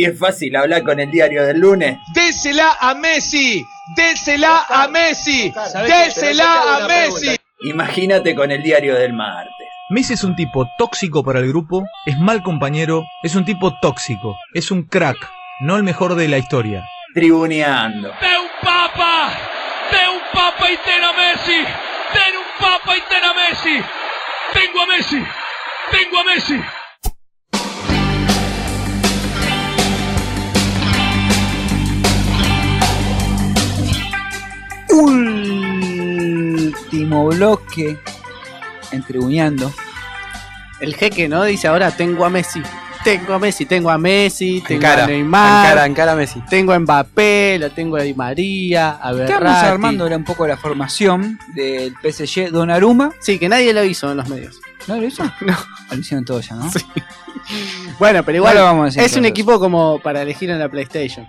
Es 0.09 0.17
fácil 0.17 0.55
hablar 0.55 0.83
con 0.83 0.99
el 0.99 1.11
diario 1.11 1.45
del 1.45 1.59
lunes. 1.59 1.99
Désela 2.13 2.77
a 2.79 2.95
Messi. 2.95 3.63
Désela 3.95 4.65
a 4.67 4.87
Messi. 4.87 5.53
Désela 5.85 6.77
a 6.77 6.87
Messi. 6.87 7.35
Imagínate 7.61 8.33
con 8.33 8.49
el 8.49 8.63
diario 8.63 8.95
del 8.95 9.13
martes. 9.13 9.53
Messi 9.91 10.13
es 10.13 10.23
un 10.23 10.35
tipo 10.35 10.67
tóxico 10.79 11.23
para 11.23 11.39
el 11.39 11.47
grupo, 11.49 11.83
es 12.07 12.17
mal 12.17 12.41
compañero, 12.41 13.03
es 13.21 13.35
un 13.35 13.45
tipo 13.45 13.79
tóxico, 13.81 14.35
es 14.53 14.71
un 14.71 14.83
crack, 14.83 15.17
no 15.61 15.77
el 15.77 15.83
mejor 15.83 16.15
de 16.15 16.27
la 16.27 16.39
historia. 16.39 16.83
Tribuneando. 17.13 18.07
¡De 18.07 18.37
un 18.39 18.49
papa! 18.63 19.31
¡De 19.91 20.09
un 20.09 20.21
papa 20.33 20.71
y 20.71 20.77
ten 20.77 21.03
a 21.03 21.13
Messi! 21.13 21.57
¡Den 21.57 22.35
un 22.35 22.59
papa 22.59 22.97
y 22.97 23.01
ten 23.01 23.23
a 23.23 23.33
Messi! 23.35 23.83
¡Tengo 24.53 24.81
a 24.81 24.87
Messi! 24.87 25.23
¡Tengo 25.91 26.19
a 26.19 26.23
Messi! 26.23 26.78
Último 35.89 37.27
bloque 37.27 37.97
en 38.91 39.03
Tribuneando. 39.03 39.71
El 40.79 40.95
jeque, 40.95 41.27
¿no? 41.27 41.43
Dice 41.43 41.67
ahora 41.67 41.91
tengo 41.91 42.25
a 42.25 42.29
Messi. 42.29 42.61
Tengo 43.03 43.33
a 43.33 43.39
Messi, 43.39 43.65
tengo 43.65 43.89
a 43.89 43.97
Messi, 43.97 44.61
tengo 44.61 44.81
Encara, 44.81 45.05
a 45.05 45.07
Neymar. 45.07 45.65
encara, 45.65 45.85
encara 45.85 46.11
a 46.11 46.15
Messi. 46.15 46.41
Tengo 46.49 46.73
a 46.73 46.79
Mbappé, 46.79 47.57
lo 47.59 47.71
tengo 47.71 47.95
a 47.95 48.01
Di 48.01 48.13
María, 48.13 48.89
a 49.01 49.11
Estamos 49.11 49.17
Berratti. 49.19 49.65
armando 49.67 50.03
ahora 50.03 50.17
un 50.17 50.25
poco 50.25 50.45
la 50.45 50.57
formación 50.57 51.39
del 51.53 51.93
PSG 52.03 52.49
Donnarumma. 52.51 53.13
Sí, 53.21 53.39
que 53.39 53.47
nadie 53.47 53.73
lo 53.73 53.85
hizo 53.85 54.11
en 54.11 54.17
los 54.17 54.27
medios. 54.27 54.59
¿No 54.87 54.97
lo 54.97 55.05
hizo? 55.05 55.23
No. 55.41 55.55
Lo 55.91 55.97
hicieron 55.97 56.25
todos 56.25 56.47
ya, 56.49 56.55
¿no? 56.55 56.69
Bueno, 57.99 58.23
pero 58.23 58.35
igual 58.37 58.53
No 58.55 58.59
lo 58.61 58.65
vamos 58.65 58.81
a 58.81 58.85
decir 58.85 59.01
es 59.03 59.15
un 59.17 59.25
equipo 59.25 59.59
como 59.59 59.99
para 59.99 60.21
elegir 60.21 60.49
en 60.51 60.59
la 60.59 60.69
PlayStation. 60.69 61.25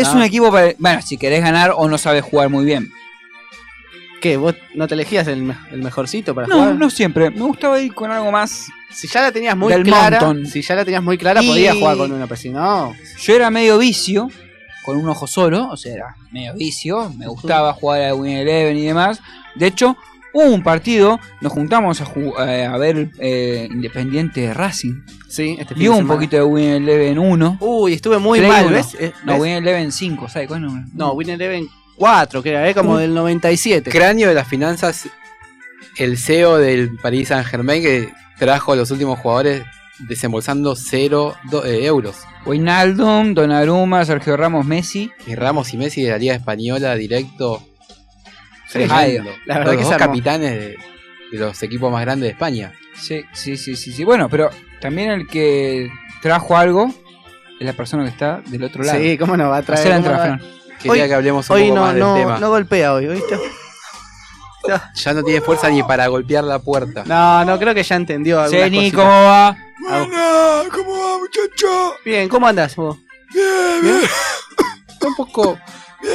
Es 0.00 0.08
¿no? 0.08 0.16
un 0.16 0.22
equipo 0.22 0.50
para... 0.52 0.72
Bueno, 0.78 1.02
si 1.02 1.16
querés 1.16 1.42
ganar 1.42 1.72
o 1.76 1.88
no 1.88 1.98
sabes 1.98 2.22
jugar 2.24 2.48
muy 2.48 2.64
bien. 2.64 2.90
¿Qué? 4.20 4.36
¿Vos 4.36 4.54
no 4.74 4.88
te 4.88 4.94
elegías 4.94 5.26
el, 5.28 5.54
el 5.70 5.82
mejorcito 5.82 6.34
para 6.34 6.46
No, 6.46 6.54
jugar? 6.56 6.74
no 6.76 6.90
siempre. 6.90 7.30
Me 7.30 7.42
gustaba 7.42 7.80
ir 7.80 7.94
con 7.94 8.10
algo 8.10 8.30
más... 8.32 8.66
Si 8.92 9.08
ya 9.08 9.20
la 9.22 9.32
tenías 9.32 9.56
muy 9.56 9.72
Del 9.72 9.82
clara, 9.82 10.20
si 10.50 10.62
ya 10.62 10.74
la 10.74 10.84
tenías 10.84 11.02
muy 11.02 11.18
clara, 11.18 11.42
Y- 11.42 11.46
podías 11.48 11.76
jugar 11.76 11.96
con 11.98 12.12
una, 12.12 12.26
pero 12.26 12.40
si 12.40 12.48
no, 12.48 12.94
Yo 13.18 13.34
era 13.34 13.50
medio 13.50 13.76
vicio, 13.78 14.30
con 14.84 14.96
un 14.96 15.06
ojo 15.08 15.26
solo, 15.26 15.68
o 15.70 15.76
sea, 15.76 15.92
era 15.92 16.16
medio 16.30 16.54
vicio, 16.54 17.10
me 17.18 17.26
gustaba 17.26 17.74
jugar 17.74 18.02
a 18.04 18.14
Win 18.14 18.36
Eleven 18.38 18.78
y 18.78 18.84
demás. 18.86 19.20
De 19.54 19.66
hecho, 19.66 19.96
hubo 20.36 20.52
un 20.52 20.62
partido, 20.62 21.18
nos 21.40 21.50
juntamos 21.52 22.00
a, 22.02 22.06
eh, 22.46 22.66
a 22.66 22.76
ver 22.76 23.10
eh, 23.18 23.68
Independiente 23.70 24.42
de 24.42 24.54
Racing. 24.54 25.02
sí, 25.28 25.56
este 25.58 25.88
un 25.88 26.06
poquito 26.06 26.36
de 26.36 26.42
Win 26.42 26.68
Eleven 26.68 27.18
1. 27.18 27.56
Uy, 27.60 27.94
estuve 27.94 28.18
muy 28.18 28.40
Play 28.40 28.50
mal. 28.50 28.68
¿ves? 28.68 28.94
Eh, 29.00 29.12
No, 29.24 29.32
¿ves? 29.32 29.42
Win 29.42 29.52
Eleven 29.52 29.92
5, 29.92 30.28
¿sabes 30.28 30.46
cuál 30.48 30.60
número? 30.62 30.84
No, 30.92 31.12
Win 31.12 31.30
Eleven 31.30 31.66
4, 31.96 32.42
que 32.42 32.50
era, 32.50 32.68
¿eh? 32.68 32.74
como 32.74 32.94
Un 32.94 32.98
del 33.00 33.14
97. 33.14 33.90
Cráneo 33.90 34.28
de 34.28 34.34
las 34.34 34.46
finanzas, 34.46 35.08
el 35.96 36.18
CEO 36.18 36.58
del 36.58 36.96
Paris 36.96 37.28
Saint 37.28 37.46
Germain 37.46 37.82
que 37.82 38.10
trajo 38.38 38.72
a 38.72 38.76
los 38.76 38.90
últimos 38.90 39.18
jugadores 39.18 39.62
desembolsando 40.00 40.76
0 40.76 41.34
euros. 41.64 42.16
Wijnaldum, 42.44 43.32
Donnarumma, 43.32 44.04
Sergio 44.04 44.36
Ramos, 44.36 44.66
Messi. 44.66 45.10
Y 45.26 45.34
Ramos 45.34 45.72
y 45.72 45.78
Messi 45.78 46.02
de 46.02 46.10
la 46.10 46.18
Liga 46.18 46.34
Española 46.34 46.94
directo. 46.94 47.62
Ay, 48.90 49.14
Tremendo. 49.14 49.38
la 49.46 49.58
verdad 49.58 49.72
los 49.74 49.82
que 49.82 49.88
dos 49.88 49.96
capitanes 49.98 50.50
de, 50.52 50.76
de 51.32 51.38
los 51.38 51.62
equipos 51.62 51.90
más 51.92 52.02
grandes 52.02 52.26
de 52.28 52.32
España. 52.32 52.72
Sí, 52.94 53.24
sí, 53.32 53.56
sí, 53.56 53.76
sí, 53.76 53.92
sí. 53.92 54.04
Bueno, 54.04 54.28
pero 54.28 54.50
también 54.80 55.10
el 55.10 55.26
que 55.26 55.90
trajo 56.22 56.56
algo 56.56 56.86
es 57.58 57.66
la 57.66 57.72
persona 57.72 58.04
que 58.04 58.10
está 58.10 58.40
del 58.46 58.64
otro 58.64 58.82
lado. 58.84 58.98
Sí, 58.98 59.16
¿cómo 59.18 59.36
no 59.36 59.48
va 59.50 59.58
a 59.58 59.62
traer? 59.62 60.00
No 60.02 60.10
va-. 60.10 60.38
Quería 60.82 61.02
Hoy- 61.04 61.08
que 61.08 61.14
hablemos 61.14 61.48
un 61.50 61.56
hoy 61.56 61.62
poco 61.64 61.74
no, 61.76 61.80
más 61.82 61.94
del 61.94 62.02
no, 62.02 62.14
tema. 62.14 62.38
no 62.38 62.48
golpea 62.50 62.92
hoy, 62.94 63.06
¿viste? 63.06 63.38
Ya 64.96 65.12
no 65.14 65.22
tiene 65.22 65.40
fuerza 65.40 65.70
ni 65.70 65.80
para 65.84 66.08
golpear 66.08 66.42
la 66.42 66.58
puerta. 66.58 67.04
No, 67.06 67.44
no 67.44 67.56
creo 67.56 67.72
que 67.72 67.84
ya 67.84 67.94
entendió. 67.94 68.48
Ceni, 68.48 68.90
cositas. 68.90 68.98
¿cómo 69.00 69.10
va? 69.22 69.56
Buena, 69.80 70.62
¿cómo 70.74 70.90
va, 70.90 71.18
muchacho? 71.18 71.94
Bien, 72.04 72.28
¿cómo 72.28 72.48
andas 72.48 72.74
vos? 72.74 72.96
Bien, 73.32 73.80
bien. 73.82 74.00
Un 75.06 75.14
poco 75.14 75.56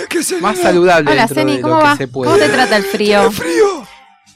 ¿Qué 0.10 0.24
se 0.24 0.40
más 0.42 0.58
saludable 0.58 1.12
Hola, 1.12 1.22
dentro 1.22 1.36
Ceni, 1.36 1.56
de 1.58 1.62
¿cómo 1.62 1.74
lo 1.76 1.80
que 1.82 1.86
va? 1.88 1.98
se 1.98 2.08
puede. 2.08 2.32
¿Cómo 2.32 2.44
te 2.44 2.50
trata 2.50 2.78
el 2.78 2.84
frío? 2.84 3.32
frío? 3.32 3.88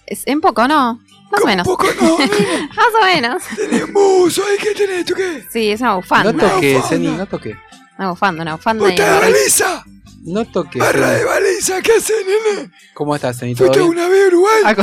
Es, 0.06 0.24
un 0.28 0.42
poco, 0.42 0.68
¿no? 0.68 1.00
Más 1.32 1.42
o 1.42 1.46
menos. 1.48 1.68
Más 2.76 2.88
o 3.02 3.06
menos. 3.06 3.44
Tenés 3.56 3.90
muso, 3.90 4.44
¿y 4.54 4.62
qué 4.62 4.72
tenés? 4.76 5.06
¿Tú 5.06 5.14
qué? 5.16 5.44
Sí, 5.52 5.72
es 5.72 5.82
una 5.82 5.96
bufanda. 5.96 6.32
No 6.32 6.48
toque, 6.50 6.82
Ceni, 6.88 7.08
no 7.08 7.26
toque. 7.26 7.56
Una 7.98 8.10
bufanda, 8.12 8.42
una 8.44 8.56
bufanda. 8.56 8.88
y 8.88 8.92
¡Puta 8.92 9.14
de 9.14 9.20
baliza! 9.20 9.84
No 10.26 10.46
toque. 10.46 10.80
¡Barra 10.80 11.12
de 11.12 11.24
baliza! 11.24 11.82
¿Qué 11.82 11.94
haces, 11.94 12.16
nene? 12.26 12.72
¿Cómo 12.94 13.16
estás, 13.16 13.38
Ceni? 13.40 13.56
¿Todo 13.56 13.68
¿Fuiste 13.68 13.80
bien? 13.84 13.92
una 13.92 14.08
vez 14.10 14.24
a 14.24 14.28
Uruguay? 14.28 14.62
Ah, 14.66 14.76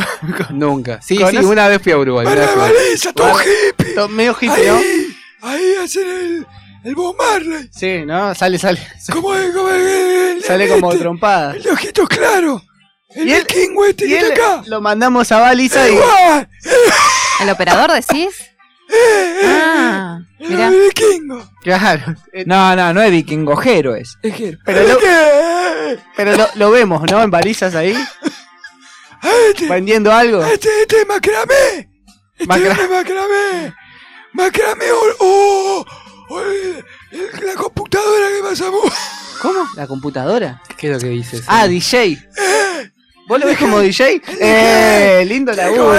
Nunca. 0.50 1.00
Sí, 1.02 1.16
sí, 1.16 1.22
¿Conoces? 1.22 1.44
una 1.46 1.68
vez 1.68 1.82
fui 1.82 1.92
a 1.92 1.98
Uruguay. 1.98 2.26
una 2.26 2.34
¡Barra 2.34 2.46
vez 2.46 2.54
de 2.54 2.60
fui 2.60 2.70
a- 2.70 2.84
baliza! 2.84 3.12
¡Todo 3.12 3.32
hippie! 3.40 3.94
To- 3.94 4.08
Medio 4.08 4.32
hippie, 4.40 4.66
¿no? 4.68 4.76
Ahí, 4.76 5.16
ahí 5.42 5.74
hacen 5.84 6.08
el, 6.08 6.46
el 6.84 6.94
Bob 6.94 7.16
Marley. 7.16 7.68
Sí, 7.72 8.04
¿no? 8.04 8.34
Sale, 8.34 8.58
sale. 8.58 8.80
¿Cómo 9.12 9.34
es? 9.34 9.50
¿Cómo 9.54 9.68
es? 9.70 10.44
Sale 10.46 10.68
como 10.68 10.90
este, 10.90 11.02
trompada. 11.02 11.54
El 11.54 11.62
de 11.62 11.70
ojitos 11.70 12.08
claros. 12.08 12.62
El 13.10 13.28
Y 13.28 13.32
él- 13.32 13.46
este 13.88 14.06
Y 14.08 14.14
él 14.14 14.32
acá. 14.32 14.62
lo 14.66 14.80
mandamos 14.80 15.30
a 15.32 15.38
baliza 15.38 15.88
y. 15.88 15.96
¿El 17.40 17.50
operador 17.50 17.92
decís? 17.92 18.34
Ah, 19.44 20.18
El 20.38 20.50
mirá. 20.50 20.68
vikingo. 20.70 21.48
Claro. 21.62 22.14
eh, 22.32 22.44
No, 22.46 22.76
no, 22.76 22.92
no 22.92 23.00
es 23.00 23.10
vikingojero 23.10 23.94
es. 23.96 24.18
Pero 24.20 24.86
lo- 24.86 24.98
¿Qué? 24.98 25.98
Pero 26.16 26.36
lo, 26.36 26.46
lo 26.56 26.70
vemos, 26.70 27.02
¿no? 27.10 27.22
En 27.22 27.30
balizas 27.30 27.74
ahí. 27.74 27.96
Este, 29.50 29.68
Vendiendo 29.68 30.12
algo. 30.12 30.44
este, 30.44 30.68
este 30.82 31.00
es 31.02 31.06
macramé. 31.06 31.88
Este 32.36 32.46
Macra- 32.46 32.72
es 32.82 32.90
macramé. 32.90 33.72
Macramé 34.32 34.84
o... 34.90 35.00
o- 35.20 35.78
o 35.80 35.84
el- 35.84 35.86
el- 35.86 36.01
la 36.40 37.54
computadora 37.54 38.28
que 38.28 38.42
pasamos. 38.48 38.92
¿Cómo? 39.40 39.68
¿La 39.76 39.86
computadora? 39.86 40.62
¿Qué 40.76 40.88
es 40.88 40.92
lo 40.94 40.98
que 41.00 41.08
dices? 41.08 41.44
Ah, 41.46 41.66
DJ. 41.66 42.18
¿Vos 43.28 43.40
lo 43.40 43.46
ves 43.46 43.58
como 43.58 43.80
DJ? 43.80 44.22
Eh, 44.40 45.24
lindo 45.26 45.52
laburo. 45.52 45.94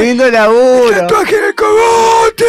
Lindo 0.00 0.30
laburo. 0.30 0.90
Tatuaje 0.90 1.36
en 1.36 1.44
el 1.44 1.54
cogote. 1.54 2.44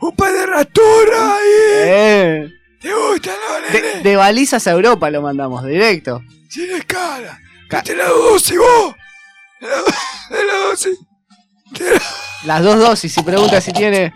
Un 0.00 0.14
par 0.14 0.32
de 0.32 0.46
raturas 0.46 1.20
ahí. 1.20 1.50
Eh, 1.78 2.48
¿Te 2.80 2.92
gusta, 2.92 3.30
no, 3.30 4.02
de, 4.02 4.16
balizas 4.16 4.66
a 4.66 4.72
Europa 4.72 5.10
lo 5.10 5.22
mandamos, 5.22 5.64
directo. 5.66 6.22
Sin 6.48 6.70
escala. 6.70 7.40
Que 7.68 7.82
te 7.82 7.96
la 7.96 8.08
dosis 8.08 8.58
vos. 8.58 8.94
De 9.60 10.44
la, 10.44 10.58
dosis. 10.68 10.98
Las 12.44 12.62
dos 12.62 12.78
dosis, 12.78 13.12
si 13.12 13.22
preguntas 13.22 13.64
si 13.64 13.72
tiene. 13.72 14.12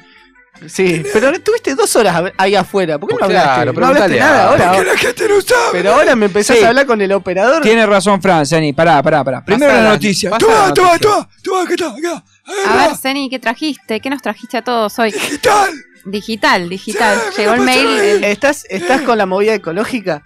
Sí, 0.69 1.03
pero 1.12 1.32
tuviste 1.41 1.74
dos 1.74 1.95
horas 1.97 2.32
ahí 2.37 2.55
afuera. 2.55 2.99
¿Por 2.99 3.09
qué 3.09 3.16
no 3.20 3.28
Claro, 3.28 3.70
hablaste? 3.70 3.81
No 3.81 3.87
hablaste 3.87 4.19
nada 4.19 4.45
ahora. 4.49 4.73
Porque 4.73 4.91
la 4.91 4.97
gente 4.99 5.28
no 5.28 5.41
sabe. 5.41 5.69
Pero 5.73 5.93
ahora 5.95 6.16
me 6.16 6.27
empezás 6.27 6.59
Sí. 6.59 6.65
a 6.65 6.69
hablar 6.69 6.87
con 6.87 7.01
el 7.01 7.12
operador. 7.12 7.62
Tiene 7.62 7.87
razón, 7.87 8.20
Fran, 8.20 8.45
Ceni. 8.47 8.73
Pará, 8.73 9.03
pará, 9.03 9.24
pará. 9.24 9.45
Primero 9.45 9.73
la 9.73 9.82
la- 9.82 9.89
noticia. 9.91 10.31
Toma, 10.39 10.73
toma, 10.74 10.99
toma. 10.99 11.28
Toma, 11.43 11.62
acá 11.62 11.74
está, 11.74 11.89
acá. 11.89 12.24
A 12.69 12.77
ver, 12.89 12.97
Ceni, 12.97 13.31
¿qué 13.31 13.39
trajiste? 13.39 14.01
¿Qué 14.01 14.11
nos 14.11 14.20
trajiste 14.23 14.57
a 14.59 14.62
todos 14.62 14.99
hoy? 14.99 15.12
Digital. 15.12 15.70
Digital, 16.05 16.69
digital. 16.69 17.19
Sí, 17.35 17.43
Llegó 17.43 17.55
el 17.55 17.61
mail. 17.61 17.87
el- 17.89 18.24
¿Estás, 18.24 18.65
¿Estás 18.70 19.03
con 19.03 19.19
la 19.19 19.27
movida 19.27 19.55
ecológica? 19.55 20.23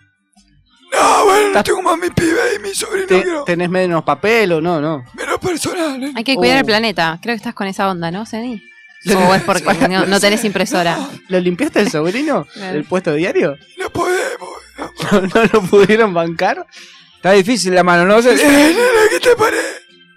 No, 0.92 1.24
bueno, 1.24 1.48
no 1.54 1.64
tengo 1.64 1.82
más 1.82 1.98
mi 1.98 2.08
pibe 2.10 2.38
y 2.56 2.58
mi 2.60 2.72
sobrino. 2.74 3.06
¿Te- 3.08 3.22
quiero 3.22 3.42
¿Tenés 3.44 3.68
menos 3.68 4.04
papel 4.04 4.52
o 4.52 4.60
no? 4.60 4.80
No. 4.80 5.04
menos 5.14 5.38
personal. 5.40 6.02
¿eh? 6.02 6.12
Hay 6.14 6.22
que 6.22 6.36
cuidar 6.36 6.56
Oh. 6.56 6.60
el 6.60 6.64
planeta. 6.66 7.18
Creo 7.20 7.32
que 7.34 7.38
estás 7.38 7.54
con 7.54 7.66
esa 7.66 7.88
onda, 7.90 8.12
¿no, 8.12 8.24
Ceni? 8.26 8.62
¿O 9.06 9.34
es 9.34 9.42
porque 9.42 9.88
no, 9.88 10.06
no 10.06 10.20
tenés 10.20 10.44
impresora? 10.44 10.98
¿Lo 11.28 11.38
limpiaste 11.40 11.80
el 11.80 11.90
sobrino? 11.90 12.46
¿El 12.56 12.84
puesto 12.84 13.12
diario? 13.14 13.56
No 13.78 13.90
podemos. 13.90 14.48
¿No, 15.12 15.20
no 15.20 15.44
lo 15.52 15.62
pudieron 15.62 16.14
bancar? 16.14 16.66
Está 17.16 17.32
difícil 17.32 17.74
la 17.74 17.82
mano, 17.82 18.04
¿no? 18.04 18.18
Eh, 18.18 18.34
nene, 18.36 18.76
¿qué 19.10 19.20
te 19.20 19.36
paré? 19.36 19.58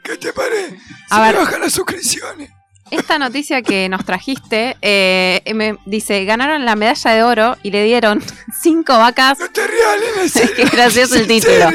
¿Qué 0.04 0.18
te 0.18 0.34
paré? 0.34 0.70
Se 0.70 0.76
A 1.10 1.20
me 1.20 1.28
ver. 1.28 1.36
bajan 1.38 1.62
las 1.62 1.74
suscripciones. 1.74 2.50
Esta 2.90 3.20
noticia 3.20 3.62
que 3.62 3.90
nos 3.90 4.06
trajiste 4.06 4.78
eh, 4.82 5.42
me 5.54 5.78
dice, 5.86 6.24
ganaron 6.24 6.64
la 6.64 6.78
medalla 6.78 7.12
de 7.12 7.24
oro 7.24 7.58
y 7.62 7.72
le 7.72 7.84
dieron 7.84 8.24
cinco 8.62 8.98
vacas. 8.98 9.40
No 9.40 9.50
te 9.50 9.68
rías, 9.68 10.36
Es 10.36 10.52
que 10.52 10.64
gracioso 10.66 11.16
el 11.16 11.22
¿En 11.24 11.28
título. 11.28 11.70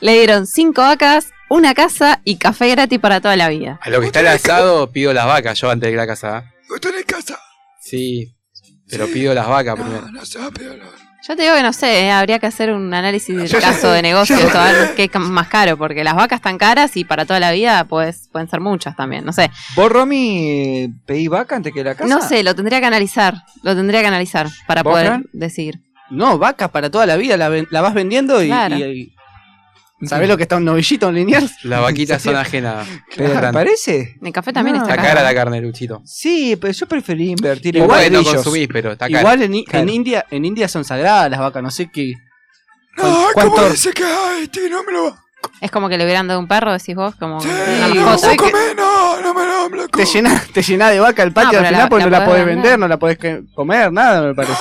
Le 0.00 0.12
dieron 0.18 0.46
cinco 0.46 0.82
vacas, 0.82 1.28
una 1.50 1.74
casa 1.74 2.20
y 2.24 2.36
café 2.36 2.70
gratis 2.70 2.98
para 2.98 3.20
toda 3.20 3.36
la 3.36 3.48
vida. 3.50 3.78
A 3.82 3.90
lo 3.90 4.00
que 4.00 4.06
está 4.06 4.20
el 4.20 4.28
asado, 4.28 4.90
pido 4.90 5.12
las 5.12 5.26
vacas 5.26 5.60
yo 5.60 5.70
antes 5.70 5.90
de 5.90 5.96
la 5.96 6.06
casa. 6.06 6.38
¿eh? 6.38 6.50
¿Vos 6.70 6.80
tenés 6.80 7.04
casa? 7.04 7.38
Sí, 7.82 8.34
pero 8.88 9.06
pido 9.08 9.34
las 9.34 9.46
vacas 9.48 9.74
primero. 9.74 10.02
No, 10.06 10.12
no 10.12 10.24
se 10.24 10.38
va 10.38 10.46
a 10.46 10.50
pedir 10.50 10.80
Yo 11.28 11.36
te 11.36 11.42
digo 11.42 11.54
que 11.56 11.62
no 11.62 11.72
sé, 11.72 12.06
eh, 12.06 12.10
habría 12.12 12.38
que 12.38 12.46
hacer 12.46 12.72
un 12.72 12.92
análisis 12.94 13.36
del 13.36 13.48
Yo 13.48 13.60
caso 13.60 13.80
sé, 13.80 13.86
de 13.88 14.02
negocio, 14.02 14.36
a 14.54 14.72
ver 14.72 14.94
qué 14.94 15.04
es 15.12 15.14
más 15.20 15.48
caro, 15.48 15.76
porque 15.76 16.04
las 16.04 16.14
vacas 16.14 16.38
están 16.38 16.56
caras 16.56 16.96
y 16.96 17.04
para 17.04 17.24
toda 17.26 17.40
la 17.40 17.50
vida 17.52 17.84
pues 17.84 18.28
pueden 18.32 18.48
ser 18.48 18.60
muchas 18.60 18.96
también, 18.96 19.24
no 19.24 19.32
sé. 19.32 19.50
¿Vos, 19.74 19.90
Romy, 19.90 20.88
pedís 21.06 21.28
vaca 21.28 21.56
antes 21.56 21.72
que 21.72 21.82
la 21.84 21.94
casa? 21.94 22.08
No 22.08 22.22
sé, 22.26 22.42
lo 22.44 22.54
tendría 22.54 22.80
que 22.80 22.86
analizar, 22.86 23.34
lo 23.62 23.74
tendría 23.74 24.00
que 24.00 24.06
analizar 24.06 24.48
para 24.66 24.82
¿Vos, 24.82 24.92
poder 24.92 25.20
decir. 25.32 25.80
No, 26.10 26.38
vacas 26.38 26.70
para 26.70 26.90
toda 26.90 27.06
la 27.06 27.16
vida, 27.16 27.36
la, 27.36 27.48
ven- 27.48 27.68
la 27.70 27.80
vas 27.80 27.94
vendiendo 27.94 28.42
y, 28.42 28.46
Claro. 28.46 28.76
y- 28.76 28.82
y- 28.82 29.14
¿Sabés 30.06 30.28
lo 30.28 30.36
que 30.36 30.44
está 30.44 30.56
un 30.56 30.64
novillito 30.64 31.08
en 31.08 31.14
Liniers? 31.16 31.64
Las 31.64 31.82
vaquitas 31.82 32.22
son 32.22 32.36
ajenas. 32.36 32.86
¿Pero 33.16 33.40
te 33.40 33.52
parece? 33.52 34.16
En 34.22 34.32
café 34.32 34.52
también 34.52 34.76
No. 34.76 34.82
está 34.82 34.96
cara 34.96 35.22
la 35.22 35.34
carne, 35.34 35.60
Luchito. 35.60 36.02
Sí, 36.04 36.56
pero 36.60 36.72
yo 36.72 36.86
preferí 36.86 37.30
invertir 37.30 37.76
en 37.76 37.84
Igual 37.84 38.12
no 38.12 38.24
consumís, 38.24 38.68
pero 38.72 38.92
está 38.92 39.06
cara. 39.08 39.20
Igual 39.20 39.42
en, 39.42 39.62
Claro. 39.64 39.90
India, 39.90 40.24
en 40.30 40.44
India 40.44 40.68
son 40.68 40.84
sagradas 40.84 41.30
las 41.30 41.40
vacas, 41.40 41.62
no 41.62 41.70
sé 41.70 41.90
qué. 41.90 42.14
No, 42.96 43.26
¿Cuánto- 43.34 43.54
¿cómo 43.56 43.68
dice 43.68 43.92
que 43.92 44.04
hay? 44.04 44.42
Este 44.44 44.68
no 44.68 44.82
me 44.84 44.92
lo 44.92 45.04
va 45.04 45.24
Es 45.60 45.70
como 45.70 45.88
que 45.88 45.96
le 45.96 46.04
hubieran 46.04 46.26
dado 46.28 46.40
un 46.40 46.48
perro, 46.48 46.72
decís 46.72 46.94
vos, 46.94 47.14
como 47.16 47.40
Sí, 47.40 47.48
no 47.48 47.88
No, 48.76 49.20
no 49.20 49.34
me 49.34 49.44
lo 49.46 49.70
me 49.70 49.76
lo 49.78 49.88
Te 49.88 50.04
llena, 50.04 50.42
te 50.52 50.62
llena 50.62 50.90
de 50.90 51.00
vaca 51.00 51.22
el 51.22 51.32
patio 51.32 51.52
No, 51.52 51.58
al 51.60 51.66
final 51.66 51.82
la- 51.84 51.88
porque 51.88 52.04
la 52.04 52.10
no 52.10 52.18
la 52.18 52.24
podés 52.26 52.44
vender. 52.46 52.62
vender, 52.62 52.78
no 52.78 52.88
la 52.88 52.98
podés 52.98 53.18
comer, 53.54 53.92
nada 53.92 54.22
me 54.22 54.34
parece. 54.34 54.54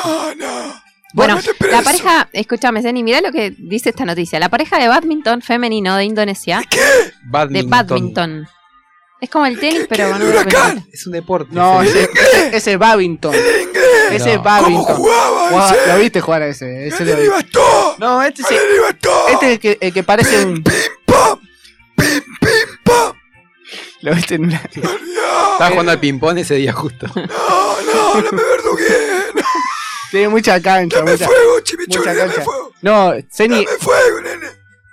Bueno, 1.13 1.39
la 1.71 1.81
pareja, 1.81 2.29
escúchame, 2.33 2.81
Zeni, 2.83 3.01
mirá 3.03 3.19
lo 3.21 3.31
que 3.31 3.53
dice 3.57 3.89
esta 3.89 4.05
noticia. 4.05 4.39
La 4.39 4.49
pareja 4.49 4.77
de 4.77 4.87
badminton 4.87 5.41
femenino 5.41 5.95
de 5.95 6.03
Indonesia. 6.03 6.61
De 6.69 7.11
Badminton. 7.23 7.69
badminton. 7.69 8.47
Es 9.21 9.29
como 9.29 9.45
el 9.47 9.59
tenis, 9.59 9.85
pero 9.89 10.07
una 10.15 10.19
pelota. 10.19 10.75
Es 10.93 11.05
un 11.05 11.13
deporte. 11.13 11.49
No, 11.53 11.81
ese. 11.81 12.03
ese, 12.03 12.55
ese, 12.55 12.71
es 12.73 12.79
Babington. 12.79 13.33
Ese 14.11 14.31
es 14.31 14.37
No. 14.37 14.43
Babington. 14.43 14.85
¿Cómo 14.85 14.95
jugaba 14.95 15.71
ese? 15.71 15.87
Lo 15.87 15.99
viste 15.99 16.21
jugar 16.21 16.41
a 16.43 16.47
ese. 16.47 16.87
ese 16.87 17.03
lo 17.03 17.15
vi. 17.17 17.23
devastó! 17.23 17.95
No, 17.99 18.23
este, 18.23 18.43
sí, 18.43 18.55
este 19.31 19.45
es 19.47 19.51
el 19.53 19.59
que, 19.59 19.77
el 19.81 19.93
que 19.93 20.03
parece 20.03 20.45
un. 20.45 20.63
Lo 24.01 24.15
viste 24.15 24.35
en 24.35 24.45
una. 24.45 24.61
Estaba 24.73 25.69
jugando 25.71 25.91
al 25.91 25.99
ping-pong 25.99 26.37
ese 26.37 26.55
día 26.55 26.71
justo. 26.71 27.07
No, 27.15 27.21
no, 27.23 28.21
no 28.21 28.31
me 28.31 28.41
verdugué. 28.43 28.85
Tiene 30.11 30.29
mucha 30.29 30.61
cancha. 30.61 30.97
Dame 30.97 31.11
mucha, 31.13 31.25
fuego, 31.25 31.59
chimichurri, 31.61 31.97
mucha 31.99 32.13
dame 32.13 32.33
cancha. 32.33 32.41
fuego. 32.43 32.71
No, 32.81 33.13
Zeni, 33.31 33.65
Dame 33.65 33.77
fuego, 33.79 34.21
nene. 34.21 34.47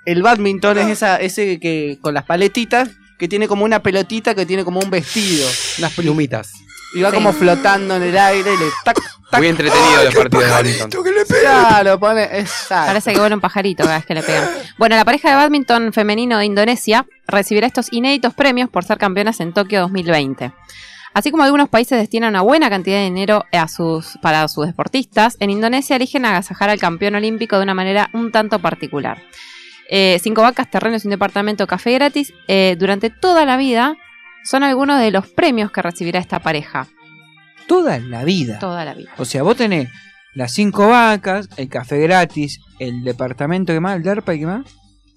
el 0.05 0.21
badminton 0.21 0.77
es 0.79 0.87
esa, 0.89 1.17
ese 1.17 1.59
que 1.59 1.97
con 2.01 2.13
las 2.13 2.23
paletitas 2.23 2.89
que 3.17 3.27
tiene 3.27 3.47
como 3.47 3.65
una 3.65 3.81
pelotita 3.81 4.35
que 4.35 4.45
tiene 4.45 4.63
como 4.63 4.79
un 4.79 4.89
vestido. 4.89 5.49
Unas 5.79 5.93
plumitas. 5.93 6.51
Y 6.93 7.01
va 7.01 7.09
Sí. 7.09 7.15
como 7.15 7.33
flotando 7.33 7.95
en 7.97 8.03
el 8.03 8.17
aire 8.17 8.53
y 8.53 8.57
le 8.57 8.65
tac, 8.85 8.97
tac. 9.29 9.39
Muy 9.39 9.47
entretenido 9.49 10.03
los 10.05 10.15
partidos 10.15 10.45
de 10.45 10.49
badminton. 10.51 11.03
que 11.03 11.11
le 11.11 11.25
pegué. 11.25 11.41
Claro, 11.41 11.99
pone. 11.99 12.23
Exacto. 12.39 12.87
Parece 12.87 13.11
que 13.13 13.19
vuela 13.19 13.35
un 13.35 13.41
pajarito 13.41 13.83
cada 13.83 13.97
vez 13.97 14.05
que 14.05 14.13
le 14.13 14.23
pegan. 14.23 14.49
Bueno, 14.77 14.95
la 14.95 15.03
pareja 15.03 15.29
de 15.31 15.35
badminton 15.35 15.91
femenino 15.91 16.37
de 16.37 16.45
Indonesia 16.45 17.05
recibirá 17.27 17.67
estos 17.67 17.91
inéditos 17.91 18.33
premios 18.33 18.69
por 18.69 18.85
ser 18.85 18.97
campeonas 18.99 19.39
en 19.41 19.51
Tokio 19.51 19.81
2020. 19.81 20.53
Así 21.17 21.31
como 21.31 21.41
algunos 21.41 21.67
países 21.67 21.97
destinan 21.97 22.29
una 22.29 22.43
buena 22.43 22.69
cantidad 22.69 22.97
de 22.97 23.05
dinero 23.05 23.43
a 23.51 23.67
sus, 23.67 24.19
para 24.21 24.47
sus 24.47 24.67
deportistas, 24.67 25.35
en 25.39 25.49
Indonesia 25.49 25.95
eligen 25.95 26.25
agasajar 26.25 26.69
al 26.69 26.79
campeón 26.79 27.15
olímpico 27.15 27.57
de 27.57 27.63
una 27.63 27.73
manera 27.73 28.11
un 28.13 28.31
tanto 28.31 28.59
particular. 28.59 29.23
Eh, 29.89 30.19
cinco 30.21 30.43
vacas, 30.43 30.69
terrenos 30.69 31.03
y 31.03 31.07
un 31.07 31.13
departamento 31.13 31.65
café 31.65 31.91
gratis 31.93 32.35
eh, 32.47 32.75
durante 32.77 33.09
toda 33.09 33.45
la 33.45 33.57
vida 33.57 33.95
son 34.43 34.61
algunos 34.61 34.99
de 34.99 35.09
los 35.09 35.27
premios 35.27 35.71
que 35.71 35.81
recibirá 35.81 36.19
esta 36.19 36.37
pareja. 36.37 36.85
Toda 37.67 37.97
la 37.97 38.23
vida. 38.23 38.59
Toda 38.59 38.85
la 38.85 38.93
vida. 38.93 39.09
O 39.17 39.25
sea, 39.25 39.41
vos 39.41 39.57
tenés 39.57 39.89
las 40.35 40.53
cinco 40.53 40.87
vacas, 40.87 41.49
el 41.57 41.67
café 41.67 41.97
gratis, 41.97 42.59
el 42.77 43.03
departamento 43.03 43.73
que 43.73 43.79
más, 43.79 43.95
el 43.95 44.03
DERPA 44.03 44.35
y 44.35 44.39
qué 44.41 44.45
más. 44.45 44.65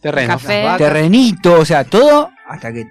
Terreno. 0.01 0.32
Café. 0.32 0.66
Terrenito, 0.78 1.60
o 1.60 1.64
sea, 1.66 1.85
todo 1.85 2.31
hasta 2.48 2.72
que 2.72 2.86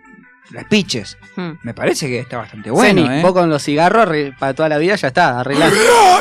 las 0.51 0.65
piches. 0.65 1.17
Hmm. 1.35 1.51
Me 1.63 1.73
parece 1.73 2.07
que 2.07 2.19
está 2.19 2.37
bastante 2.37 2.71
bueno, 2.71 3.01
Zeni, 3.01 3.19
¿eh? 3.19 3.21
vos 3.21 3.33
con 3.33 3.49
los 3.49 3.63
cigarros 3.63 4.07
para 4.39 4.53
toda 4.53 4.69
la 4.69 4.77
vida 4.77 4.95
ya 4.95 5.09
está, 5.09 5.39
arreglado. 5.39 5.71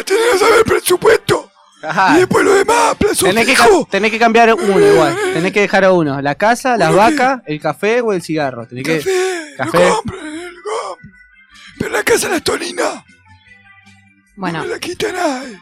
Tenés 0.04 0.32
que 0.32 0.38
saber 0.38 0.58
el 0.58 0.64
presupuesto. 0.64 1.50
Ajá. 1.82 2.16
Y 2.16 2.20
después 2.20 2.44
lo 2.44 2.54
demás, 2.54 2.96
plazo 2.98 3.26
Tenés 3.26 3.46
que, 3.46 3.56
tenés 3.90 4.18
cambiar 4.18 4.52
uno 4.52 4.80
igual. 4.80 5.16
Tenés 5.32 5.52
que 5.52 5.60
dejar 5.60 5.84
a 5.84 5.92
uno. 5.92 6.20
La 6.20 6.34
casa, 6.34 6.76
las 6.76 6.94
vacas, 6.94 7.42
el 7.46 7.60
café 7.60 8.00
o 8.00 8.12
el 8.12 8.22
cigarro. 8.22 8.66
Tenés 8.66 8.84
que. 8.84 8.98
Café, 8.98 9.54
Café. 9.56 9.78
lo 9.78 9.96
compro, 9.96 10.16
lo 10.16 10.22
compro. 10.22 11.10
Pero 11.78 11.90
la 11.90 12.02
casa 12.02 12.28
la 12.28 12.40
tolina, 12.40 13.04
Bueno, 14.34 14.58
no 14.58 14.64
me 14.64 14.70
la 14.70 14.78
quita 14.80 15.12
nadie. 15.12 15.58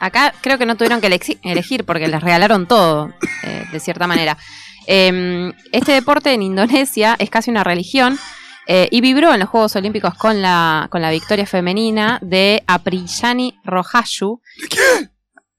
Acá 0.00 0.34
creo 0.40 0.58
que 0.58 0.66
no 0.66 0.76
tuvieron 0.76 1.00
que 1.00 1.06
elegir 1.42 1.84
porque 1.84 2.08
les 2.08 2.20
regalaron 2.22 2.66
todo, 2.66 3.12
eh, 3.44 3.66
de 3.70 3.80
cierta 3.80 4.06
manera. 4.06 4.38
Eh, 4.86 5.52
este 5.72 5.92
deporte 5.92 6.32
en 6.32 6.42
Indonesia 6.42 7.16
es 7.18 7.30
casi 7.30 7.50
una 7.50 7.62
religión 7.64 8.18
eh, 8.66 8.88
y 8.90 9.00
vibró 9.00 9.32
en 9.32 9.40
los 9.40 9.48
Juegos 9.48 9.74
Olímpicos 9.76 10.14
con 10.14 10.42
la, 10.42 10.88
con 10.90 11.02
la 11.02 11.10
victoria 11.10 11.46
femenina 11.46 12.18
de 12.22 12.62
Apriyani 12.66 13.54
Rohashu. 13.64 14.40
¿De 14.62 14.68
quién? 14.68 15.10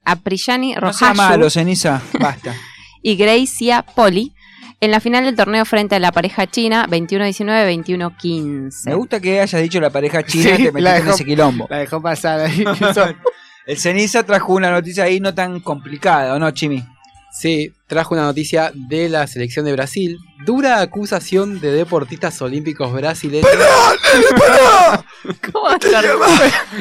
Apriyani 0.03 0.73
No 0.75 0.93
sea 0.93 1.09
Rohashu 1.09 1.17
malo, 1.17 1.49
ceniza. 1.49 2.01
Basta. 2.19 2.53
y 3.03 3.15
Gracia 3.15 3.83
Poli 3.83 4.33
en 4.79 4.89
la 4.91 4.99
final 4.99 5.25
del 5.25 5.35
torneo 5.35 5.63
frente 5.65 5.95
a 5.95 5.99
la 5.99 6.11
pareja 6.11 6.47
china 6.47 6.87
21-19, 6.87 7.85
21-15. 7.85 8.71
Me 8.85 8.95
gusta 8.95 9.19
que 9.19 9.39
hayas 9.39 9.61
dicho 9.61 9.79
la 9.79 9.91
pareja 9.91 10.23
china 10.23 10.43
Sí, 10.57 10.63
te 10.63 10.71
metiste 10.71 10.97
en 10.97 11.03
dejó- 11.05 11.13
ese 11.13 11.25
quilombo. 11.25 11.67
La 11.69 11.77
dejó 11.77 12.01
pasar 12.01 12.39
ahí. 12.39 12.63
El 13.67 13.77
ceniza 13.77 14.23
trajo 14.23 14.53
una 14.53 14.71
noticia 14.71 15.03
ahí 15.03 15.19
no 15.19 15.35
tan 15.35 15.59
complicada, 15.59 16.33
¿o 16.33 16.39
no, 16.39 16.49
Chimi? 16.49 16.83
Sí, 17.33 17.71
trajo 17.87 18.13
una 18.13 18.23
noticia 18.23 18.71
de 18.75 19.07
la 19.07 19.25
selección 19.25 19.63
de 19.65 19.71
Brasil. 19.71 20.17
Dura 20.45 20.81
acusación 20.81 21.61
de 21.61 21.71
deportistas 21.71 22.41
olímpicos 22.41 22.91
brasileños. 22.91 23.49
¿Cómo 25.51 25.65
va 25.65 25.73
a 25.73 25.75
estar? 25.75 26.05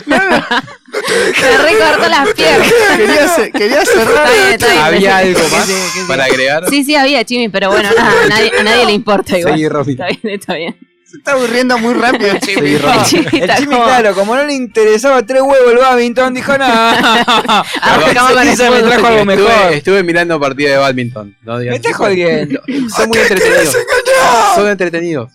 Me 0.07 1.59
recortó 1.59 2.09
las 2.09 2.35
piernas. 2.35 2.73
quería, 2.97 3.29
ce- 3.29 3.53
quería 3.53 3.85
cerrar. 3.85 4.29
Está 4.29 4.33
bien, 4.33 4.53
está 4.53 4.67
bien. 4.69 4.81
¿Había 4.83 5.17
algo 5.19 5.41
sí, 5.41 5.55
más 5.55 5.67
sí, 5.67 5.73
sí. 5.93 6.01
para 6.09 6.25
agregar? 6.25 6.69
Sí, 6.69 6.85
sí, 6.85 6.97
había 6.97 7.25
Chimi, 7.25 7.49
pero 7.49 7.71
bueno, 7.71 7.89
nada, 7.97 8.13
a 8.25 8.29
nadie, 8.29 8.51
a 8.59 8.63
nadie 8.63 8.87
le 8.87 8.93
importa 8.93 9.39
igual. 9.39 9.55
Seguí, 9.55 9.69
Romy. 9.69 9.93
Está 9.93 10.07
bien, 10.09 10.21
está 10.25 10.55
bien. 10.55 10.77
Se 11.11 11.17
está 11.17 11.33
aburriendo 11.33 11.77
muy 11.79 11.95
rápido. 11.95 12.35
Sí. 12.41 12.53
El 12.53 13.03
Chimi 13.05 13.27
El 13.33 13.41
está 13.43 13.57
Chimi, 13.57 13.67
como- 13.75 13.85
claro, 13.85 14.15
como 14.15 14.37
no 14.37 14.45
le 14.45 14.53
interesaba 14.55 15.23
tres 15.27 15.43
huevos 15.43 15.73
el 15.73 15.79
Babington, 15.79 16.33
dijo 16.35 16.57
nada. 16.57 17.65
El 18.07 18.39
Ceniza 18.39 18.71
me 18.71 18.83
trajo 18.83 19.07
algo 19.09 19.25
mejor. 19.25 19.51
Estuve, 19.51 19.77
estuve 19.77 20.03
mirando 20.05 20.39
partidos 20.39 20.71
de 20.73 20.77
badminton. 20.79 21.37
No 21.43 21.59
digas 21.59 21.73
Me 21.73 21.77
estás 21.77 21.97
jodiendo. 21.97 22.63
Son 22.97 23.09
muy 23.09 23.19
entretenidos. 23.19 23.77
Son 24.55 24.69
entretenidos. 24.69 25.33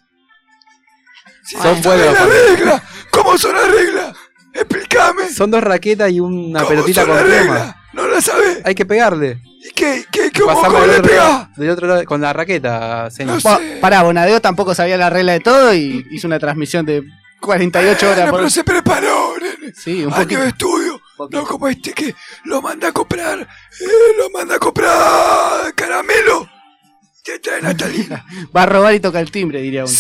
Son 1.62 1.82
buenos. 1.82 2.14
la 2.14 2.26
regla? 2.26 2.84
¿Cómo 3.12 3.38
son 3.38 3.54
las 3.54 3.70
reglas? 3.70 4.16
Explícame. 4.54 5.30
Son 5.30 5.52
dos 5.52 5.62
raquetas 5.64 6.10
y 6.12 6.20
una 6.20 6.60
¿Cómo 6.60 6.70
pelotita 6.70 7.02
son 7.06 7.10
con 7.18 7.24
crema. 7.26 7.76
No 7.94 8.08
la 8.08 8.22
sabés. 8.22 8.60
Hay 8.64 8.74
que 8.76 8.86
pegarle. 8.86 9.42
¿Y 9.76 9.82
qué, 9.82 10.06
qué, 10.12 10.32
cómo, 10.32 10.48
Pasarla 10.54 10.68
cómo 10.70 10.80
del 10.82 10.90
le 10.92 10.98
otro, 10.98 11.10
pegás? 11.10 11.28
lado, 11.30 11.48
del 11.58 11.70
otro 11.70 11.88
lado 11.88 12.06
con 12.06 12.22
la 12.22 12.34
raqueta, 12.34 13.10
señor. 13.12 13.42
Pa- 13.42 13.60
Pará, 13.82 14.04
Bonadeo 14.04 14.40
tampoco 14.42 14.74
sabía 14.74 14.98
la 14.98 15.10
regla 15.10 15.34
de 15.34 15.40
todo 15.42 15.74
y 15.74 16.06
hizo 16.12 16.28
una 16.28 16.40
transmisión 16.40 16.86
de 16.86 17.04
48 17.42 18.06
horas. 18.06 18.16
Bueno, 18.18 18.32
por- 18.32 18.40
pero 18.40 18.50
se 18.50 18.64
preparó, 18.64 19.34
nene. 19.40 19.74
Sí, 19.76 20.04
un 20.06 20.14
poquito. 20.14 20.42
de 20.42 20.48
estudio. 20.50 21.02
No 21.32 21.46
como 21.46 21.68
este 21.68 21.94
que 21.94 22.14
lo 22.46 22.62
manda 22.62 22.90
a 22.90 22.92
comprar. 22.92 23.40
eh, 23.42 23.86
lo 24.18 24.30
manda 24.32 24.56
a 24.56 24.60
comprar 24.60 25.74
caramelo. 25.76 26.50
Te 27.24 27.40
trae 27.40 27.62
Natalina. 27.62 28.26
Va 28.56 28.64
a 28.64 28.66
robar 28.68 28.94
y 28.94 29.00
toca 29.00 29.20
el 29.20 29.32
timbre, 29.32 29.62
diría 29.62 29.84
uno. 29.86 29.94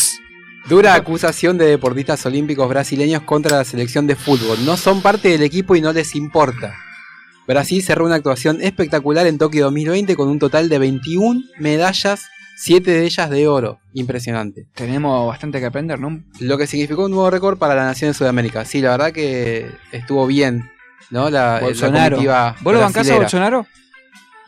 Dura 0.67 0.93
acusación 0.95 1.57
de 1.57 1.65
deportistas 1.67 2.25
olímpicos 2.25 2.67
brasileños 2.67 3.21
contra 3.23 3.57
la 3.57 3.63
selección 3.65 4.07
de 4.07 4.15
fútbol. 4.15 4.65
No 4.65 4.77
son 4.77 5.01
parte 5.01 5.29
del 5.29 5.43
equipo 5.43 5.75
y 5.75 5.81
no 5.81 5.93
les 5.93 6.15
importa. 6.15 6.75
Brasil 7.47 7.83
cerró 7.83 8.05
una 8.05 8.15
actuación 8.15 8.61
espectacular 8.61 9.27
en 9.27 9.37
Tokio 9.37 9.65
2020 9.65 10.15
con 10.15 10.29
un 10.29 10.39
total 10.39 10.67
de 10.67 10.79
21 10.79 11.41
medallas, 11.59 12.27
7 12.57 12.89
de 12.89 13.05
ellas 13.05 13.29
de 13.29 13.47
oro. 13.47 13.79
Impresionante. 13.93 14.67
Tenemos 14.73 15.27
bastante 15.27 15.59
que 15.59 15.65
aprender, 15.65 15.99
¿no? 15.99 16.23
Lo 16.39 16.57
que 16.57 16.67
significó 16.67 17.05
un 17.05 17.11
nuevo 17.11 17.29
récord 17.29 17.57
para 17.57 17.75
la 17.75 17.85
nación 17.85 18.11
de 18.11 18.15
Sudamérica. 18.15 18.65
Sí, 18.65 18.81
la 18.81 18.91
verdad 18.91 19.11
que 19.11 19.67
estuvo 19.91 20.25
bien, 20.25 20.71
¿no? 21.11 21.29
La, 21.29 21.55
la 21.55 21.59
Bolsonaro. 21.61 22.15
comitiva 22.15 22.55
¿Vos 22.61 22.73
lo 22.73 22.79
bancás 22.79 23.09
a. 23.09 23.15
Bolsonaro? 23.15 23.67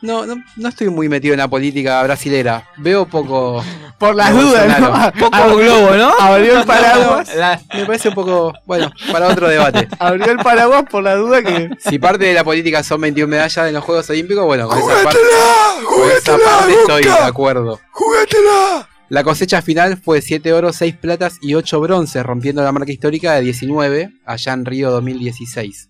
No, 0.00 0.24
no, 0.26 0.36
no 0.56 0.68
estoy 0.68 0.88
muy 0.90 1.08
metido 1.08 1.34
en 1.34 1.38
la 1.38 1.48
política 1.48 2.02
brasilera. 2.02 2.68
Veo 2.76 3.06
poco. 3.06 3.64
Por 3.98 4.14
las 4.14 4.32
dudas, 4.32 4.80
¿no? 4.80 4.92
Poco 5.18 5.56
globo, 5.56 5.90
¿no? 5.96 6.12
Abrió 6.20 6.60
el 6.60 6.64
paraguas. 6.64 7.34
La- 7.34 7.60
me 7.74 7.84
parece 7.84 8.10
un 8.10 8.14
poco. 8.14 8.52
Bueno, 8.64 8.92
para 9.10 9.26
otro 9.26 9.48
debate. 9.48 9.88
Abrió 9.98 10.30
el 10.30 10.38
paraguas 10.38 10.84
por 10.88 11.02
la 11.02 11.16
duda 11.16 11.42
que. 11.42 11.68
Si 11.80 11.98
parte 11.98 12.26
de 12.26 12.32
la 12.34 12.44
política 12.44 12.84
son 12.84 13.00
21 13.00 13.28
medallas 13.28 13.66
en 13.66 13.74
los 13.74 13.82
Juegos 13.82 14.08
Olímpicos, 14.10 14.44
bueno, 14.44 14.68
con 14.68 14.78
esa 14.78 14.86
parte, 15.02 15.18
¡Jugatela! 15.18 15.84
con 15.88 16.10
esa 16.12 16.32
¡Jugatela, 16.32 16.58
parte 16.58 16.72
estoy 16.74 17.02
de 17.02 17.26
acuerdo. 17.26 17.80
¡Jugatela! 17.90 18.88
La 19.08 19.24
cosecha 19.24 19.62
final 19.62 19.96
fue 19.96 20.20
7 20.22 20.52
oros, 20.52 20.76
6 20.76 20.94
platas 21.00 21.38
y 21.40 21.54
8 21.54 21.80
bronces, 21.80 22.22
rompiendo 22.22 22.62
la 22.62 22.70
marca 22.70 22.92
histórica 22.92 23.32
de 23.34 23.40
19 23.40 24.10
allá 24.26 24.52
en 24.52 24.64
Río 24.64 24.90
2016. 24.92 25.88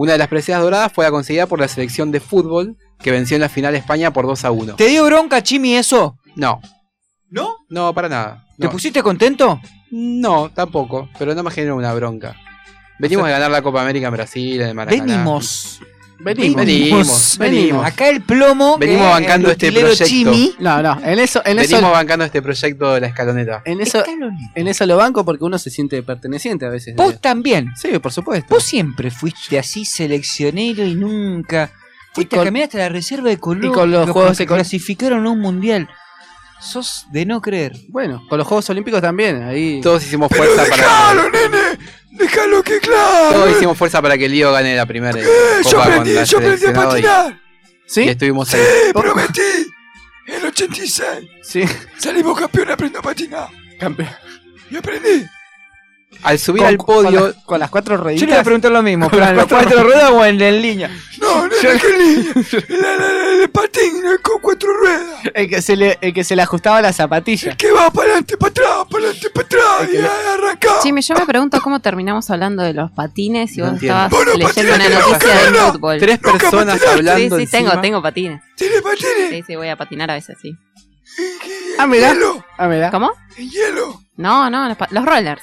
Una 0.00 0.12
de 0.12 0.18
las 0.18 0.28
preseas 0.28 0.62
doradas 0.62 0.90
fue 0.90 1.04
la 1.04 1.10
conseguida 1.10 1.46
por 1.46 1.60
la 1.60 1.68
selección 1.68 2.10
de 2.10 2.20
fútbol 2.20 2.78
que 3.00 3.10
venció 3.10 3.34
en 3.34 3.42
la 3.42 3.50
final 3.50 3.74
a 3.74 3.76
España 3.76 4.10
por 4.14 4.26
2 4.26 4.46
a 4.46 4.50
1. 4.50 4.76
¿Te 4.76 4.86
dio 4.86 5.04
bronca, 5.04 5.42
Chimi, 5.42 5.74
eso? 5.74 6.16
No. 6.36 6.58
¿No? 7.28 7.56
No, 7.68 7.92
para 7.92 8.08
nada. 8.08 8.46
¿Te 8.58 8.66
pusiste 8.70 9.02
contento? 9.02 9.60
No, 9.90 10.50
tampoco, 10.54 11.10
pero 11.18 11.34
no 11.34 11.42
me 11.42 11.50
generó 11.50 11.76
una 11.76 11.92
bronca. 11.92 12.34
Venimos 12.98 13.24
O 13.24 13.26
sea- 13.26 13.36
a 13.36 13.38
ganar 13.40 13.50
la 13.50 13.60
Copa 13.60 13.82
América 13.82 14.06
en 14.06 14.14
Brasil, 14.14 14.62
en 14.62 14.68
el 14.68 14.74
Maracaná. 14.74 15.04
Venimos. 15.04 15.80
Venimos, 16.22 16.56
venimos, 16.56 17.36
venimos. 17.38 17.86
Acá 17.86 18.08
el 18.08 18.20
plomo. 18.22 18.76
Venimos 18.78 19.06
que 19.06 19.10
bancando 19.10 19.48
el 19.48 19.52
este 19.52 19.72
proyecto. 19.72 20.04
Chimi. 20.04 20.54
No, 20.58 20.82
no, 20.82 21.00
en 21.02 21.18
eso, 21.18 21.40
en 21.44 21.58
eso, 21.58 21.70
Venimos 21.76 21.92
bancando 21.92 22.24
este 22.24 22.42
proyecto 22.42 22.92
de 22.94 23.00
la 23.00 23.06
escaloneta. 23.06 23.62
en 23.64 23.80
eso, 23.80 24.02
en 24.54 24.68
eso 24.68 24.86
lo 24.86 24.96
banco 24.96 25.24
porque 25.24 25.44
uno 25.44 25.58
se 25.58 25.70
siente 25.70 26.02
perteneciente 26.02 26.66
a 26.66 26.68
veces. 26.68 26.94
Vos 26.94 27.20
también. 27.20 27.72
Sí, 27.76 27.88
por 27.98 28.12
supuesto. 28.12 28.46
Vos 28.54 28.62
siempre 28.62 29.10
fuiste 29.10 29.58
así 29.58 29.84
seleccionero 29.84 30.84
y 30.84 30.94
nunca. 30.94 31.70
Fuiste 32.12 32.36
con- 32.36 32.42
a 32.42 32.44
caminar 32.46 32.66
hasta 32.66 32.78
la 32.78 32.88
reserva 32.88 33.28
de 33.28 33.38
Colombia. 33.38 33.70
y 33.70 33.72
con 33.72 33.90
los 33.90 34.10
Juegos 34.10 34.36
que 34.36 34.46
clasificaron 34.46 35.26
a 35.26 35.30
un 35.30 35.40
mundial. 35.40 35.88
Sos 36.60 37.06
de 37.10 37.24
no 37.24 37.40
creer. 37.40 37.72
Bueno, 37.88 38.22
con 38.28 38.36
los 38.36 38.46
Juegos 38.46 38.68
Olímpicos 38.68 39.00
también, 39.00 39.42
ahí. 39.44 39.80
Todos 39.80 40.04
hicimos 40.04 40.28
fuerza 40.30 40.64
para. 40.68 41.30
Déjalo 42.20 42.62
que 42.62 42.78
claro. 42.80 43.32
Todos 43.32 43.50
hicimos 43.52 43.76
fuerza 43.78 44.02
para 44.02 44.16
que 44.18 44.28
Lío 44.28 44.52
gane 44.52 44.76
la 44.76 44.86
primera 44.86 45.18
eh, 45.18 45.24
yo 45.70 45.80
aprendí, 45.80 46.12
yo 46.24 46.38
aprendí 46.38 46.66
a 46.66 46.70
y- 46.70 46.74
patinar. 46.74 47.40
¿Sí? 47.86 48.02
Y 48.02 48.08
estuvimos 48.10 48.52
ahí. 48.54 48.60
Sí, 48.86 48.92
prometí. 48.94 49.40
En 50.26 50.34
el 50.34 50.46
86. 50.46 51.06
Sí. 51.42 51.64
Salimos 51.98 52.38
campeón, 52.38 52.70
aprendo 52.70 52.98
a 53.00 53.02
patinar. 53.02 53.48
Campeón. 53.78 54.10
Y 54.70 54.76
aprendí. 54.76 55.26
Al 56.22 56.38
subir 56.38 56.62
Con- 56.62 56.68
al 56.68 56.76
podio. 56.76 57.02
Con, 57.20 57.28
las- 57.28 57.44
con 57.44 57.60
las 57.60 57.70
cuatro 57.70 57.96
rueditas. 57.96 58.20
Yo 58.20 58.26
le 58.26 58.32
voy 58.32 58.40
a 58.40 58.44
preguntar 58.44 58.72
lo 58.72 58.82
mismo, 58.82 59.08
Con 59.08 59.18
Fran, 59.18 59.36
las 59.36 59.44
¿los 59.44 59.46
cuatro 59.46 59.68
cuatro 59.70 59.84
ruedas 59.84 60.10
o 60.10 60.24
en, 60.24 60.40
en 60.40 60.60
línea? 60.62 60.90
No, 61.20 61.46
no 61.46 61.54
la, 61.62 62.96
la, 62.96 63.42
el 63.42 63.50
patín 63.50 64.02
con 64.22 64.40
cuatro 64.42 64.72
ruedas. 64.76 65.20
El 65.34 65.48
que 65.48 65.62
se 65.62 65.76
le, 65.76 65.98
el 66.00 66.12
que 66.12 66.24
se 66.24 66.34
le 66.36 66.42
ajustaba 66.42 66.82
la 66.82 66.92
zapatilla. 66.92 67.56
Que 67.56 67.70
va 67.70 67.90
para 67.90 68.06
adelante, 68.08 68.36
para 68.36 68.50
atrás, 68.50 68.68
para 68.90 69.04
adelante, 69.04 69.30
para 69.30 69.46
atrás. 69.46 69.88
Y 69.92 69.96
ahí 69.96 70.06
arranca. 70.34 70.68
Chimi, 70.82 71.00
yo 71.00 71.14
me 71.14 71.26
pregunto 71.26 71.60
cómo 71.62 71.80
terminamos 71.80 72.28
hablando 72.30 72.62
de 72.64 72.74
los 72.74 72.90
patines 72.90 73.56
y 73.56 73.58
No 73.58 73.64
vos 73.66 73.72
entiendo. 73.74 74.04
estabas 74.04 74.10
Vos 74.10 74.26
no 74.26 74.46
leyendo 74.46 74.74
una 74.74 74.88
noticia 74.88 75.34
de 75.34 75.50
Boca, 75.50 75.50
no. 75.66 75.72
fútbol. 75.72 75.98
Tres 75.98 76.18
personas 76.18 76.82
hablando 76.86 77.38
Sí, 77.38 77.46
sí, 77.46 77.50
tengo, 77.50 77.68
encima. 77.68 77.80
tengo 77.82 78.02
patines. 78.02 78.42
¿Tiene 78.56 78.82
patines? 78.82 79.30
Sí, 79.30 79.44
sí, 79.46 79.56
voy 79.56 79.68
a 79.68 79.76
patinar 79.76 80.10
a 80.10 80.14
veces, 80.14 80.36
sí. 80.42 80.54
Ah, 81.78 81.86
mira. 81.86 82.12
Hielo. 82.12 82.44
Ah, 82.58 82.66
mira. 82.68 82.90
¿Cómo? 82.90 83.10
En 83.36 83.48
hielo. 83.50 84.00
No, 84.16 84.50
no, 84.50 84.68
los, 84.68 84.76
los 84.90 85.04
rollers. 85.04 85.42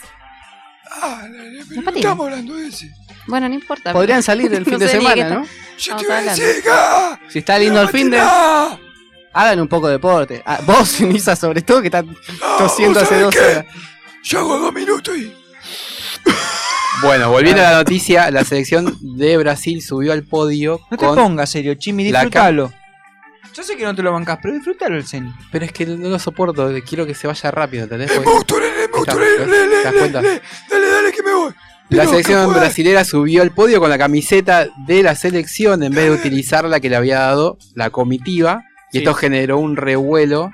Ah, 0.91 1.27
la, 1.29 1.43
la, 1.43 1.63
pero 1.67 1.81
no 1.81 1.85
patines. 1.85 1.95
estamos 2.05 2.25
hablando 2.25 2.55
de 2.55 2.67
ese. 2.67 2.91
Bueno, 3.27 3.49
no 3.49 3.55
importa. 3.55 3.93
Podrían 3.93 4.23
salir 4.23 4.53
el 4.53 4.63
fin 4.65 4.73
No 4.73 4.79
de 4.79 4.87
semana, 4.87 5.29
¿no? 5.29 5.41
está- 5.43 5.53
Yo 5.77 5.77
estamos 5.77 6.01
te 6.01 6.07
voy 6.07 6.15
a 6.15 6.19
hablando. 6.19 6.43
decir, 6.43 6.63
ah, 6.71 7.19
Si 7.29 7.39
está 7.39 7.59
lindo 7.59 7.81
el 7.81 7.89
fin 7.89 8.09
de. 8.09 8.19
Hagan 9.33 9.59
un 9.59 9.67
poco 9.67 9.87
de 9.87 9.93
deporte. 9.93 10.41
Ah, 10.45 10.59
vos, 10.65 10.99
Nisa, 11.01 11.35
sobre 11.35 11.61
todo, 11.61 11.81
que 11.81 11.87
están 11.87 12.15
tosiendo 12.57 12.99
¿vos 12.99 13.03
hace 13.11 13.19
dos 13.21 13.35
horas. 13.35 13.65
Yo 14.23 14.39
hago 14.39 14.57
dos 14.59 14.73
minutos 14.73 15.15
y. 15.17 15.31
Bueno, 17.03 17.29
volviendo 17.29 17.61
a 17.61 17.71
la 17.71 17.77
noticia, 17.77 18.31
la 18.31 18.43
selección 18.43 18.97
de 19.01 19.37
Brasil 19.37 19.83
subió 19.83 20.13
al 20.13 20.23
podio 20.23 20.79
No 20.89 20.97
te 20.97 21.05
con. 21.05 21.15
pongas 21.15 21.51
serio, 21.51 21.75
Chimi, 21.75 22.09
la 22.09 22.21
disfrútalo. 22.21 22.73
Yo 23.57 23.63
sé 23.63 23.75
que 23.75 23.83
no 23.85 23.95
te 23.95 24.03
lo 24.03 24.11
bancás, 24.13 24.37
pero 24.39 24.53
disfrútalo 24.53 24.97
el 24.97 25.07
Ceni. 25.07 25.33
Pero 25.51 25.65
es 25.65 25.71
que 25.71 25.85
no 25.87 26.09
lo 26.09 26.19
soporto, 26.19 26.71
quiero 26.87 27.07
que 27.07 27.15
se 27.15 27.25
vaya 27.25 27.49
rápido, 27.49 27.83
¿entendés? 27.85 28.11
Porque- 28.11 28.45
nene, 28.45 28.77
¿Te 29.03 29.83
das 29.83 29.93
nene, 29.93 29.99
cuenta? 29.99 30.21
nene. 30.21 30.41
Dale, 30.69 30.89
dale, 30.91 31.11
que 31.11 31.23
me 31.23 31.33
voy. 31.33 31.51
La 31.89 32.03
Pero, 32.03 32.09
selección 32.11 32.53
brasilera 32.53 33.03
subió 33.03 33.41
al 33.41 33.51
podio 33.51 33.79
con 33.79 33.89
la 33.89 33.97
camiseta 33.97 34.67
de 34.85 35.01
la 35.01 35.15
selección 35.15 35.81
en 35.83 35.93
vez 35.93 36.05
de 36.05 36.11
utilizar 36.11 36.65
la 36.65 36.79
que 36.79 36.89
le 36.89 36.97
había 36.97 37.19
dado 37.19 37.57
la 37.73 37.89
comitiva. 37.89 38.63
Y 38.91 38.97
Sí. 38.97 38.97
esto 38.99 39.13
generó 39.15 39.57
un 39.57 39.75
revuelo 39.75 40.51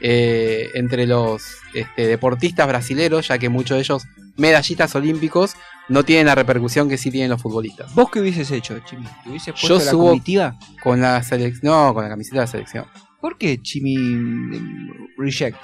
eh, 0.00 0.68
entre 0.74 1.06
los 1.06 1.42
este, 1.74 2.06
deportistas 2.08 2.66
brasileros, 2.66 3.28
ya 3.28 3.38
que 3.38 3.48
muchos 3.48 3.76
de 3.76 3.82
ellos, 3.82 4.02
medallistas 4.36 4.94
olímpicos, 4.94 5.54
no 5.88 6.04
tienen 6.04 6.26
la 6.26 6.34
repercusión 6.34 6.88
que 6.88 6.96
sí 6.96 7.10
tienen 7.10 7.30
los 7.30 7.42
futbolistas. 7.42 7.94
¿Vos 7.94 8.10
qué 8.10 8.20
hubieses 8.20 8.50
hecho, 8.50 8.78
Chimi? 8.80 9.04
¿Te 9.22 9.30
hubieses 9.30 9.52
puesto 9.52 9.68
Yo 9.68 9.84
la 9.84 9.90
subo 9.90 10.08
comitiva? 10.08 10.56
con 10.82 11.00
la 11.00 11.22
selección. 11.22 11.72
No, 11.72 11.92
con 11.94 12.02
la 12.04 12.08
camiseta 12.10 12.36
de 12.36 12.40
la 12.42 12.46
selección. 12.46 12.84
¿Por 13.20 13.36
qué 13.38 13.60
Chimi 13.60 13.96
mm, 13.96 14.90
reject? 15.18 15.58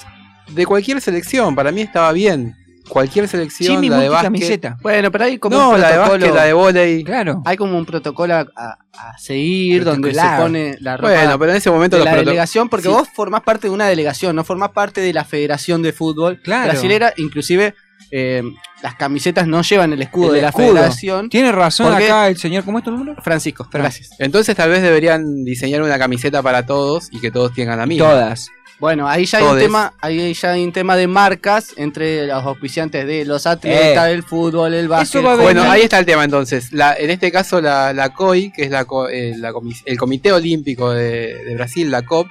De 0.55 0.65
cualquier 0.67 1.01
selección, 1.01 1.55
para 1.55 1.71
mí 1.73 1.81
estaba 1.83 2.13
bien. 2.13 2.55
Cualquier 2.89 3.29
selección, 3.29 3.87
la 3.87 3.99
de 4.01 4.09
básquet. 4.09 4.75
Bueno, 4.81 5.11
pero 5.13 5.25
hay 5.25 5.39
como 5.39 5.55
No, 5.59 5.71
un 5.73 5.81
la 5.81 5.89
de 5.89 5.93
protocolo. 5.95 6.21
básquet, 6.21 6.35
la 6.35 6.45
de 6.45 6.53
volei. 6.55 7.05
Claro. 7.05 7.43
Hay 7.45 7.57
como 7.59 7.77
un 7.77 7.85
protocolo 7.85 8.35
a, 8.35 8.47
a- 8.57 8.79
a 8.95 9.19
seguir 9.19 9.85
donde 9.85 10.15
se 10.15 10.21
pone 10.39 10.75
la 10.81 10.97
ropa 10.97 11.13
Bueno, 11.13 11.39
pero 11.39 11.51
en 11.51 11.59
ese 11.59 11.71
momento 11.71 11.99
de 11.99 12.05
la 12.05 12.17
delegación, 12.17 12.71
porque 12.71 12.89
Sí. 12.89 12.95
vos 12.95 13.07
formás 13.15 13.43
parte 13.43 13.69
de 13.69 13.75
una 13.75 13.87
delegación, 13.89 14.35
no 14.35 14.43
formás 14.43 14.71
parte 14.71 15.03
de 15.03 15.13
la 15.13 15.25
Federación 15.27 15.83
de 15.83 15.93
Fútbol 15.93 16.41
Claro. 16.43 16.71
Brasilera, 16.71 17.13
inclusive 17.19 17.75
eh, 18.11 18.43
las 18.83 18.95
camisetas 18.95 19.47
no 19.47 19.63
llevan 19.63 19.93
el 19.93 20.03
escudo 20.03 20.29
El 20.29 20.35
de 20.37 20.43
la 20.43 20.49
escudo. 20.49 20.69
Federación. 20.69 21.29
Tiene 21.29 21.53
razón 21.53 21.91
Porque- 21.91 22.07
acá 22.07 22.29
el 22.29 22.37
señor, 22.37 22.65
¿cómo 22.65 22.79
es 22.79 22.85
tu 22.85 22.91
nombre? 22.91 23.15
Francisco, 23.23 23.69
gracias. 23.73 24.11
Entonces 24.19 24.55
tal 24.57 24.71
vez 24.71 24.83
deberían 24.83 25.45
diseñar 25.45 25.83
una 25.83 25.99
camiseta 25.99 26.43
para 26.43 26.65
todos 26.67 27.09
y 27.11 27.21
que 27.21 27.31
todos 27.31 27.53
tengan 27.55 27.79
la 27.79 27.87
misma. 27.87 28.09
Todas. 28.11 28.49
Bueno, 28.81 29.09
ahí 29.09 29.25
ya 29.25 29.39
hay 29.39 29.45
un 29.45 29.59
tema, 29.59 29.93
ahí 30.01 30.33
ya 30.35 30.53
hay 30.53 30.63
un 30.63 30.73
tema 30.73 30.97
de 30.97 31.09
marcas 31.09 31.73
entre 31.77 32.29
los 32.29 32.45
auspiciantes 32.45 33.05
de 33.09 33.25
los 33.25 33.45
atletas, 33.45 34.07
Eh. 34.09 34.13
el 34.13 34.23
fútbol, 34.23 34.73
el 34.73 34.87
básquet. 34.87 35.21
Bueno, 35.21 35.63
ahí 35.69 35.83
está 35.83 35.99
el 35.99 36.07
tema 36.07 36.23
entonces. 36.23 36.73
La, 36.73 36.95
en 36.95 37.11
este 37.11 37.33
caso 37.33 37.61
la, 37.61 37.93
la 37.93 38.11
COI, 38.15 38.53
que 38.53 38.63
es 38.63 38.71
la, 38.71 38.85
co- 38.85 39.09
eh, 39.09 39.35
la 39.37 39.53
el 39.85 39.99
Comité 39.99 40.31
Olímpico 40.33 40.93
de, 40.93 41.43
de 41.45 41.55
Brasil, 41.57 41.91
la 41.91 42.03
COP, 42.03 42.29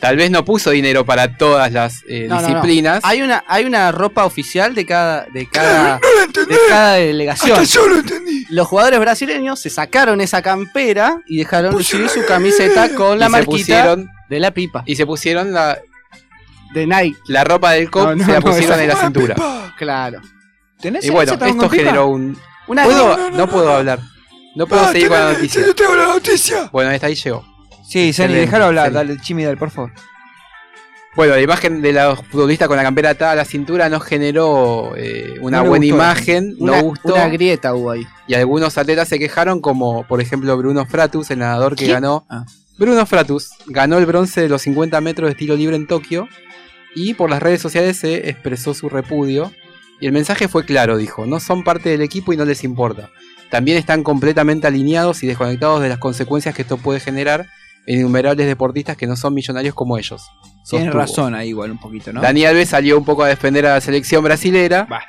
tal 0.00 0.16
vez 0.16 0.30
no 0.30 0.44
puso 0.44 0.70
dinero 0.70 1.04
para 1.06 1.36
todas 1.36 1.72
las 1.72 2.02
eh, 2.08 2.26
No, 2.28 2.36
no, 2.36 2.40
no. 2.42 2.46
disciplinas. 2.48 3.00
Hay 3.04 3.22
una, 3.22 3.44
hay 3.48 3.64
una 3.64 3.92
ropa 3.92 4.24
oficial 4.24 4.74
de 4.74 4.84
cada, 4.86 5.26
de 5.32 5.48
cada, 5.48 5.98
No 6.00 6.08
lo 6.16 6.22
entendí. 6.24 6.54
de 6.54 6.60
cada 6.68 6.92
delegación. 6.94 7.52
Hasta 7.52 7.64
yo 7.64 7.86
lo 7.88 7.96
entendí. 7.96 8.44
Los 8.50 8.66
jugadores 8.68 9.00
brasileños 9.00 9.58
se 9.60 9.70
sacaron 9.70 10.20
esa 10.20 10.42
campera 10.42 11.22
y 11.26 11.38
dejaron 11.38 11.82
su 11.82 11.98
camiseta 12.26 12.94
con 12.94 13.16
Y 13.16 13.20
la 13.20 13.26
se 13.26 13.30
marquita 13.32 13.56
pusieron- 13.56 14.10
de 14.28 14.40
la 14.40 14.50
pipa. 14.52 14.82
Y 14.86 14.96
se 14.96 15.06
pusieron 15.06 15.52
la, 15.52 15.78
De 16.74 16.86
Nike. 16.86 17.16
la 17.28 17.44
ropa 17.44 17.72
del 17.72 17.90
COP, 17.90 18.04
No, 18.08 18.14
no, 18.16 18.24
se 18.26 18.32
la 18.32 18.40
pusieron 18.40 18.80
en 18.80 18.88
la 18.88 18.96
cintura. 18.96 19.34
pipa. 19.34 19.74
Claro. 19.78 20.20
¿Tenés 20.80 21.04
Y 21.04 21.10
bueno, 21.10 21.32
esto 21.32 21.68
generó 21.70 22.08
un... 22.08 22.36
Una 22.66 22.84
¿Puedo? 22.84 23.08
no, 23.08 23.16
No, 23.16 23.30
no, 23.30 23.36
no, 23.38 23.46
puedo 23.48 23.64
no. 23.66 23.70
hablar. 23.76 24.00
No 24.56 24.66
puedo 24.66 24.82
Ah, 24.82 24.92
seguir 24.92 25.08
con 25.08 25.18
la 25.18 25.32
noticia. 25.32 25.64
Yo 25.64 25.74
tengo 25.74 25.94
la 25.94 26.06
noticia. 26.06 26.68
Bueno, 26.72 26.90
hasta 26.90 27.06
ahí 27.06 27.14
llegó. 27.14 27.44
Sí, 27.88 28.12
Sani, 28.12 28.34
déjalo 28.34 28.66
hablar, 28.66 28.92
dale, 28.92 29.16
Chimi, 29.18 29.44
dale, 29.44 29.56
por 29.56 29.70
favor. 29.70 29.92
Bueno, 31.14 31.34
la 31.34 31.40
imagen 31.40 31.80
de 31.80 31.92
los 31.94 32.20
futbolistas 32.26 32.68
con 32.68 32.76
la 32.76 32.82
campera 32.82 33.10
atada 33.10 33.32
a 33.32 33.36
la 33.36 33.44
cintura 33.46 33.88
no 33.88 34.00
generó 34.00 34.92
eh, 34.96 35.36
una 35.40 35.62
No 35.62 35.68
buena 35.68 35.86
gustó. 35.86 35.94
imagen, 35.96 36.56
Una, 36.58 36.76
no 36.76 36.82
gustó. 36.82 37.14
una 37.14 37.28
grieta 37.28 37.74
hubo 37.74 37.90
ahí. 37.92 38.06
y 38.28 38.34
algunos 38.34 38.76
atletas 38.76 39.08
se 39.08 39.18
quejaron, 39.18 39.60
como 39.62 40.06
por 40.06 40.20
ejemplo 40.20 40.54
Bruno 40.58 40.84
Fratus, 40.84 41.30
el 41.30 41.38
nadador 41.38 41.74
que 41.74 41.86
ganó. 41.86 42.26
Ah. 42.28 42.44
Bruno 42.78 43.06
Fratus 43.06 43.48
ganó 43.66 43.96
el 43.96 44.04
bronce 44.04 44.42
de 44.42 44.50
los 44.50 44.60
50 44.62 45.00
metros 45.00 45.28
de 45.28 45.32
estilo 45.32 45.56
libre 45.56 45.76
en 45.76 45.86
Tokio 45.86 46.28
y 46.94 47.14
por 47.14 47.30
las 47.30 47.42
redes 47.42 47.62
sociales 47.62 47.96
se 47.96 48.28
expresó 48.28 48.74
su 48.74 48.90
repudio. 48.90 49.52
Y 49.98 50.06
el 50.06 50.12
mensaje 50.12 50.48
fue 50.48 50.66
claro, 50.66 50.98
dijo, 50.98 51.24
no 51.24 51.40
son 51.40 51.64
parte 51.64 51.88
del 51.88 52.02
equipo 52.02 52.34
y 52.34 52.36
no 52.36 52.44
les 52.44 52.62
importa. 52.64 53.08
También 53.48 53.78
están 53.78 54.02
completamente 54.02 54.66
alineados 54.66 55.22
y 55.22 55.26
desconectados 55.26 55.80
de 55.80 55.88
las 55.88 55.96
consecuencias 55.98 56.54
que 56.54 56.60
esto 56.60 56.76
puede 56.76 57.00
generar 57.00 57.40
en 57.40 57.46
innumerables 57.86 58.46
deportistas 58.46 58.96
que 58.96 59.06
no 59.06 59.16
son 59.16 59.34
millonarios 59.34 59.74
como 59.74 59.96
ellos. 59.98 60.22
Tienes 60.68 60.92
razón 60.92 61.34
ahí 61.34 61.50
igual 61.50 61.70
un 61.70 61.78
poquito, 61.78 62.12
¿no? 62.12 62.20
Dani 62.20 62.44
Alves 62.44 62.70
salió 62.70 62.98
un 62.98 63.04
poco 63.04 63.22
a 63.22 63.28
defender 63.28 63.66
a 63.66 63.74
la 63.74 63.80
selección 63.80 64.24
brasilera 64.24 64.86
Bah. 64.90 65.02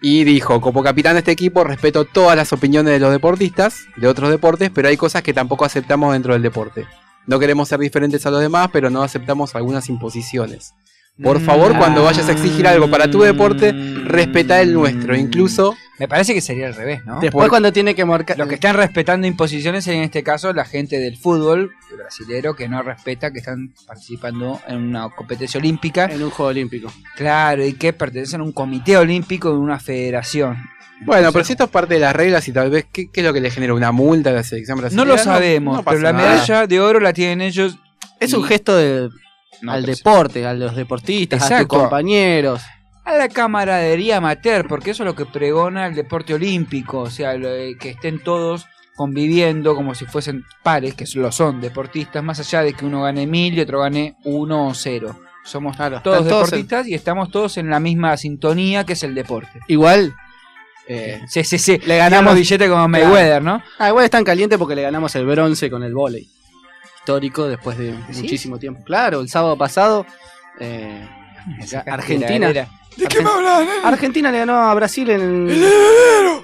y 0.00 0.22
dijo, 0.24 0.60
como 0.60 0.82
capitán 0.82 1.14
de 1.14 1.18
este 1.20 1.32
equipo 1.32 1.64
respeto 1.64 2.04
todas 2.04 2.36
las 2.36 2.52
opiniones 2.52 2.92
de 2.92 3.00
los 3.00 3.10
deportistas, 3.10 3.80
de 3.96 4.06
otros 4.06 4.30
deportes, 4.30 4.70
pero 4.72 4.88
hay 4.88 4.96
cosas 4.96 5.22
que 5.22 5.32
tampoco 5.34 5.64
aceptamos 5.64 6.12
dentro 6.12 6.32
del 6.34 6.42
deporte. 6.42 6.86
No 7.26 7.38
queremos 7.38 7.68
ser 7.68 7.80
diferentes 7.80 8.24
a 8.26 8.30
los 8.30 8.40
demás, 8.40 8.68
pero 8.72 8.90
no 8.90 9.02
aceptamos 9.02 9.54
algunas 9.54 9.88
imposiciones. 9.88 10.74
Por 11.22 11.40
favor, 11.40 11.76
cuando 11.76 12.02
vayas 12.04 12.28
a 12.28 12.32
exigir 12.32 12.66
algo 12.66 12.90
para 12.90 13.10
tu 13.10 13.20
deporte, 13.20 13.72
respeta 14.04 14.60
el 14.62 14.72
nuestro, 14.72 15.14
incluso 15.16 15.76
Me 15.98 16.08
parece 16.08 16.32
que 16.34 16.40
sería 16.40 16.66
al 16.66 16.74
revés, 16.74 17.04
¿no? 17.04 17.20
Después 17.20 17.48
cuando 17.48 17.70
tiene 17.72 17.94
que 17.94 18.04
marcar... 18.04 18.36
Los 18.38 18.48
que 18.48 18.54
están 18.54 18.74
respetando 18.76 19.26
imposiciones 19.26 19.84
sería 19.84 19.98
en 20.00 20.04
este 20.06 20.22
caso 20.24 20.52
la 20.52 20.64
gente 20.64 20.98
del 20.98 21.16
fútbol 21.16 21.70
brasilero 21.96 22.56
que 22.56 22.66
no 22.68 22.82
respeta 22.82 23.30
que 23.30 23.38
están 23.38 23.72
participando 23.86 24.60
en 24.66 24.78
una 24.78 25.10
competencia 25.10 25.58
olímpica. 25.60 26.06
En 26.06 26.22
un 26.22 26.30
juego 26.30 26.48
olímpico. 26.50 26.90
Claro, 27.14 27.64
y 27.64 27.74
que 27.74 27.92
pertenecen 27.92 28.40
a 28.40 28.44
un 28.44 28.52
comité 28.52 28.96
olímpico 28.96 29.50
de 29.50 29.58
una 29.58 29.78
federación. 29.78 30.56
Bueno, 31.04 31.30
pero 31.32 31.44
si 31.44 31.52
esto 31.52 31.64
es 31.64 31.70
parte 31.70 31.94
de 31.94 32.00
las 32.00 32.16
reglas 32.16 32.48
y 32.48 32.52
tal 32.52 32.70
vez, 32.70 32.86
¿qué, 32.90 33.10
qué 33.12 33.20
es 33.20 33.26
lo 33.26 33.32
que 33.32 33.40
le 33.40 33.50
genera 33.50 33.74
una 33.74 33.92
multa 33.92 34.30
a 34.30 34.32
la 34.32 34.42
selección 34.42 34.76
No 34.78 34.82
brasileña? 34.82 35.08
lo 35.08 35.18
sabemos, 35.18 35.76
no 35.76 35.82
pasa 35.82 35.94
pero 35.96 36.02
la 36.04 36.12
nada. 36.12 36.30
medalla 36.32 36.66
de 36.66 36.80
oro 36.80 37.00
la 37.00 37.12
tienen 37.12 37.42
ellos. 37.42 37.76
Es 38.18 38.32
y- 38.32 38.36
un 38.36 38.44
gesto 38.44 38.76
de, 38.76 39.08
No, 39.62 39.72
al 39.72 39.82
pero 39.82 39.94
sí. 39.94 40.02
deporte, 40.04 40.46
a 40.46 40.54
los 40.54 40.76
deportistas, 40.76 41.50
a 41.50 41.58
tus 41.58 41.68
compañeros. 41.68 42.60
a 43.04 43.14
la 43.14 43.28
camaradería 43.28 44.18
amateur, 44.18 44.66
porque 44.68 44.90
eso 44.90 45.02
es 45.02 45.06
lo 45.06 45.14
que 45.14 45.24
pregona 45.24 45.86
el 45.86 45.94
deporte 45.94 46.34
olímpico, 46.34 47.00
o 47.00 47.10
sea, 47.10 47.34
que 47.38 47.90
estén 47.90 48.18
todos 48.18 48.66
conviviendo 48.94 49.74
como 49.74 49.94
si 49.94 50.04
fuesen 50.04 50.44
pares, 50.62 50.94
que 50.94 51.06
lo 51.14 51.32
son 51.32 51.60
deportistas, 51.60 52.22
más 52.22 52.38
allá 52.40 52.62
de 52.62 52.74
que 52.74 52.84
uno 52.84 53.02
gane 53.02 53.26
mil 53.26 53.54
y 53.54 53.60
otro 53.60 53.80
gane 53.80 54.16
uno 54.24 54.68
o 54.68 54.74
cero. 54.74 55.18
Somos 55.44 55.76
todos 56.04 56.24
deportistas 56.24 56.86
y 56.86 56.94
estamos 56.94 57.30
todos 57.30 57.56
en 57.56 57.68
la 57.68 57.80
misma 57.80 58.16
sintonía 58.16 58.84
que 58.84 58.92
es 58.92 59.02
el 59.02 59.14
deporte. 59.14 59.60
Igual. 59.66 60.14
eh, 60.86 61.20
sí, 61.26 61.42
sí, 61.42 61.58
sí. 61.58 61.80
Le 61.84 61.96
ganamos 61.96 62.34
billete 62.34 62.68
como 62.68 62.86
Mayweather, 62.86 63.42
¿no? 63.42 63.62
Ah, 63.78 63.88
igual 63.88 64.04
están 64.04 64.24
calientes 64.24 64.58
porque 64.58 64.76
le 64.76 64.82
ganamos 64.82 65.14
el 65.16 65.26
bronce 65.26 65.68
con 65.70 65.82
el 65.82 65.94
volei. 65.94 66.28
Histórico 67.02 67.48
después 67.48 67.76
de 67.76 67.94
¿Sí? 68.12 68.22
muchísimo 68.22 68.58
tiempo. 68.58 68.82
Claro, 68.84 69.20
el 69.20 69.28
sábado 69.28 69.56
pasado. 69.58 70.06
eh, 70.60 71.04
Argentina. 71.86 72.48
¿De 72.96 73.06
qué 73.08 73.22
me 73.22 73.30
Argentina 73.82 74.30
le 74.30 74.38
ganó 74.38 74.54
a 74.70 74.74
Brasil 74.74 75.10
en. 75.10 75.48
¡El 75.50 75.64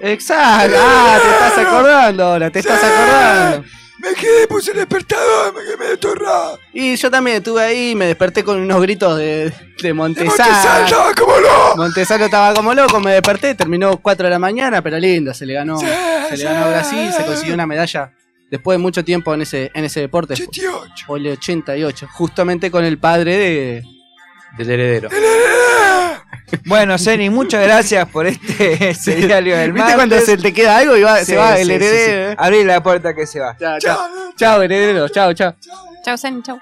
Exacto. 0.03 0.77
Ah, 0.81 1.19
te 1.23 1.29
estás 1.31 1.59
acordando 1.67 2.25
ahora, 2.25 2.51
te 2.51 2.59
estás 2.59 2.83
acordando. 2.83 3.65
Me 4.01 4.15
quedé, 4.15 4.47
puse 4.47 4.71
el 4.71 4.77
despertador, 4.79 5.53
me 5.55 5.61
quedé 5.65 5.77
medio 5.77 5.99
torrado. 5.99 6.59
Y 6.73 6.95
yo 6.97 7.11
también 7.11 7.39
estuve 7.39 7.63
ahí 7.63 7.91
y 7.91 7.95
me 7.97 8.07
desperté 8.07 8.43
con 8.45 8.59
unos 8.61 8.81
gritos 8.81 9.19
de, 9.19 9.53
de 9.83 9.93
Montesano. 9.93 10.31
Montesano 10.51 10.85
estaba 10.87 11.15
como 11.15 11.37
loco. 11.41 11.77
Montesano 11.77 12.25
estaba 12.25 12.55
como 12.55 12.75
loco, 12.75 13.01
me 13.01 13.13
desperté, 13.13 13.55
terminó 13.57 13.97
4 13.99 14.25
de 14.27 14.31
la 14.31 14.39
mañana, 14.39 14.83
pero 14.83 14.99
lindo, 14.99 15.35
se 15.35 15.47
le 15.47 15.55
ganó, 15.55 15.79
Sí, 15.79 15.87
se 16.31 16.37
le 16.37 16.45
ganó 16.45 16.61
a 16.67 16.85
sí, 16.85 16.95
Brasil, 16.97 17.13
se 17.13 17.25
consiguió 17.27 17.55
una 17.55 17.67
medalla 17.67 18.13
después 18.51 18.77
de 18.79 18.83
mucho 18.83 19.05
tiempo 19.05 19.33
en 19.35 19.43
ese, 19.43 19.71
en 19.75 19.85
ese 19.85 20.01
deporte. 20.01 20.35
88. 20.35 21.05
O 21.09 21.17
el 21.17 21.27
88, 21.29 22.09
justamente 22.13 22.71
con 22.71 22.85
el 22.85 22.99
padre 22.99 23.37
de... 23.37 23.85
Del 24.57 24.71
heredero. 24.71 25.09
Bueno, 26.65 26.99
Zeni, 26.99 27.29
muchas 27.31 27.63
gracias 27.63 28.09
por 28.09 28.27
este 28.27 28.95
serial 28.95 29.45
del 29.45 29.73
¿Viste 29.73 29.79
martes. 29.79 29.95
cuando 29.97 30.21
se 30.21 30.37
te 30.39 30.53
queda 30.53 30.79
algo 30.79 30.97
y 30.97 31.03
va- 31.03 31.25
se 31.25 31.37
va 31.37 31.57
sí, 31.57 31.63
el 31.63 31.71
heredero? 31.71 32.31
sí. 32.33 32.37
Abrí 32.39 32.65
la 32.65 32.83
puerta 32.83 33.15
que 33.15 33.27
se 33.27 33.39
va. 33.41 33.57
Chao, 33.59 33.79
chao. 33.79 34.09
Chao, 34.37 34.63
heredero, 34.63 35.09
chao, 35.11 35.33
chao. 35.35 35.55
Chau, 36.05 36.17
Zen, 36.17 36.43
chau. 36.43 36.59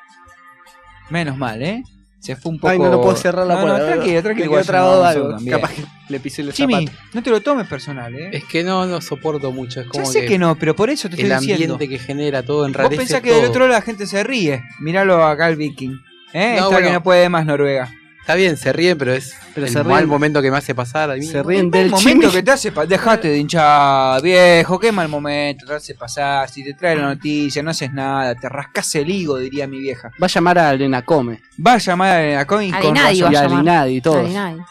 Menos 1.10 1.36
mal, 1.36 1.62
¿eh? 1.62 1.82
Se 2.26 2.36
fue 2.36 2.52
un 2.52 2.58
poco. 2.58 2.70
Ay, 2.72 2.78
no 2.78 2.88
lo 2.90 3.00
puedo 3.00 3.16
cerrar 3.16 3.46
la 3.46 3.54
No, 3.54 3.60
puerta. 3.62 3.78
No, 3.78 3.84
tranquilo, 3.86 4.14
Me 4.14 4.22
tranquilo. 4.22 4.44
igual 4.46 4.66
trabado 4.66 5.04
algo. 5.04 5.30
también. 5.30 5.56
Capaz 5.56 5.72
que 5.74 5.82
le 6.08 6.20
pisé 6.20 6.42
el 6.42 6.52
Jimmy, 6.52 6.86
zapato. 6.86 6.98
no 7.14 7.22
te 7.22 7.30
lo 7.30 7.40
tomes 7.40 7.66
personal, 7.68 8.14
¿eh? 8.14 8.30
Es 8.32 8.44
que 8.44 8.62
no 8.64 8.84
lo 8.86 9.00
soporto 9.00 9.52
mucho. 9.52 9.80
Es 9.80 9.86
Ya 9.86 9.92
como 9.92 10.06
sé 10.06 10.26
que 10.26 10.38
no, 10.38 10.56
pero 10.56 10.74
por 10.76 10.90
eso 10.90 11.08
te 11.08 11.14
el 11.16 11.20
estoy 11.22 11.32
ambiente 11.36 11.62
diciendo. 11.74 11.78
que 11.78 11.98
genera 11.98 12.42
todo 12.42 12.58
Vos 12.58 12.68
enrarece 12.68 12.96
pensás 12.96 13.20
que 13.20 13.30
todo. 13.30 13.40
del 13.40 13.50
otro 13.50 13.60
lado 13.68 13.72
la 13.72 13.82
gente 13.82 14.06
se 14.06 14.22
ríe. 14.24 14.62
Míralo 14.80 15.24
acá 15.24 15.48
el 15.48 15.56
viking. 15.56 16.00
¿Eh? 16.32 16.50
No, 16.58 16.64
Está 16.64 16.66
bueno. 16.68 16.86
que 16.88 16.92
no 16.92 17.02
puede 17.02 17.28
más 17.28 17.46
Noruega. 17.46 17.90
Está 18.26 18.34
bien, 18.34 18.56
se 18.56 18.72
ríen, 18.72 18.98
pero 18.98 19.12
es 19.14 19.36
Pero 19.54 19.68
el 19.68 19.72
se 19.72 19.84
mal 19.84 20.02
ríen- 20.02 20.08
momento 20.08 20.42
que 20.42 20.50
me 20.50 20.56
hace 20.56 20.74
pasar. 20.74 21.12
A 21.12 21.14
mí. 21.14 21.22
Se 21.22 21.44
ríen 21.44 21.66
El 21.66 21.70
del 21.70 21.90
momento 21.90 22.32
que 22.32 22.42
te 22.42 22.50
hace 22.50 22.72
pa- 22.72 22.84
dejate 22.84 23.28
de 23.28 23.38
hinchar, 23.38 24.20
viejo, 24.20 24.80
qué 24.80 24.90
mal 24.90 25.08
momento, 25.08 25.64
te 25.64 25.74
hace 25.74 25.94
pasar, 25.94 26.48
si 26.50 26.64
te 26.64 26.74
trae 26.74 26.96
la 26.96 27.02
noticia, 27.02 27.62
no 27.62 27.70
haces 27.70 27.92
nada, 27.92 28.34
te 28.34 28.48
rascas 28.48 28.92
el 28.96 29.08
higo, 29.10 29.38
diría 29.38 29.68
mi 29.68 29.78
vieja. 29.78 30.10
Va 30.20 30.26
a 30.26 30.28
llamar 30.28 30.58
a 30.58 30.72
Elena 30.72 31.02
Come. 31.02 31.40
Va 31.64 31.74
a 31.74 31.78
llamar 31.78 32.20
a 32.36 32.44
Coin 32.44 32.74
A 32.74 32.80
con 32.80 32.94
Linadi 32.94 33.20
razón. 33.20 33.28
va 33.28 33.32
Y 33.32 33.36
a 33.36 33.42
llamar. 33.44 33.58
Linadi 33.60 33.94
y 33.94 34.00
todos. 34.00 34.22
Nadie, 34.24 34.34
nadie. 34.34 34.62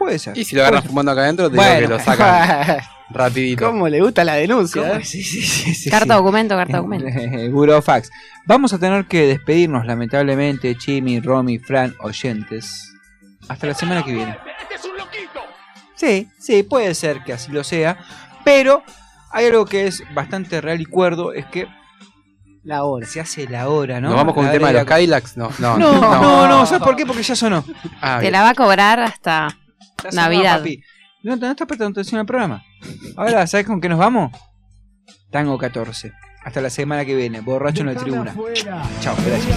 Puede 0.00 0.18
ser. 0.18 0.36
Y 0.36 0.44
si 0.44 0.56
lo 0.56 0.62
agarran 0.62 0.82
fumando 0.82 1.12
acá 1.12 1.20
adentro, 1.20 1.46
te 1.48 1.52
digo 1.52 1.62
Bueno. 1.62 1.80
que 1.80 1.88
lo 1.94 2.00
sacan 2.00 2.78
rapidito. 3.10 3.66
¿Cómo 3.66 3.86
le 3.88 4.00
gusta 4.00 4.24
la 4.24 4.34
denuncia? 4.34 4.96
Eh? 4.96 5.04
Sí, 5.04 5.22
sí, 5.22 5.42
sí, 5.42 5.74
sí, 5.74 5.90
Carta 5.90 6.14
sí. 6.14 6.18
documento, 6.20 6.56
carta 6.56 6.78
documento. 6.78 7.06
Burofax. 7.52 8.10
Vamos 8.46 8.72
a 8.72 8.78
tener 8.78 9.04
que 9.06 9.26
despedirnos, 9.26 9.84
lamentablemente, 9.86 10.74
Chimi, 10.76 11.20
Romy, 11.20 11.58
Fran, 11.58 11.94
oyentes. 12.00 12.92
Hasta 13.48 13.66
la 13.68 13.74
semana 13.74 14.02
que 14.04 14.12
viene. 14.14 14.36
Sí, 15.94 16.28
sí, 16.38 16.62
puede 16.62 16.94
ser 16.94 17.22
que 17.24 17.32
así 17.34 17.52
lo 17.52 17.62
sea. 17.62 17.98
Pero 18.44 18.82
hay 19.30 19.46
algo 19.46 19.66
que 19.66 19.86
es 19.86 20.02
bastante 20.14 20.60
real 20.60 20.80
y 20.80 20.86
cuerdo, 20.86 21.32
es 21.34 21.44
que 21.46 21.66
La 22.62 22.84
hora. 22.84 23.06
se 23.06 23.20
hace 23.20 23.46
la 23.46 23.68
hora, 23.68 24.00
¿no? 24.00 24.08
¿Nos 24.08 24.16
vamos 24.16 24.34
con 24.34 24.44
La 24.46 24.50
el 24.52 24.56
tema 24.58 24.68
de 24.68 24.74
los 24.74 24.86
la- 24.86 24.96
Kylax? 24.96 25.36
No, 25.36 25.50
no, 25.58 25.76
No, 25.76 26.00
no, 26.00 26.48
no, 26.48 26.64
¿sabes 26.66 26.82
por 26.82 26.96
qué? 26.96 27.04
Porque 27.04 27.22
ya 27.22 27.36
sonó. 27.36 27.62
Ah, 28.00 28.18
Te 28.20 28.30
la 28.30 28.42
va 28.42 28.50
a 28.50 28.54
cobrar 28.54 28.98
hasta 29.00 29.48
Navidad. 30.12 30.58
papi. 30.58 30.82
No, 31.22 31.36
no 31.36 31.50
estás 31.50 31.66
prestando 31.66 32.00
atención 32.00 32.20
al 32.20 32.26
programa. 32.26 32.64
Ahora, 33.16 33.46
¿sabes 33.46 33.66
con 33.66 33.80
qué 33.80 33.88
nos 33.88 33.98
vamos? 33.98 34.32
Tango 35.30 35.58
14. 35.58 36.12
Hasta 36.44 36.60
la 36.60 36.70
semana 36.70 37.04
que 37.04 37.14
viene. 37.14 37.40
Borracho 37.40 37.82
en 37.82 37.88
la 37.88 37.94
tribuna. 37.94 38.34
Chao, 39.00 39.16
gracias. 39.26 39.56